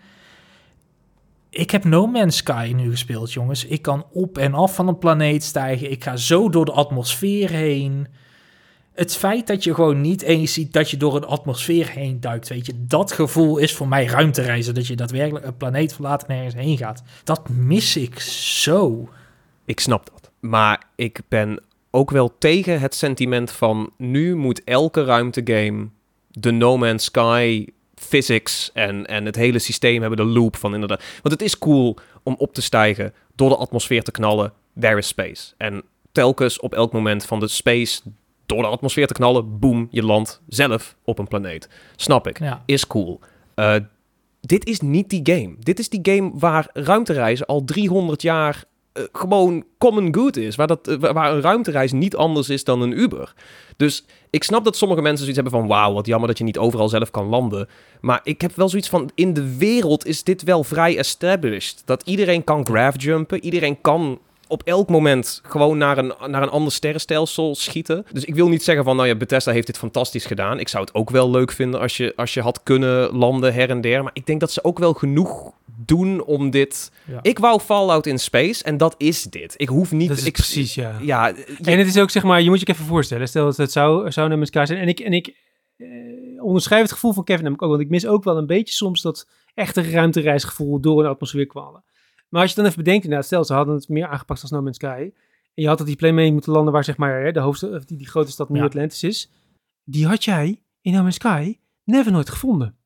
Ik 1.55 1.71
heb 1.71 1.85
No 1.85 2.07
Man's 2.07 2.37
Sky 2.37 2.73
nu 2.77 2.91
gespeeld, 2.91 3.33
jongens. 3.33 3.65
Ik 3.65 3.83
kan 3.83 4.07
op 4.13 4.39
en 4.39 4.55
af 4.55 4.75
van 4.75 4.89
een 4.89 4.99
planeet 4.99 5.45
stijgen. 5.45 5.91
Ik 5.91 6.05
ga 6.05 6.17
zo 6.17 6.49
door 6.49 6.65
de 6.65 6.73
atmosfeer 6.73 7.51
heen. 7.51 8.07
Het 8.95 9.17
feit 9.17 9.47
dat 9.47 9.65
je 9.65 9.75
gewoon 9.75 10.01
niet 10.01 10.23
eens 10.23 10.53
ziet 10.53 10.73
dat 10.73 10.91
je 10.91 10.97
door 10.97 11.17
een 11.17 11.25
atmosfeer 11.25 11.91
heen 11.91 12.21
duikt, 12.21 12.49
weet 12.49 12.67
je, 12.67 12.85
dat 12.87 13.13
gevoel 13.13 13.59
is 13.59 13.75
voor 13.75 13.89
mij 13.89 14.07
ruimtereizen. 14.07 14.75
Dat 14.75 14.87
je 14.87 14.97
daadwerkelijk 14.97 15.45
een 15.45 15.57
planeet 15.57 15.93
verlaat 15.93 16.25
en 16.27 16.37
ergens 16.37 16.55
heen 16.55 16.77
gaat. 16.77 17.03
Dat 17.25 17.49
mis 17.49 17.97
ik 17.97 18.21
zo. 18.21 19.09
Ik 19.65 19.81
snap 19.81 20.11
dat. 20.13 20.31
Maar 20.41 20.83
ik 20.97 21.21
ben 21.29 21.61
ook 21.95 22.11
wel 22.11 22.39
tegen 22.39 22.81
het 22.81 22.95
sentiment 22.95 23.53
van 23.53 23.91
nu 23.97 24.37
moet 24.37 24.65
elke 24.65 25.05
ruimtegame 25.05 25.89
de 26.31 26.51
No 26.51 26.77
Man's 26.77 27.05
Sky 27.05 27.67
physics 27.95 28.71
en, 28.73 29.07
en 29.07 29.25
het 29.25 29.37
hele 29.37 29.59
systeem 29.59 30.01
hebben, 30.01 30.19
de 30.19 30.33
loop 30.33 30.57
van 30.57 30.75
inderdaad. 30.75 31.03
Want 31.23 31.35
het 31.35 31.43
is 31.43 31.59
cool 31.59 31.97
om 32.23 32.35
op 32.39 32.55
te 32.55 32.63
stijgen, 32.63 33.15
door 33.35 33.49
de 33.49 33.57
atmosfeer 33.57 34.03
te 34.03 34.11
knallen, 34.11 34.53
there 34.81 34.97
is 34.97 35.07
space. 35.07 35.53
En 35.57 35.83
telkens 36.13 36.61
op 36.61 36.75
elk 36.75 36.93
moment 36.93 37.25
van 37.25 37.41
de 37.41 37.49
space 37.49 38.01
door 38.47 38.63
de 38.63 38.69
atmosfeer 38.69 39.07
te 39.07 39.15
knallen, 39.15 39.59
boom, 39.59 39.89
je 39.91 40.03
landt 40.03 40.43
zelf 40.49 40.97
op 41.05 41.19
een 41.19 41.29
planeet. 41.29 41.69
Snap 41.97 42.27
ik, 42.27 42.39
ja. 42.39 42.63
is 42.67 42.87
cool. 42.87 43.21
Uh, 43.57 43.75
dit 44.41 44.67
is 44.67 44.81
niet 44.81 45.11
die 45.11 45.21
game. 45.23 45.55
Dit 45.59 45.79
is 45.79 45.89
die 45.89 46.01
game 46.03 46.31
waar 46.35 46.69
ruimtereizen 46.73 47.47
al 47.47 47.65
300 47.65 48.23
jaar 48.23 48.65
uh, 48.95 49.05
gewoon 49.13 49.65
common 49.79 50.15
good 50.15 50.37
is. 50.37 50.57
Waar, 50.57 50.67
dat, 50.67 50.89
uh, 50.89 50.97
waar 50.99 51.33
een 51.33 51.41
ruimtereis 51.41 51.93
niet 51.93 52.17
anders 52.17 52.49
is 52.49 52.65
dan 52.65 52.81
een 52.81 52.99
Uber. 52.99 53.35
Dus 53.77 54.05
ik 54.31 54.45
snap 54.45 54.65
dat 54.65 54.77
sommige 54.77 55.03
mensen 55.03 55.27
zoiets 55.27 55.41
hebben 55.43 55.61
van... 55.61 55.69
wauw, 55.69 55.93
wat 55.93 56.07
jammer 56.07 56.29
dat 56.29 56.39
je 56.39 56.45
niet 56.45 56.59
overal 56.59 56.89
zelf 56.89 57.11
kan 57.11 57.27
landen. 57.27 57.69
Maar 58.01 58.21
ik 58.23 58.41
heb 58.41 58.57
wel 58.57 58.69
zoiets 58.69 58.89
van... 58.89 59.11
in 59.15 59.33
de 59.33 59.57
wereld 59.57 60.07
is 60.07 60.23
dit 60.23 60.43
wel 60.43 60.65
vrij 60.65 60.99
established. 60.99 61.83
Dat 61.85 62.03
iedereen 62.05 62.45
kan 62.45 62.91
jumpen, 62.97 63.45
Iedereen 63.45 63.81
kan 63.81 64.19
op 64.49 64.63
elk 64.63 64.89
moment 64.89 65.41
gewoon 65.43 65.79
naar 65.79 65.99
een, 65.99 66.13
naar 66.27 66.43
een 66.43 66.49
ander 66.49 66.73
sterrenstelsel 66.73 67.55
schieten. 67.55 68.07
Dus 68.13 68.25
ik 68.25 68.35
wil 68.35 68.49
niet 68.49 68.63
zeggen 68.63 68.85
van, 68.85 68.97
nou 68.97 69.09
ja, 69.09 69.15
Bethesda 69.15 69.53
heeft 69.53 69.67
dit 69.67 69.79
fantastisch 69.79 70.27
gedaan. 70.27 70.61
Ik 70.61 70.69
zou 70.69 70.85
het 70.85 70.95
ook 70.95 71.11
wel 71.11 71.31
leuk 71.31 71.53
vinden 71.53 71.81
als 71.81 71.97
je, 71.97 72.13
als 72.17 72.35
je 72.35 72.41
had 72.41 72.63
kunnen 72.63 73.17
landen 73.17 73.55
her 73.55 73.71
en 73.71 73.81
der. 73.81 74.03
Maar 74.03 74.13
ik 74.15 74.27
denk 74.27 74.41
dat 74.41 74.53
ze 74.53 74.65
ook 74.65 74.79
wel 74.79 74.93
genoeg 74.93 75.53
doen 75.87 76.25
om 76.25 76.51
dit... 76.51 76.93
Ik 77.23 77.39
wou 77.39 77.61
Fallout 77.61 78.07
in 78.07 78.19
Space 78.19 78.65
en 78.65 78.77
dat 78.77 78.95
is 78.99 79.23
dit. 79.23 79.55
Ik 79.57 79.69
hoef 79.69 79.93
niet... 79.93 80.09
Dat 80.09 80.19
is 80.19 80.25
ik, 80.25 80.33
precies, 80.33 80.75
ja. 80.75 80.99
ja 81.01 81.35
En 81.63 81.79
het 81.79 81.87
is 81.87 81.99
ook, 81.99 82.11
zeg 82.11 82.23
maar, 82.23 82.43
je 82.43 82.49
moet 82.49 82.61
je 82.61 82.67
even 82.67 82.85
voorstellen. 82.85 83.29
Stel 83.29 83.45
dat 83.45 83.57
het 83.57 83.73
zou, 83.73 84.13
zou 84.13 84.29
naar 84.29 84.39
elkaar 84.39 84.67
zijn. 84.67 84.79
En 84.79 84.89
ik, 84.89 85.01
en 85.01 85.13
ik 85.13 85.37
eh, 85.77 86.45
onderschrijf 86.45 86.83
het 86.83 86.93
gevoel 86.93 87.13
van 87.13 87.25
Kevin 87.25 87.43
namelijk 87.43 87.63
ook. 87.63 87.71
Want 87.71 87.83
ik 87.83 87.91
mis 87.91 88.07
ook 88.07 88.25
wel 88.25 88.37
een 88.37 88.47
beetje 88.47 88.75
soms 88.75 89.03
dat 89.03 89.29
echte 89.55 89.91
ruimtereisgevoel 89.91 90.81
door 90.81 91.05
een 91.05 91.11
atmosfeer 91.11 91.47
kwalen. 91.47 91.85
Maar 92.29 92.43
als 92.43 92.51
je 92.51 92.57
dan 92.57 92.67
even 92.67 92.79
bedenkt, 92.79 93.05
inderdaad, 93.05 93.27
stel 93.27 93.45
ze 93.45 93.55
hadden 93.55 93.75
het 93.75 93.89
meer 93.89 94.07
aangepakt 94.07 94.43
als 94.43 94.51
No 94.51 94.63
Man's 94.63 94.77
Sky. 94.77 95.11
En 95.55 95.63
je 95.63 95.69
had 95.69 95.79
dat 95.79 95.87
die 95.87 95.97
plane 95.97 96.15
mee 96.15 96.33
moeten 96.33 96.53
landen 96.53 96.73
waar 96.73 96.85
zeg 96.85 96.97
maar 96.97 97.33
de 97.33 97.41
hoofdstad, 97.41 97.89
die, 97.89 97.97
die 97.99 98.09
grote 98.09 98.31
stad 98.31 98.49
New 98.49 98.65
Atlantis 98.65 99.03
is. 99.03 99.31
Die 99.85 100.07
had 100.07 100.25
jij 100.25 100.63
in 100.81 100.93
No 100.93 101.03
Man's 101.03 101.15
Sky 101.15 101.59
never 101.85 102.13
nooit 102.13 102.31
gevonden. 102.31 102.77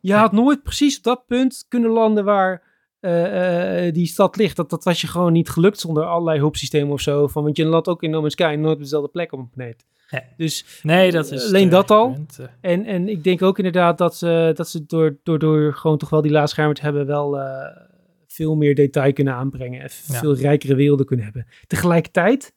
Je 0.00 0.14
had 0.14 0.32
nooit 0.32 0.62
precies 0.62 0.96
op 0.96 1.02
dat 1.02 1.26
punt 1.26 1.64
kunnen 1.68 1.90
landen 1.90 2.24
waar 2.24 2.66
die 3.92 4.06
stad 4.06 4.36
ligt. 4.36 4.56
Dat, 4.56 4.70
dat 4.70 4.84
was 4.84 5.00
je 5.00 5.06
gewoon 5.06 5.32
niet 5.32 5.48
gelukt 5.48 5.78
zonder 5.78 6.04
allerlei 6.04 6.38
hulpsystemen 6.38 6.92
of 6.92 7.00
zo. 7.00 7.26
Van, 7.26 7.42
want 7.42 7.56
je 7.56 7.64
landt 7.64 7.88
ook 7.88 8.02
in 8.02 8.10
No 8.10 8.20
Man's 8.20 8.32
Sky 8.32 8.56
nooit 8.58 8.74
op 8.74 8.82
dezelfde 8.82 9.10
plek 9.10 9.32
op 9.32 9.38
een 9.38 9.50
planeet. 9.50 9.84
Dus 10.36 10.80
nee, 10.82 11.10
dat 11.10 11.30
is 11.30 11.46
alleen 11.46 11.68
dat 11.68 11.90
al. 11.90 12.16
En, 12.60 12.84
en 12.84 13.08
ik 13.08 13.24
denk 13.24 13.42
ook 13.42 13.56
inderdaad 13.56 13.98
dat 13.98 14.16
ze, 14.16 14.52
dat 14.54 14.68
ze 14.68 14.86
door, 14.86 15.18
door, 15.22 15.38
door 15.38 15.74
gewoon 15.74 15.98
toch 15.98 16.10
wel 16.10 16.22
die 16.22 16.32
laadschermen 16.32 16.74
te 16.74 16.82
hebben 16.82 17.06
wel 17.06 17.38
veel 18.26 18.56
meer 18.56 18.74
detail 18.74 19.12
kunnen 19.12 19.34
aanbrengen. 19.34 19.80
En 19.80 19.90
veel 19.90 20.36
rijkere 20.36 20.74
werelden 20.74 21.06
kunnen 21.06 21.24
hebben. 21.24 21.46
Tegelijkertijd 21.66 22.54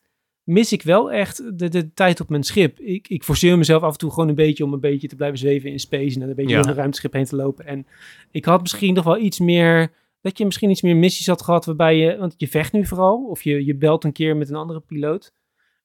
mis 0.52 0.72
ik 0.74 0.82
wel 0.82 1.12
echt 1.12 1.60
de, 1.60 1.70
de 1.70 1.94
tijd 1.94 2.20
op 2.20 2.30
mijn 2.30 2.44
schip. 2.44 2.80
Ik, 2.80 3.08
ik 3.08 3.24
forceer 3.24 3.58
mezelf 3.58 3.82
af 3.82 3.92
en 3.92 3.98
toe 3.98 4.10
gewoon 4.12 4.30
een 4.30 4.36
beetje 4.36 4.64
om 4.64 4.74
een 4.74 4.80
beetje 4.80 5.08
te 5.08 5.16
blijven 5.16 5.38
zweven 5.38 5.72
in 5.72 5.80
space 5.80 6.20
en 6.20 6.30
een 6.30 6.36
beetje 6.36 6.56
ja. 6.56 6.62
door 6.62 6.70
een 6.70 6.78
ruimteschip 6.78 7.14
heen 7.14 7.26
te 7.26 7.36
lopen. 7.36 7.66
En 7.66 7.88
ik 8.32 8.46
had 8.46 8.62
misschien 8.62 8.94
nog 8.94 9.04
wel 9.04 9.18
iets 9.18 9.40
meer, 9.40 9.92
dat 10.22 10.38
je 10.38 10.46
misschien 10.46 10.70
iets 10.70 10.82
meer 10.82 10.96
missies 10.96 11.28
had 11.28 11.42
gehad 11.42 11.66
waarbij 11.66 11.98
je, 11.98 12.18
want 12.18 12.34
je 12.38 12.48
vecht 12.48 12.72
nu 12.72 12.86
vooral, 12.86 13.26
of 13.30 13.42
je, 13.42 13.66
je 13.66 13.76
belt 13.76 14.04
een 14.04 14.12
keer 14.12 14.38
met 14.38 14.50
een 14.50 14.56
andere 14.56 14.80
piloot. 14.80 15.34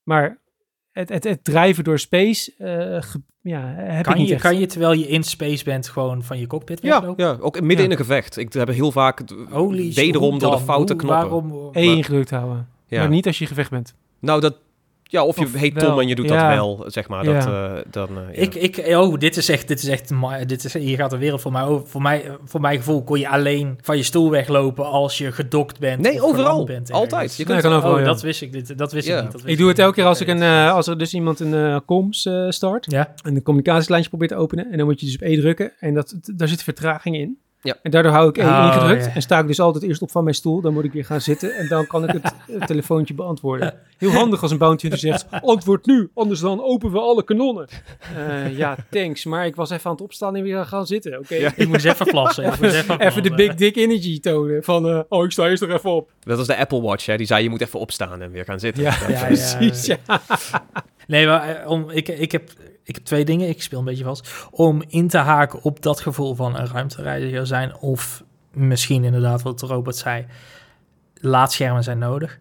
Maar 0.02 0.38
het, 0.92 1.08
het, 1.08 1.24
het 1.24 1.44
drijven 1.44 1.84
door 1.84 1.98
space, 1.98 2.52
uh, 2.58 3.22
ja, 3.40 3.74
heb 3.76 4.04
kan 4.04 4.12
ik 4.12 4.18
niet 4.18 4.28
je, 4.28 4.34
echt. 4.34 4.42
Kan 4.42 4.58
je 4.58 4.66
terwijl 4.66 4.92
je 4.92 5.08
in 5.08 5.22
space 5.22 5.64
bent 5.64 5.88
gewoon 5.88 6.22
van 6.22 6.38
je 6.38 6.46
cockpit 6.46 6.82
ja, 6.82 7.14
Ja, 7.16 7.36
ook 7.40 7.60
midden 7.60 7.84
in 7.84 7.90
een 7.90 7.96
gevecht. 7.96 8.36
Ik 8.36 8.52
heb 8.52 8.68
heel 8.68 8.92
vaak 8.92 9.22
Holy 9.50 9.92
wederom 9.92 10.38
door 10.38 10.50
de 10.50 10.58
foute 10.58 10.96
knoppen. 10.96 11.28
Waarom? 11.28 11.70
E 11.72 11.82
ingedrukt 11.82 12.30
houden. 12.30 12.68
Ja. 12.86 13.00
Maar 13.00 13.08
niet 13.08 13.26
als 13.26 13.38
je 13.38 13.46
gevecht 13.46 13.70
bent. 13.70 13.94
Nou, 14.26 14.40
dat, 14.40 14.54
ja, 15.02 15.24
of 15.24 15.38
je 15.38 15.58
heet 15.58 15.78
Tom 15.78 16.00
en 16.00 16.08
je 16.08 16.14
doet 16.14 16.28
dat 16.28 16.40
wel, 16.40 16.84
zeg 16.86 17.08
maar. 17.08 17.24
Dat, 17.24 17.46
uh, 17.46 17.72
dan, 17.90 18.08
uh, 18.18 18.42
ik, 18.42 18.54
ik, 18.54 18.96
oh, 18.96 19.18
dit 19.18 19.36
is 19.36 19.48
echt, 19.48 19.68
dit 19.68 19.82
is 19.82 19.88
echt, 19.88 20.12
dit 20.46 20.64
is, 20.64 20.72
hier 20.72 20.96
gaat 20.96 21.10
de 21.10 21.18
wereld 21.18 21.40
voor 21.40 21.52
mij 21.52 21.62
over. 21.62 21.88
Voor 21.88 22.02
mij, 22.02 22.30
voor 22.44 22.60
mijn 22.60 22.76
gevoel 22.76 23.04
kon 23.04 23.18
je 23.18 23.28
alleen 23.28 23.78
van 23.82 23.96
je 23.96 24.02
stoel 24.02 24.30
weglopen 24.30 24.84
als 24.84 25.18
je 25.18 25.32
gedokt 25.32 25.78
bent. 25.78 26.00
Nee, 26.02 26.22
overal. 26.22 26.64
Bent 26.64 26.92
Altijd. 26.92 27.36
Je 27.36 27.44
kunt, 27.44 27.60
kan 27.60 27.72
overal, 27.72 27.98
oh, 27.98 28.04
dat 28.04 28.22
wist 28.22 28.42
ik, 28.42 28.52
dit, 28.52 28.78
dat 28.78 28.92
wist 28.92 29.08
ik 29.08 29.22
niet. 29.22 29.32
Dat 29.32 29.42
ik 29.44 29.58
doe 29.58 29.68
het 29.68 29.78
elke 29.78 29.94
keer 29.94 30.04
als, 30.04 30.20
ik 30.20 30.28
een, 30.28 30.42
uh, 30.42 30.72
als 30.72 30.86
er 30.86 30.98
dus 30.98 31.14
iemand 31.14 31.40
een 31.40 31.52
uh, 31.52 31.78
comms 31.86 32.28
start 32.48 32.90
ja. 32.90 33.14
en 33.22 33.36
een 33.36 33.42
communicatielijntje 33.42 34.08
probeert 34.08 34.30
te 34.30 34.36
openen. 34.36 34.70
En 34.70 34.76
dan 34.76 34.86
moet 34.86 35.00
je 35.00 35.06
dus 35.06 35.14
op 35.14 35.22
E 35.22 35.36
drukken 35.40 35.72
en 35.78 35.94
dat, 35.94 36.14
daar 36.22 36.48
zit 36.48 36.62
vertraging 36.62 37.16
in. 37.16 37.38
Ja. 37.62 37.76
En 37.82 37.90
daardoor 37.90 38.12
hou 38.12 38.28
ik 38.28 38.38
één 38.38 38.48
oh, 38.48 38.64
ingedrukt 38.66 39.14
en 39.14 39.22
sta 39.22 39.38
ik 39.38 39.46
dus 39.46 39.60
altijd 39.60 39.84
eerst 39.84 40.02
op 40.02 40.10
van 40.10 40.22
mijn 40.22 40.34
stoel. 40.34 40.60
Dan 40.60 40.72
moet 40.72 40.84
ik 40.84 40.92
weer 40.92 41.04
gaan 41.04 41.20
zitten 41.20 41.54
en 41.54 41.68
dan 41.68 41.86
kan 41.86 42.04
ik 42.08 42.22
het, 42.22 42.32
telefoontje 42.68 43.14
beantwoorden. 43.14 43.74
Heel 43.98 44.10
handig 44.10 44.42
als 44.42 44.50
een 44.50 44.58
bounty 44.58 44.88
die 44.88 44.98
zegt, 44.98 45.26
antwoord 45.30 45.86
nu, 45.86 46.10
anders 46.14 46.40
dan 46.40 46.62
openen 46.62 46.92
we 46.92 47.00
alle 47.00 47.24
kanonnen. 47.24 47.68
Uh, 48.16 48.56
ja, 48.56 48.76
thanks, 48.90 49.24
maar 49.24 49.46
ik 49.46 49.56
was 49.56 49.70
even 49.70 49.84
aan 49.84 49.92
het 49.92 50.00
opstaan 50.00 50.36
en 50.36 50.42
weer 50.42 50.66
gaan 50.66 50.86
zitten. 50.86 51.18
Oké, 51.18 51.34
ja. 51.34 51.52
Ik 51.56 51.66
moet 51.66 51.74
eens 51.74 51.84
even 51.84 52.06
plassen. 52.06 52.44
even, 52.44 52.74
even, 52.74 53.00
even 53.06 53.22
de 53.22 53.34
big 53.34 53.54
dick 53.54 53.76
energy 53.76 54.20
tonen 54.20 54.64
van, 54.64 54.86
uh, 54.86 55.00
oh 55.08 55.24
ik 55.24 55.32
sta 55.32 55.48
eerst 55.48 55.62
nog 55.62 55.70
even 55.70 55.90
op. 55.90 56.10
Dat 56.20 56.38
was 56.38 56.46
de 56.46 56.56
Apple 56.56 56.80
Watch, 56.80 57.06
hè? 57.06 57.16
die 57.16 57.26
zei 57.26 57.42
je 57.42 57.50
moet 57.50 57.60
even 57.60 57.80
opstaan 57.80 58.22
en 58.22 58.30
weer 58.30 58.44
gaan 58.44 58.60
zitten. 58.60 58.82
Ja, 58.82 58.96
ja 59.08 59.24
precies. 59.24 59.86
Ja. 59.86 59.98
Nee, 61.06 61.26
maar 61.26 61.66
om, 61.66 61.90
ik, 61.90 62.08
ik 62.08 62.32
heb 62.32 62.50
ik 62.86 62.94
heb 62.94 63.04
twee 63.04 63.24
dingen, 63.24 63.48
ik 63.48 63.62
speel 63.62 63.78
een 63.78 63.84
beetje 63.84 64.04
vast, 64.04 64.48
om 64.50 64.82
in 64.88 65.08
te 65.08 65.18
haken 65.18 65.62
op 65.62 65.82
dat 65.82 66.00
gevoel 66.00 66.34
van 66.34 66.56
een 66.56 66.66
ruimtereiziger 66.66 67.46
zijn 67.46 67.76
of 67.76 68.22
misschien 68.52 69.04
inderdaad 69.04 69.42
wat 69.42 69.60
Robert 69.60 69.96
zei, 69.96 70.26
laadschermen 71.14 71.82
zijn 71.82 71.98
nodig. 71.98 72.38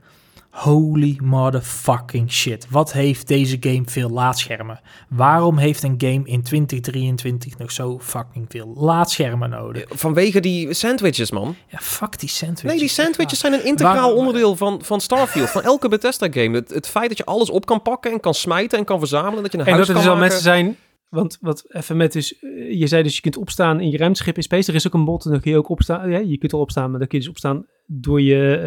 Holy 0.55 1.19
motherfucking 1.23 2.31
shit. 2.31 2.67
Wat 2.69 2.93
heeft 2.93 3.27
deze 3.27 3.57
game 3.59 3.81
veel 3.85 4.09
laadschermen? 4.09 4.79
Waarom 5.09 5.57
heeft 5.57 5.83
een 5.83 5.95
game 5.97 6.21
in 6.23 6.43
2023 6.43 7.57
nog 7.57 7.71
zo 7.71 7.99
fucking 7.99 8.45
veel 8.49 8.73
laadschermen 8.77 9.49
nodig? 9.49 9.85
Vanwege 9.89 10.39
die 10.39 10.73
sandwiches, 10.73 11.31
man. 11.31 11.55
Ja, 11.67 11.77
fuck 11.81 12.19
die 12.19 12.29
sandwiches. 12.29 12.69
Nee, 12.69 12.79
die 12.79 12.87
sandwiches 12.87 13.39
zijn 13.39 13.53
een 13.53 13.65
integraal 13.65 14.15
onderdeel 14.15 14.55
van, 14.55 14.79
van 14.83 15.01
Starfield. 15.01 15.49
Van 15.49 15.61
elke 15.61 15.89
Bethesda 15.89 16.27
game. 16.31 16.55
Het, 16.55 16.69
het, 16.69 16.87
feit 16.87 17.07
dat 17.07 17.17
je 17.17 17.25
alles 17.25 17.49
op 17.49 17.65
kan 17.65 17.81
pakken 17.81 18.11
en 18.11 18.19
kan 18.19 18.33
smijten 18.33 18.77
en 18.77 18.85
kan 18.85 18.99
verzamelen. 18.99 19.43
Dat 19.43 19.51
je 19.51 19.57
een 19.57 19.65
en 19.65 19.73
huis 19.73 19.87
dat 19.87 19.95
er 19.95 20.01
dus 20.01 20.11
al 20.11 20.17
mensen 20.17 20.41
zijn 20.41 20.77
want 21.09 21.37
wat 21.41 21.65
even 21.67 21.97
met 21.97 22.15
is, 22.15 22.39
eh, 22.39 22.79
je 22.79 22.87
zei 22.87 23.03
dus 23.03 23.15
je 23.15 23.21
kunt 23.21 23.37
opstaan 23.37 23.79
in 23.79 23.89
je 23.89 23.97
ruimteschip 23.97 24.35
in 24.35 24.43
space. 24.43 24.69
Er 24.69 24.75
is 24.75 24.87
ook 24.87 24.93
een 24.93 25.05
bot 25.05 25.25
en 25.25 25.31
dan 25.31 25.39
kun 25.39 25.51
je 25.51 25.57
ook 25.57 25.69
opstaan. 25.69 26.09
Ja, 26.09 26.17
je 26.17 26.37
kunt 26.37 26.51
er 26.51 26.57
opstaan, 26.57 26.89
maar 26.89 26.99
dan 26.99 27.07
kun 27.07 27.17
je 27.17 27.23
dus 27.23 27.33
opstaan 27.33 27.65
door 27.85 28.21
je 28.21 28.61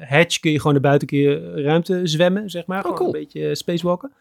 uh, 0.00 0.08
hatch. 0.08 0.40
Kun 0.40 0.50
je 0.50 0.56
gewoon 0.56 0.72
naar 0.72 0.82
buiten 0.82 1.08
kun 1.08 1.18
je 1.18 1.62
ruimte 1.62 2.06
zwemmen, 2.06 2.50
zeg 2.50 2.66
maar. 2.66 2.86
Oh, 2.86 2.94
cool. 2.94 3.06
Een 3.06 3.20
beetje 3.20 3.54
spacewalken. 3.54 4.12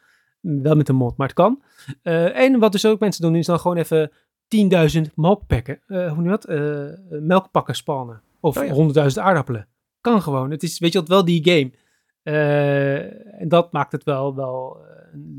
Wel 0.42 0.76
met 0.76 0.90
een 0.90 0.96
mod, 0.96 1.18
maar 1.18 1.28
het 1.28 1.36
kan. 1.36 1.62
Uh, 2.04 2.38
en 2.38 2.60
wat 2.60 2.72
dus 2.72 2.86
ook 2.86 3.00
mensen 3.00 3.22
doen, 3.22 3.36
is 3.36 3.46
dan 3.46 3.60
gewoon 3.60 3.78
even 3.78 4.12
10.000 4.96 5.02
melkpakken. 5.16 5.80
Uh, 5.88 6.14
hoe 6.14 6.24
je 6.24 6.30
dat? 6.30 6.48
melkpakken 7.22 7.76
spannen. 7.76 8.22
Of 8.40 8.58
oh, 8.58 8.94
ja. 8.94 9.10
100.000 9.10 9.18
aardappelen. 9.18 9.68
Kan 10.02 10.22
gewoon. 10.22 10.52
Het 10.52 10.64
is, 10.64 10.80
weet 10.80 10.94
je 10.94 11.00
wat, 11.00 11.08
wel 11.08 11.26
die 11.26 11.44
game. 11.44 11.72
en 13.40 13.48
dat 13.48 13.72
maakt 13.72 13.92
het 13.92 14.04
wel, 14.04 14.36
wel 14.36 14.86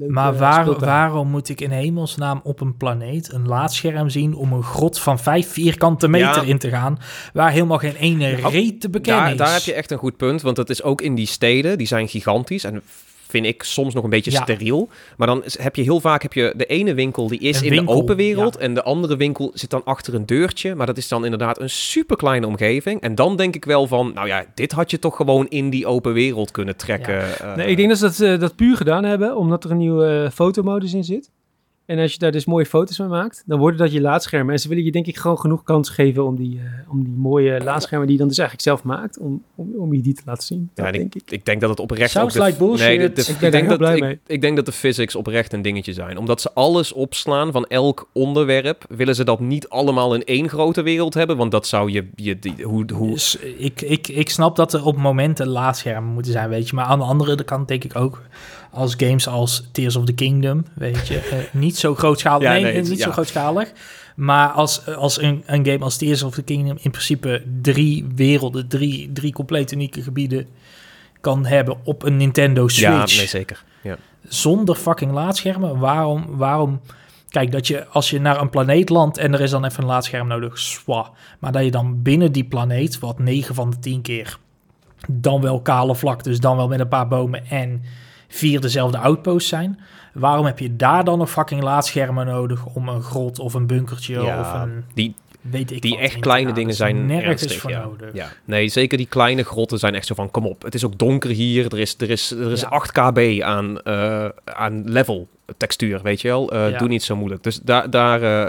maar 0.08 0.36
waar, 0.36 0.78
waarom 0.78 1.28
moet 1.28 1.48
ik 1.48 1.60
in 1.60 1.70
hemelsnaam 1.70 2.40
op 2.42 2.60
een 2.60 2.76
planeet 2.76 3.32
een 3.32 3.46
laadscherm 3.46 4.10
zien 4.10 4.34
om 4.34 4.52
een 4.52 4.62
grot 4.62 4.98
van 4.98 5.18
vijf 5.18 5.52
vierkante 5.52 6.08
meter 6.08 6.48
in 6.48 6.58
te 6.58 6.68
gaan, 6.68 6.98
waar 7.32 7.50
helemaal 7.50 7.78
geen 7.78 7.96
ene 7.96 8.36
nou, 8.36 8.52
reet 8.52 8.80
te 8.80 8.90
bekennen 8.90 9.22
daar, 9.22 9.32
is? 9.32 9.38
Daar 9.38 9.52
heb 9.52 9.62
je 9.62 9.74
echt 9.74 9.90
een 9.90 9.98
goed 9.98 10.16
punt, 10.16 10.42
want 10.42 10.56
dat 10.56 10.70
is 10.70 10.82
ook 10.82 11.00
in 11.00 11.14
die 11.14 11.26
steden, 11.26 11.78
die 11.78 11.86
zijn 11.86 12.08
gigantisch 12.08 12.64
en 12.64 12.82
vind 13.28 13.46
ik 13.46 13.62
soms 13.62 13.94
nog 13.94 14.04
een 14.04 14.10
beetje 14.10 14.30
steriel. 14.30 14.88
Maar 15.16 15.26
dan 15.26 15.42
heb 15.46 15.76
je 15.76 15.82
heel 15.82 16.00
vaak 16.00 16.22
heb 16.22 16.32
je 16.32 16.52
de 16.56 16.66
ene 16.66 16.94
winkel 16.94 17.28
die 17.28 17.40
is 17.40 17.62
in 17.62 17.84
de 17.84 17.92
open 17.92 18.16
wereld 18.16 18.56
en 18.56 18.74
de 18.74 18.82
andere 18.82 19.16
winkel 19.16 19.50
zit 19.54 19.70
dan 19.70 19.84
achter 19.84 20.14
een 20.14 20.26
deurtje. 20.26 20.74
Maar 20.74 20.86
dat 20.86 20.96
is 20.96 21.08
dan 21.08 21.24
inderdaad 21.24 21.60
een 21.60 21.70
super 21.70 22.16
kleine 22.16 22.46
omgeving. 22.46 23.00
En 23.00 23.14
dan 23.14 23.36
denk 23.36 23.54
ik 23.54 23.64
wel 23.64 23.86
van, 23.86 24.12
nou 24.14 24.26
ja, 24.26 24.44
dit 24.54 24.72
had 24.72 24.90
je 24.90 24.98
toch 24.98 25.16
gewoon 25.16 25.46
in 25.48 25.70
die 25.70 25.86
open 25.86 26.12
wereld 26.12 26.50
kunnen 26.50 26.76
trekken. 26.76 27.24
Uh, 27.42 27.54
nee, 27.54 27.66
ik 27.66 27.76
denk 27.76 27.88
dat 27.88 27.98
ze 27.98 28.04
dat, 28.04 28.20
uh, 28.20 28.40
dat 28.40 28.56
puur 28.56 28.76
gedaan 28.76 29.04
hebben, 29.04 29.36
omdat 29.36 29.64
er 29.64 29.70
een 29.70 29.76
nieuwe 29.76 30.22
uh, 30.24 30.30
fotomodus 30.30 30.94
in 30.94 31.04
zit. 31.04 31.30
En 31.86 31.98
als 31.98 32.12
je 32.12 32.18
daar 32.18 32.32
dus 32.32 32.44
mooie 32.44 32.66
foto's 32.66 32.98
mee 32.98 33.08
maakt, 33.08 33.42
dan 33.46 33.58
worden 33.58 33.78
dat 33.78 33.92
je 33.92 34.00
laadschermen. 34.00 34.52
En 34.54 34.60
ze 34.60 34.68
willen 34.68 34.84
je 34.84 34.90
denk 34.90 35.06
ik 35.06 35.16
gewoon 35.16 35.38
genoeg 35.38 35.62
kans 35.62 35.88
geven 35.88 36.24
om 36.24 36.36
die, 36.36 36.54
uh, 36.56 36.62
om 36.88 37.04
die 37.04 37.14
mooie 37.16 37.64
laadschermen 37.64 38.06
die 38.06 38.12
je 38.12 38.20
dan 38.20 38.28
dus 38.28 38.38
eigenlijk 38.38 38.68
zelf 38.68 38.82
maakt, 38.82 39.18
om, 39.18 39.42
om, 39.54 39.74
om 39.76 39.94
je 39.94 40.00
die 40.00 40.14
te 40.14 40.22
laten 40.24 40.42
zien. 40.42 40.70
Ja, 40.74 40.90
denk 40.90 41.14
ik, 41.14 41.30
ik 41.30 41.44
denk 41.44 41.60
dat 41.60 41.70
het 41.70 41.80
oprecht 41.80 42.10
Sounds 42.10 42.36
ook... 42.36 42.42
De, 42.42 42.48
like 42.48 42.64
bullshit. 42.64 42.86
Nee, 42.86 42.98
de, 42.98 43.12
de, 43.12 43.20
ik, 43.20 43.40
ik, 43.40 43.50
denk 43.50 43.68
dat, 43.68 43.78
blij 43.78 43.96
ik, 43.96 44.18
ik, 44.26 44.40
denk 44.40 44.56
dat 44.56 44.66
de 44.66 44.72
physics 44.72 45.14
oprecht 45.14 45.52
een 45.52 45.62
dingetje 45.62 45.92
zijn. 45.92 46.18
Omdat 46.18 46.40
ze 46.40 46.52
alles 46.52 46.92
opslaan 46.92 47.52
van 47.52 47.64
elk 47.64 48.08
onderwerp, 48.12 48.84
willen 48.88 49.14
ze 49.14 49.24
dat 49.24 49.40
niet 49.40 49.68
allemaal 49.68 50.14
in 50.14 50.24
één 50.24 50.48
grote 50.48 50.82
wereld 50.82 51.14
hebben, 51.14 51.36
want 51.36 51.50
dat 51.50 51.66
zou 51.66 51.90
je... 51.90 52.08
je 52.14 52.38
die, 52.38 52.54
hoe, 52.62 52.84
hoe... 52.94 53.10
Dus 53.10 53.36
ik, 53.36 53.80
ik, 53.80 54.08
ik 54.08 54.30
snap 54.30 54.56
dat 54.56 54.72
er 54.72 54.84
op 54.84 54.96
momenten 54.96 55.46
laadschermen 55.48 56.12
moeten 56.12 56.32
zijn, 56.32 56.48
weet 56.48 56.68
je. 56.68 56.74
Maar 56.74 56.84
aan 56.84 56.98
de 56.98 57.04
andere 57.04 57.44
kant 57.44 57.68
denk 57.68 57.84
ik 57.84 57.96
ook 57.96 58.22
als 58.76 58.94
games 58.96 59.28
als 59.28 59.68
Tears 59.72 59.96
of 59.96 60.04
the 60.04 60.12
Kingdom, 60.12 60.64
weet 60.74 61.08
je. 61.08 61.14
Uh, 61.14 61.60
niet 61.60 61.76
zo 61.76 61.94
grootschalig, 61.94 62.48
nee, 62.48 62.62
nee 62.62 62.82
niet 62.82 62.98
ja. 62.98 63.04
zo 63.04 63.10
grootschalig. 63.10 63.72
Maar 64.16 64.48
als, 64.48 64.86
als 64.86 65.20
een, 65.20 65.42
een 65.46 65.66
game 65.66 65.78
als 65.78 65.96
Tears 65.96 66.22
of 66.22 66.34
the 66.34 66.42
Kingdom 66.42 66.78
in 66.80 66.90
principe 66.90 67.42
drie 67.62 68.06
werelden, 68.14 68.68
drie, 68.68 69.12
drie 69.12 69.32
compleet 69.32 69.72
unieke 69.72 70.02
gebieden 70.02 70.46
kan 71.20 71.46
hebben 71.46 71.76
op 71.84 72.02
een 72.02 72.16
Nintendo 72.16 72.68
Switch. 72.68 73.10
Ja, 73.10 73.18
nee, 73.18 73.26
zeker. 73.26 73.64
Ja. 73.82 73.96
Zonder 74.28 74.74
fucking 74.74 75.12
laadschermen. 75.12 75.78
Waarom, 75.78 76.24
waarom... 76.36 76.80
Kijk, 77.28 77.52
dat 77.52 77.66
je 77.66 77.86
als 77.86 78.10
je 78.10 78.20
naar 78.20 78.40
een 78.40 78.50
planeet 78.50 78.88
landt 78.88 79.18
en 79.18 79.34
er 79.34 79.40
is 79.40 79.50
dan 79.50 79.64
even 79.64 79.82
een 79.82 79.88
laadscherm 79.88 80.26
nodig, 80.26 80.58
zwa. 80.58 81.10
Maar 81.38 81.52
dat 81.52 81.64
je 81.64 81.70
dan 81.70 82.02
binnen 82.02 82.32
die 82.32 82.44
planeet, 82.44 82.98
wat 82.98 83.18
9 83.18 83.54
van 83.54 83.70
de 83.70 83.78
10 83.78 84.02
keer, 84.02 84.38
dan 85.08 85.40
wel 85.40 85.60
kale 85.60 85.94
vlaktes, 85.94 86.40
dan 86.40 86.56
wel 86.56 86.68
met 86.68 86.80
een 86.80 86.88
paar 86.88 87.08
bomen 87.08 87.46
en 87.46 87.82
vier 88.28 88.60
dezelfde 88.60 88.98
outposts 88.98 89.48
zijn. 89.48 89.80
Waarom 90.12 90.46
heb 90.46 90.58
je 90.58 90.76
daar 90.76 91.04
dan 91.04 91.20
een 91.20 91.26
fucking 91.26 91.62
laadschermen 91.62 92.26
nodig 92.26 92.66
om 92.66 92.88
een 92.88 93.02
grot 93.02 93.38
of 93.38 93.54
een 93.54 93.66
bunkertje 93.66 94.20
ja, 94.20 94.40
of 94.40 94.62
een... 94.62 94.84
Die, 94.94 95.14
weet 95.40 95.70
ik 95.70 95.82
die 95.82 95.98
echt 95.98 96.18
kleine 96.18 96.52
dingen 96.52 96.74
zijn 96.74 97.06
nergens 97.06 97.42
ernstig, 97.42 97.60
voor 97.60 97.70
ja. 97.70 97.84
nodig. 97.84 98.10
Ja. 98.12 98.28
Nee, 98.44 98.68
zeker 98.68 98.98
die 98.98 99.06
kleine 99.06 99.42
grotten 99.42 99.78
zijn 99.78 99.94
echt 99.94 100.06
zo 100.06 100.14
van, 100.14 100.30
kom 100.30 100.46
op. 100.46 100.62
Het 100.62 100.74
is 100.74 100.84
ook 100.84 100.98
donker 100.98 101.30
hier. 101.30 101.72
Er 101.72 101.78
is, 101.78 101.94
er 101.98 102.10
is, 102.10 102.30
er 102.30 102.52
is 102.52 102.60
ja. 102.60 102.68
8 102.68 102.92
kb 102.92 103.40
aan, 103.42 103.78
uh, 103.84 104.28
aan 104.44 104.90
level 104.90 105.28
textuur, 105.56 106.02
weet 106.02 106.20
je 106.20 106.28
wel. 106.28 106.54
Uh, 106.54 106.70
ja. 106.70 106.78
Doe 106.78 106.88
niet 106.88 107.02
zo 107.02 107.16
moeilijk. 107.16 107.42
Dus 107.42 107.60
daar... 107.60 107.90
daar 107.90 108.22
uh, 108.22 108.46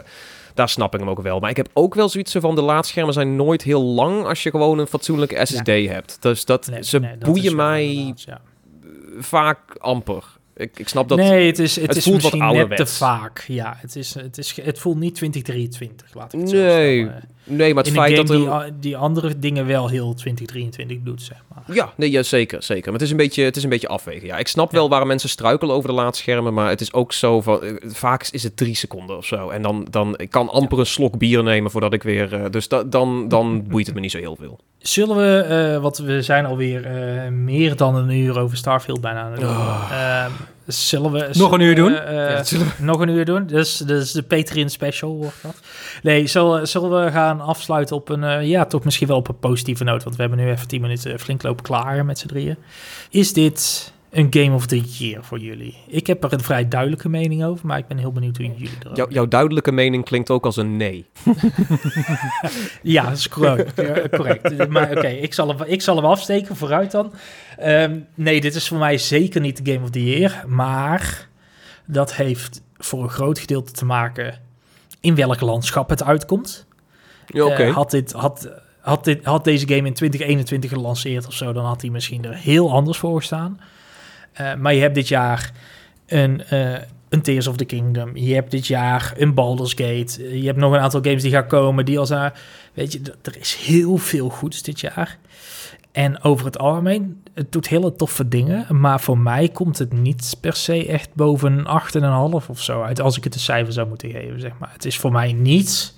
daar 0.53 0.69
snap 0.69 0.93
ik 0.93 0.99
hem 0.99 1.10
ook 1.10 1.22
wel. 1.22 1.39
Maar 1.39 1.49
ik 1.49 1.57
heb 1.57 1.69
ook 1.73 1.95
wel 1.95 2.10
zoiets 2.10 2.35
van 2.39 2.56
de 2.56 2.61
laadschermen 2.61 3.14
zijn 3.14 3.35
nooit 3.35 3.61
heel 3.64 3.81
lang 3.81 4.26
als 4.26 4.43
je 4.43 4.49
gewoon 4.49 4.80
een 4.80 4.88
fatsoenlijke 4.88 5.45
SSD 5.45 5.68
hebt. 5.68 6.18
Dus 6.19 6.45
dat 6.45 6.68
nee, 6.68 6.84
ze 6.84 6.99
nee, 6.99 7.18
dat 7.18 7.34
boeien 7.34 7.56
mij 7.56 8.14
ja 8.15 8.41
vaak 9.19 9.76
amper. 9.77 10.23
Ik, 10.56 10.80
ik 10.80 10.88
snap 10.88 11.10
dat... 11.10 11.18
Nee, 11.18 11.48
het 11.48 11.60
is, 11.60 11.76
het, 11.76 11.88
het 11.88 11.95
is 11.98 12.03
voelt 12.03 12.15
misschien 12.15 12.45
wat 12.45 12.68
net 12.68 12.77
te 12.77 12.85
vaak. 12.85 13.45
Ja, 13.48 13.77
het, 13.77 13.95
is, 13.95 14.14
het, 14.14 14.38
is, 14.38 14.56
het 14.61 14.80
voelt 14.80 14.99
niet 14.99 15.15
2023, 15.15 16.14
laat 16.14 16.34
ik 16.34 16.39
het 16.39 16.49
zo 16.49 16.56
Nee, 16.56 17.03
stellen. 17.03 17.30
Nee, 17.48 17.74
maar 17.74 17.84
het 17.84 17.94
feit 17.94 18.15
dat 18.15 18.30
er... 18.30 18.72
die, 18.80 18.98
andere 18.98 19.40
dingen 19.40 19.65
wel 19.65 19.88
heel 19.88 20.14
2023 20.14 20.98
doet, 21.03 21.22
zeg 21.22 21.44
maar. 21.53 21.76
Ja, 21.76 21.94
nee, 21.95 22.11
ja, 22.11 22.24
zeker, 22.24 22.64
zeker. 22.64 22.84
Maar 22.84 22.94
het 22.94 23.02
is 23.02 23.11
een 23.11 23.18
beetje, 23.18 23.44
het 23.44 23.56
is 23.56 23.64
een 23.64 23.69
beetje 23.69 23.88
afwegen. 23.88 24.28
Ja, 24.28 24.38
ik 24.38 24.48
snap 24.48 24.72
wel 24.72 24.90
waarom 24.90 25.07
mensen 25.07 25.30
struikelen 25.30 25.76
over 25.76 25.90
de 25.90 25.95
laadschermen, 25.95 26.53
maar 26.53 26.69
het 26.69 26.82
is 26.82 26.94
ook 26.94 27.14
zo 27.14 27.41
van, 27.41 27.64
eh, 27.64 27.74
vaak 27.84 28.28
is 28.32 28.44
het 28.44 28.57
drie 28.57 28.76
seconden 28.76 29.18
of 29.18 29.26
zo. 29.26 29.49
En 29.49 29.61
dan, 29.61 29.88
dan 29.90 30.18
ik 30.18 30.30
kan 30.30 30.49
amper 30.49 30.80
een 30.80 30.86
slok 30.86 31.18
bier 31.18 31.44
nemen 31.44 31.72
voordat 31.72 31.94
ik 31.94 32.03
weer, 32.03 32.34
eh, 32.34 32.52
dus 32.52 32.68
da, 32.68 32.84
dan, 32.84 33.28
dan 33.28 33.64
boeit 33.69 33.86
het 33.86 33.95
me 33.95 34.02
niet 34.02 34.11
zo 34.11 34.18
heel 34.18 34.36
veel. 34.36 34.60
Zullen 34.78 35.15
we, 35.15 35.40
eh 35.40 35.82
want 35.82 35.98
we 35.98 36.22
zijn 36.22 36.45
alweer 36.45 36.86
eh 36.86 37.32
meer 37.32 37.76
dan 37.76 37.95
een 37.95 38.10
uur 38.10 38.40
over 38.40 38.57
Starfield 38.57 39.02
bijna 39.02 39.22
aan 39.22 39.32
het 39.32 39.40
doen. 39.40 39.49
Oh. 39.49 39.90
Ehm, 39.91 40.32
zullen 40.68 41.11
we... 41.11 41.30
Nog 41.34 41.52
een 41.52 41.60
uur 41.60 41.76
doen? 41.76 41.95
eh, 41.95 42.14
Ja, 42.14 42.44
zullen 42.44 42.68
Nog 42.80 42.99
een 42.99 43.10
uur 43.10 43.26
doen? 43.26 43.45
Dus, 43.45 43.77
dus 43.77 44.11
de 44.11 44.23
Patreon 44.23 44.69
special 44.69 45.15
wordt 45.15 45.35
dat. 45.41 45.56
Nee, 46.03 46.27
zullen, 46.27 46.68
zullen 46.68 47.06
we 47.06 47.11
gaan 47.11 47.41
afsluiten 47.41 47.95
op 47.95 48.10
een, 48.10 48.23
eh, 48.23 48.48
ja, 48.48 48.65
toch 48.65 48.84
misschien 48.84 49.07
wel 49.07 49.18
op 49.18 49.27
een 49.27 49.39
positieve 49.39 49.84
noot. 49.84 50.03
Want 50.03 50.15
we 50.15 50.22
hebben 50.22 50.39
nu 50.39 50.49
even 50.49 50.68
10 50.68 50.81
minuten 50.81 51.19
flink 51.19 51.44
lopen 51.44 51.64
klaar 51.64 52.06
met 52.06 52.19
z'n 52.19 52.27
drieën. 52.27 52.57
Is 53.10 53.34
dit 53.34 53.94
een 54.18 54.27
Game 54.30 54.56
of 54.56 54.65
the 54.65 54.80
Year 54.81 55.23
voor 55.23 55.39
jullie? 55.39 55.77
Ik 55.88 56.07
heb 56.07 56.23
er 56.23 56.34
een 56.34 56.41
vrij 56.44 56.68
duidelijke 56.68 57.10
mening 57.10 57.44
over, 57.44 57.65
maar 57.68 57.77
ik 57.77 57.88
ben 57.88 57.98
heel 57.98 58.11
benieuwd 58.11 58.38
hoe 58.38 58.45
jullie 58.45 58.69
erover 58.80 58.98
Jou- 58.98 59.11
jouw 59.14 59.27
duidelijke 59.27 59.72
mening 59.72 60.06
klinkt 60.06 60.30
ook 60.30 60.45
als 60.45 60.57
een 60.57 60.77
nee. 60.77 61.06
Ja, 62.84 63.03
dat 63.10 63.18
is 63.18 63.30
correct. 63.30 63.73
Correct. 64.18 64.68
Maar 64.69 64.91
oké, 64.91 65.07
ik, 65.07 65.34
zal 65.34 65.48
hem- 65.48 65.64
ik 65.68 65.81
zal 65.81 65.95
hem 65.95 66.06
afsteken 66.06 66.56
vooruit 66.56 66.91
dan. 66.91 67.14
Ehm, 67.57 67.99
nee, 68.15 68.41
dit 68.41 68.56
is 68.56 68.68
voor 68.68 68.77
mij 68.77 68.98
zeker 68.98 69.41
niet 69.41 69.65
de 69.65 69.72
Game 69.72 69.84
of 69.84 69.89
the 69.89 70.03
Year. 70.03 70.44
Maar 70.48 71.27
dat 71.85 72.15
heeft 72.15 72.61
voor 72.77 73.03
een 73.03 73.10
groot 73.10 73.39
gedeelte 73.39 73.72
te 73.72 73.85
maken 73.85 74.39
in 74.99 75.15
welk 75.15 75.41
landschap 75.41 75.89
het 75.89 76.03
uitkomt. 76.03 76.65
Ja, 77.27 77.45
oké. 77.45 77.64
Eh, 77.64 77.73
had, 77.73 77.91
dit, 77.91 78.11
had, 78.11 78.49
had, 78.80 79.03
dit, 79.03 79.26
had 79.26 79.44
deze 79.44 79.68
game 79.68 79.88
in 79.88 79.94
2021 79.94 80.69
gelanceerd 80.69 81.27
of 81.27 81.34
zo, 81.34 81.53
dan 81.53 81.65
had 81.65 81.81
hij 81.81 81.89
misschien 81.89 82.26
er 82.26 82.35
heel 82.35 82.72
anders 82.72 82.98
voor 82.98 83.18
gestaan. 83.18 83.60
Eh, 84.38 84.55
maar 84.55 84.73
je 84.73 84.81
hebt 84.81 84.95
dit 84.95 85.07
jaar 85.07 85.51
een, 86.05 86.43
eh, 86.43 86.73
een 87.09 87.22
Tears 87.22 87.47
of 87.47 87.55
the 87.55 87.65
Kingdom. 87.65 88.18
Je 88.18 88.34
hebt 88.34 88.51
dit 88.51 88.68
jaar 88.68 89.14
een 89.18 89.34
Baldur's 89.34 89.73
Gate. 89.73 90.39
Je 90.39 90.45
hebt 90.45 90.57
nog 90.57 90.73
een 90.73 90.80
aantal 90.80 91.01
games 91.01 91.22
die 91.22 91.31
gaan 91.31 91.47
komen. 91.47 91.85
Die 91.85 91.99
als 91.99 92.09
een, 92.09 92.31
weet 92.73 92.91
je, 92.91 93.01
er 93.22 93.38
is 93.39 93.55
heel 93.55 93.97
veel 93.97 94.30
goeds 94.30 94.61
dit 94.61 94.80
jaar. 94.80 95.18
En 95.91 96.23
over 96.23 96.45
het 96.45 96.57
algemeen, 96.57 97.23
het 97.34 97.51
doet 97.51 97.68
hele 97.68 97.95
toffe 97.95 98.27
dingen. 98.27 98.80
Maar 98.80 99.01
voor 99.01 99.18
mij 99.18 99.49
komt 99.49 99.77
het 99.77 99.93
niet 99.93 100.38
per 100.41 100.55
se 100.55 100.88
echt 100.88 101.14
boven 101.14 101.57
een 101.57 101.68
8,5 102.41 102.49
of 102.49 102.61
zo 102.61 102.81
uit. 102.81 103.01
Als 103.01 103.18
ik 103.18 103.23
het 103.23 103.34
een 103.34 103.39
cijfer 103.39 103.73
zou 103.73 103.88
moeten 103.88 104.11
geven, 104.11 104.39
zeg 104.39 104.51
maar. 104.59 104.72
Het 104.73 104.85
is 104.85 104.97
voor 104.97 105.11
mij 105.11 105.34
niet... 105.34 105.95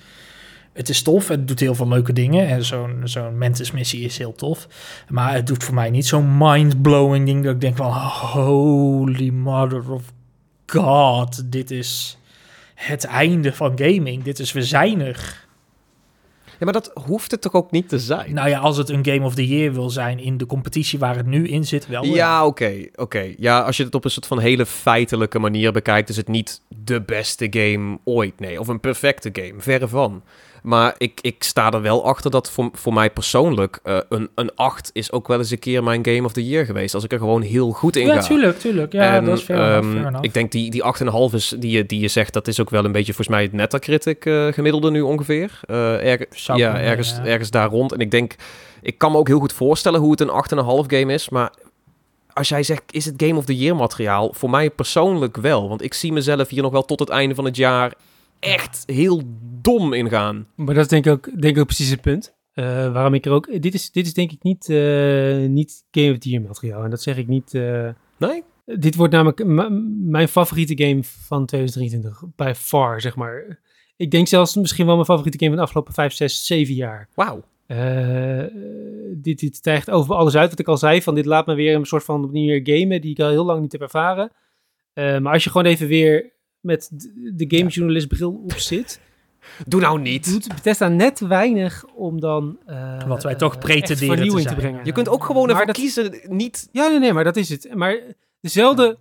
Het 0.73 0.89
is 0.89 1.01
tof, 1.01 1.27
het 1.27 1.47
doet 1.47 1.59
heel 1.59 1.75
veel 1.75 1.87
leuke 1.87 2.13
dingen. 2.13 2.47
En 2.47 2.65
zo'n 2.65 3.01
zo'n 3.03 3.37
Mantis 3.37 3.71
missie 3.71 4.05
is 4.05 4.17
heel 4.17 4.35
tof. 4.35 4.67
Maar 5.09 5.33
het 5.33 5.47
doet 5.47 5.63
voor 5.63 5.73
mij 5.73 5.89
niet 5.89 6.07
zo'n 6.07 6.37
mind-blowing 6.37 7.25
ding... 7.25 7.43
dat 7.43 7.53
ik 7.53 7.61
denk 7.61 7.77
van, 7.77 7.91
holy 7.91 9.29
mother 9.29 9.91
of 9.91 10.03
god, 10.65 11.51
dit 11.51 11.71
is 11.71 12.17
het 12.75 13.03
einde 13.03 13.53
van 13.53 13.71
gaming. 13.75 14.23
Dit 14.23 14.39
is, 14.39 14.51
we 14.51 14.63
zijn 14.63 15.01
er. 15.01 15.47
Ja, 16.45 16.65
maar 16.65 16.73
dat 16.73 16.91
hoeft 17.05 17.31
het 17.31 17.41
toch 17.41 17.53
ook 17.53 17.71
niet 17.71 17.89
te 17.89 17.99
zijn? 17.99 18.33
Nou 18.33 18.49
ja, 18.49 18.59
als 18.59 18.77
het 18.77 18.89
een 18.89 19.05
Game 19.05 19.25
of 19.25 19.35
the 19.35 19.47
Year 19.47 19.73
wil 19.73 19.89
zijn 19.89 20.19
in 20.19 20.37
de 20.37 20.45
competitie 20.45 20.99
waar 20.99 21.15
het 21.15 21.25
nu 21.25 21.47
in 21.47 21.65
zit, 21.65 21.87
wel. 21.87 22.03
Ja, 22.03 22.45
oké, 22.45 22.85
oké. 22.95 23.33
Ja, 23.37 23.61
als 23.61 23.77
je 23.77 23.83
het 23.83 23.95
op 23.95 24.05
een 24.05 24.11
soort 24.11 24.27
van 24.27 24.39
hele 24.39 24.65
feitelijke 24.65 25.39
manier 25.39 25.71
bekijkt, 25.71 26.09
is 26.09 26.17
het 26.17 26.27
niet 26.27 26.61
de 26.83 27.01
beste 27.01 27.47
game 27.49 27.99
ooit, 28.03 28.39
nee. 28.39 28.59
Of 28.59 28.67
een 28.67 28.79
perfecte 28.79 29.29
game, 29.33 29.61
verre 29.61 29.87
van. 29.87 30.23
Maar 30.63 30.95
ik, 30.97 31.19
ik 31.21 31.43
sta 31.43 31.71
er 31.71 31.81
wel 31.81 32.05
achter 32.05 32.31
dat 32.31 32.51
voor, 32.51 32.69
voor 32.73 32.93
mij 32.93 33.09
persoonlijk 33.09 33.79
eh, 33.83 33.97
een, 34.09 34.29
een 34.35 34.55
8 34.55 34.89
is 34.93 35.11
ook 35.11 35.27
wel 35.27 35.37
eens 35.37 35.51
een 35.51 35.59
keer 35.59 35.83
mijn 35.83 36.05
Game 36.05 36.23
of 36.23 36.33
the 36.33 36.47
Year 36.47 36.65
geweest. 36.65 36.93
Als 36.93 37.03
ik 37.03 37.11
er 37.11 37.17
gewoon 37.17 37.41
heel 37.41 37.71
goed 37.71 37.95
in 37.95 38.05
Ja, 38.05 38.13
ga. 38.13 38.27
tuurlijk, 38.27 38.59
tuurlijk. 38.59 38.93
Ja, 38.93 39.15
En, 39.15 39.25
dat 39.25 39.37
is 39.37 39.43
fair 39.43 39.77
enough. 39.77 40.17
Ik 40.21 40.33
denk 40.33 40.51
die, 40.51 40.71
die 40.71 40.83
8,5 41.29 41.33
is 41.33 41.55
die 41.59 41.71
je, 41.71 41.85
die 41.85 41.99
je 41.99 42.07
zegt, 42.07 42.33
dat 42.33 42.47
is 42.47 42.59
ook 42.59 42.69
wel 42.69 42.85
een 42.85 42.91
beetje 42.91 43.13
volgens 43.13 43.35
mij 43.35 43.43
het 43.43 43.53
Metacritic 43.53 44.25
eh, 44.25 44.47
gemiddelde 44.47 44.91
nu 44.91 45.01
ongeveer. 45.01 45.59
Eh 45.65 45.75
ja, 45.75 46.79
ergens, 46.79 47.09
ja. 47.15 47.25
ergens 47.25 47.49
daar 47.49 47.69
rond. 47.69 47.91
En 47.91 47.99
ik 47.99 48.11
denk, 48.11 48.35
ik 48.81 48.97
kan 48.97 49.11
me 49.11 49.17
ook 49.17 49.27
heel 49.27 49.39
goed 49.39 49.53
voorstellen 49.53 49.99
hoe 49.99 50.11
het 50.11 50.21
een 50.21 50.57
8,5 50.57 50.65
game 50.87 51.13
is, 51.13 51.29
maar 51.29 51.51
als 52.33 52.49
jij 52.49 52.63
zegt, 52.63 52.83
is 52.91 53.05
het 53.05 53.13
Game 53.17 53.35
of 53.35 53.45
the 53.45 53.57
Year 53.57 53.75
materiaal? 53.75 54.33
Voor 54.33 54.49
mij 54.49 54.69
persoonlijk 54.69 55.37
wel, 55.37 55.69
want 55.69 55.83
ik 55.83 55.93
zie 55.93 56.13
mezelf 56.13 56.49
hier 56.49 56.61
nog 56.61 56.71
wel 56.71 56.85
tot 56.85 56.99
het 56.99 57.09
einde 57.09 57.35
van 57.35 57.45
het 57.45 57.55
jaar 57.55 57.93
echt 58.39 58.83
heel 58.85 59.21
dom 59.61 59.93
in 59.93 60.09
gaan. 60.09 60.47
Maar 60.55 60.73
dat 60.73 60.83
is 60.83 60.89
denk 60.89 61.05
ik 61.05 61.11
ook, 61.11 61.41
denk 61.41 61.55
ik 61.55 61.59
ook 61.59 61.65
precies 61.65 61.89
het 61.89 62.01
punt. 62.01 62.37
Eh, 62.53 62.65
waarom 62.93 63.13
ik 63.13 63.25
er 63.25 63.31
ook... 63.31 63.61
Dit 63.61 63.73
is, 63.73 63.91
dit 63.91 64.05
is 64.05 64.13
denk 64.13 64.31
ik 64.31 64.43
niet, 64.43 64.69
eh, 64.69 65.37
niet 65.47 65.85
Game 65.91 66.11
of 66.11 66.17
the 66.17 66.29
Year 66.29 66.41
materiaal. 66.41 66.83
En 66.83 66.89
dat 66.89 67.01
zeg 67.01 67.17
ik 67.17 67.27
niet... 67.27 67.53
eh, 67.53 67.89
Nee? 68.17 68.43
dit 68.65 68.95
wordt 68.95 69.13
namelijk 69.13 69.45
mijn 70.09 70.27
favoriete 70.27 70.83
game 70.85 70.99
van 71.03 71.45
2023. 71.45 72.23
By 72.35 72.51
far, 72.55 73.01
zeg 73.01 73.15
maar. 73.15 73.59
Ik 73.95 74.11
denk 74.11 74.27
zelfs 74.27 74.55
misschien 74.55 74.85
wel 74.85 74.93
mijn 74.93 75.05
favoriete 75.05 75.37
game 75.37 75.49
van 75.49 75.57
de 75.59 75.65
afgelopen 75.65 75.93
5, 75.93 76.13
6, 76.13 76.45
7 76.45 76.73
jaar. 76.73 77.09
Wauw. 77.15 77.43
Dit, 79.15 79.39
dit 79.39 79.55
stijgt 79.55 79.89
over 79.89 80.15
alles 80.15 80.35
uit 80.35 80.49
wat 80.49 80.59
ik 80.59 80.67
al 80.67 80.77
zei. 80.77 81.01
Van 81.01 81.15
dit 81.15 81.25
laat 81.25 81.45
me 81.45 81.53
weer 81.53 81.75
een 81.75 81.85
soort 81.85 82.03
van 82.03 82.21
manier 82.21 82.59
gamen 82.63 83.01
die 83.01 83.11
ik 83.11 83.19
al 83.19 83.29
heel 83.29 83.45
lang 83.45 83.61
niet 83.61 83.71
heb 83.71 83.81
ervaren. 83.81 84.31
Maar 84.93 85.33
als 85.33 85.43
je 85.43 85.49
gewoon 85.49 85.65
even 85.67 85.87
weer 85.87 86.31
met 86.61 86.89
de 87.33 87.45
gamejournalist 87.47 88.07
bril 88.07 88.41
op 88.43 88.53
zit, 88.53 88.99
Doe 89.67 89.81
nou 89.81 89.99
niet. 90.01 90.25
doet 90.31 90.47
Bethesda 90.47 90.87
net 90.87 91.19
weinig 91.19 91.85
om 91.95 92.19
dan 92.19 92.57
eh, 92.65 93.07
Wat 93.07 93.23
wij 93.23 93.35
toch 93.35 93.53
eh, 93.53 93.59
pretenderen 93.59 93.89
echt 93.91 93.99
te 93.99 94.05
vernieuwing 94.05 94.41
te, 94.47 94.49
zijn. 94.49 94.55
brengen. 94.61 94.85
Je 94.85 94.91
kunt 94.91 95.09
ook 95.09 95.23
gewoon 95.23 95.49
ervoor 95.49 95.65
dat- 95.65 95.75
kiezen, 95.75 96.19
niet... 96.27 96.69
Ja, 96.71 96.87
nee, 96.87 96.99
nee, 96.99 97.13
maar 97.13 97.23
dat 97.23 97.35
is 97.35 97.49
het. 97.49 97.69
Maar 97.75 97.99
dezelfde, 98.41 98.97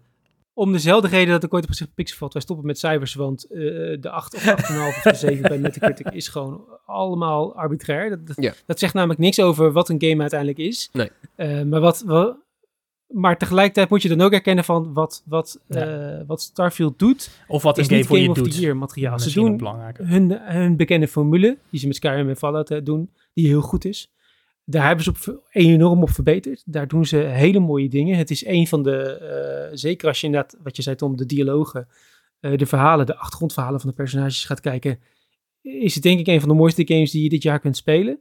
om 0.53 0.73
dezelfde 0.73 1.09
reden 1.09 1.29
dat 1.33 1.43
ik 1.45 1.53
ooit 1.55 1.63
heb 1.63 1.73
gezegd, 1.73 1.95
Pixelvalt, 1.95 2.33
wij 2.33 2.43
stoppen 2.43 2.67
met 2.67 2.79
cijfers, 2.79 3.15
want 3.15 3.45
eh, 3.45 3.59
de 4.01 4.11
8 4.11 4.35
of 4.35 4.43
8,5 4.45 4.53
of 4.89 5.01
de 5.03 5.15
7 5.27 5.43
bij 5.43 5.59
Metacritic 5.59 6.11
is 6.11 6.29
gewoon 6.29 6.65
allemaal 6.87 7.55
arbitrair. 7.57 8.11
Dat, 8.11 8.27
dat, 8.27 8.37
Ja. 8.41 8.53
dat 8.67 8.79
zegt 8.79 8.95
namelijk 8.95 9.21
niks 9.21 9.41
over 9.41 9.73
wat 9.73 9.89
een 9.89 10.03
game 10.03 10.21
uiteindelijk 10.21 10.59
is. 10.59 10.89
Nee. 10.93 11.11
Eh, 11.35 11.63
maar, 11.63 11.81
wat, 11.81 12.03
wat, 12.07 12.37
maar 13.09 13.39
tegelijkertijd 13.39 13.89
moet 13.91 14.03
je 14.03 14.09
dan 14.09 14.21
ook 14.21 14.33
erkennen 14.33 14.65
van 14.65 14.93
wat, 14.93 15.23
wat, 15.27 15.61
Ja. 15.69 16.19
eh, 16.19 16.27
wat 16.27 16.41
Starfield 16.41 16.99
doet, 16.99 17.31
Of 17.49 17.63
wat 17.63 17.77
een 17.79 17.83
is 17.83 17.89
game 17.89 18.05
voor 18.05 18.19
je 18.19 18.33
doet. 18.33 18.57
Year 18.57 18.77
materiaal. 18.77 19.19
Ze 19.19 19.33
doen 19.33 19.61
hun, 20.03 20.31
hun 20.41 20.77
bekende 20.77 21.09
formule, 21.09 21.59
die 21.71 21.81
ze 21.81 21.87
met 21.87 21.97
Skyrim 21.97 22.29
en 22.29 22.37
Fallout 22.37 22.71
eh, 22.71 22.85
doen, 22.85 23.11
die 23.35 23.47
heel 23.47 23.61
goed 23.61 23.85
is. 23.85 24.13
Daar 24.65 24.87
hebben 24.87 25.05
ze 25.05 25.11
op, 25.11 25.43
enorm 25.51 26.03
op 26.03 26.11
verbeterd. 26.11 26.63
Daar 26.67 26.89
doen 26.89 27.07
ze 27.07 27.17
hele 27.17 27.59
mooie 27.59 27.89
dingen. 27.89 28.17
Het 28.17 28.31
is 28.31 28.47
een 28.47 28.67
van 28.67 28.83
de, 28.83 29.03
eh, 29.03 29.77
zeker 29.77 30.09
als 30.09 30.21
je 30.21 30.27
inderdaad, 30.27 30.57
wat 30.63 30.77
je 30.77 30.83
zei 30.83 30.97
Tom, 30.97 31.17
de 31.17 31.27
dialogen, 31.27 31.89
eh, 32.41 32.57
de 32.57 32.67
verhalen, 32.67 33.07
de 33.07 33.17
achtergrondverhalen 33.17 33.81
van 33.81 33.89
de 33.89 33.95
personages 33.97 34.45
gaat 34.45 34.61
kijken, 34.61 34.99
is 35.63 35.95
het 35.95 36.03
denk 36.03 36.19
ik 36.19 36.27
een 36.27 36.41
van 36.41 36.49
de 36.49 36.55
mooiste 36.55 36.87
games 36.87 37.11
die 37.11 37.23
je 37.23 37.29
dit 37.29 37.43
jaar 37.43 37.61
kunt 37.61 37.77
spelen. 37.77 38.19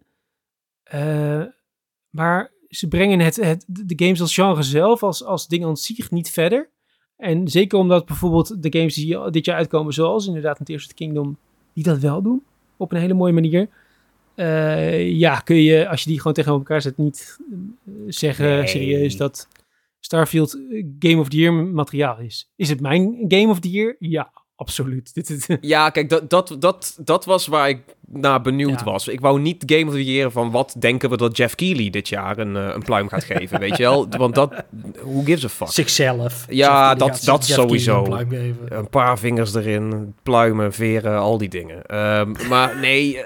Maar 2.09 2.51
ze 2.69 2.87
brengen 2.87 3.19
het, 3.19 3.35
het, 3.35 3.65
de 3.67 4.05
games 4.05 4.21
als 4.21 4.33
genre 4.33 4.63
zelf, 4.63 5.03
als, 5.03 5.23
als 5.23 5.47
ding 5.47 5.65
aan 5.65 5.77
zich, 5.77 6.11
niet 6.11 6.29
verder. 6.29 6.69
En 7.17 7.47
zeker 7.47 7.79
omdat 7.79 8.05
bijvoorbeeld 8.05 8.63
de 8.63 8.77
games 8.77 8.95
die 8.95 9.29
dit 9.29 9.45
jaar 9.45 9.57
uitkomen, 9.57 9.93
zoals 9.93 10.27
inderdaad 10.27 10.59
of 10.59 10.85
the 10.87 10.93
Kingdom, 10.93 11.37
die 11.73 11.83
dat 11.83 11.99
wel 11.99 12.21
doen. 12.21 12.43
Op 12.77 12.91
een 12.91 12.99
hele 12.99 13.13
mooie 13.13 13.33
manier. 13.33 13.69
Eh, 14.35 15.11
ja, 15.11 15.39
kun 15.39 15.55
je, 15.55 15.87
als 15.87 16.03
je 16.03 16.09
die 16.09 16.17
gewoon 16.17 16.33
tegenover 16.33 16.65
elkaar 16.65 16.81
zet, 16.81 16.97
niet 16.97 17.37
eh, 17.85 17.93
zeggen 18.07 18.57
Nee. 18.57 18.67
serieus 18.67 19.17
dat 19.17 19.47
Starfield 19.99 20.53
eh, 20.53 20.85
Game 20.99 21.19
of 21.19 21.29
the 21.29 21.37
Year 21.37 21.53
materiaal 21.53 22.19
is. 22.19 22.51
Is 22.55 22.69
het 22.69 22.81
mijn 22.81 23.25
Game 23.27 23.47
of 23.47 23.59
the 23.59 23.69
Year? 23.69 23.95
Ja, 23.99 24.31
absoluut. 24.55 25.13
Ja, 25.61 25.89
kijk, 25.89 26.09
dat, 26.09 26.29
dat, 26.29 26.55
dat, 26.59 26.99
dat 27.03 27.25
was 27.25 27.47
waar 27.47 27.69
ik 27.69 27.83
naar 28.11 28.41
benieuwd 28.41 28.79
Ja. 28.79 28.83
was. 28.85 29.07
Ik 29.07 29.19
wou 29.19 29.39
niet 29.39 29.63
Game 29.65 29.85
of 29.85 29.91
the 29.93 30.05
Year 30.05 30.31
van 30.31 30.51
wat 30.51 30.75
denken 30.79 31.09
we 31.09 31.17
dat 31.17 31.37
Jeff 31.37 31.55
Keighley 31.55 31.89
dit 31.89 32.07
jaar 32.09 32.37
een, 32.37 32.55
eh, 32.55 32.69
een 32.73 32.83
pluim 32.83 33.07
gaat 33.09 33.23
geven, 33.23 33.59
weet 33.59 33.77
je 33.77 33.83
wel? 33.83 34.07
Want 34.17 34.35
dat, 34.35 34.53
who 35.03 35.21
gives 35.23 35.43
a 35.45 35.49
fuck? 35.49 35.67
Zichzelf. 35.67 36.45
Ja, 36.49 36.95
dat- 36.95 37.21
dat 37.25 37.45
sowieso. 37.45 37.97
een 37.97 38.03
pluim 38.03 38.29
geven. 38.29 38.57
Een 38.69 38.89
paar 38.89 39.19
vingers 39.19 39.53
erin, 39.55 40.13
pluimen, 40.23 40.73
veren, 40.73 41.17
al 41.19 41.37
die 41.37 41.49
dingen. 41.49 41.85
Ehm, 41.85 42.31
maar 42.49 42.77
nee, 42.79 43.17
eh, 43.21 43.23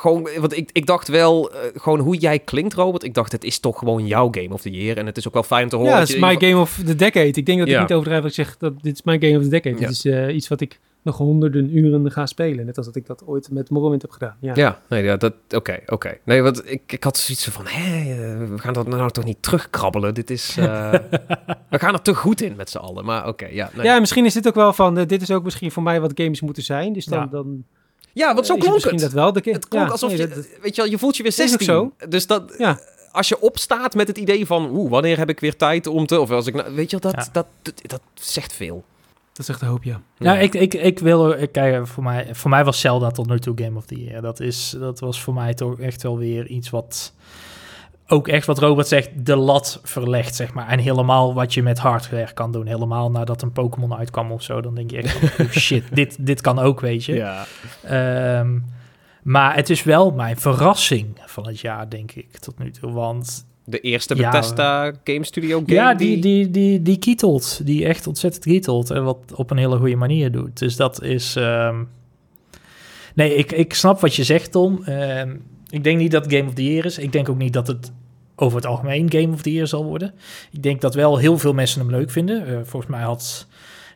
gewoon, 0.00 0.28
want 0.38 0.56
ik, 0.56 0.70
ik 0.72 0.86
dacht 0.86 1.08
wel, 1.08 1.50
eh, 1.52 1.58
gewoon 1.74 1.98
hoe 1.98 2.16
jij 2.16 2.38
klinkt, 2.38 2.74
Robert. 2.74 3.02
Ik 3.04 3.14
dacht, 3.14 3.32
het 3.32 3.44
is 3.44 3.58
toch 3.58 3.78
gewoon 3.78 4.06
jouw 4.06 4.28
Game 4.30 4.48
of 4.54 4.60
the 4.60 4.70
Year. 4.70 4.96
En 4.96 5.06
het 5.06 5.16
is 5.16 5.26
ook 5.26 5.34
wel 5.34 5.42
fijn 5.42 5.68
te 5.68 5.76
horen. 5.76 5.90
ja, 5.92 5.98
dat 5.98 6.06
het 6.08 6.16
is 6.16 6.22
mijn 6.22 6.40
Game 6.40 6.60
of 6.60 6.80
the 6.86 6.94
Decade. 6.96 7.26
Ik 7.26 7.46
denk 7.46 7.58
dat 7.58 7.68
Ja. 7.68 7.74
ik 7.74 7.80
niet 7.80 7.92
overdrijf 7.92 8.22
als 8.22 8.38
ik 8.38 8.44
zeg 8.46 8.56
dat 8.58 8.82
dit 8.82 8.94
is 8.94 9.02
mijn 9.02 9.22
Game 9.22 9.36
of 9.36 9.42
the 9.42 9.48
Decade. 9.48 9.74
Ja. 9.80 9.86
Dit 9.86 10.04
is 10.04 10.34
iets 10.34 10.48
wat 10.48 10.60
ik 10.60 10.80
nog 11.04 11.16
honderden 11.16 11.76
uren 11.76 12.12
ga 12.12 12.26
spelen. 12.26 12.66
Net 12.66 12.76
als 12.76 12.86
dat 12.86 12.96
ik 12.96 13.06
dat 13.06 13.22
ooit 13.26 13.50
met 13.50 13.70
Morrowind 13.70 14.02
heb 14.02 14.10
gedaan. 14.10 14.36
Ja, 14.40 14.52
ja 14.54 14.80
nee, 14.88 15.02
ja, 15.02 15.16
dat, 15.16 15.34
oké, 15.50 15.80
oké. 15.86 16.18
Nee, 16.24 16.42
want 16.42 16.70
ik, 16.70 16.92
ik 16.92 17.04
had 17.04 17.16
zoiets 17.16 17.44
van, 17.44 17.66
hé, 17.66 18.12
eh, 18.12 18.48
we 18.48 18.58
gaan 18.58 18.72
dat 18.72 18.86
nou 18.86 19.10
toch 19.10 19.24
niet 19.24 19.42
terugkrabbelen. 19.42 20.14
Dit 20.14 20.30
is, 20.30 20.56
uh, 20.58 20.92
we 21.70 21.78
gaan 21.78 21.92
er 21.92 22.02
te 22.02 22.14
goed 22.14 22.40
in 22.40 22.56
met 22.56 22.70
z'n 22.70 22.78
allen. 22.78 23.04
Maar 23.04 23.28
oké, 23.28 23.46
ja. 23.46 23.70
Nee. 23.74 23.86
Ja, 23.86 24.00
misschien 24.00 24.24
is 24.24 24.32
dit 24.34 24.48
ook 24.48 24.54
wel 24.54 24.72
van, 24.72 24.98
uh, 24.98 25.06
dit 25.06 25.22
is 25.22 25.30
ook 25.30 25.44
misschien 25.44 25.70
voor 25.70 25.82
mij 25.82 26.00
wat 26.00 26.12
games 26.14 26.40
moeten 26.40 26.62
zijn. 26.62 26.92
Dus 26.92 27.04
dan... 27.04 27.18
Ja. 27.18 27.26
dan 27.26 27.64
ja, 28.12 28.34
want 28.34 28.46
zo 28.46 28.56
klonk 28.56 28.82
het. 28.82 28.98
dat 29.00 29.12
wel. 29.12 29.32
De 29.32 29.40
het 29.44 29.68
klonk 29.68 29.86
ja, 29.86 29.92
alsof 29.92 30.10
nee, 30.10 30.18
je, 30.18 30.28
dat, 30.28 30.46
weet 30.62 30.76
je 30.76 30.82
wel, 30.82 30.90
je 30.90 30.98
voelt 30.98 31.16
je 31.16 31.22
weer 31.22 31.32
16. 31.32 31.66
Zo. 31.66 31.92
Dus 32.08 32.26
dat, 32.26 32.54
ja. 32.58 32.80
als 33.12 33.28
je 33.28 33.40
opstaat 33.40 33.94
met 33.94 34.08
het 34.08 34.18
idee 34.18 34.46
van, 34.46 34.70
oeh, 34.70 34.90
wanneer 34.90 35.18
heb 35.18 35.28
ik 35.28 35.40
weer 35.40 35.56
tijd 35.56 35.86
om 35.86 36.06
te, 36.06 36.20
of 36.20 36.30
als 36.30 36.46
ik, 36.46 36.54
nou, 36.54 36.74
weet 36.74 36.90
je 36.90 36.98
dat, 36.98 37.28
dat, 37.32 37.46
dat 37.82 38.00
zegt 38.14 38.52
veel. 38.52 38.84
Dat 39.34 39.48
is 39.48 39.48
echt 39.48 39.62
een 39.62 39.68
hoop, 39.68 39.84
ja. 39.84 40.00
Ja, 40.18 40.38
ik, 40.38 40.54
ik, 40.54 40.74
ik 40.74 40.98
wil... 40.98 41.30
Ik, 41.30 41.52
kijk, 41.52 41.86
voor 41.86 42.02
mij, 42.02 42.34
voor 42.34 42.50
mij 42.50 42.64
was 42.64 42.80
Zelda 42.80 43.10
tot 43.10 43.28
nu 43.28 43.38
toe 43.38 43.54
Game 43.62 43.76
of 43.76 43.86
the 43.86 44.04
Year. 44.04 44.22
Dat, 44.22 44.40
is, 44.40 44.76
dat 44.78 45.00
was 45.00 45.20
voor 45.20 45.34
mij 45.34 45.54
toch 45.54 45.80
echt 45.80 46.02
wel 46.02 46.18
weer 46.18 46.46
iets 46.46 46.70
wat... 46.70 47.14
Ook 48.06 48.28
echt 48.28 48.46
wat 48.46 48.58
Robert 48.58 48.88
zegt, 48.88 49.26
de 49.26 49.36
lat 49.36 49.80
verlegt, 49.82 50.34
zeg 50.34 50.54
maar. 50.54 50.68
En 50.68 50.78
helemaal 50.78 51.34
wat 51.34 51.54
je 51.54 51.62
met 51.62 51.78
hardware 51.78 52.32
kan 52.32 52.52
doen. 52.52 52.66
Helemaal 52.66 53.10
nadat 53.10 53.42
een 53.42 53.52
Pokémon 53.52 53.94
uitkwam 53.94 54.32
of 54.32 54.42
zo. 54.42 54.60
Dan 54.60 54.74
denk 54.74 54.90
je 54.90 54.96
echt, 54.96 55.40
oh 55.40 55.50
shit, 55.66 55.84
dit, 55.92 56.26
dit 56.26 56.40
kan 56.40 56.58
ook, 56.58 56.80
weet 56.80 57.04
je. 57.04 57.14
Ja. 57.14 57.46
Um, 58.40 58.64
maar 59.22 59.54
het 59.54 59.70
is 59.70 59.82
wel 59.82 60.10
mijn 60.10 60.36
verrassing 60.36 61.20
van 61.26 61.46
het 61.46 61.60
jaar, 61.60 61.88
denk 61.88 62.12
ik, 62.12 62.38
tot 62.38 62.58
nu 62.58 62.70
toe. 62.70 62.92
Want 62.92 63.46
de 63.64 63.80
eerste 63.80 64.14
Bethesda 64.14 64.92
Game 65.04 65.24
Studio 65.24 65.58
game. 65.58 65.72
Ja, 65.72 65.94
die, 65.94 66.18
die, 66.18 66.50
die, 66.50 66.82
die 66.82 66.98
kietelt. 66.98 67.60
Die 67.64 67.84
echt 67.84 68.06
ontzettend 68.06 68.44
kietelt. 68.44 68.90
En 68.90 69.04
wat 69.04 69.18
op 69.34 69.50
een 69.50 69.56
hele 69.56 69.76
goede 69.76 69.96
manier 69.96 70.32
doet. 70.32 70.58
Dus 70.58 70.76
dat 70.76 71.02
is... 71.02 71.34
Um... 71.36 71.88
Nee, 73.14 73.34
ik, 73.34 73.52
ik 73.52 73.74
snap 73.74 74.00
wat 74.00 74.14
je 74.14 74.24
zegt, 74.24 74.52
Tom. 74.52 74.82
Um, 74.88 75.42
ik 75.70 75.84
denk 75.84 75.98
niet 75.98 76.10
dat 76.10 76.24
het 76.24 76.34
Game 76.34 76.48
of 76.48 76.54
the 76.54 76.64
Year 76.64 76.84
is. 76.84 76.98
Ik 76.98 77.12
denk 77.12 77.28
ook 77.28 77.38
niet 77.38 77.52
dat 77.52 77.66
het 77.66 77.92
over 78.36 78.56
het 78.56 78.66
algemeen 78.66 79.12
Game 79.12 79.32
of 79.32 79.42
the 79.42 79.52
Year 79.52 79.66
zal 79.66 79.84
worden. 79.84 80.14
Ik 80.50 80.62
denk 80.62 80.80
dat 80.80 80.94
wel 80.94 81.16
heel 81.18 81.38
veel 81.38 81.52
mensen 81.52 81.80
hem 81.80 81.90
leuk 81.90 82.10
vinden. 82.10 82.48
Uh, 82.48 82.58
volgens 82.64 82.90
mij 82.90 83.02
had 83.02 83.46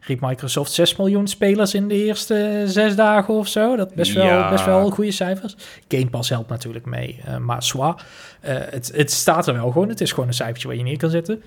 riep 0.09 0.21
Microsoft 0.21 0.73
6 0.73 0.97
miljoen 0.97 1.27
spelers 1.27 1.75
in 1.75 1.89
de 1.89 2.05
eerste 2.05 2.63
zes 2.67 2.97
dagen 2.97 3.35
of 3.35 3.49
zo. 3.49 3.77
Dat 3.77 3.95
best 3.95 4.13
wel, 4.13 4.25
ja. 4.25 4.51
best 4.51 4.65
wel 4.65 4.91
goede 4.91 5.11
cijfers. 5.11 5.57
Game 5.89 6.07
Pass 6.07 6.29
helpt 6.29 6.49
natuurlijk 6.49 6.87
mee, 6.87 7.21
uh, 7.29 7.37
maar 7.37 7.63
zwaar. 7.63 8.07
Uh, 8.45 8.51
het, 8.71 8.91
het 8.95 9.11
staat 9.11 9.47
er 9.47 9.55
wel 9.55 9.71
gewoon. 9.71 9.89
Het 9.89 10.01
is 10.01 10.11
gewoon 10.11 10.29
een 10.29 10.35
cijfertje 10.35 10.69
waar 10.69 10.77
je 10.77 10.83
neer 10.83 10.97
kan 10.97 11.11
zetten. 11.11 11.43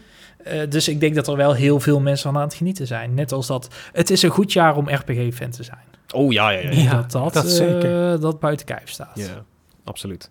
Uh, 0.47 0.61
dus 0.69 0.87
ik 0.87 0.99
denk 0.99 1.15
dat 1.15 1.27
er 1.27 1.35
wel 1.35 1.53
heel 1.53 1.79
veel 1.79 1.99
mensen 1.99 2.35
aan 2.35 2.41
het 2.41 2.53
genieten 2.53 2.87
zijn. 2.87 3.13
Net 3.13 3.31
als 3.31 3.47
dat 3.47 3.67
het 3.93 4.09
is 4.09 4.21
een 4.21 4.29
goed 4.29 4.53
jaar 4.53 4.75
om 4.75 4.89
RPG-fan 4.89 5.49
te 5.49 5.63
zijn. 5.63 5.85
Oh 6.13 6.31
ja, 6.31 6.49
ja, 6.49 6.59
ja. 6.59 6.71
ja 6.71 7.01
dat 7.01 7.11
dat, 7.11 7.33
dat, 7.33 7.49
zeker. 7.49 8.19
dat 8.19 8.39
buiten 8.39 8.65
kijf 8.65 8.89
staat. 8.89 9.11
Ja, 9.13 9.43
absoluut. 9.83 10.29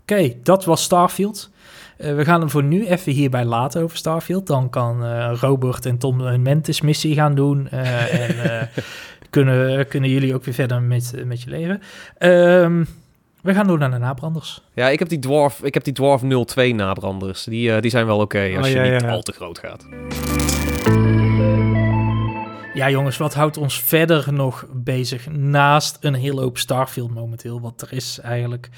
Oké, 0.00 0.12
okay, 0.12 0.38
dat 0.42 0.64
was 0.64 0.82
Starfield. 0.82 1.50
Uh, 1.98 2.14
we 2.14 2.24
gaan 2.24 2.40
hem 2.40 2.50
voor 2.50 2.62
nu 2.62 2.86
even 2.86 3.12
hierbij 3.12 3.44
laten 3.44 3.82
over 3.82 3.96
Starfield. 3.96 4.46
Dan 4.46 4.70
kan 4.70 5.04
uh, 5.04 5.32
Robert 5.40 5.86
en 5.86 5.98
Tom 5.98 6.20
een 6.20 6.42
Mantis-missie 6.42 7.14
gaan 7.14 7.34
doen. 7.34 7.68
Uh, 7.72 8.14
en 8.20 8.68
kunnen, 9.30 9.88
kunnen 9.88 10.10
jullie 10.10 10.34
ook 10.34 10.44
weer 10.44 10.54
verder 10.54 10.82
met, 10.82 11.12
met 11.24 11.42
je 11.42 11.50
leven. 11.50 11.82
Um, 12.18 12.86
we 13.42 13.54
gaan 13.54 13.66
door 13.66 13.78
naar 13.78 13.90
de 13.90 13.98
nabranders. 13.98 14.62
Ja, 14.74 14.88
ik 14.88 14.98
heb 14.98 15.08
die 15.08 15.18
Dwarf, 15.18 15.62
ik 15.62 15.74
heb 15.74 15.84
die 15.84 15.92
Dwarf 15.92 16.22
02 16.44 16.74
nabranders. 16.74 17.44
Die, 17.44 17.80
die 17.80 17.90
zijn 17.90 18.06
wel 18.06 18.20
oké 18.20 18.36
okay 18.36 18.56
als 18.56 18.66
oh, 18.66 18.72
je 18.72 18.80
niet 18.80 19.00
ja. 19.00 19.10
al 19.10 19.22
te 19.22 19.32
groot 19.32 19.58
gaat. 19.58 19.86
Ja, 22.74 22.90
jongens, 22.90 23.16
wat 23.16 23.34
houdt 23.34 23.56
ons 23.56 23.80
verder 23.80 24.32
nog 24.32 24.66
bezig 24.72 25.30
naast 25.30 25.98
een 26.00 26.14
hele 26.14 26.40
hoop 26.40 26.58
Starfield 26.58 27.14
momenteel? 27.14 27.60
Want 27.60 27.82
er 27.82 27.92
is 27.92 28.18
eigenlijk. 28.22 28.68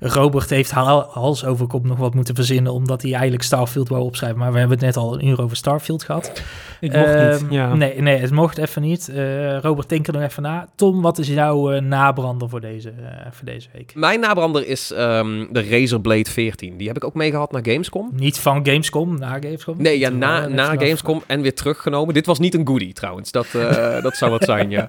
Robert 0.00 0.50
heeft 0.50 0.70
hals 0.70 1.44
over 1.44 1.66
kop 1.66 1.86
nog 1.86 1.98
wat 1.98 2.14
moeten 2.14 2.34
verzinnen, 2.34 2.72
omdat 2.72 3.02
hij 3.02 3.12
eigenlijk 3.12 3.42
Starfield 3.42 3.88
wou 3.88 4.02
opschrijven. 4.02 4.38
Maar 4.38 4.52
we 4.52 4.58
hebben 4.58 4.76
het 4.76 4.86
net 4.86 4.96
al 4.96 5.14
een 5.14 5.26
uur 5.26 5.42
over 5.42 5.56
Starfield 5.56 6.02
gehad. 6.02 6.42
Ik 6.80 6.92
mocht 6.92 7.40
niet. 7.40 7.50
Ja. 7.50 7.74
Nee, 7.74 8.00
nee, 8.00 8.16
het 8.16 8.30
mocht 8.30 8.58
even 8.58 8.82
niet. 8.82 9.08
Uh, 9.10 9.58
Robert, 9.58 9.88
denk 9.88 10.06
er 10.06 10.12
nog 10.12 10.22
even 10.22 10.42
na. 10.42 10.68
Tom, 10.74 11.02
wat 11.02 11.18
is 11.18 11.28
jouw 11.28 11.72
uh, 11.72 11.80
nabrander 11.80 12.48
voor 12.48 12.60
deze, 12.60 12.90
eh, 12.90 13.26
voor 13.30 13.44
deze 13.46 13.68
week? 13.72 13.92
Mijn 13.94 14.20
nabrander 14.20 14.66
is 14.66 14.90
um, 14.90 15.48
de 15.52 15.68
Razer 15.68 16.00
Blade 16.00 16.30
14. 16.30 16.76
Die 16.76 16.86
heb 16.86 16.96
ik 16.96 17.04
ook 17.04 17.14
meegehad 17.14 17.52
naar 17.52 17.62
Gamescom. 17.64 18.10
Niet 18.12 18.38
van 18.38 18.66
Gamescom, 18.66 19.18
na 19.18 19.32
Gamescom? 19.32 19.82
Nee, 19.82 19.98
ja, 19.98 20.08
na, 20.08 20.48
na 20.48 20.66
Gamescom 20.66 21.22
en 21.26 21.40
weer 21.40 21.54
teruggenomen. 21.54 22.14
Dit 22.14 22.26
was 22.26 22.38
niet 22.38 22.54
een 22.54 22.66
goodie 22.66 22.92
trouwens. 22.92 23.31
Dat, 23.32 23.46
uh, 23.56 24.02
dat 24.02 24.16
zou 24.16 24.30
wat 24.30 24.44
zijn, 24.44 24.70
ja. 24.70 24.88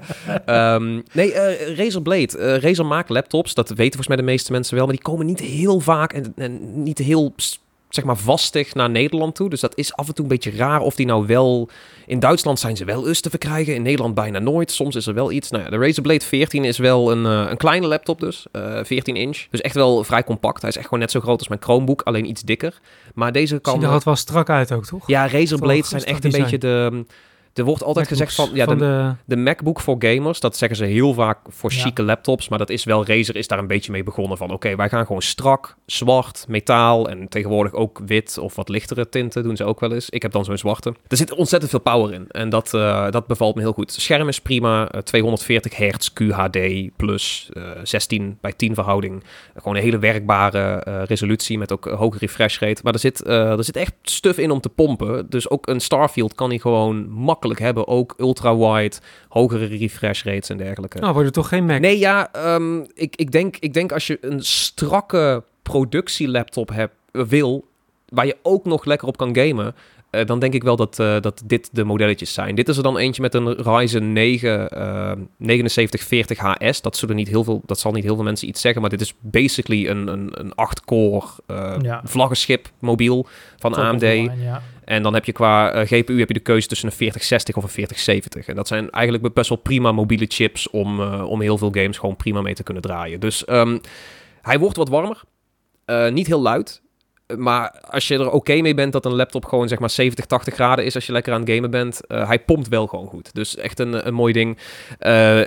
Um, 0.75 1.03
nee, 1.11 1.33
uh, 1.33 1.77
Razer 1.77 2.01
Blade. 2.01 2.37
Uh, 2.37 2.57
Razer 2.57 2.85
maakt 2.85 3.09
laptops. 3.09 3.53
Dat 3.53 3.69
weten 3.69 3.83
volgens 3.83 4.07
mij 4.07 4.17
de 4.17 4.23
meeste 4.23 4.51
mensen 4.51 4.75
wel. 4.75 4.85
Maar 4.85 4.95
die 4.95 5.03
komen 5.03 5.25
niet 5.25 5.39
heel 5.39 5.79
vaak 5.79 6.13
en, 6.13 6.33
en 6.35 6.83
niet 6.83 6.97
heel 6.97 7.33
zeg 7.95 8.03
maar 8.03 8.17
vastig 8.17 8.73
naar 8.73 8.89
Nederland 8.89 9.35
toe. 9.35 9.49
Dus 9.49 9.59
dat 9.59 9.77
is 9.77 9.93
af 9.93 10.07
en 10.07 10.13
toe 10.13 10.23
een 10.23 10.31
beetje 10.31 10.51
raar 10.51 10.81
of 10.81 10.95
die 10.95 11.05
nou 11.05 11.25
wel... 11.25 11.69
In 12.05 12.19
Duitsland 12.19 12.59
zijn 12.59 12.77
ze 12.77 12.85
wel 12.85 13.07
eens 13.07 13.21
te 13.21 13.29
verkrijgen, 13.29 13.75
in 13.75 13.81
Nederland 13.81 14.15
bijna 14.15 14.39
nooit. 14.39 14.71
Soms 14.71 14.95
is 14.95 15.07
er 15.07 15.13
wel 15.13 15.31
iets. 15.31 15.49
Nou 15.49 15.63
ja, 15.63 15.69
de 15.69 15.77
Razer 15.77 16.01
Blade 16.01 16.25
14 16.25 16.63
is 16.63 16.77
wel 16.77 17.11
een, 17.11 17.23
uh, 17.25 17.49
een 17.49 17.57
kleine 17.57 17.87
laptop 17.87 18.19
dus, 18.19 18.45
uh, 18.51 18.79
14 18.83 19.15
inch. 19.15 19.45
Dus 19.49 19.61
echt 19.61 19.75
wel 19.75 20.03
vrij 20.03 20.23
compact. 20.23 20.61
Hij 20.61 20.69
is 20.69 20.75
echt 20.75 20.85
gewoon 20.85 20.99
net 20.99 21.11
zo 21.11 21.19
groot 21.19 21.39
als 21.39 21.47
mijn 21.47 21.61
Chromebook, 21.61 22.01
alleen 22.01 22.29
iets 22.29 22.41
dikker. 22.41 22.79
Maar 23.13 23.31
deze 23.31 23.59
kan... 23.59 23.73
Ziet 23.73 23.83
er 23.83 24.01
wel 24.03 24.15
strak 24.15 24.49
uit 24.49 24.71
ook, 24.71 24.85
toch? 24.85 25.07
Ja, 25.07 25.27
Razer 25.27 25.59
Blades 25.59 25.89
zijn 25.89 26.03
echt 26.03 26.25
een 26.25 26.31
beetje 26.31 26.57
de... 26.57 27.05
Er 27.53 27.63
wordt 27.63 27.83
altijd 27.83 28.07
gezegd 28.07 28.35
van, 28.35 28.49
ja, 28.53 28.65
de, 28.65 28.75
de... 28.75 29.15
de, 29.25 29.35
MacBook 29.35 29.79
voor 29.79 29.95
gamers, 29.99 30.39
dat 30.39 30.57
zeggen 30.57 30.77
ze 30.77 30.85
heel 30.85 31.13
vaak 31.13 31.39
voor 31.47 31.71
ja. 31.71 31.79
chique 31.79 32.03
laptops, 32.03 32.49
maar 32.49 32.59
dat 32.59 32.69
is 32.69 32.83
wel, 32.83 33.05
Razer 33.05 33.35
is 33.35 33.47
daar 33.47 33.59
een 33.59 33.67
beetje 33.67 33.91
mee 33.91 34.03
begonnen 34.03 34.37
van, 34.37 34.47
oké, 34.47 34.55
okay, 34.55 34.75
wij 34.75 34.89
gaan 34.89 35.05
gewoon 35.05 35.21
strak, 35.21 35.75
zwart, 35.85 36.45
metaal 36.47 37.09
en 37.09 37.27
tegenwoordig 37.27 37.73
ook 37.73 38.01
wit 38.05 38.37
of 38.37 38.55
wat 38.55 38.69
lichtere 38.69 39.09
tinten 39.09 39.43
doen 39.43 39.55
ze 39.55 39.63
ook 39.63 39.79
wel 39.79 39.91
eens. 39.91 40.09
Ik 40.09 40.21
heb 40.21 40.31
dan 40.31 40.45
zo'n 40.45 40.57
zwarte. 40.57 40.93
Er 41.07 41.17
zit 41.17 41.33
ontzettend 41.33 41.71
veel 41.71 41.81
power 41.81 42.13
in 42.13 42.25
en 42.27 42.49
dat, 42.49 42.73
uh, 42.73 43.09
dat 43.09 43.27
bevalt 43.27 43.55
me 43.55 43.61
heel 43.61 43.73
goed. 43.73 43.91
Scherm 43.91 44.27
is 44.27 44.41
prima, 44.41 44.95
uh, 44.95 45.01
240 45.01 45.75
hertz 45.75 46.09
QHD 46.09 46.89
plus 46.95 47.49
uh, 47.53 47.69
16 47.83 48.37
bij 48.41 48.53
10 48.53 48.73
verhouding. 48.73 49.23
gewoon 49.55 49.75
een 49.75 49.83
hele 49.83 49.99
werkbare 49.99 50.81
eh, 50.83 51.03
resolutie 51.03 51.57
met 51.57 51.71
ook 51.71 51.85
hoge 51.85 52.17
refresh 52.17 52.59
rate. 52.59 52.81
Maar 52.83 52.93
er 52.93 52.99
zit, 52.99 53.21
eh, 53.21 53.57
er 53.57 53.63
zit 53.63 53.75
echt 53.75 53.93
stuff 54.01 54.37
in 54.37 54.51
om 54.51 54.59
te 54.61 54.69
pompen, 54.69 55.29
dus 55.29 55.49
ook 55.49 55.67
een 55.67 55.79
Starfield 55.79 56.35
kan 56.35 56.49
hij 56.49 56.59
gewoon 56.59 57.09
makkelijk 57.09 57.42
hebben. 57.51 57.87
Ook 57.87 58.13
ultra-wide, 58.17 58.95
hogere 59.29 59.65
refresh 59.65 60.23
rates 60.23 60.49
en 60.49 60.57
dergelijke. 60.57 60.99
Nou, 60.99 61.13
wordt 61.13 61.27
er 61.27 61.33
toch 61.33 61.47
geen 61.47 61.65
Mac? 61.65 61.79
Nee, 61.79 61.99
ja, 61.99 62.29
um, 62.55 62.85
ik, 62.93 63.15
ik, 63.15 63.31
denk, 63.31 63.57
ik 63.59 63.73
denk 63.73 63.91
als 63.91 64.07
je 64.07 64.17
een 64.21 64.43
strakke 64.43 65.43
productielaptop 65.61 66.69
hebt, 66.69 66.93
wil, 67.11 67.65
waar 68.09 68.25
je 68.25 68.37
ook 68.41 68.65
nog 68.65 68.85
lekker 68.85 69.07
op 69.07 69.17
kan 69.17 69.35
gamen, 69.35 69.75
uh, 70.15 70.25
dan 70.25 70.39
denk 70.39 70.53
ik 70.53 70.63
wel 70.63 70.75
dat, 70.75 70.99
uh, 70.99 71.19
dat 71.21 71.41
dit 71.45 71.69
de 71.71 71.83
modelletjes 71.83 72.33
zijn. 72.33 72.55
Dit 72.55 72.69
is 72.69 72.77
er 72.77 72.83
dan 72.83 72.97
eentje 72.97 73.21
met 73.21 73.33
een 73.33 73.53
Ryzen 73.53 74.13
9 74.13 74.49
uh, 74.59 75.11
7940 75.39 76.37
HS. 76.37 76.81
Dat, 76.81 76.97
zullen 76.97 77.15
niet 77.15 77.27
heel 77.27 77.43
veel, 77.43 77.61
dat 77.65 77.79
zal 77.79 77.91
niet 77.91 78.03
heel 78.03 78.15
veel 78.15 78.23
mensen 78.23 78.47
iets 78.47 78.61
zeggen, 78.61 78.81
maar 78.81 78.89
dit 78.89 79.01
is 79.01 79.13
basically 79.19 79.87
een, 79.87 80.07
een, 80.07 80.29
een 80.31 80.51
8-core 80.51 81.25
uh, 81.47 81.75
ja. 81.81 82.01
vlaggenschip 82.03 82.69
mobiel 82.79 83.27
van 83.57 83.71
Top 83.71 83.83
AMD. 83.83 84.01
Line, 84.01 84.43
ja. 84.43 84.61
En 84.85 85.03
dan 85.03 85.13
heb 85.13 85.25
je 85.25 85.31
qua 85.31 85.75
uh, 85.75 85.81
GPU 85.87 86.19
heb 86.19 86.27
je 86.27 86.33
de 86.33 86.39
keuze 86.39 86.67
tussen 86.67 86.87
een 86.87 86.95
4060 86.95 87.55
of 87.55 87.63
een 87.63 87.69
4070. 87.69 88.47
En 88.47 88.55
dat 88.55 88.67
zijn 88.67 88.89
eigenlijk 88.89 89.33
best 89.33 89.49
wel 89.49 89.57
prima 89.57 89.91
mobiele 89.91 90.25
chips 90.27 90.69
om, 90.69 90.99
uh, 90.99 91.23
om 91.29 91.41
heel 91.41 91.57
veel 91.57 91.71
games 91.71 91.97
gewoon 91.97 92.15
prima 92.15 92.41
mee 92.41 92.53
te 92.53 92.63
kunnen 92.63 92.83
draaien. 92.83 93.19
Dus 93.19 93.43
um, 93.49 93.81
hij 94.41 94.59
wordt 94.59 94.77
wat 94.77 94.89
warmer. 94.89 95.21
Uh, 95.85 96.09
niet 96.09 96.27
heel 96.27 96.41
luid. 96.41 96.81
Maar 97.37 97.81
als 97.89 98.07
je 98.07 98.17
er 98.17 98.31
oké 98.31 98.61
mee 98.61 98.73
bent 98.73 98.91
dat 98.91 99.05
een 99.05 99.15
laptop 99.15 99.45
gewoon 99.45 99.67
zeg 99.67 99.79
maar 99.79 99.89
70, 99.89 100.25
80 100.25 100.53
graden 100.53 100.85
is 100.85 100.95
als 100.95 101.05
je 101.05 101.11
lekker 101.11 101.33
aan 101.33 101.41
het 101.41 101.49
gamen 101.49 101.71
bent, 101.71 101.99
hij 102.07 102.39
pompt 102.39 102.67
wel 102.67 102.87
gewoon 102.87 103.07
goed. 103.07 103.33
Dus 103.33 103.55
echt 103.55 103.79
een, 103.79 104.07
een 104.07 104.13
mooi 104.13 104.33
ding. 104.33 104.57
Uh, 104.57 104.59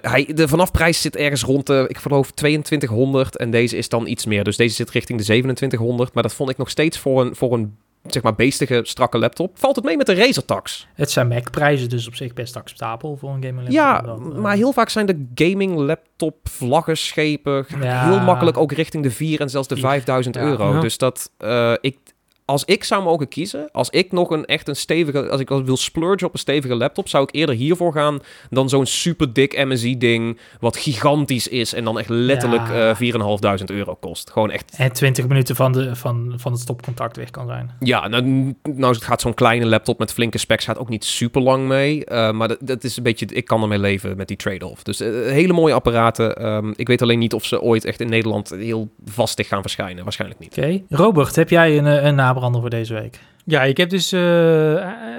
hij, 0.00 0.30
de 0.34 0.48
vanafprijs 0.48 1.00
zit 1.00 1.16
ergens 1.16 1.42
rond 1.42 1.66
de, 1.66 1.84
ik 1.88 1.98
geloof 1.98 2.30
2200 2.30 3.36
en 3.36 3.50
deze 3.50 3.76
is 3.76 3.88
dan 3.88 4.06
iets 4.06 4.26
meer. 4.26 4.44
Dus 4.44 4.56
deze 4.56 4.74
zit 4.74 4.90
richting 4.90 5.18
de 5.18 5.24
2700. 5.24 6.14
Maar 6.14 6.22
dat 6.22 6.34
vond 6.34 6.50
ik 6.50 6.56
nog 6.56 6.70
steeds 6.70 6.98
voor 6.98 7.20
een, 7.20 7.34
voor 7.34 7.52
een 7.52 7.76
zeg 8.12 8.22
maar 8.22 8.34
beestige, 8.34 8.80
strakke 8.82 9.18
laptop. 9.18 9.58
Valt 9.58 9.76
het 9.76 9.84
mee 9.84 9.96
met 9.96 10.06
de 10.06 10.14
Razer 10.14 10.44
tax? 10.44 10.86
Het 10.94 11.10
zijn 11.10 11.28
Mac-prijzen, 11.28 11.88
dus 11.88 12.06
op 12.06 12.14
zich 12.14 12.32
best 12.32 12.56
acceptabel 12.56 13.16
voor 13.16 13.28
een 13.28 13.42
gaming 13.42 13.56
laptop. 13.56 13.74
Ja, 13.74 14.00
dan, 14.00 14.32
uh... 14.32 14.38
maar 14.38 14.56
heel 14.56 14.72
vaak 14.72 14.88
zijn 14.88 15.06
de 15.06 15.26
gaming 15.34 15.76
laptop 15.76 16.36
vlaggenschepen 16.48 17.66
ja. 17.80 18.08
heel 18.08 18.20
makkelijk 18.20 18.56
ook 18.56 18.72
richting 18.72 19.02
de 19.02 19.10
4 19.10 19.40
en 19.40 19.50
zelfs 19.50 19.68
de 19.68 19.76
5000 19.76 20.34
ja. 20.34 20.40
euro. 20.40 20.74
Ja. 20.74 20.80
Dus 20.80 20.98
dat, 20.98 21.30
uh, 21.38 21.72
ik, 21.80 21.98
als 22.46 22.64
ik 22.64 22.84
zou 22.84 23.02
mogen 23.02 23.28
kiezen, 23.28 23.68
als 23.72 23.90
ik 23.90 24.12
nog 24.12 24.30
een 24.30 24.44
echt 24.44 24.68
een 24.68 24.76
stevige, 24.76 25.30
als 25.30 25.40
ik 25.40 25.48
wil 25.48 25.76
splurge 25.76 26.24
op 26.24 26.32
een 26.32 26.38
stevige 26.38 26.74
laptop, 26.74 27.08
zou 27.08 27.22
ik 27.22 27.34
eerder 27.34 27.54
hiervoor 27.54 27.92
gaan 27.92 28.18
dan 28.50 28.68
zo'n 28.68 28.86
super 28.86 29.32
dik 29.32 29.64
MSI-ding, 29.64 30.38
wat 30.60 30.76
gigantisch 30.76 31.48
is 31.48 31.74
en 31.74 31.84
dan 31.84 31.98
echt 31.98 32.08
letterlijk 32.08 32.68
Ja. 32.68 32.88
eh 32.90 32.96
4.500 32.96 33.64
euro 33.70 33.94
kost. 33.94 34.30
Gewoon 34.30 34.50
echt. 34.50 34.74
En 34.76 34.92
20 34.92 35.26
minuten 35.28 35.56
van, 35.56 35.72
de, 35.72 35.96
van, 35.96 36.34
van 36.36 36.52
het 36.52 36.60
stopcontact 36.60 37.16
weg 37.16 37.30
kan 37.30 37.46
zijn. 37.46 37.70
Ja, 37.80 38.08
nou, 38.08 38.54
nou 38.62 38.94
gaat 38.94 39.20
zo'n 39.20 39.34
kleine 39.34 39.66
laptop 39.66 39.98
met 39.98 40.12
flinke 40.12 40.38
specs 40.38 40.64
gaat 40.64 40.78
ook 40.78 40.88
niet 40.88 41.04
super 41.04 41.42
lang 41.42 41.66
mee, 41.68 42.04
eh, 42.04 42.32
maar 42.32 42.48
dat, 42.48 42.58
dat 42.60 42.84
is 42.84 42.96
een 42.96 43.02
beetje, 43.02 43.26
ik 43.26 43.44
kan 43.44 43.62
ermee 43.62 43.78
leven 43.78 44.16
met 44.16 44.28
die 44.28 44.36
trade-off. 44.36 44.82
Dus 44.82 45.00
eh, 45.00 45.08
hele 45.10 45.52
mooie 45.52 45.74
apparaten. 45.74 46.36
Ehm, 46.36 46.72
ik 46.76 46.86
weet 46.86 47.02
alleen 47.02 47.18
niet 47.18 47.34
of 47.34 47.44
ze 47.44 47.60
ooit 47.60 47.84
echt 47.84 48.00
in 48.00 48.08
Nederland 48.08 48.50
heel 48.50 48.88
vastig 49.04 49.48
gaan 49.48 49.60
verschijnen. 49.62 50.02
Waarschijnlijk 50.04 50.40
niet. 50.40 50.56
Oké. 50.58 50.82
Robert, 50.88 51.36
heb 51.36 51.50
jij 51.50 51.78
een, 51.78 51.86
eh, 51.86 52.04
een 52.04 52.14
nabrander 52.36 52.60
voor 52.60 52.70
deze 52.70 52.94
week? 52.94 53.20
Ja, 53.44 53.62
ik 53.62 53.76
heb 53.76 53.90
dus 53.90 54.12
eh, 54.12 54.20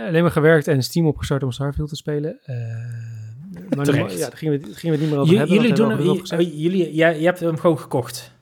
alleen 0.07 0.21
maar 0.21 0.31
gewerkt 0.31 0.67
en 0.67 0.83
Steam 0.83 1.07
opgestart 1.07 1.43
om 1.43 1.51
Starfield 1.51 1.89
te 1.89 1.95
spelen. 1.95 2.37
Eh, 2.43 2.55
maar 3.75 3.85
Terecht. 3.85 4.13
ja, 4.17 4.19
daar 4.29 4.37
gingen 4.37 4.59
we, 4.61 4.73
gingen 4.73 4.79
we 4.81 4.89
het 4.91 4.99
niet 4.99 5.09
meer 5.09 5.19
over 5.19 5.33
J- 5.33 5.37
hebben. 5.37 5.55
jullie 5.55 5.69
we 5.71 5.75
doen, 5.75 5.89
hebben 5.89 6.19
gezegd. 6.19 6.41
jullie, 6.61 6.93
jij, 6.95 7.19
je 7.19 7.25
hebt 7.25 7.39
hem 7.39 7.57
gewoon 7.57 7.79
gekocht. 7.79 8.35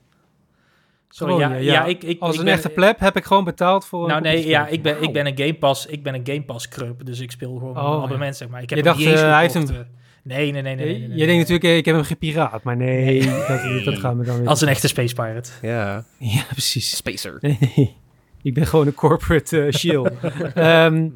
Sorry, 1.08 1.34
Gewoon, 1.34 1.50
ja, 1.50 1.58
ja, 1.72 1.84
ik, 1.84 2.02
ik, 2.04 2.20
Als 2.20 2.32
ik 2.32 2.38
een 2.38 2.44
ben, 2.44 2.54
echte 2.54 2.68
pleb 2.68 2.98
heb 3.00 3.16
ik 3.16 3.24
gewoon 3.24 3.44
betaald 3.44 3.84
voor... 3.86 4.08
Nou 4.08 4.20
nee, 4.20 4.46
ja, 4.48 4.66
ik 4.66 4.82
ben, 4.82 5.02
ik 5.02 5.12
ben 5.12 5.26
een 5.26 5.38
Game 5.38 5.54
Pass, 5.54 5.86
ik 5.86 6.02
ben 6.02 6.14
een 6.14 6.20
Game 6.24 6.42
Pass 6.42 6.68
kruk, 6.68 7.06
dus 7.06 7.20
ik 7.20 7.30
speel 7.30 7.54
gewoon 7.54 7.76
Oh, 7.76 7.82
een 7.84 7.90
ja. 7.90 7.96
abonnement, 7.96 8.36
zeg 8.36 8.48
maar. 8.48 8.62
Ik 8.62 8.70
heb 8.70 8.78
Je 8.78 8.84
hem 8.84 8.92
dacht, 8.98 9.04
hij 9.20 9.40
heeft 9.40 9.52
gekocht, 9.54 9.70
eh. 9.70 9.76
Nee, 10.22 10.52
nee, 10.52 10.62
nee, 10.62 10.74
nee. 10.74 10.84
nee, 10.86 10.98
nee, 10.98 11.08
nee, 11.08 11.16
Jij 11.16 11.26
denkt 11.26 11.40
natuurlijk, 11.40 11.64
eh, 11.64 11.76
ik 11.76 11.84
heb 11.84 11.94
hem 11.94 12.04
gepiraat, 12.04 12.62
maar 12.62 12.76
nee, 12.76 13.26
dat, 13.48 13.84
dat 13.84 13.98
gaat 13.98 14.14
me 14.14 14.24
dan 14.24 14.38
weer... 14.38 14.48
Als 14.48 14.60
een 14.60 14.68
echte 14.68 14.88
Space 14.88 15.14
Pirate. 15.14 15.50
Ja, 15.62 16.04
Ja, 16.18 16.42
precies. 16.52 16.96
Spacer. 16.96 17.40
Ik 18.46 18.54
ben 18.54 18.66
gewoon 18.66 18.86
een 18.86 18.94
corporate 18.94 19.62
eh 19.62 19.72
shield. 19.72 20.10
Ehm, 20.54 21.08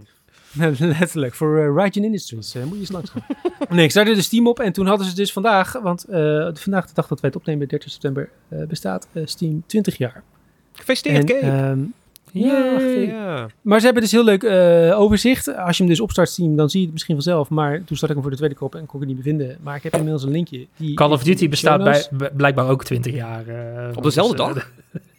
letterlijk, 0.78 1.34
voor 1.34 1.58
uh, 1.58 1.74
Raijin 1.76 2.04
Industries. 2.04 2.54
eh, 2.54 2.62
moet 2.62 2.72
je 2.72 2.78
eens 2.80 2.90
langs 2.90 3.10
gaan. 3.10 3.22
nee, 3.68 3.84
ik 3.84 3.90
startte 3.90 4.14
de 4.14 4.22
Steam 4.22 4.46
op 4.46 4.58
en 4.60 4.72
toen 4.72 4.86
hadden 4.86 5.06
ze 5.06 5.14
dus 5.14 5.32
vandaag, 5.32 5.72
want 5.72 6.04
eh, 6.04 6.48
vandaag 6.52 6.86
de 6.86 6.94
dag 6.94 7.06
dat 7.06 7.20
wij 7.20 7.30
het 7.30 7.36
opnemen, 7.36 7.68
30 7.68 7.90
september, 7.90 8.28
eh, 8.48 8.66
bestaat 8.66 9.08
Steam 9.24 9.62
20 9.66 9.96
jaar. 9.96 10.22
Gefeliciteerd, 10.72 11.16
En, 11.16 11.26
Kate. 11.26 11.46
ehm, 11.46 11.80
ja, 12.32 12.80
ja. 12.80 13.46
maar 13.62 13.78
ze 13.78 13.84
hebben 13.84 14.02
dus 14.02 14.12
heel 14.12 14.24
leuk 14.24 14.42
eh, 14.42 15.00
overzicht. 15.00 15.56
Als 15.56 15.76
je 15.76 15.82
hem 15.82 15.92
dus 15.92 16.00
opstart 16.00 16.28
Steam, 16.28 16.56
dan 16.56 16.70
zie 16.70 16.78
je 16.78 16.84
het 16.84 16.94
misschien 16.94 17.14
vanzelf. 17.14 17.48
Maar 17.48 17.84
toen 17.84 17.96
start 17.96 18.10
ik 18.10 18.16
hem 18.16 18.20
voor 18.20 18.30
de 18.30 18.36
tweede 18.36 18.54
keer 18.54 18.66
op 18.66 18.74
en 18.74 18.86
kon 18.86 19.02
ik 19.02 19.08
het 19.08 19.16
niet 19.16 19.24
meer 19.26 19.36
vinden. 19.36 19.58
Maar 19.62 19.76
ik 19.76 19.82
heb 19.82 19.92
inmiddels 19.92 20.22
een 20.22 20.30
linkje. 20.30 20.66
Die 20.76 20.94
Call 20.94 21.10
of 21.10 21.22
Duty 21.22 21.48
bestaat 21.48 21.84
bij, 21.84 22.30
blijkbaar 22.36 22.68
ook 22.68 22.84
20 22.84 23.14
jaar. 23.14 23.44
Op 23.94 24.02
dezelfde 24.02 24.36
dus, 24.36 24.54
dag? 24.54 24.70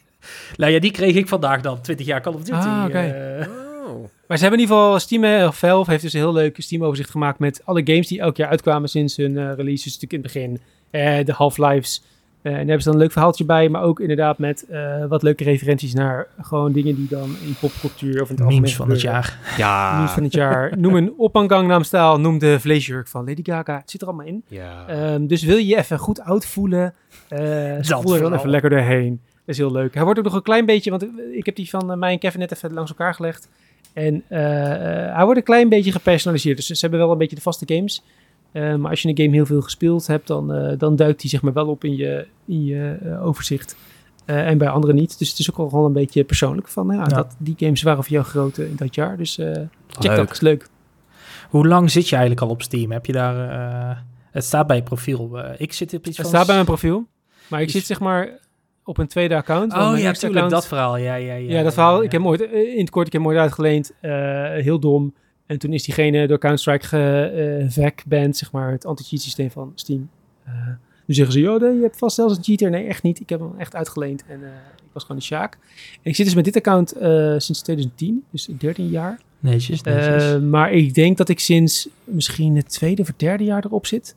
nou 0.55 0.71
ja, 0.71 0.79
die 0.79 0.91
kreeg 0.91 1.15
ik 1.15 1.27
vandaag 1.27 1.61
dan. 1.61 1.81
20 1.81 2.05
jaar 2.05 2.21
Call 2.21 2.33
of 2.33 2.43
Duty. 2.43 2.57
Ah, 2.57 2.83
oké. 2.87 2.97
eh. 2.99 3.47
Oh. 3.87 4.03
Maar 4.27 4.37
ze 4.37 4.43
hebben 4.43 4.59
in 4.61 4.65
ieder 4.69 4.75
geval 4.81 4.99
Steam, 4.99 5.23
eh, 5.23 5.47
of 5.47 5.57
Valve 5.57 5.89
heeft 5.91 6.03
dus 6.03 6.13
een 6.13 6.19
heel 6.19 6.33
leuk 6.33 6.55
Steam 6.59 6.83
overzicht 6.83 7.09
gemaakt 7.09 7.39
met 7.39 7.61
alle 7.65 7.81
games 7.85 8.07
die 8.07 8.19
elk 8.19 8.37
jaar 8.37 8.49
uitkwamen 8.49 8.89
sinds 8.89 9.17
hun 9.17 9.37
eh, 9.37 9.53
release. 9.55 9.83
Dus 9.83 9.99
natuurlijk 9.99 10.13
in 10.13 10.21
het 10.21 10.31
begin 10.33 10.59
eh, 10.89 11.25
de 11.25 11.33
Half-Lives. 11.33 12.03
Eh, 12.41 12.51
en 12.51 12.57
daar 12.57 12.65
hebben 12.65 12.81
ze 12.81 12.85
dan 12.85 12.93
een 12.93 13.01
leuk 13.03 13.11
verhaaltje 13.11 13.45
bij, 13.45 13.69
maar 13.69 13.81
ook 13.81 13.99
inderdaad 13.99 14.37
met 14.37 14.65
eh, 14.69 15.05
wat 15.05 15.23
leuke 15.23 15.43
referenties 15.43 15.93
naar 15.93 16.27
gewoon 16.41 16.71
dingen 16.71 16.95
die 16.95 17.07
dan 17.07 17.35
in 17.45 17.55
popcultuur 17.59 18.21
of 18.21 18.29
in 18.29 18.35
het 18.35 18.43
algemeen 18.43 18.61
memes 18.61 18.75
van 18.75 18.89
het 18.89 19.01
jaar. 19.01 19.39
Ja. 19.57 19.97
Memes 19.97 20.11
van 20.11 20.23
het 20.23 20.33
jaar. 20.33 20.77
Noem 20.77 20.95
een 20.95 21.85
staal, 21.85 22.19
noem 22.19 22.39
de 22.39 22.59
vleesjurk 22.59 23.07
van 23.07 23.25
Lady 23.25 23.41
Gaga. 23.43 23.77
Het 23.77 23.91
zit 23.91 24.01
er 24.01 24.07
allemaal 24.07 24.25
in. 24.25 24.43
Ja. 24.47 24.87
Ehm, 24.87 25.27
dus 25.27 25.43
wil 25.43 25.57
je 25.57 25.65
je 25.65 25.77
even 25.77 25.97
goed 25.97 26.21
oud 26.21 26.45
voelen, 26.45 26.93
eh 27.27 27.77
spoel 27.81 28.15
er 28.15 28.21
dan 28.21 28.33
even 28.33 28.49
lekker 28.49 28.69
doorheen. 28.69 29.21
Is 29.51 29.57
heel 29.57 29.71
leuk. 29.71 29.93
Hij 29.93 30.03
wordt 30.03 30.19
ook 30.19 30.25
nog 30.25 30.33
een 30.33 30.41
klein 30.41 30.65
beetje, 30.65 30.89
want 30.89 31.05
ik 31.33 31.45
heb 31.45 31.55
die 31.55 31.69
van 31.69 31.91
eh, 31.91 31.97
mij 31.97 32.11
en 32.11 32.19
Kevin 32.19 32.39
net 32.39 32.53
even 32.53 32.73
langs 32.73 32.89
elkaar 32.89 33.13
gelegd. 33.13 33.49
En 33.93 34.23
eh, 34.27 35.07
eh, 35.07 35.15
hij 35.15 35.23
wordt 35.23 35.39
een 35.39 35.45
klein 35.45 35.69
beetje 35.69 35.91
gepersonaliseerd. 35.91 36.57
Dus 36.57 36.67
ze 36.67 36.77
hebben 36.79 36.99
wel 36.99 37.11
een 37.11 37.17
beetje 37.17 37.35
de 37.35 37.41
vaste 37.41 37.75
games. 37.75 38.03
Maar 38.53 38.89
als 38.89 39.01
je 39.01 39.07
een 39.09 39.17
game 39.17 39.31
heel 39.31 39.45
veel 39.45 39.61
gespeeld 39.61 40.07
hebt, 40.07 40.27
dan, 40.27 40.75
dan 40.77 40.95
duikt 40.95 41.21
die 41.21 41.29
zeg 41.29 41.41
maar 41.41 41.53
wel 41.53 41.67
op 41.67 41.83
in 41.83 41.95
je, 41.95 42.27
in 42.45 42.65
je 42.65 42.97
overzicht. 43.21 43.75
En 44.25 44.57
bij 44.57 44.69
anderen 44.69 44.95
niet. 44.95 45.19
Dus 45.19 45.29
het 45.29 45.39
is 45.39 45.49
ook 45.51 45.57
wel 45.57 45.69
gewoon 45.69 45.85
een 45.85 45.93
beetje 45.93 46.23
persoonlijk. 46.23 46.67
Van, 46.67 46.87
ja. 46.91 47.03
Dat, 47.03 47.35
die 47.37 47.55
games 47.57 47.81
waren 47.81 48.03
voor 48.03 48.13
jou 48.13 48.25
groot 48.25 48.57
eh, 48.57 48.69
in 48.69 48.75
dat 48.75 48.95
jaar. 48.95 49.17
Dus 49.17 49.35
check 49.87 50.15
dat, 50.15 50.31
is 50.31 50.39
leuk. 50.39 50.67
Hoe 51.49 51.67
lang 51.67 51.91
zit 51.91 52.09
je 52.09 52.15
eigenlijk 52.15 52.45
al 52.45 52.49
op 52.49 52.61
Steam? 52.61 52.91
Heb 52.91 53.05
je 53.05 53.11
daar... 53.11 54.03
het 54.31 54.43
staat 54.43 54.67
bij 54.67 54.75
je 54.75 54.83
profiel. 54.83 55.39
ik 55.57 55.73
zit 55.73 55.93
op 55.93 56.07
iets 56.07 56.17
Het 56.17 56.25
van... 56.25 56.35
staat 56.35 56.45
bij 56.45 56.55
mijn 56.55 56.67
profiel. 56.67 57.07
Maar 57.47 57.61
ik 57.61 57.69
zit 57.69 57.85
zeg 57.85 57.99
maar 57.99 58.39
op 58.83 58.97
een 58.97 59.07
tweede 59.07 59.35
account. 59.35 59.73
Oh 59.73 59.93
ja, 59.97 60.11
natuurlijk. 60.11 60.49
Dat 60.49 60.67
verhaal. 60.67 60.97
Ja, 60.97 61.15
ja, 61.15 61.33
ja. 61.33 61.57
Ja, 61.57 61.63
dat 61.63 61.73
verhaal. 61.73 62.03
Ik 62.03 62.11
heb 62.11 62.21
hem 62.21 62.29
ooit, 62.29 62.41
eh, 62.41 62.73
in 62.73 62.79
het 62.79 62.89
kort, 62.89 63.07
ik 63.07 63.13
heb 63.13 63.21
hem 63.21 63.31
ooit 63.31 63.39
uitgeleend. 63.39 63.91
eh, 63.99 64.11
heel 64.51 64.79
dom. 64.79 65.13
En 65.45 65.57
toen 65.57 65.73
is 65.73 65.83
diegene 65.83 66.27
door 66.27 66.37
Counter-Strike 66.37 66.87
gevac-band, 66.87 68.37
zeg 68.37 68.51
maar, 68.51 68.71
het 68.71 68.85
anti-cheat 68.85 69.21
systeem 69.21 69.51
van 69.51 69.71
Steam. 69.75 70.09
Eh 70.45 70.51
nu 71.11 71.17
zeggen 71.17 71.33
ze, 71.33 71.39
joh, 71.39 71.59
je 71.59 71.81
hebt 71.81 71.97
vast 71.97 72.15
zelfs 72.15 72.37
een 72.37 72.43
cheater. 72.43 72.69
Nee, 72.69 72.87
echt 72.87 73.03
niet. 73.03 73.19
Ik 73.19 73.29
heb 73.29 73.39
hem 73.39 73.53
echt 73.57 73.75
uitgeleend 73.75 74.23
en 74.27 74.43
eh, 74.43 74.49
ik 74.77 74.89
was 74.93 75.03
gewoon 75.03 75.17
de 75.17 75.23
Sjaak. 75.23 75.57
En 75.93 76.09
ik 76.09 76.15
zit 76.15 76.25
dus 76.25 76.35
met 76.35 76.45
dit 76.45 76.55
account 76.55 76.91
eh, 76.91 77.33
sinds 77.37 77.61
2010, 77.61 78.23
dus 78.31 78.49
13 78.57 78.89
jaar. 78.89 79.19
Netjes, 79.39 79.81
netjes. 79.81 80.23
Eh, 80.23 80.39
maar 80.39 80.71
ik 80.71 80.93
denk 80.93 81.17
dat 81.17 81.29
ik 81.29 81.39
sinds 81.39 81.89
misschien 82.03 82.55
het 82.55 82.69
tweede 82.69 83.01
of 83.01 83.13
derde 83.17 83.43
jaar 83.43 83.65
erop 83.65 83.85
zit. 83.85 84.15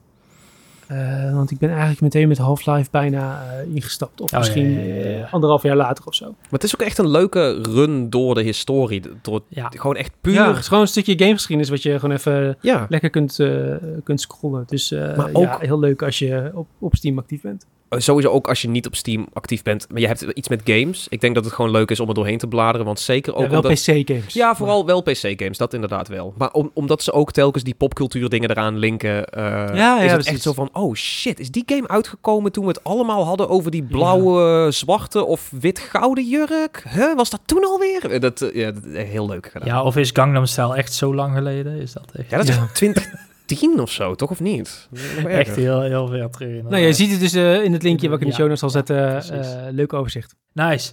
Eh, 0.87 1.35
want 1.35 1.51
ik 1.51 1.59
ben 1.59 1.69
eigenlijk 1.71 2.01
meteen 2.01 2.29
met 2.29 2.39
Half-Life 2.39 2.89
bijna 2.91 3.43
eh, 3.43 3.75
ingestapt. 3.75 4.21
Of 4.21 4.31
ja, 4.31 4.39
misschien 4.39 4.71
ja, 4.71 4.95
ja, 4.95 5.09
ja. 5.11 5.25
eh, 5.25 5.33
anderhalf 5.33 5.63
jaar 5.63 5.77
later 5.77 6.05
of 6.07 6.15
zo. 6.15 6.25
Maar 6.25 6.35
het 6.51 6.65
is 6.65 6.75
ook 6.75 6.83
echt 6.87 6.99
een 6.99 7.09
leuke 7.11 7.59
run 7.63 8.11
door 8.11 8.35
de 8.35 8.43
historie. 8.43 9.03
Door, 9.23 9.41
ja. 9.49 9.69
Gewoon 9.71 9.97
echt 9.97 10.13
puur... 10.21 10.33
Ja, 10.35 10.49
het 10.49 10.59
is 10.59 10.67
gewoon 10.69 10.83
een 10.83 10.89
stukje 10.89 11.19
gamegeschiedenis 11.19 11.71
wat 11.71 11.83
je 11.83 11.99
gewoon 11.99 12.17
even 12.17 12.57
Ja. 12.61 12.87
lekker 12.89 13.11
kunt, 13.11 13.39
eh, 13.41 13.75
kunt 14.05 14.21
scrollen. 14.21 14.65
Dus 14.67 14.91
eh, 14.93 15.17
Maar 15.17 15.31
ja, 15.33 15.53
ook- 15.55 15.63
heel 15.63 15.79
leuk 15.79 16.03
als 16.03 16.19
je 16.19 16.51
op, 16.55 16.67
op 16.79 16.95
Steam 16.97 17.19
actief 17.19 17.41
bent 17.41 17.67
sowieso 17.89 18.31
ook 18.31 18.49
als 18.49 18.63
je 18.63 18.69
niet 18.69 18.87
op 18.87 18.95
Steam 18.95 19.27
actief 19.33 19.63
bent, 19.63 19.87
maar 19.91 20.01
je 20.01 20.07
hebt 20.07 20.23
iets 20.23 20.49
met 20.49 20.61
games. 20.65 21.07
Ik 21.09 21.21
denk 21.21 21.35
dat 21.35 21.45
het 21.45 21.55
gewoon 21.55 21.71
leuk 21.71 21.91
is 21.91 22.01
om 22.01 22.09
er 22.09 22.15
doorheen 22.15 22.39
te 22.39 22.47
bladeren, 22.47 22.87
want 22.87 23.01
zeker 23.01 23.35
ook... 23.35 23.49
Wel. 23.49 23.61
PC-games. 23.61 24.35
Ja, 24.35 24.55
vooral 24.55 24.87
wel 24.87 25.03
PC-games, 25.03 25.59
dat 25.59 25.75
inderdaad 25.75 26.09
wel. 26.09 26.35
Maar 26.37 26.51
omdat 26.75 27.03
ze 27.03 27.13
ook 27.13 27.33
telkens 27.33 27.65
die 27.65 27.75
popcultuur 27.75 28.29
dingen 28.29 28.51
eraan 28.51 28.79
linken, 28.79 29.27
uh, 29.39 29.45
ja, 29.75 30.01
is 30.01 30.13
het 30.13 30.27
echt 30.27 30.43
zo 30.43 30.53
van... 30.53 30.69
Oh 30.73 30.95
shit, 30.95 31.41
is 31.41 31.51
die 31.51 31.63
game 31.67 31.89
uitgekomen 31.89 32.53
toen 32.53 32.65
we 32.65 32.71
het 32.71 32.85
allemaal 32.85 33.25
hadden 33.25 33.49
over 33.49 33.71
die 33.71 33.83
blauwe, 33.83 34.71
zwarte 34.71 35.25
of 35.25 35.51
wit-gouden 35.61 36.29
jurk? 36.29 36.85
Huh, 36.89 37.17
was 37.17 37.31
dat 37.31 37.41
toen 37.45 37.65
alweer? 37.65 38.11
Eh, 38.11 38.21
dat, 38.21 38.41
eh, 38.41 38.55
ja, 38.55 38.73
heel 38.93 39.27
leuk 39.27 39.49
gedaan. 39.53 39.69
Ja, 39.69 39.83
of 39.83 39.97
is 39.97 40.11
Gangnam 40.13 40.47
Style 40.47 40.75
echt 40.75 40.93
zo 40.93 41.15
lang 41.15 41.35
geleden? 41.35 41.81
Is 41.81 41.93
dat 41.93 42.11
echt... 42.13 42.31
Ja, 42.31 42.37
dat 42.37 42.49
is 42.49 42.59
20, 42.73 43.07
tien 43.45 43.81
of 43.81 43.91
zo, 43.91 44.15
toch 44.15 44.31
of 44.31 44.41
niet? 44.41 44.89
Echt 45.27 45.57
heel, 45.57 45.81
heel 45.81 46.07
veel 46.07 46.31
terug. 46.31 46.49
Inderdaad. 46.49 46.71
Nou, 46.71 46.83
eh, 46.83 46.89
je 46.89 46.95
ziet 46.95 47.11
het 47.11 47.21
dus 47.21 47.35
eh, 47.35 47.65
in 47.65 47.73
het 47.73 47.83
linkje 47.83 48.09
wat 48.09 48.17
ik 48.17 48.25
in 48.25 48.31
de 48.31 48.37
show 48.37 48.47
notes 48.47 48.63
al 48.63 48.71
zetten. 48.71 48.97
Uh, 48.97 49.67
eh, 49.67 49.73
leuk 49.73 49.93
overzicht. 49.93 50.35
Nice. 50.53 50.93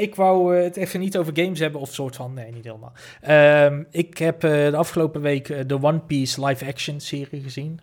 Ik 0.00 0.14
wou 0.14 0.56
het 0.56 0.76
even 0.76 1.00
niet 1.00 1.16
over 1.16 1.32
games 1.36 1.58
hebben, 1.58 1.80
of 1.80 1.92
soort 1.92 2.16
van, 2.16 2.34
nee, 2.34 2.52
niet 2.52 2.64
helemaal. 2.64 2.92
Ehm, 3.20 3.82
ik 3.90 4.18
heb 4.18 4.40
de 4.40 4.72
afgelopen 4.76 5.20
week 5.20 5.68
de 5.68 5.82
One 5.82 5.98
Piece 5.98 6.46
live 6.46 6.66
action 6.66 7.00
serie 7.00 7.42
gezien. 7.42 7.80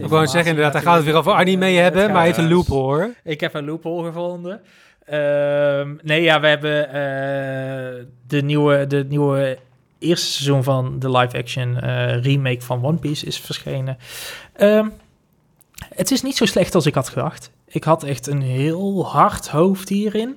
ik 0.00 0.08
wou 0.08 0.26
zeggen, 0.26 0.50
inderdaad, 0.50 0.72
daar 0.72 0.82
gaat 0.82 0.96
het 0.96 1.04
weer 1.04 1.14
over 1.14 1.32
anime 1.32 1.66
hebben, 1.66 2.12
maar 2.12 2.26
even 2.26 2.48
heeft 2.48 2.68
een 2.68 2.74
hoor. 2.74 3.14
Ik 3.24 3.40
heb 3.40 3.54
een 3.54 3.64
loophole 3.64 4.06
gevonden. 4.06 4.60
Ehm, 5.04 5.94
nee, 6.02 6.22
ja, 6.22 6.40
we 6.40 6.46
hebben 6.46 6.88
de 8.26 8.42
nieuwe, 8.42 8.86
de 8.86 9.04
nieuwe 9.08 9.58
eerste 10.06 10.32
seizoen 10.32 10.62
van 10.64 10.98
de 10.98 11.10
live-action 11.10 11.80
eh, 11.80 12.22
remake 12.22 12.62
van 12.62 12.84
One 12.84 12.98
Piece 12.98 13.26
is 13.26 13.38
verschenen. 13.38 13.98
Ehm, 14.52 14.88
het 15.94 16.10
is 16.10 16.22
niet 16.22 16.36
zo 16.36 16.44
slecht 16.44 16.74
als 16.74 16.86
ik 16.86 16.94
had 16.94 17.08
gedacht. 17.08 17.50
Ik 17.68 17.84
had 17.84 18.02
echt 18.02 18.26
een 18.26 18.42
heel 18.42 19.06
hard 19.06 19.48
hoofd 19.48 19.88
hierin. 19.88 20.36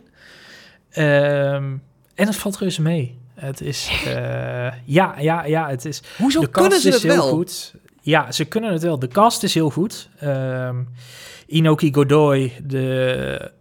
Ehm, 0.90 1.74
en 2.16 2.26
het 2.28 2.36
valt 2.36 2.58
reuze 2.58 2.82
mee. 2.82 3.18
Het 3.34 3.62
is, 3.62 3.90
eh, 4.06 4.72
ja, 4.86 5.20
ja, 5.20 5.46
ja, 5.46 5.70
het 5.70 5.86
is, 5.86 6.02
Hoezo 6.18 6.40
de 6.40 6.48
kunnen 6.50 6.80
ze 6.80 6.88
is 6.88 6.94
het 6.94 7.04
heel 7.04 7.16
wel? 7.16 7.30
goed. 7.30 7.74
Ja, 8.02 8.32
ze 8.32 8.46
kunnen 8.46 8.72
het 8.72 8.82
wel. 8.82 9.00
De 9.00 9.08
cast 9.08 9.44
is 9.44 9.54
heel 9.54 9.70
goed. 9.70 10.10
Ehm, 10.20 10.76
Inoki 11.48 11.94
Godoy, 11.94 12.54
de, 12.64 13.52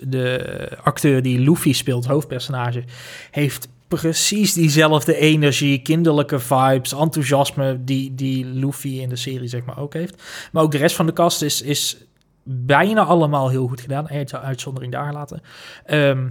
de 0.00 0.78
acteur 0.82 1.22
die 1.22 1.38
Luffy 1.38 1.72
speelt, 1.72 2.06
hoofdpersonage, 2.06 2.84
heeft 3.30 3.68
precies 3.88 4.52
diezelfde 4.52 5.16
energie, 5.16 5.78
kinderlijke 5.82 6.38
vibes, 6.38 6.92
enthousiasme 6.92 7.84
die, 7.84 8.14
die 8.14 8.44
Luffy 8.44 8.88
in 8.88 9.08
de 9.08 9.16
serie 9.16 9.48
zeg 9.48 9.64
maar 9.64 9.78
ook 9.78 9.92
heeft. 9.94 10.22
Maar 10.52 10.62
ook 10.62 10.70
de 10.72 10.78
rest 10.78 10.96
van 10.96 11.06
de 11.06 11.12
cast 11.12 11.42
is, 11.42 11.62
is 11.62 11.96
bijna 12.42 13.04
allemaal 13.04 13.48
heel 13.48 13.66
goed 13.66 13.80
gedaan. 13.80 14.08
Uit- 14.08 14.34
Uitzondering 14.34 14.92
daar 14.92 15.12
laten. 15.12 15.42
Ehm, 15.84 16.28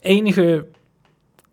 enige 0.00 0.66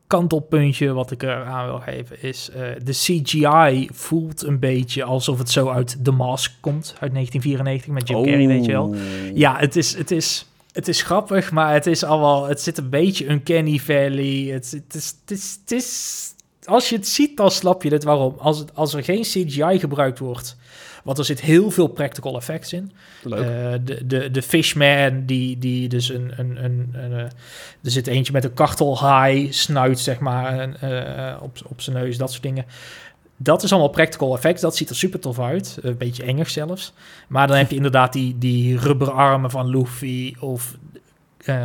kantelpuntje 0.07 0.93
wat 0.93 1.11
ik 1.11 1.23
er 1.23 1.43
aan 1.43 1.65
wil 1.65 1.79
geven 1.79 2.21
is... 2.23 2.49
eh, 2.49 2.61
de 2.83 2.91
CGI 2.91 3.89
voelt 3.93 4.43
een 4.43 4.59
beetje 4.59 5.03
alsof 5.03 5.37
het 5.37 5.49
zo 5.49 5.69
uit 5.69 6.03
The 6.03 6.11
Mask 6.11 6.51
komt, 6.59 6.95
uit 6.99 7.13
1994 7.13 7.93
met 7.93 8.07
Jim 8.07 8.23
Carrey, 8.23 8.47
weet 8.47 8.65
je 8.65 8.71
wel. 8.71 8.85
Oh. 8.87 8.95
Ja, 9.33 9.57
het 9.57 9.75
is, 9.75 9.97
het 9.97 10.11
is... 10.11 10.45
het 10.73 10.88
is 10.88 11.02
grappig, 11.02 11.52
maar 11.52 11.73
het 11.73 11.85
is 11.85 12.03
allemaal, 12.03 12.48
het 12.48 12.61
zit 12.61 12.77
een 12.77 12.89
beetje 12.89 13.30
uncanny 13.30 13.80
valley. 13.80 14.49
Het, 14.52 14.72
het, 14.72 14.95
is, 14.95 15.15
het, 15.22 15.31
is, 15.31 15.57
het 15.61 15.72
is, 15.72 16.34
als 16.64 16.89
je 16.89 16.95
het 16.95 17.07
ziet, 17.07 17.38
dan 17.38 17.52
snap 17.52 17.84
je 17.84 17.89
het 17.89 18.03
waarom. 18.03 18.35
Als, 18.38 18.60
het, 18.60 18.76
als 18.76 18.93
er 18.93 19.03
geen 19.03 19.22
CGI 19.22 19.80
gebruikt 19.80 20.19
wordt, 20.19 20.57
want 21.03 21.18
er 21.18 21.26
zit 21.26 21.41
heel 21.41 21.72
veel 21.72 21.88
practical 21.88 22.35
effects 22.35 22.73
in. 22.73 22.91
Leuk. 23.23 23.39
Uh, 23.39 23.85
de, 23.85 24.07
de, 24.07 24.31
de 24.31 24.41
Fishman, 24.41 25.26
die, 25.26 25.57
die 25.57 25.89
dus 25.89 26.10
een, 26.10 26.34
een, 26.38 26.64
een, 26.64 26.89
een 26.93 27.11
uh, 27.11 27.18
er 27.18 27.31
zit 27.91 28.07
eentje 28.07 28.34
met 28.34 28.43
een 28.43 28.53
kartelhaai 28.53 29.53
snuit, 29.53 29.99
zeg 29.99 30.19
maar, 30.19 30.84
uh, 30.84 31.41
op, 31.41 31.57
op 31.68 31.81
zijn 31.81 31.95
neus, 31.95 32.18
dat 32.18 32.31
soort 32.31 32.43
dingen. 32.43 32.65
Dat 33.43 33.63
is 33.63 33.72
allemaal 33.72 33.89
practical 33.89 34.35
effects. 34.35 34.61
Dat 34.61 34.76
ziet 34.76 34.89
er 34.89 34.95
super 34.95 35.19
tof 35.19 35.39
uit. 35.39 35.77
Een 35.81 35.97
beetje 35.97 36.23
engig 36.23 36.49
zelfs. 36.49 36.93
Maar 37.27 37.47
dan 37.47 37.57
heb 37.57 37.69
je 37.69 37.76
inderdaad 37.76 38.13
die, 38.13 38.38
die 38.38 38.77
rubberarmen 38.77 39.49
van 39.49 39.69
Luffy 39.69 40.35
of 40.39 40.77
uh, 41.45 41.55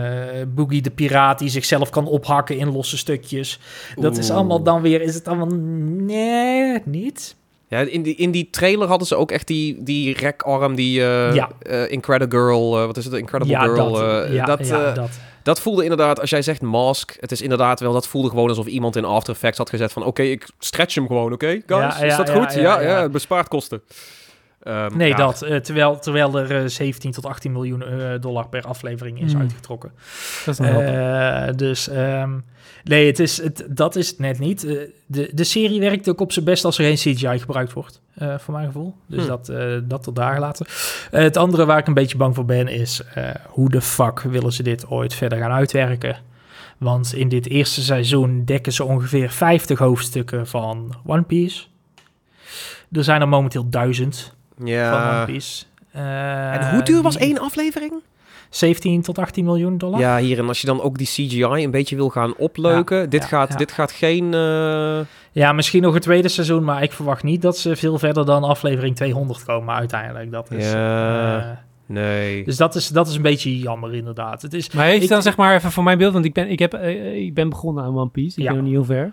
Boogie 0.48 0.82
de 0.82 0.90
piraat 0.90 1.38
die 1.38 1.48
zichzelf 1.48 1.90
kan 1.90 2.06
ophakken 2.06 2.58
in 2.58 2.72
losse 2.72 2.96
stukjes. 2.96 3.60
Dat 3.94 4.12
Oeh. 4.12 4.22
is 4.22 4.30
allemaal 4.30 4.62
dan 4.62 4.82
weer, 4.82 5.00
is 5.02 5.14
het 5.14 5.28
allemaal 5.28 5.58
nee, 5.86 6.82
niet. 6.84 7.36
Ja, 7.68 7.80
in 7.80 8.02
die, 8.02 8.14
in 8.14 8.30
die 8.30 8.48
trailer 8.50 8.88
hadden 8.88 9.06
ze 9.06 9.16
ook 9.16 9.30
echt 9.30 9.46
die, 9.46 9.82
die 9.82 10.14
rekarm, 10.14 10.74
die 10.74 11.00
uh, 11.00 11.34
ja. 11.34 11.50
uh, 11.62 11.90
Incredible 11.90 12.38
Girl, 12.38 12.70
wat 12.70 12.96
is 12.96 13.04
het, 13.04 13.14
Incredible 13.14 13.52
ja, 13.52 13.62
Girl. 13.62 13.92
Dat, 13.92 14.32
ja, 14.32 14.44
dat, 14.44 14.66
ja, 14.66 14.92
dat. 14.92 15.10
Dat 15.46 15.60
voelde 15.60 15.82
inderdaad, 15.82 16.20
als 16.20 16.30
jij 16.30 16.42
zegt 16.42 16.62
mask, 16.62 17.16
het 17.20 17.32
is 17.32 17.42
inderdaad 17.42 17.80
wel, 17.80 17.92
dat 17.92 18.06
voelde 18.06 18.28
gewoon 18.28 18.48
alsof 18.48 18.66
iemand 18.66 18.96
in 18.96 19.04
After 19.04 19.34
Effects 19.34 19.58
had 19.58 19.70
gezet 19.70 19.92
van, 19.92 20.02
oké, 20.02 20.10
okay, 20.10 20.30
ik 20.30 20.48
stretch 20.58 20.94
hem 20.94 21.06
gewoon, 21.06 21.32
oké, 21.32 21.62
okay, 21.66 21.80
guys, 21.80 22.00
is 22.00 22.16
dat 22.16 22.30
goed? 22.30 22.54
Ja, 22.54 22.80
ja, 22.80 23.02
het 23.02 23.12
bespaart 23.12 23.48
kosten. 23.48 23.82
Um, 24.68 24.96
nee, 24.96 25.14
dat. 25.14 25.44
Uh, 25.44 25.56
terwijl, 25.56 25.98
terwijl 25.98 26.38
er 26.38 26.62
uh, 26.62 26.68
17 26.68 27.10
tot 27.10 27.26
18 27.26 27.52
miljoen 27.52 27.82
uh, 27.82 28.20
dollar 28.20 28.48
per 28.48 28.62
aflevering 28.62 29.20
is 29.22 29.34
mm. 29.34 29.40
uitgetrokken. 29.40 29.92
Dat 30.44 30.60
is 30.60 30.66
uh, 30.66 31.48
Dus 31.56 31.90
um, 31.90 32.44
nee, 32.84 33.06
het 33.06 33.18
is, 33.18 33.42
het, 33.42 33.66
dat 33.68 33.96
is 33.96 34.08
het 34.08 34.18
net 34.18 34.38
niet. 34.38 34.60
de, 35.06 35.30
de 35.32 35.44
serie 35.44 35.80
werkt 35.80 36.08
ook 36.08 36.20
op 36.20 36.32
zijn 36.32 36.44
best 36.44 36.64
als 36.64 36.78
er 36.78 36.84
geen 36.84 37.14
CGI 37.14 37.38
gebruikt 37.38 37.72
wordt, 37.72 38.00
voor 38.16 38.54
mijn 38.54 38.66
gevoel. 38.66 38.94
Dus 39.06 39.22
mm. 39.22 39.26
dat, 39.26 39.52
dat 39.84 40.02
tot 40.02 40.16
daar 40.16 40.34
gelaten. 40.34 40.66
het 41.10 41.36
andere 41.36 41.64
waar 41.64 41.78
ik 41.78 41.86
een 41.86 41.94
beetje 41.94 42.16
bang 42.16 42.34
voor 42.34 42.44
ben 42.44 42.68
is... 42.68 43.02
hoe 43.48 43.70
de 43.70 43.80
fuck 43.80 44.20
willen 44.20 44.52
ze 44.52 44.62
dit 44.62 44.90
ooit 44.90 45.14
verder 45.14 45.38
gaan 45.38 45.52
uitwerken? 45.52 46.16
Want 46.78 47.14
in 47.14 47.28
dit 47.28 47.48
eerste 47.48 47.82
seizoen 47.82 48.44
dekken 48.44 48.72
ze 48.72 48.84
ongeveer 48.84 49.30
50 49.30 49.78
hoofdstukken 49.78 50.46
van 50.46 50.94
One 51.06 51.22
Piece. 51.22 51.64
Er 52.92 53.04
zijn 53.04 53.20
er 53.20 53.28
momenteel 53.28 53.68
duizend 53.68 54.35
ja. 54.64 54.90
van 54.90 55.16
One 55.16 55.24
Piece. 55.24 55.64
Uh, 55.96 56.54
en 56.54 56.70
hoe 56.70 56.82
duur 56.82 57.02
was 57.02 57.16
één 57.16 57.38
aflevering? 57.38 57.92
17 58.50 59.02
tot 59.02 59.18
18 59.18 59.44
miljoen 59.44 59.78
dollar. 59.78 60.00
Ja, 60.00 60.18
hier. 60.18 60.38
En 60.38 60.48
als 60.48 60.60
je 60.60 60.66
dan 60.66 60.82
ook 60.82 60.98
die 60.98 61.06
CGI 61.06 61.42
een 61.42 61.70
beetje 61.70 61.96
wil 61.96 62.08
gaan 62.08 62.36
opleuken. 62.36 62.98
Ja, 62.98 63.06
dit, 63.06 63.22
ja, 63.22 63.28
gaat, 63.28 63.48
ja. 63.48 63.56
dit 63.56 63.72
gaat 63.72 63.92
geen... 63.92 64.32
Uh... 64.32 64.98
Ja, 65.32 65.52
misschien 65.52 65.82
nog 65.82 65.94
het 65.94 66.02
tweede 66.02 66.28
seizoen. 66.28 66.64
Maar 66.64 66.82
ik 66.82 66.92
verwacht 66.92 67.22
niet 67.22 67.42
dat 67.42 67.58
ze 67.58 67.76
veel 67.76 67.98
verder 67.98 68.26
dan 68.26 68.44
aflevering 68.44 68.96
200 68.96 69.44
komen 69.44 69.74
uiteindelijk. 69.74 70.30
Dat 70.30 70.50
is... 70.50 70.70
Ja. 70.72 71.38
Uh, 71.38 71.56
Nee. 71.86 72.44
Dus 72.44 72.56
dat 72.56 72.74
is, 72.74 72.88
dat 72.88 73.08
is 73.08 73.16
een 73.16 73.22
beetje 73.22 73.58
jammer, 73.58 73.94
inderdaad. 73.94 74.42
Het 74.42 74.54
is, 74.54 74.70
maar 74.70 74.86
heeft 74.86 75.02
ik, 75.02 75.08
dan 75.08 75.22
zeg 75.22 75.36
maar 75.36 75.54
even 75.54 75.72
voor 75.72 75.84
mijn 75.84 75.98
beeld, 75.98 76.12
want 76.12 76.24
ik 76.24 76.32
ben, 76.32 76.48
ik 76.50 76.58
heb, 76.58 76.74
uh, 76.74 77.16
ik 77.16 77.34
ben 77.34 77.48
begonnen 77.48 77.84
aan 77.84 77.96
One 77.96 78.08
Piece. 78.08 78.36
Ik 78.36 78.42
ja. 78.42 78.48
ben 78.48 78.54
nog 78.54 78.64
niet 78.64 78.74
heel 78.74 78.84
ver. 78.84 79.12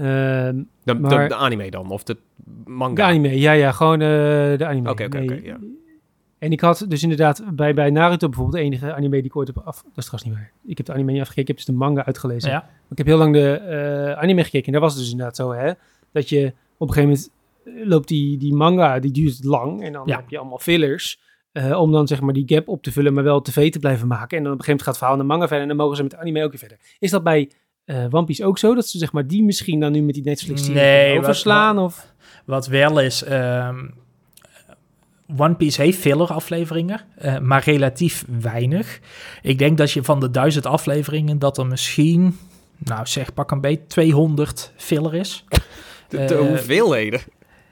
Uh, 0.00 0.06
de, 0.06 0.94
maar, 0.94 1.22
de, 1.22 1.28
de, 1.28 1.34
anime 1.34 1.70
dan, 1.70 1.90
of 1.90 2.02
de 2.02 2.16
manga? 2.64 2.94
De 2.94 3.02
anime, 3.02 3.38
ja, 3.38 3.52
ja, 3.52 3.72
gewoon 3.72 4.00
uh, 4.00 4.08
de 4.58 4.66
anime. 4.66 4.90
Oké, 4.90 5.04
oké, 5.04 5.18
oké, 5.18 5.40
ja. 5.42 5.58
En 6.38 6.52
ik 6.52 6.60
had 6.60 6.84
dus 6.88 7.02
inderdaad 7.02 7.42
bij, 7.52 7.74
bij 7.74 7.90
Naruto 7.90 8.28
bijvoorbeeld 8.28 8.56
de 8.56 8.62
enige 8.62 8.94
anime 8.94 9.16
die 9.16 9.24
ik 9.24 9.36
ooit 9.36 9.46
heb 9.46 9.58
af... 9.58 9.82
Dat 9.82 9.96
is 9.96 10.04
trouwens 10.04 10.24
niet 10.24 10.34
waar. 10.34 10.52
Ik 10.64 10.76
heb 10.76 10.86
de 10.86 10.92
anime 10.92 11.12
niet 11.12 11.20
afgekeken, 11.20 11.42
ik 11.42 11.48
heb 11.48 11.56
dus 11.56 11.74
de 11.76 11.84
manga 11.84 12.04
uitgelezen. 12.04 12.50
Ja. 12.50 12.68
Ik 12.90 12.98
heb 12.98 13.06
heel 13.06 13.18
lang 13.18 13.32
de 13.32 13.62
uh, 14.08 14.22
anime 14.22 14.44
gekeken 14.44 14.66
en 14.66 14.72
daar 14.72 14.80
was 14.80 14.92
het 14.92 15.00
dus 15.02 15.10
inderdaad 15.10 15.36
zo, 15.36 15.52
hè. 15.52 15.72
Dat 16.12 16.28
je 16.28 16.52
op 16.76 16.88
een 16.88 16.94
gegeven 16.94 17.30
moment 17.66 17.88
loopt 17.88 18.08
die, 18.08 18.38
die 18.38 18.54
manga, 18.54 18.98
die 18.98 19.12
duurt 19.12 19.44
lang 19.44 19.82
en 19.82 19.92
dan 19.92 20.02
ja. 20.06 20.16
heb 20.16 20.28
je 20.28 20.38
allemaal 20.38 20.58
fillers... 20.58 21.28
Uh, 21.52 21.80
om 21.80 21.92
dan 21.92 22.06
zeg 22.06 22.20
maar 22.20 22.34
die 22.34 22.42
gap 22.46 22.68
op 22.68 22.82
te 22.82 22.92
vullen, 22.92 23.14
maar 23.14 23.24
wel 23.24 23.40
tv 23.40 23.70
te 23.70 23.78
blijven 23.78 24.08
maken. 24.08 24.38
En 24.38 24.44
dan 24.44 24.52
op 24.52 24.58
een 24.58 24.64
gegeven 24.64 24.70
moment 24.70 24.82
gaat 24.82 24.88
het 24.88 24.96
verhaal 24.96 25.16
naar 25.16 25.26
manga 25.26 25.46
verder 25.46 25.62
en 25.62 25.68
dan 25.68 25.76
mogen 25.76 25.96
ze 25.96 26.02
met 26.02 26.10
de 26.10 26.18
anime 26.18 26.44
ook 26.44 26.50
weer 26.50 26.58
verder. 26.58 26.78
Is 26.98 27.10
dat 27.10 27.22
bij 27.22 27.50
uh, 27.90 28.04
One 28.10 28.24
Piece 28.24 28.44
ook 28.44 28.58
zo? 28.58 28.74
Dat 28.74 28.88
ze 28.88 28.98
zeg 28.98 29.12
maar 29.12 29.26
die 29.26 29.42
misschien 29.42 29.80
dan 29.80 29.92
nu 29.92 30.02
met 30.02 30.14
die 30.14 30.24
Netflix-serie 30.24 30.80
nee, 30.80 31.18
overslaan? 31.18 31.76
Wat, 31.76 31.84
of? 31.84 32.12
wat 32.44 32.66
wel 32.66 33.00
is... 33.00 33.30
Um, 33.30 33.98
One 35.36 35.54
Piece 35.54 35.82
heeft 35.82 35.98
filler 35.98 36.32
afleveringen, 36.32 37.00
uh, 37.24 37.38
maar 37.38 37.62
relatief 37.64 38.24
weinig. 38.40 39.00
Ik 39.42 39.58
denk 39.58 39.78
dat 39.78 39.92
je 39.92 40.02
van 40.02 40.20
de 40.20 40.30
duizend 40.30 40.66
afleveringen... 40.66 41.38
dat 41.38 41.58
er 41.58 41.66
misschien, 41.66 42.38
nou 42.78 43.06
zeg 43.06 43.34
pak 43.34 43.50
een 43.50 43.60
beetje, 43.60 43.86
200 43.86 44.72
filler 44.76 45.14
is. 45.14 45.44
De, 46.08 46.24
de 46.24 46.34
hoeveelheden? 46.34 47.20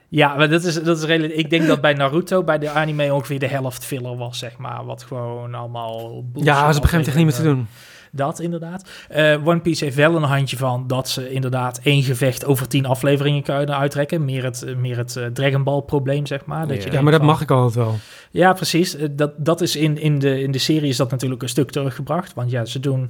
Ja, 0.09 0.35
maar 0.35 0.49
dat 0.49 0.63
is, 0.63 0.83
dat 0.83 0.97
is 0.97 1.03
redelijk. 1.03 1.33
Ik 1.33 1.49
denk 1.49 1.67
dat 1.67 1.81
bij 1.81 1.93
Naruto, 1.93 2.43
bij 2.43 2.57
de 2.57 2.69
anime, 2.69 3.13
ongeveer 3.13 3.39
de 3.39 3.47
helft 3.47 3.85
filler 3.85 4.17
was, 4.17 4.39
zeg 4.39 4.57
maar. 4.57 4.85
Wat 4.85 5.03
gewoon 5.03 5.53
allemaal. 5.53 6.23
Ja, 6.33 6.73
ze 6.73 6.81
begint 6.81 7.07
echt 7.07 7.15
niet 7.15 7.25
meer 7.25 7.35
te 7.35 7.43
doen. 7.43 7.67
Dat 8.11 8.39
inderdaad. 8.39 8.89
Uh, 9.15 9.47
One 9.47 9.59
Piece 9.59 9.83
heeft 9.83 9.95
wel 9.95 10.15
een 10.15 10.23
handje 10.23 10.57
van 10.57 10.87
dat 10.87 11.09
ze 11.09 11.31
inderdaad 11.31 11.79
één 11.83 12.03
gevecht 12.03 12.45
over 12.45 12.67
tien 12.67 12.85
afleveringen 12.85 13.43
kunnen 13.43 13.77
uitrekken. 13.77 14.25
Meer 14.25 14.43
het, 14.43 14.65
meer 14.77 14.97
het 14.97 15.15
uh, 15.15 15.25
Dragon 15.25 15.63
Ball 15.63 15.81
probleem, 15.81 16.25
zeg 16.25 16.45
maar. 16.45 16.67
Dat 16.67 16.83
ja, 16.83 16.91
je 16.91 17.01
maar 17.01 17.11
dat 17.11 17.21
van, 17.21 17.29
mag 17.29 17.41
ik 17.41 17.51
altijd 17.51 17.85
wel. 17.85 17.95
Ja, 18.31 18.53
precies. 18.53 18.97
Dat, 19.11 19.31
dat 19.37 19.61
is 19.61 19.75
in, 19.75 19.97
in, 19.97 20.19
de, 20.19 20.41
in 20.41 20.51
de 20.51 20.57
serie 20.57 20.89
is 20.89 20.97
dat 20.97 21.11
natuurlijk 21.11 21.41
een 21.41 21.49
stuk 21.49 21.71
teruggebracht. 21.71 22.33
Want 22.33 22.51
ja, 22.51 22.65
ze 22.65 22.79
doen 22.79 23.09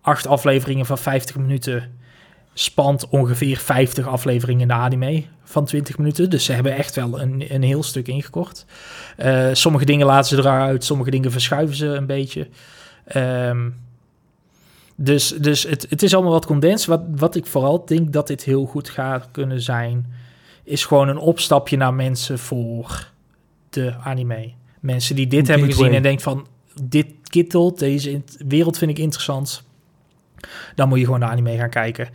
acht 0.00 0.26
afleveringen 0.26 0.86
van 0.86 0.98
50 0.98 1.36
minuten 1.36 1.98
spant 2.54 3.08
ongeveer 3.08 3.56
50 3.56 4.06
afleveringen 4.06 4.60
in 4.60 4.68
de 4.68 4.74
anime 4.74 5.24
van 5.44 5.64
20 5.64 5.98
minuten. 5.98 6.30
Dus 6.30 6.44
ze 6.44 6.52
hebben 6.52 6.76
echt 6.76 6.94
wel 6.94 7.20
een, 7.20 7.44
een 7.48 7.62
heel 7.62 7.82
stuk 7.82 8.08
ingekort. 8.08 8.64
Uh, 9.18 9.48
sommige 9.52 9.84
dingen 9.84 10.06
laten 10.06 10.28
ze 10.28 10.36
eruit, 10.36 10.84
sommige 10.84 11.10
dingen 11.10 11.32
verschuiven 11.32 11.76
ze 11.76 11.86
een 11.86 12.06
beetje. 12.06 12.48
Um, 13.16 13.74
dus 15.02 15.28
dus 15.28 15.62
het, 15.62 15.86
het 15.88 16.02
is 16.02 16.14
allemaal 16.14 16.32
wat 16.32 16.46
condens. 16.46 16.86
Wat, 16.86 17.02
wat 17.16 17.34
ik 17.34 17.46
vooral 17.46 17.84
denk 17.84 18.12
dat 18.12 18.26
dit 18.26 18.44
heel 18.44 18.64
goed 18.64 18.88
gaat 18.88 19.28
kunnen 19.30 19.62
zijn, 19.62 20.12
is 20.64 20.84
gewoon 20.84 21.08
een 21.08 21.18
opstapje 21.18 21.76
naar 21.76 21.94
mensen 21.94 22.38
voor 22.38 23.10
de 23.70 23.94
anime. 24.02 24.52
Mensen 24.80 25.16
die 25.16 25.26
dit 25.26 25.48
hebben 25.48 25.72
gezien 25.72 25.94
en 25.94 26.02
denken 26.02 26.22
van, 26.22 26.46
dit 26.82 27.06
kittelt, 27.22 27.78
deze 27.78 28.22
wereld 28.48 28.78
vind 28.78 28.90
ik 28.90 28.98
interessant. 28.98 29.62
Dan 30.74 30.88
moet 30.88 30.98
je 30.98 31.04
gewoon 31.04 31.20
de 31.20 31.26
anime 31.26 31.56
gaan 31.56 31.70
kijken. 31.70 32.08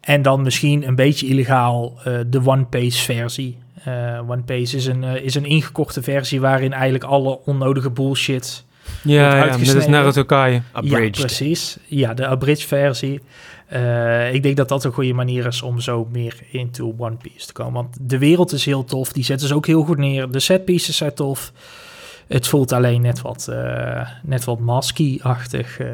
En 0.00 0.22
dan 0.22 0.42
misschien 0.42 0.86
een 0.88 0.94
beetje 0.94 1.26
illegaal 1.26 1.92
uh, 1.98 2.20
de 2.26 2.40
One 2.44 2.64
Piece 2.64 3.04
versie. 3.04 3.58
Uh, 3.88 4.30
One 4.30 4.42
Piece 4.42 4.76
is 4.76 4.86
een, 4.86 5.02
uh, 5.02 5.14
is 5.14 5.34
een 5.34 5.44
ingekochte 5.44 6.02
versie 6.02 6.40
waarin 6.40 6.72
eigenlijk 6.72 7.04
alle 7.04 7.38
onnodige 7.44 7.90
bullshit 7.90 8.64
ja, 9.02 9.36
ja 9.36 9.50
dat 9.50 9.60
is 9.60 9.86
Naruto 9.86 10.24
Kai. 10.24 10.62
Abridged. 10.72 11.16
Ja, 11.16 11.24
precies. 11.24 11.76
Ja, 11.86 12.14
de 12.14 12.26
abridged 12.26 12.66
versie. 12.66 13.20
Uh, 13.72 14.34
ik 14.34 14.42
denk 14.42 14.56
dat 14.56 14.68
dat 14.68 14.84
een 14.84 14.92
goede 14.92 15.12
manier 15.12 15.46
is 15.46 15.62
om 15.62 15.80
zo 15.80 16.08
meer 16.12 16.36
into 16.50 16.94
One 16.98 17.16
Piece 17.16 17.46
te 17.46 17.52
komen. 17.52 17.72
Want 17.72 17.96
de 18.00 18.18
wereld 18.18 18.52
is 18.52 18.64
heel 18.64 18.84
tof. 18.84 19.12
Die 19.12 19.24
zetten 19.24 19.48
ze 19.48 19.54
ook 19.54 19.66
heel 19.66 19.82
goed 19.82 19.98
neer. 19.98 20.30
De 20.30 20.40
set 20.40 20.64
pieces 20.64 20.96
zijn 20.96 21.14
tof. 21.14 21.52
Het 22.28 22.46
voelt 22.46 22.72
alleen 22.72 23.02
net 23.02 23.20
wat, 23.20 23.46
uh, 23.50 24.08
net 24.22 24.44
wat 24.44 24.58
masky-achtig. 24.58 25.80
Uh. 25.80 25.86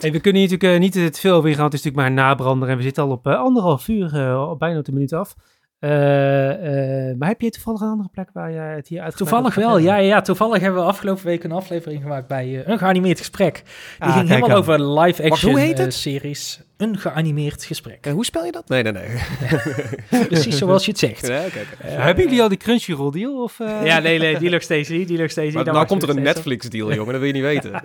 Hey, 0.00 0.12
we 0.12 0.20
kunnen 0.20 0.40
hier 0.40 0.50
natuurlijk 0.50 0.62
uh, 0.62 0.78
niet 0.78 0.92
te 0.92 1.20
veel 1.20 1.34
over 1.34 1.48
ingaan. 1.48 1.64
Het 1.64 1.74
is 1.74 1.82
natuurlijk 1.82 2.14
maar 2.14 2.24
een 2.24 2.28
nabrander. 2.28 2.68
En 2.68 2.76
we 2.76 2.82
zitten 2.82 3.02
al 3.02 3.10
op 3.10 3.26
anderhalf 3.26 3.88
uur, 3.88 4.10
bijna 4.58 4.78
op 4.78 4.84
de 4.84 4.92
minuut 4.92 5.12
af. 5.12 5.34
Uh, 5.80 5.90
uh, 5.90 7.16
maar 7.18 7.28
heb 7.28 7.40
je 7.40 7.50
toevallig 7.50 7.80
een 7.80 7.88
andere 7.88 8.08
plek 8.08 8.30
waar 8.32 8.50
je 8.50 8.58
het 8.58 8.88
hier 8.88 9.00
uit 9.00 9.16
Toevallig 9.16 9.54
wel, 9.54 9.78
ja, 9.78 9.96
ja. 9.96 10.20
Toevallig 10.20 10.60
hebben 10.60 10.80
we 10.80 10.86
afgelopen 10.86 11.24
week 11.24 11.44
een 11.44 11.52
aflevering 11.52 12.02
gemaakt 12.02 12.26
bij 12.26 12.48
uh, 12.48 12.66
een 12.66 12.78
geanimeerd 12.78 13.18
gesprek. 13.18 13.62
Die 13.98 14.08
ah, 14.08 14.16
ging 14.16 14.28
helemaal 14.28 14.56
over 14.56 15.00
live-action 15.00 15.92
series. 15.92 16.60
Een 16.78 16.98
geanimeerd 16.98 17.64
gesprek. 17.64 18.04
hoe 18.04 18.24
spel 18.24 18.44
je 18.44 18.52
dat? 18.52 18.68
Nee, 18.68 18.82
nee, 18.82 18.92
nee. 18.92 19.08
Precies 20.26 20.58
zoals 20.58 20.84
je 20.84 20.90
het 20.90 21.00
zegt. 21.00 21.26
Ja, 21.26 21.44
okay, 21.44 21.64
okay. 21.74 21.90
hebben 21.90 22.24
jullie 22.24 22.42
al 22.42 22.48
die 22.48 22.58
Crunchyroll 22.58 23.10
deal? 23.10 23.42
Of, 23.42 23.58
Ja, 23.58 23.98
nee, 23.98 24.18
nee, 24.18 24.38
die 24.38 24.50
nog 24.50 24.62
steeds 24.62 24.88
niet. 24.88 25.08
Die 25.08 25.18
nog 25.18 25.30
steeds 25.30 25.54
niet. 25.54 25.64
nou 25.64 25.86
komt 25.86 26.02
er 26.02 26.08
een 26.08 26.22
Netflix 26.22 26.68
deal, 26.68 26.94
jongen. 26.94 27.12
Dat 27.12 27.20
wil 27.20 27.26
je 27.26 27.32
niet 27.32 27.42
weten. 27.42 27.82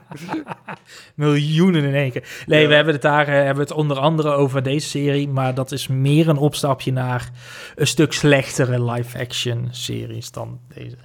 Miljoenen 1.16 1.84
in 1.84 1.96
één 1.96 2.12
keer. 2.12 2.28
Nee, 2.46 2.62
ja. 2.62 2.68
we 2.68 2.74
hebben 2.74 2.94
het 2.94 3.02
daar 3.02 3.28
hebben 3.28 3.64
het 3.64 3.74
onder 3.74 4.00
andere 4.00 4.32
over 4.32 4.64
deze 4.64 4.88
serie. 4.88 5.28
Maar 5.28 5.54
dat 5.54 5.72
is 5.72 5.88
meer 5.88 6.30
een 6.30 6.38
opstapje 6.38 6.92
naar 6.92 7.30
een 7.76 7.88
stuk 7.88 8.14
slechtere 8.14 8.92
live-action 8.92 9.68
series 9.72 10.32
dan 10.32 10.60
deze. 10.74 10.98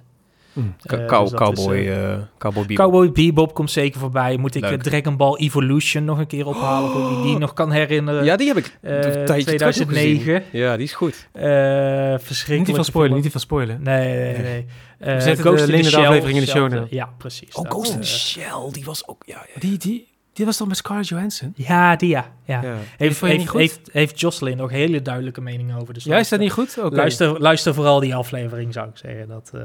Mm. 0.53 0.75
Uh, 0.93 1.07
cowboy, 1.07 1.77
uh, 1.77 2.17
cowboy 2.39 2.67
Bebop. 2.67 2.77
Cowboy 2.77 3.13
Bebop 3.13 3.55
komt 3.55 3.71
zeker 3.71 4.01
voorbij. 4.01 4.37
Moet 4.37 4.55
ik 4.55 4.83
Dragon 4.83 5.17
Ball 5.17 5.37
Evolution 5.37 6.05
nog 6.05 6.19
een 6.19 6.27
keer 6.27 6.47
ophalen, 6.47 6.91
oh. 6.91 7.09
die, 7.09 7.23
die 7.23 7.39
nog 7.39 7.53
kan 7.53 7.71
herinneren. 7.71 8.25
Ja, 8.25 8.37
die 8.37 8.47
heb 8.47 8.57
ik 8.57 8.79
uh, 8.83 9.25
2009. 9.25 10.43
Ja, 10.53 10.77
die 10.77 10.85
is 10.85 10.93
goed. 10.93 11.29
verschrikkelijk. 11.33 12.67
Niet 12.67 12.77
van 12.77 12.85
spoilen, 12.85 13.21
niet 13.21 13.33
van 13.33 13.41
spoilen. 13.41 13.83
Nee, 13.83 14.33
nee, 14.33 14.43
nee. 14.43 14.67
We 15.15 15.21
zetten 15.21 15.45
Ghost 15.45 15.67
de, 15.67 15.73
in 15.73 15.85
Shell, 15.85 16.05
aflevering 16.05 16.39
in 16.39 16.45
de 16.45 16.51
show 16.51 16.93
Ja, 16.93 17.15
precies. 17.19 17.55
Oh, 17.55 17.71
Ghost 17.71 17.93
in 17.93 18.01
the 18.01 18.07
Shell, 18.07 18.71
die 18.73 18.85
was 18.85 19.09
ook... 19.09 19.23
Ja, 19.27 19.47
ja. 19.55 19.61
Die, 19.61 19.79
die, 19.79 20.09
die 20.39 20.47
was 20.47 20.57
toch 20.57 20.69
met 20.69 20.77
Scarlett 20.77 21.09
Johansson? 21.09 21.53
Ja, 21.57 21.97
die 21.97 22.09
ja. 22.09 22.33
ja. 22.45 22.63
Heeft, 22.97 23.21
heeft, 23.21 23.53
heeft, 23.53 23.81
heeft 23.93 24.21
Jocelyn 24.21 24.57
nog 24.57 24.71
hele 24.71 25.03
duidelijke 25.03 25.41
mening 25.41 25.77
over. 25.77 25.95
Dus 25.95 26.05
ja, 26.05 26.19
is 26.19 26.29
dat 26.29 26.41
niet 26.41 26.53
goed? 26.53 26.79
Okay. 26.79 26.91
Luister, 26.91 27.41
luister 27.41 27.75
vooral 27.75 28.01
die 28.01 28.15
aflevering, 28.15 28.73
zou 28.73 28.89
ik 28.89 28.97
zeggen. 28.97 29.29
Dat 29.29 29.51
uh, 29.55 29.63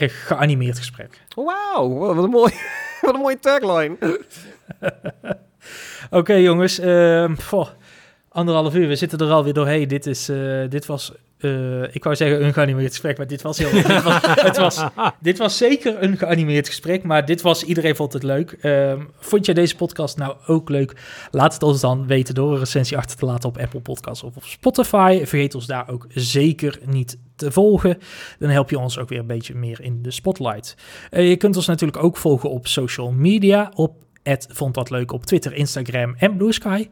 erg 0.00 0.26
geanimeerd 0.26 0.78
gesprek. 0.78 1.20
Wauw, 1.34 1.88
wat 1.88 2.24
een 2.24 2.30
mooi, 2.30 2.52
wat 3.00 3.14
een 3.14 3.20
mooie 3.20 3.38
tagline. 3.38 3.96
Oké, 6.04 6.16
okay, 6.16 6.42
jongens. 6.42 6.80
Uh, 6.80 7.32
anderhalf 8.28 8.74
uur. 8.74 8.88
We 8.88 8.96
zitten 8.96 9.18
er 9.18 9.30
alweer 9.30 9.52
doorheen. 9.52 9.88
Dit, 9.88 10.06
is, 10.06 10.28
uh, 10.28 10.70
dit 10.70 10.86
was 10.86 11.12
uh, 11.44 11.94
ik 11.94 12.04
wou 12.04 12.16
zeggen 12.16 12.44
een 12.44 12.52
geanimeerd 12.52 12.90
gesprek, 12.90 13.16
maar 13.16 13.26
dit 13.26 13.42
was 13.42 13.58
heel. 13.58 13.70
dit, 13.82 14.02
was, 14.02 14.22
het 14.24 14.56
was, 14.56 14.84
dit 15.20 15.38
was 15.38 15.56
zeker 15.56 16.02
een 16.02 16.16
geanimeerd 16.16 16.66
gesprek, 16.66 17.02
maar 17.02 17.24
dit 17.24 17.42
was. 17.42 17.62
Iedereen 17.62 17.96
vond 17.96 18.12
het 18.12 18.22
leuk. 18.22 18.56
Uh, 18.62 18.92
vond 19.18 19.46
je 19.46 19.54
deze 19.54 19.76
podcast 19.76 20.16
nou 20.16 20.36
ook 20.46 20.68
leuk? 20.68 20.96
Laat 21.30 21.52
het 21.52 21.62
ons 21.62 21.80
dan 21.80 22.06
weten 22.06 22.34
door 22.34 22.52
een 22.52 22.58
recensie 22.58 22.96
achter 22.96 23.16
te 23.16 23.24
laten 23.26 23.48
op 23.48 23.58
Apple 23.58 23.80
Podcasts 23.80 24.22
of 24.22 24.36
op 24.36 24.44
Spotify. 24.44 25.24
Vergeet 25.24 25.54
ons 25.54 25.66
daar 25.66 25.90
ook 25.90 26.06
zeker 26.08 26.78
niet 26.84 27.18
te 27.36 27.52
volgen. 27.52 27.98
Dan 28.38 28.50
help 28.50 28.70
je 28.70 28.78
ons 28.78 28.98
ook 28.98 29.08
weer 29.08 29.18
een 29.18 29.26
beetje 29.26 29.54
meer 29.54 29.80
in 29.80 30.02
de 30.02 30.10
spotlight. 30.10 30.76
Uh, 31.10 31.28
je 31.28 31.36
kunt 31.36 31.56
ons 31.56 31.66
natuurlijk 31.66 32.02
ook 32.02 32.16
volgen 32.16 32.50
op 32.50 32.66
social 32.66 33.12
media. 33.12 33.72
Op 33.74 34.02
vond 34.48 34.74
dat 34.74 34.90
leuk 34.90 35.12
op 35.12 35.26
Twitter, 35.26 35.54
Instagram 35.54 36.14
en 36.18 36.36
Blue 36.36 36.52
Sky. 36.52 36.88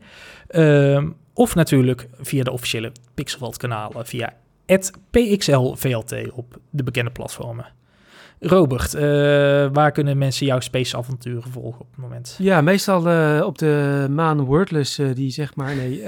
Uh, 0.50 1.04
of 1.34 1.54
natuurlijk 1.54 2.08
via 2.20 2.42
de 2.42 2.50
officiële 2.50 2.92
Pixelvalt 3.14 3.56
kanalen 3.56 4.06
via 4.06 4.34
PXLVLT 5.10 6.32
op 6.32 6.58
de 6.70 6.82
bekende 6.82 7.10
platformen. 7.10 7.66
Robert, 8.44 8.94
uh, 8.94 9.00
waar 9.72 9.92
kunnen 9.92 10.18
mensen 10.18 10.46
jouw 10.46 10.60
space 10.60 10.96
avonturen 10.96 11.50
volgen 11.50 11.80
op 11.80 11.86
het 11.90 11.98
moment? 11.98 12.36
Ja, 12.38 12.60
meestal 12.60 13.08
uh, 13.08 13.46
op 13.46 13.58
de 13.58 14.06
maan 14.10 14.40
Wordless, 14.44 14.98
uh, 14.98 15.14
die 15.14 15.30
zeg 15.30 15.54
maar, 15.54 15.76
nee. 15.76 16.00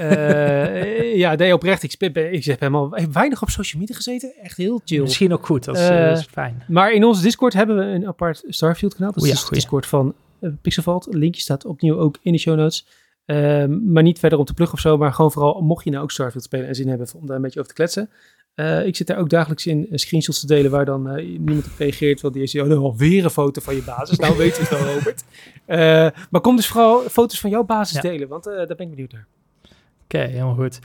ja, 1.23 1.35
nee, 1.35 1.53
oprecht, 1.53 1.83
ik, 1.83 1.93
ik 2.13 2.45
heb 2.45 2.59
helemaal 2.59 2.89
weinig 3.11 3.41
op 3.41 3.49
social 3.49 3.81
media 3.81 3.95
gezeten. 3.95 4.33
Echt 4.41 4.57
heel 4.57 4.81
chill. 4.85 5.01
Misschien 5.01 5.33
ook 5.33 5.45
goed, 5.45 5.63
dat 5.63 5.77
is, 5.77 5.89
is, 5.89 6.27
fijn. 6.31 6.63
Maar 6.67 6.91
in 6.91 7.03
onze 7.03 7.21
Discord 7.21 7.53
hebben 7.53 7.77
we 7.77 7.83
een 7.83 8.07
apart 8.07 8.43
Starfield 8.47 8.95
kanaal. 8.95 9.11
Dat 9.11 9.23
is 9.23 9.45
de 9.45 9.53
Discord 9.53 9.85
van 9.85 10.13
Pixelvalt. 10.61 11.07
linkje 11.09 11.41
staat 11.41 11.65
opnieuw 11.65 11.97
ook 11.97 12.17
in 12.21 12.31
de 12.31 12.39
show 12.39 12.57
notes. 12.57 12.85
Ehm, 13.25 13.91
maar 13.91 14.03
niet 14.03 14.19
verder 14.19 14.39
om 14.39 14.45
te 14.45 14.53
pluggen 14.53 14.77
of 14.77 14.81
zo, 14.83 14.97
maar 14.97 15.13
gewoon 15.13 15.31
vooral 15.31 15.61
mocht 15.61 15.83
je 15.83 15.89
nou 15.89 16.03
ook 16.03 16.11
Starfield 16.11 16.43
spelen 16.43 16.67
en 16.67 16.75
zin 16.75 16.87
hebben 16.87 17.07
om 17.15 17.25
daar 17.25 17.35
een 17.35 17.41
beetje 17.41 17.59
over 17.59 17.71
te 17.71 17.77
kletsen. 17.77 18.09
Uh, 18.55 18.85
ik 18.85 18.95
zit 18.95 19.07
daar 19.07 19.17
ook 19.17 19.29
dagelijks 19.29 19.65
in 19.65 19.87
uh, 19.89 19.97
screenshots 19.97 20.39
te 20.39 20.47
delen 20.47 20.71
waar 20.71 20.85
dan 20.85 21.07
uh, 21.07 21.37
niemand 21.39 21.65
op 21.65 21.71
reageert. 21.77 22.21
Want 22.21 22.33
die 22.33 22.43
is 22.43 22.55
oh, 22.55 22.83
alweer 22.83 23.23
een 23.23 23.29
foto 23.29 23.61
van 23.61 23.75
je 23.75 23.81
basis. 23.81 24.17
Nou 24.17 24.37
weet 24.37 24.55
je 24.55 24.61
het 24.61 24.69
wel, 24.69 24.85
Robert. 24.93 25.23
maar 26.29 26.41
kom 26.41 26.55
dus 26.55 26.67
vooral 26.67 27.01
foto's 27.09 27.39
van 27.39 27.49
jouw 27.49 27.63
basis 27.63 28.01
delen, 28.01 28.27
want 28.27 28.43
daar 28.43 28.67
ben 28.67 28.79
ik 28.79 28.89
benieuwd 28.89 29.11
naar. 29.11 29.27
Oké, 30.03 30.17
helemaal 30.17 30.55
goed. 30.55 30.79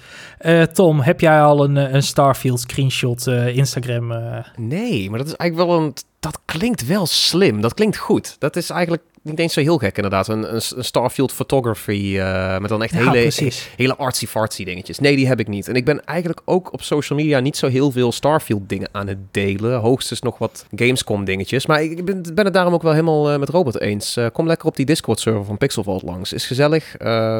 Tom, 0.74 1.01
heb 1.01 1.20
jij 1.20 1.42
al 1.42 1.64
een, 1.64 1.94
een 1.94 2.02
Starfield 2.02 2.60
screenshot 2.60 3.26
Instagram? 3.26 4.06
Nee, 4.56 5.10
maar 5.10 5.18
dat 5.18 5.28
is 5.28 5.34
eigenlijk 5.34 5.70
wel 5.70 5.80
een... 5.80 5.94
Dat 6.20 6.40
klinkt 6.44 6.86
wel 6.86 7.06
slim. 7.06 7.60
Dat 7.60 7.74
klinkt 7.74 7.97
goed. 7.97 8.36
Dat 8.38 8.56
is 8.56 8.70
eigenlijk 8.70 9.02
niet 9.22 9.38
eens 9.38 9.52
zo 9.52 9.60
heel 9.60 9.78
gek 9.78 9.97
inderdaad. 9.97 10.28
Een, 10.28 10.55
een, 10.55 10.84
Starfield 10.84 11.32
photography 11.32 12.12
uh, 12.16 12.59
met 12.59 12.68
dan 12.68 12.82
echt 12.82 12.94
hele, 12.94 13.30
hele 13.76 13.97
artsy-fartsy 13.97 14.64
dingetjes. 14.64 14.98
Nee, 14.98 15.16
die 15.16 15.26
heb 15.26 15.40
ik 15.40 15.48
niet. 15.48 15.68
En 15.68 15.74
ik 15.74 15.84
ben 15.84 16.05
eigenlijk 16.05 16.40
ook 16.44 16.72
op 16.72 16.82
social 16.82 17.18
media 17.18 17.40
niet 17.40 17.56
zo 17.56 17.68
heel 17.68 17.90
veel 17.90 18.12
Starfield 18.12 18.68
dingen 18.68 18.88
aan 18.92 19.06
het 19.06 19.18
delen. 19.30 19.78
Hoogstens 19.78 20.20
nog 20.20 20.38
wat 20.38 20.66
Gamescom 20.74 21.24
dingetjes. 21.24 21.66
Maar 21.66 21.82
ik 21.82 22.05
ben, 22.05 22.22
ben 22.34 22.44
het 22.44 22.55
daarom 22.55 22.74
ook 22.74 22.82
wel 22.82 22.92
helemaal 22.92 23.32
uh, 23.32 23.38
met 23.38 23.48
Robert 23.48 23.80
eens. 23.80 24.16
Uh, 24.16 24.26
kom 24.32 24.47
lekker 24.47 24.66
op 24.66 24.76
die 24.76 24.86
Discord 24.86 25.20
server 25.20 25.44
van 25.44 25.59
Pixel 25.59 25.82
Vault 25.82 26.02
langs. 26.02 26.32
Is 26.32 26.47
gezellig. 26.47 26.97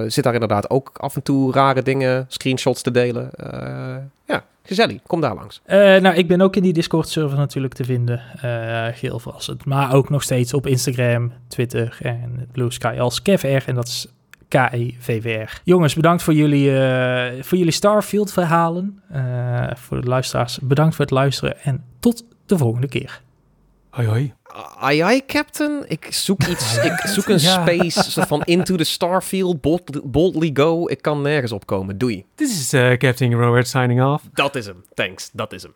zit 0.07 0.25
daar 0.25 0.35
inderdaad 0.35 0.71
ook 0.71 0.91
af 0.97 1.15
en 1.15 1.23
toe 1.23 1.53
rare 1.53 1.83
dingen, 1.83 2.27
screenshots 2.29 2.83
te 2.83 2.91
delen. 2.91 3.31
ja, 4.27 4.45
gezellig. 4.71 5.03
Kom 5.07 5.21
daar 5.21 5.35
langs. 5.35 5.61
Uh, 5.67 5.77
nou, 5.77 6.15
ik 6.15 6.29
ben 6.29 6.41
ook 6.41 6.57
in 6.57 6.63
die 6.63 6.73
Discord-server 6.73 7.39
natuurlijk 7.39 7.75
te 7.75 7.85
vinden. 7.85 8.23
Uh, 8.45 8.87
geel. 8.93 9.21
Maar 9.65 9.95
ook 9.95 10.11
nog 10.11 10.23
steeds 10.23 10.55
op 10.55 10.67
Instagram, 10.67 11.33
Twitter 11.49 11.99
en 12.03 12.49
Blue 12.53 12.73
Sky 12.73 12.97
als 12.99 13.23
KevR. 13.23 13.69
En 13.69 13.75
dat 13.75 13.87
is 13.87 14.07
K-E-V-V-R. 14.49 15.61
Jongens, 15.65 15.95
bedankt 15.95 16.23
voor 16.23 16.35
jullie, 16.35 16.71
uh, 16.71 17.43
voor 17.43 17.59
jullie 17.59 17.73
Starfield-verhalen. 17.73 19.03
voor 19.75 20.01
de 20.01 20.07
luisteraars, 20.07 20.59
bedankt 20.63 20.95
voor 20.95 21.05
het 21.05 21.15
luisteren. 21.15 21.61
En 21.63 21.85
tot 22.01 22.25
de 22.47 22.59
volgende 22.59 22.89
keer. 22.89 23.21
Hoi 23.91 24.07
hoi. 24.07 24.35
Ai 24.81 25.01
ai, 25.01 25.27
Captain. 25.27 25.85
Ik 25.89 26.07
zoek 26.11 26.45
iets. 26.45 26.77
ik 26.85 27.01
zoek 27.05 27.29
een 27.29 27.41
space 27.41 28.11
soort 28.11 28.27
van 28.27 28.43
into 28.43 28.77
the 28.77 28.85
starfield. 28.85 29.61
boldly 30.05 30.51
go. 30.53 30.87
Ik 30.89 31.03
kan 31.03 31.23
nergens 31.23 31.53
opkomen. 31.53 31.99
Doei. 31.99 32.25
This 32.35 32.61
is 32.61 32.75
uh, 32.75 32.97
Captain 32.97 33.35
Robert 33.35 33.69
signing 33.69 34.03
off. 34.03 34.25
Dat 34.33 34.55
is 34.57 34.67
hem. 34.67 34.85
Thanks. 34.95 35.31
Dat 35.33 35.53
is 35.53 35.63
hem. 35.63 35.73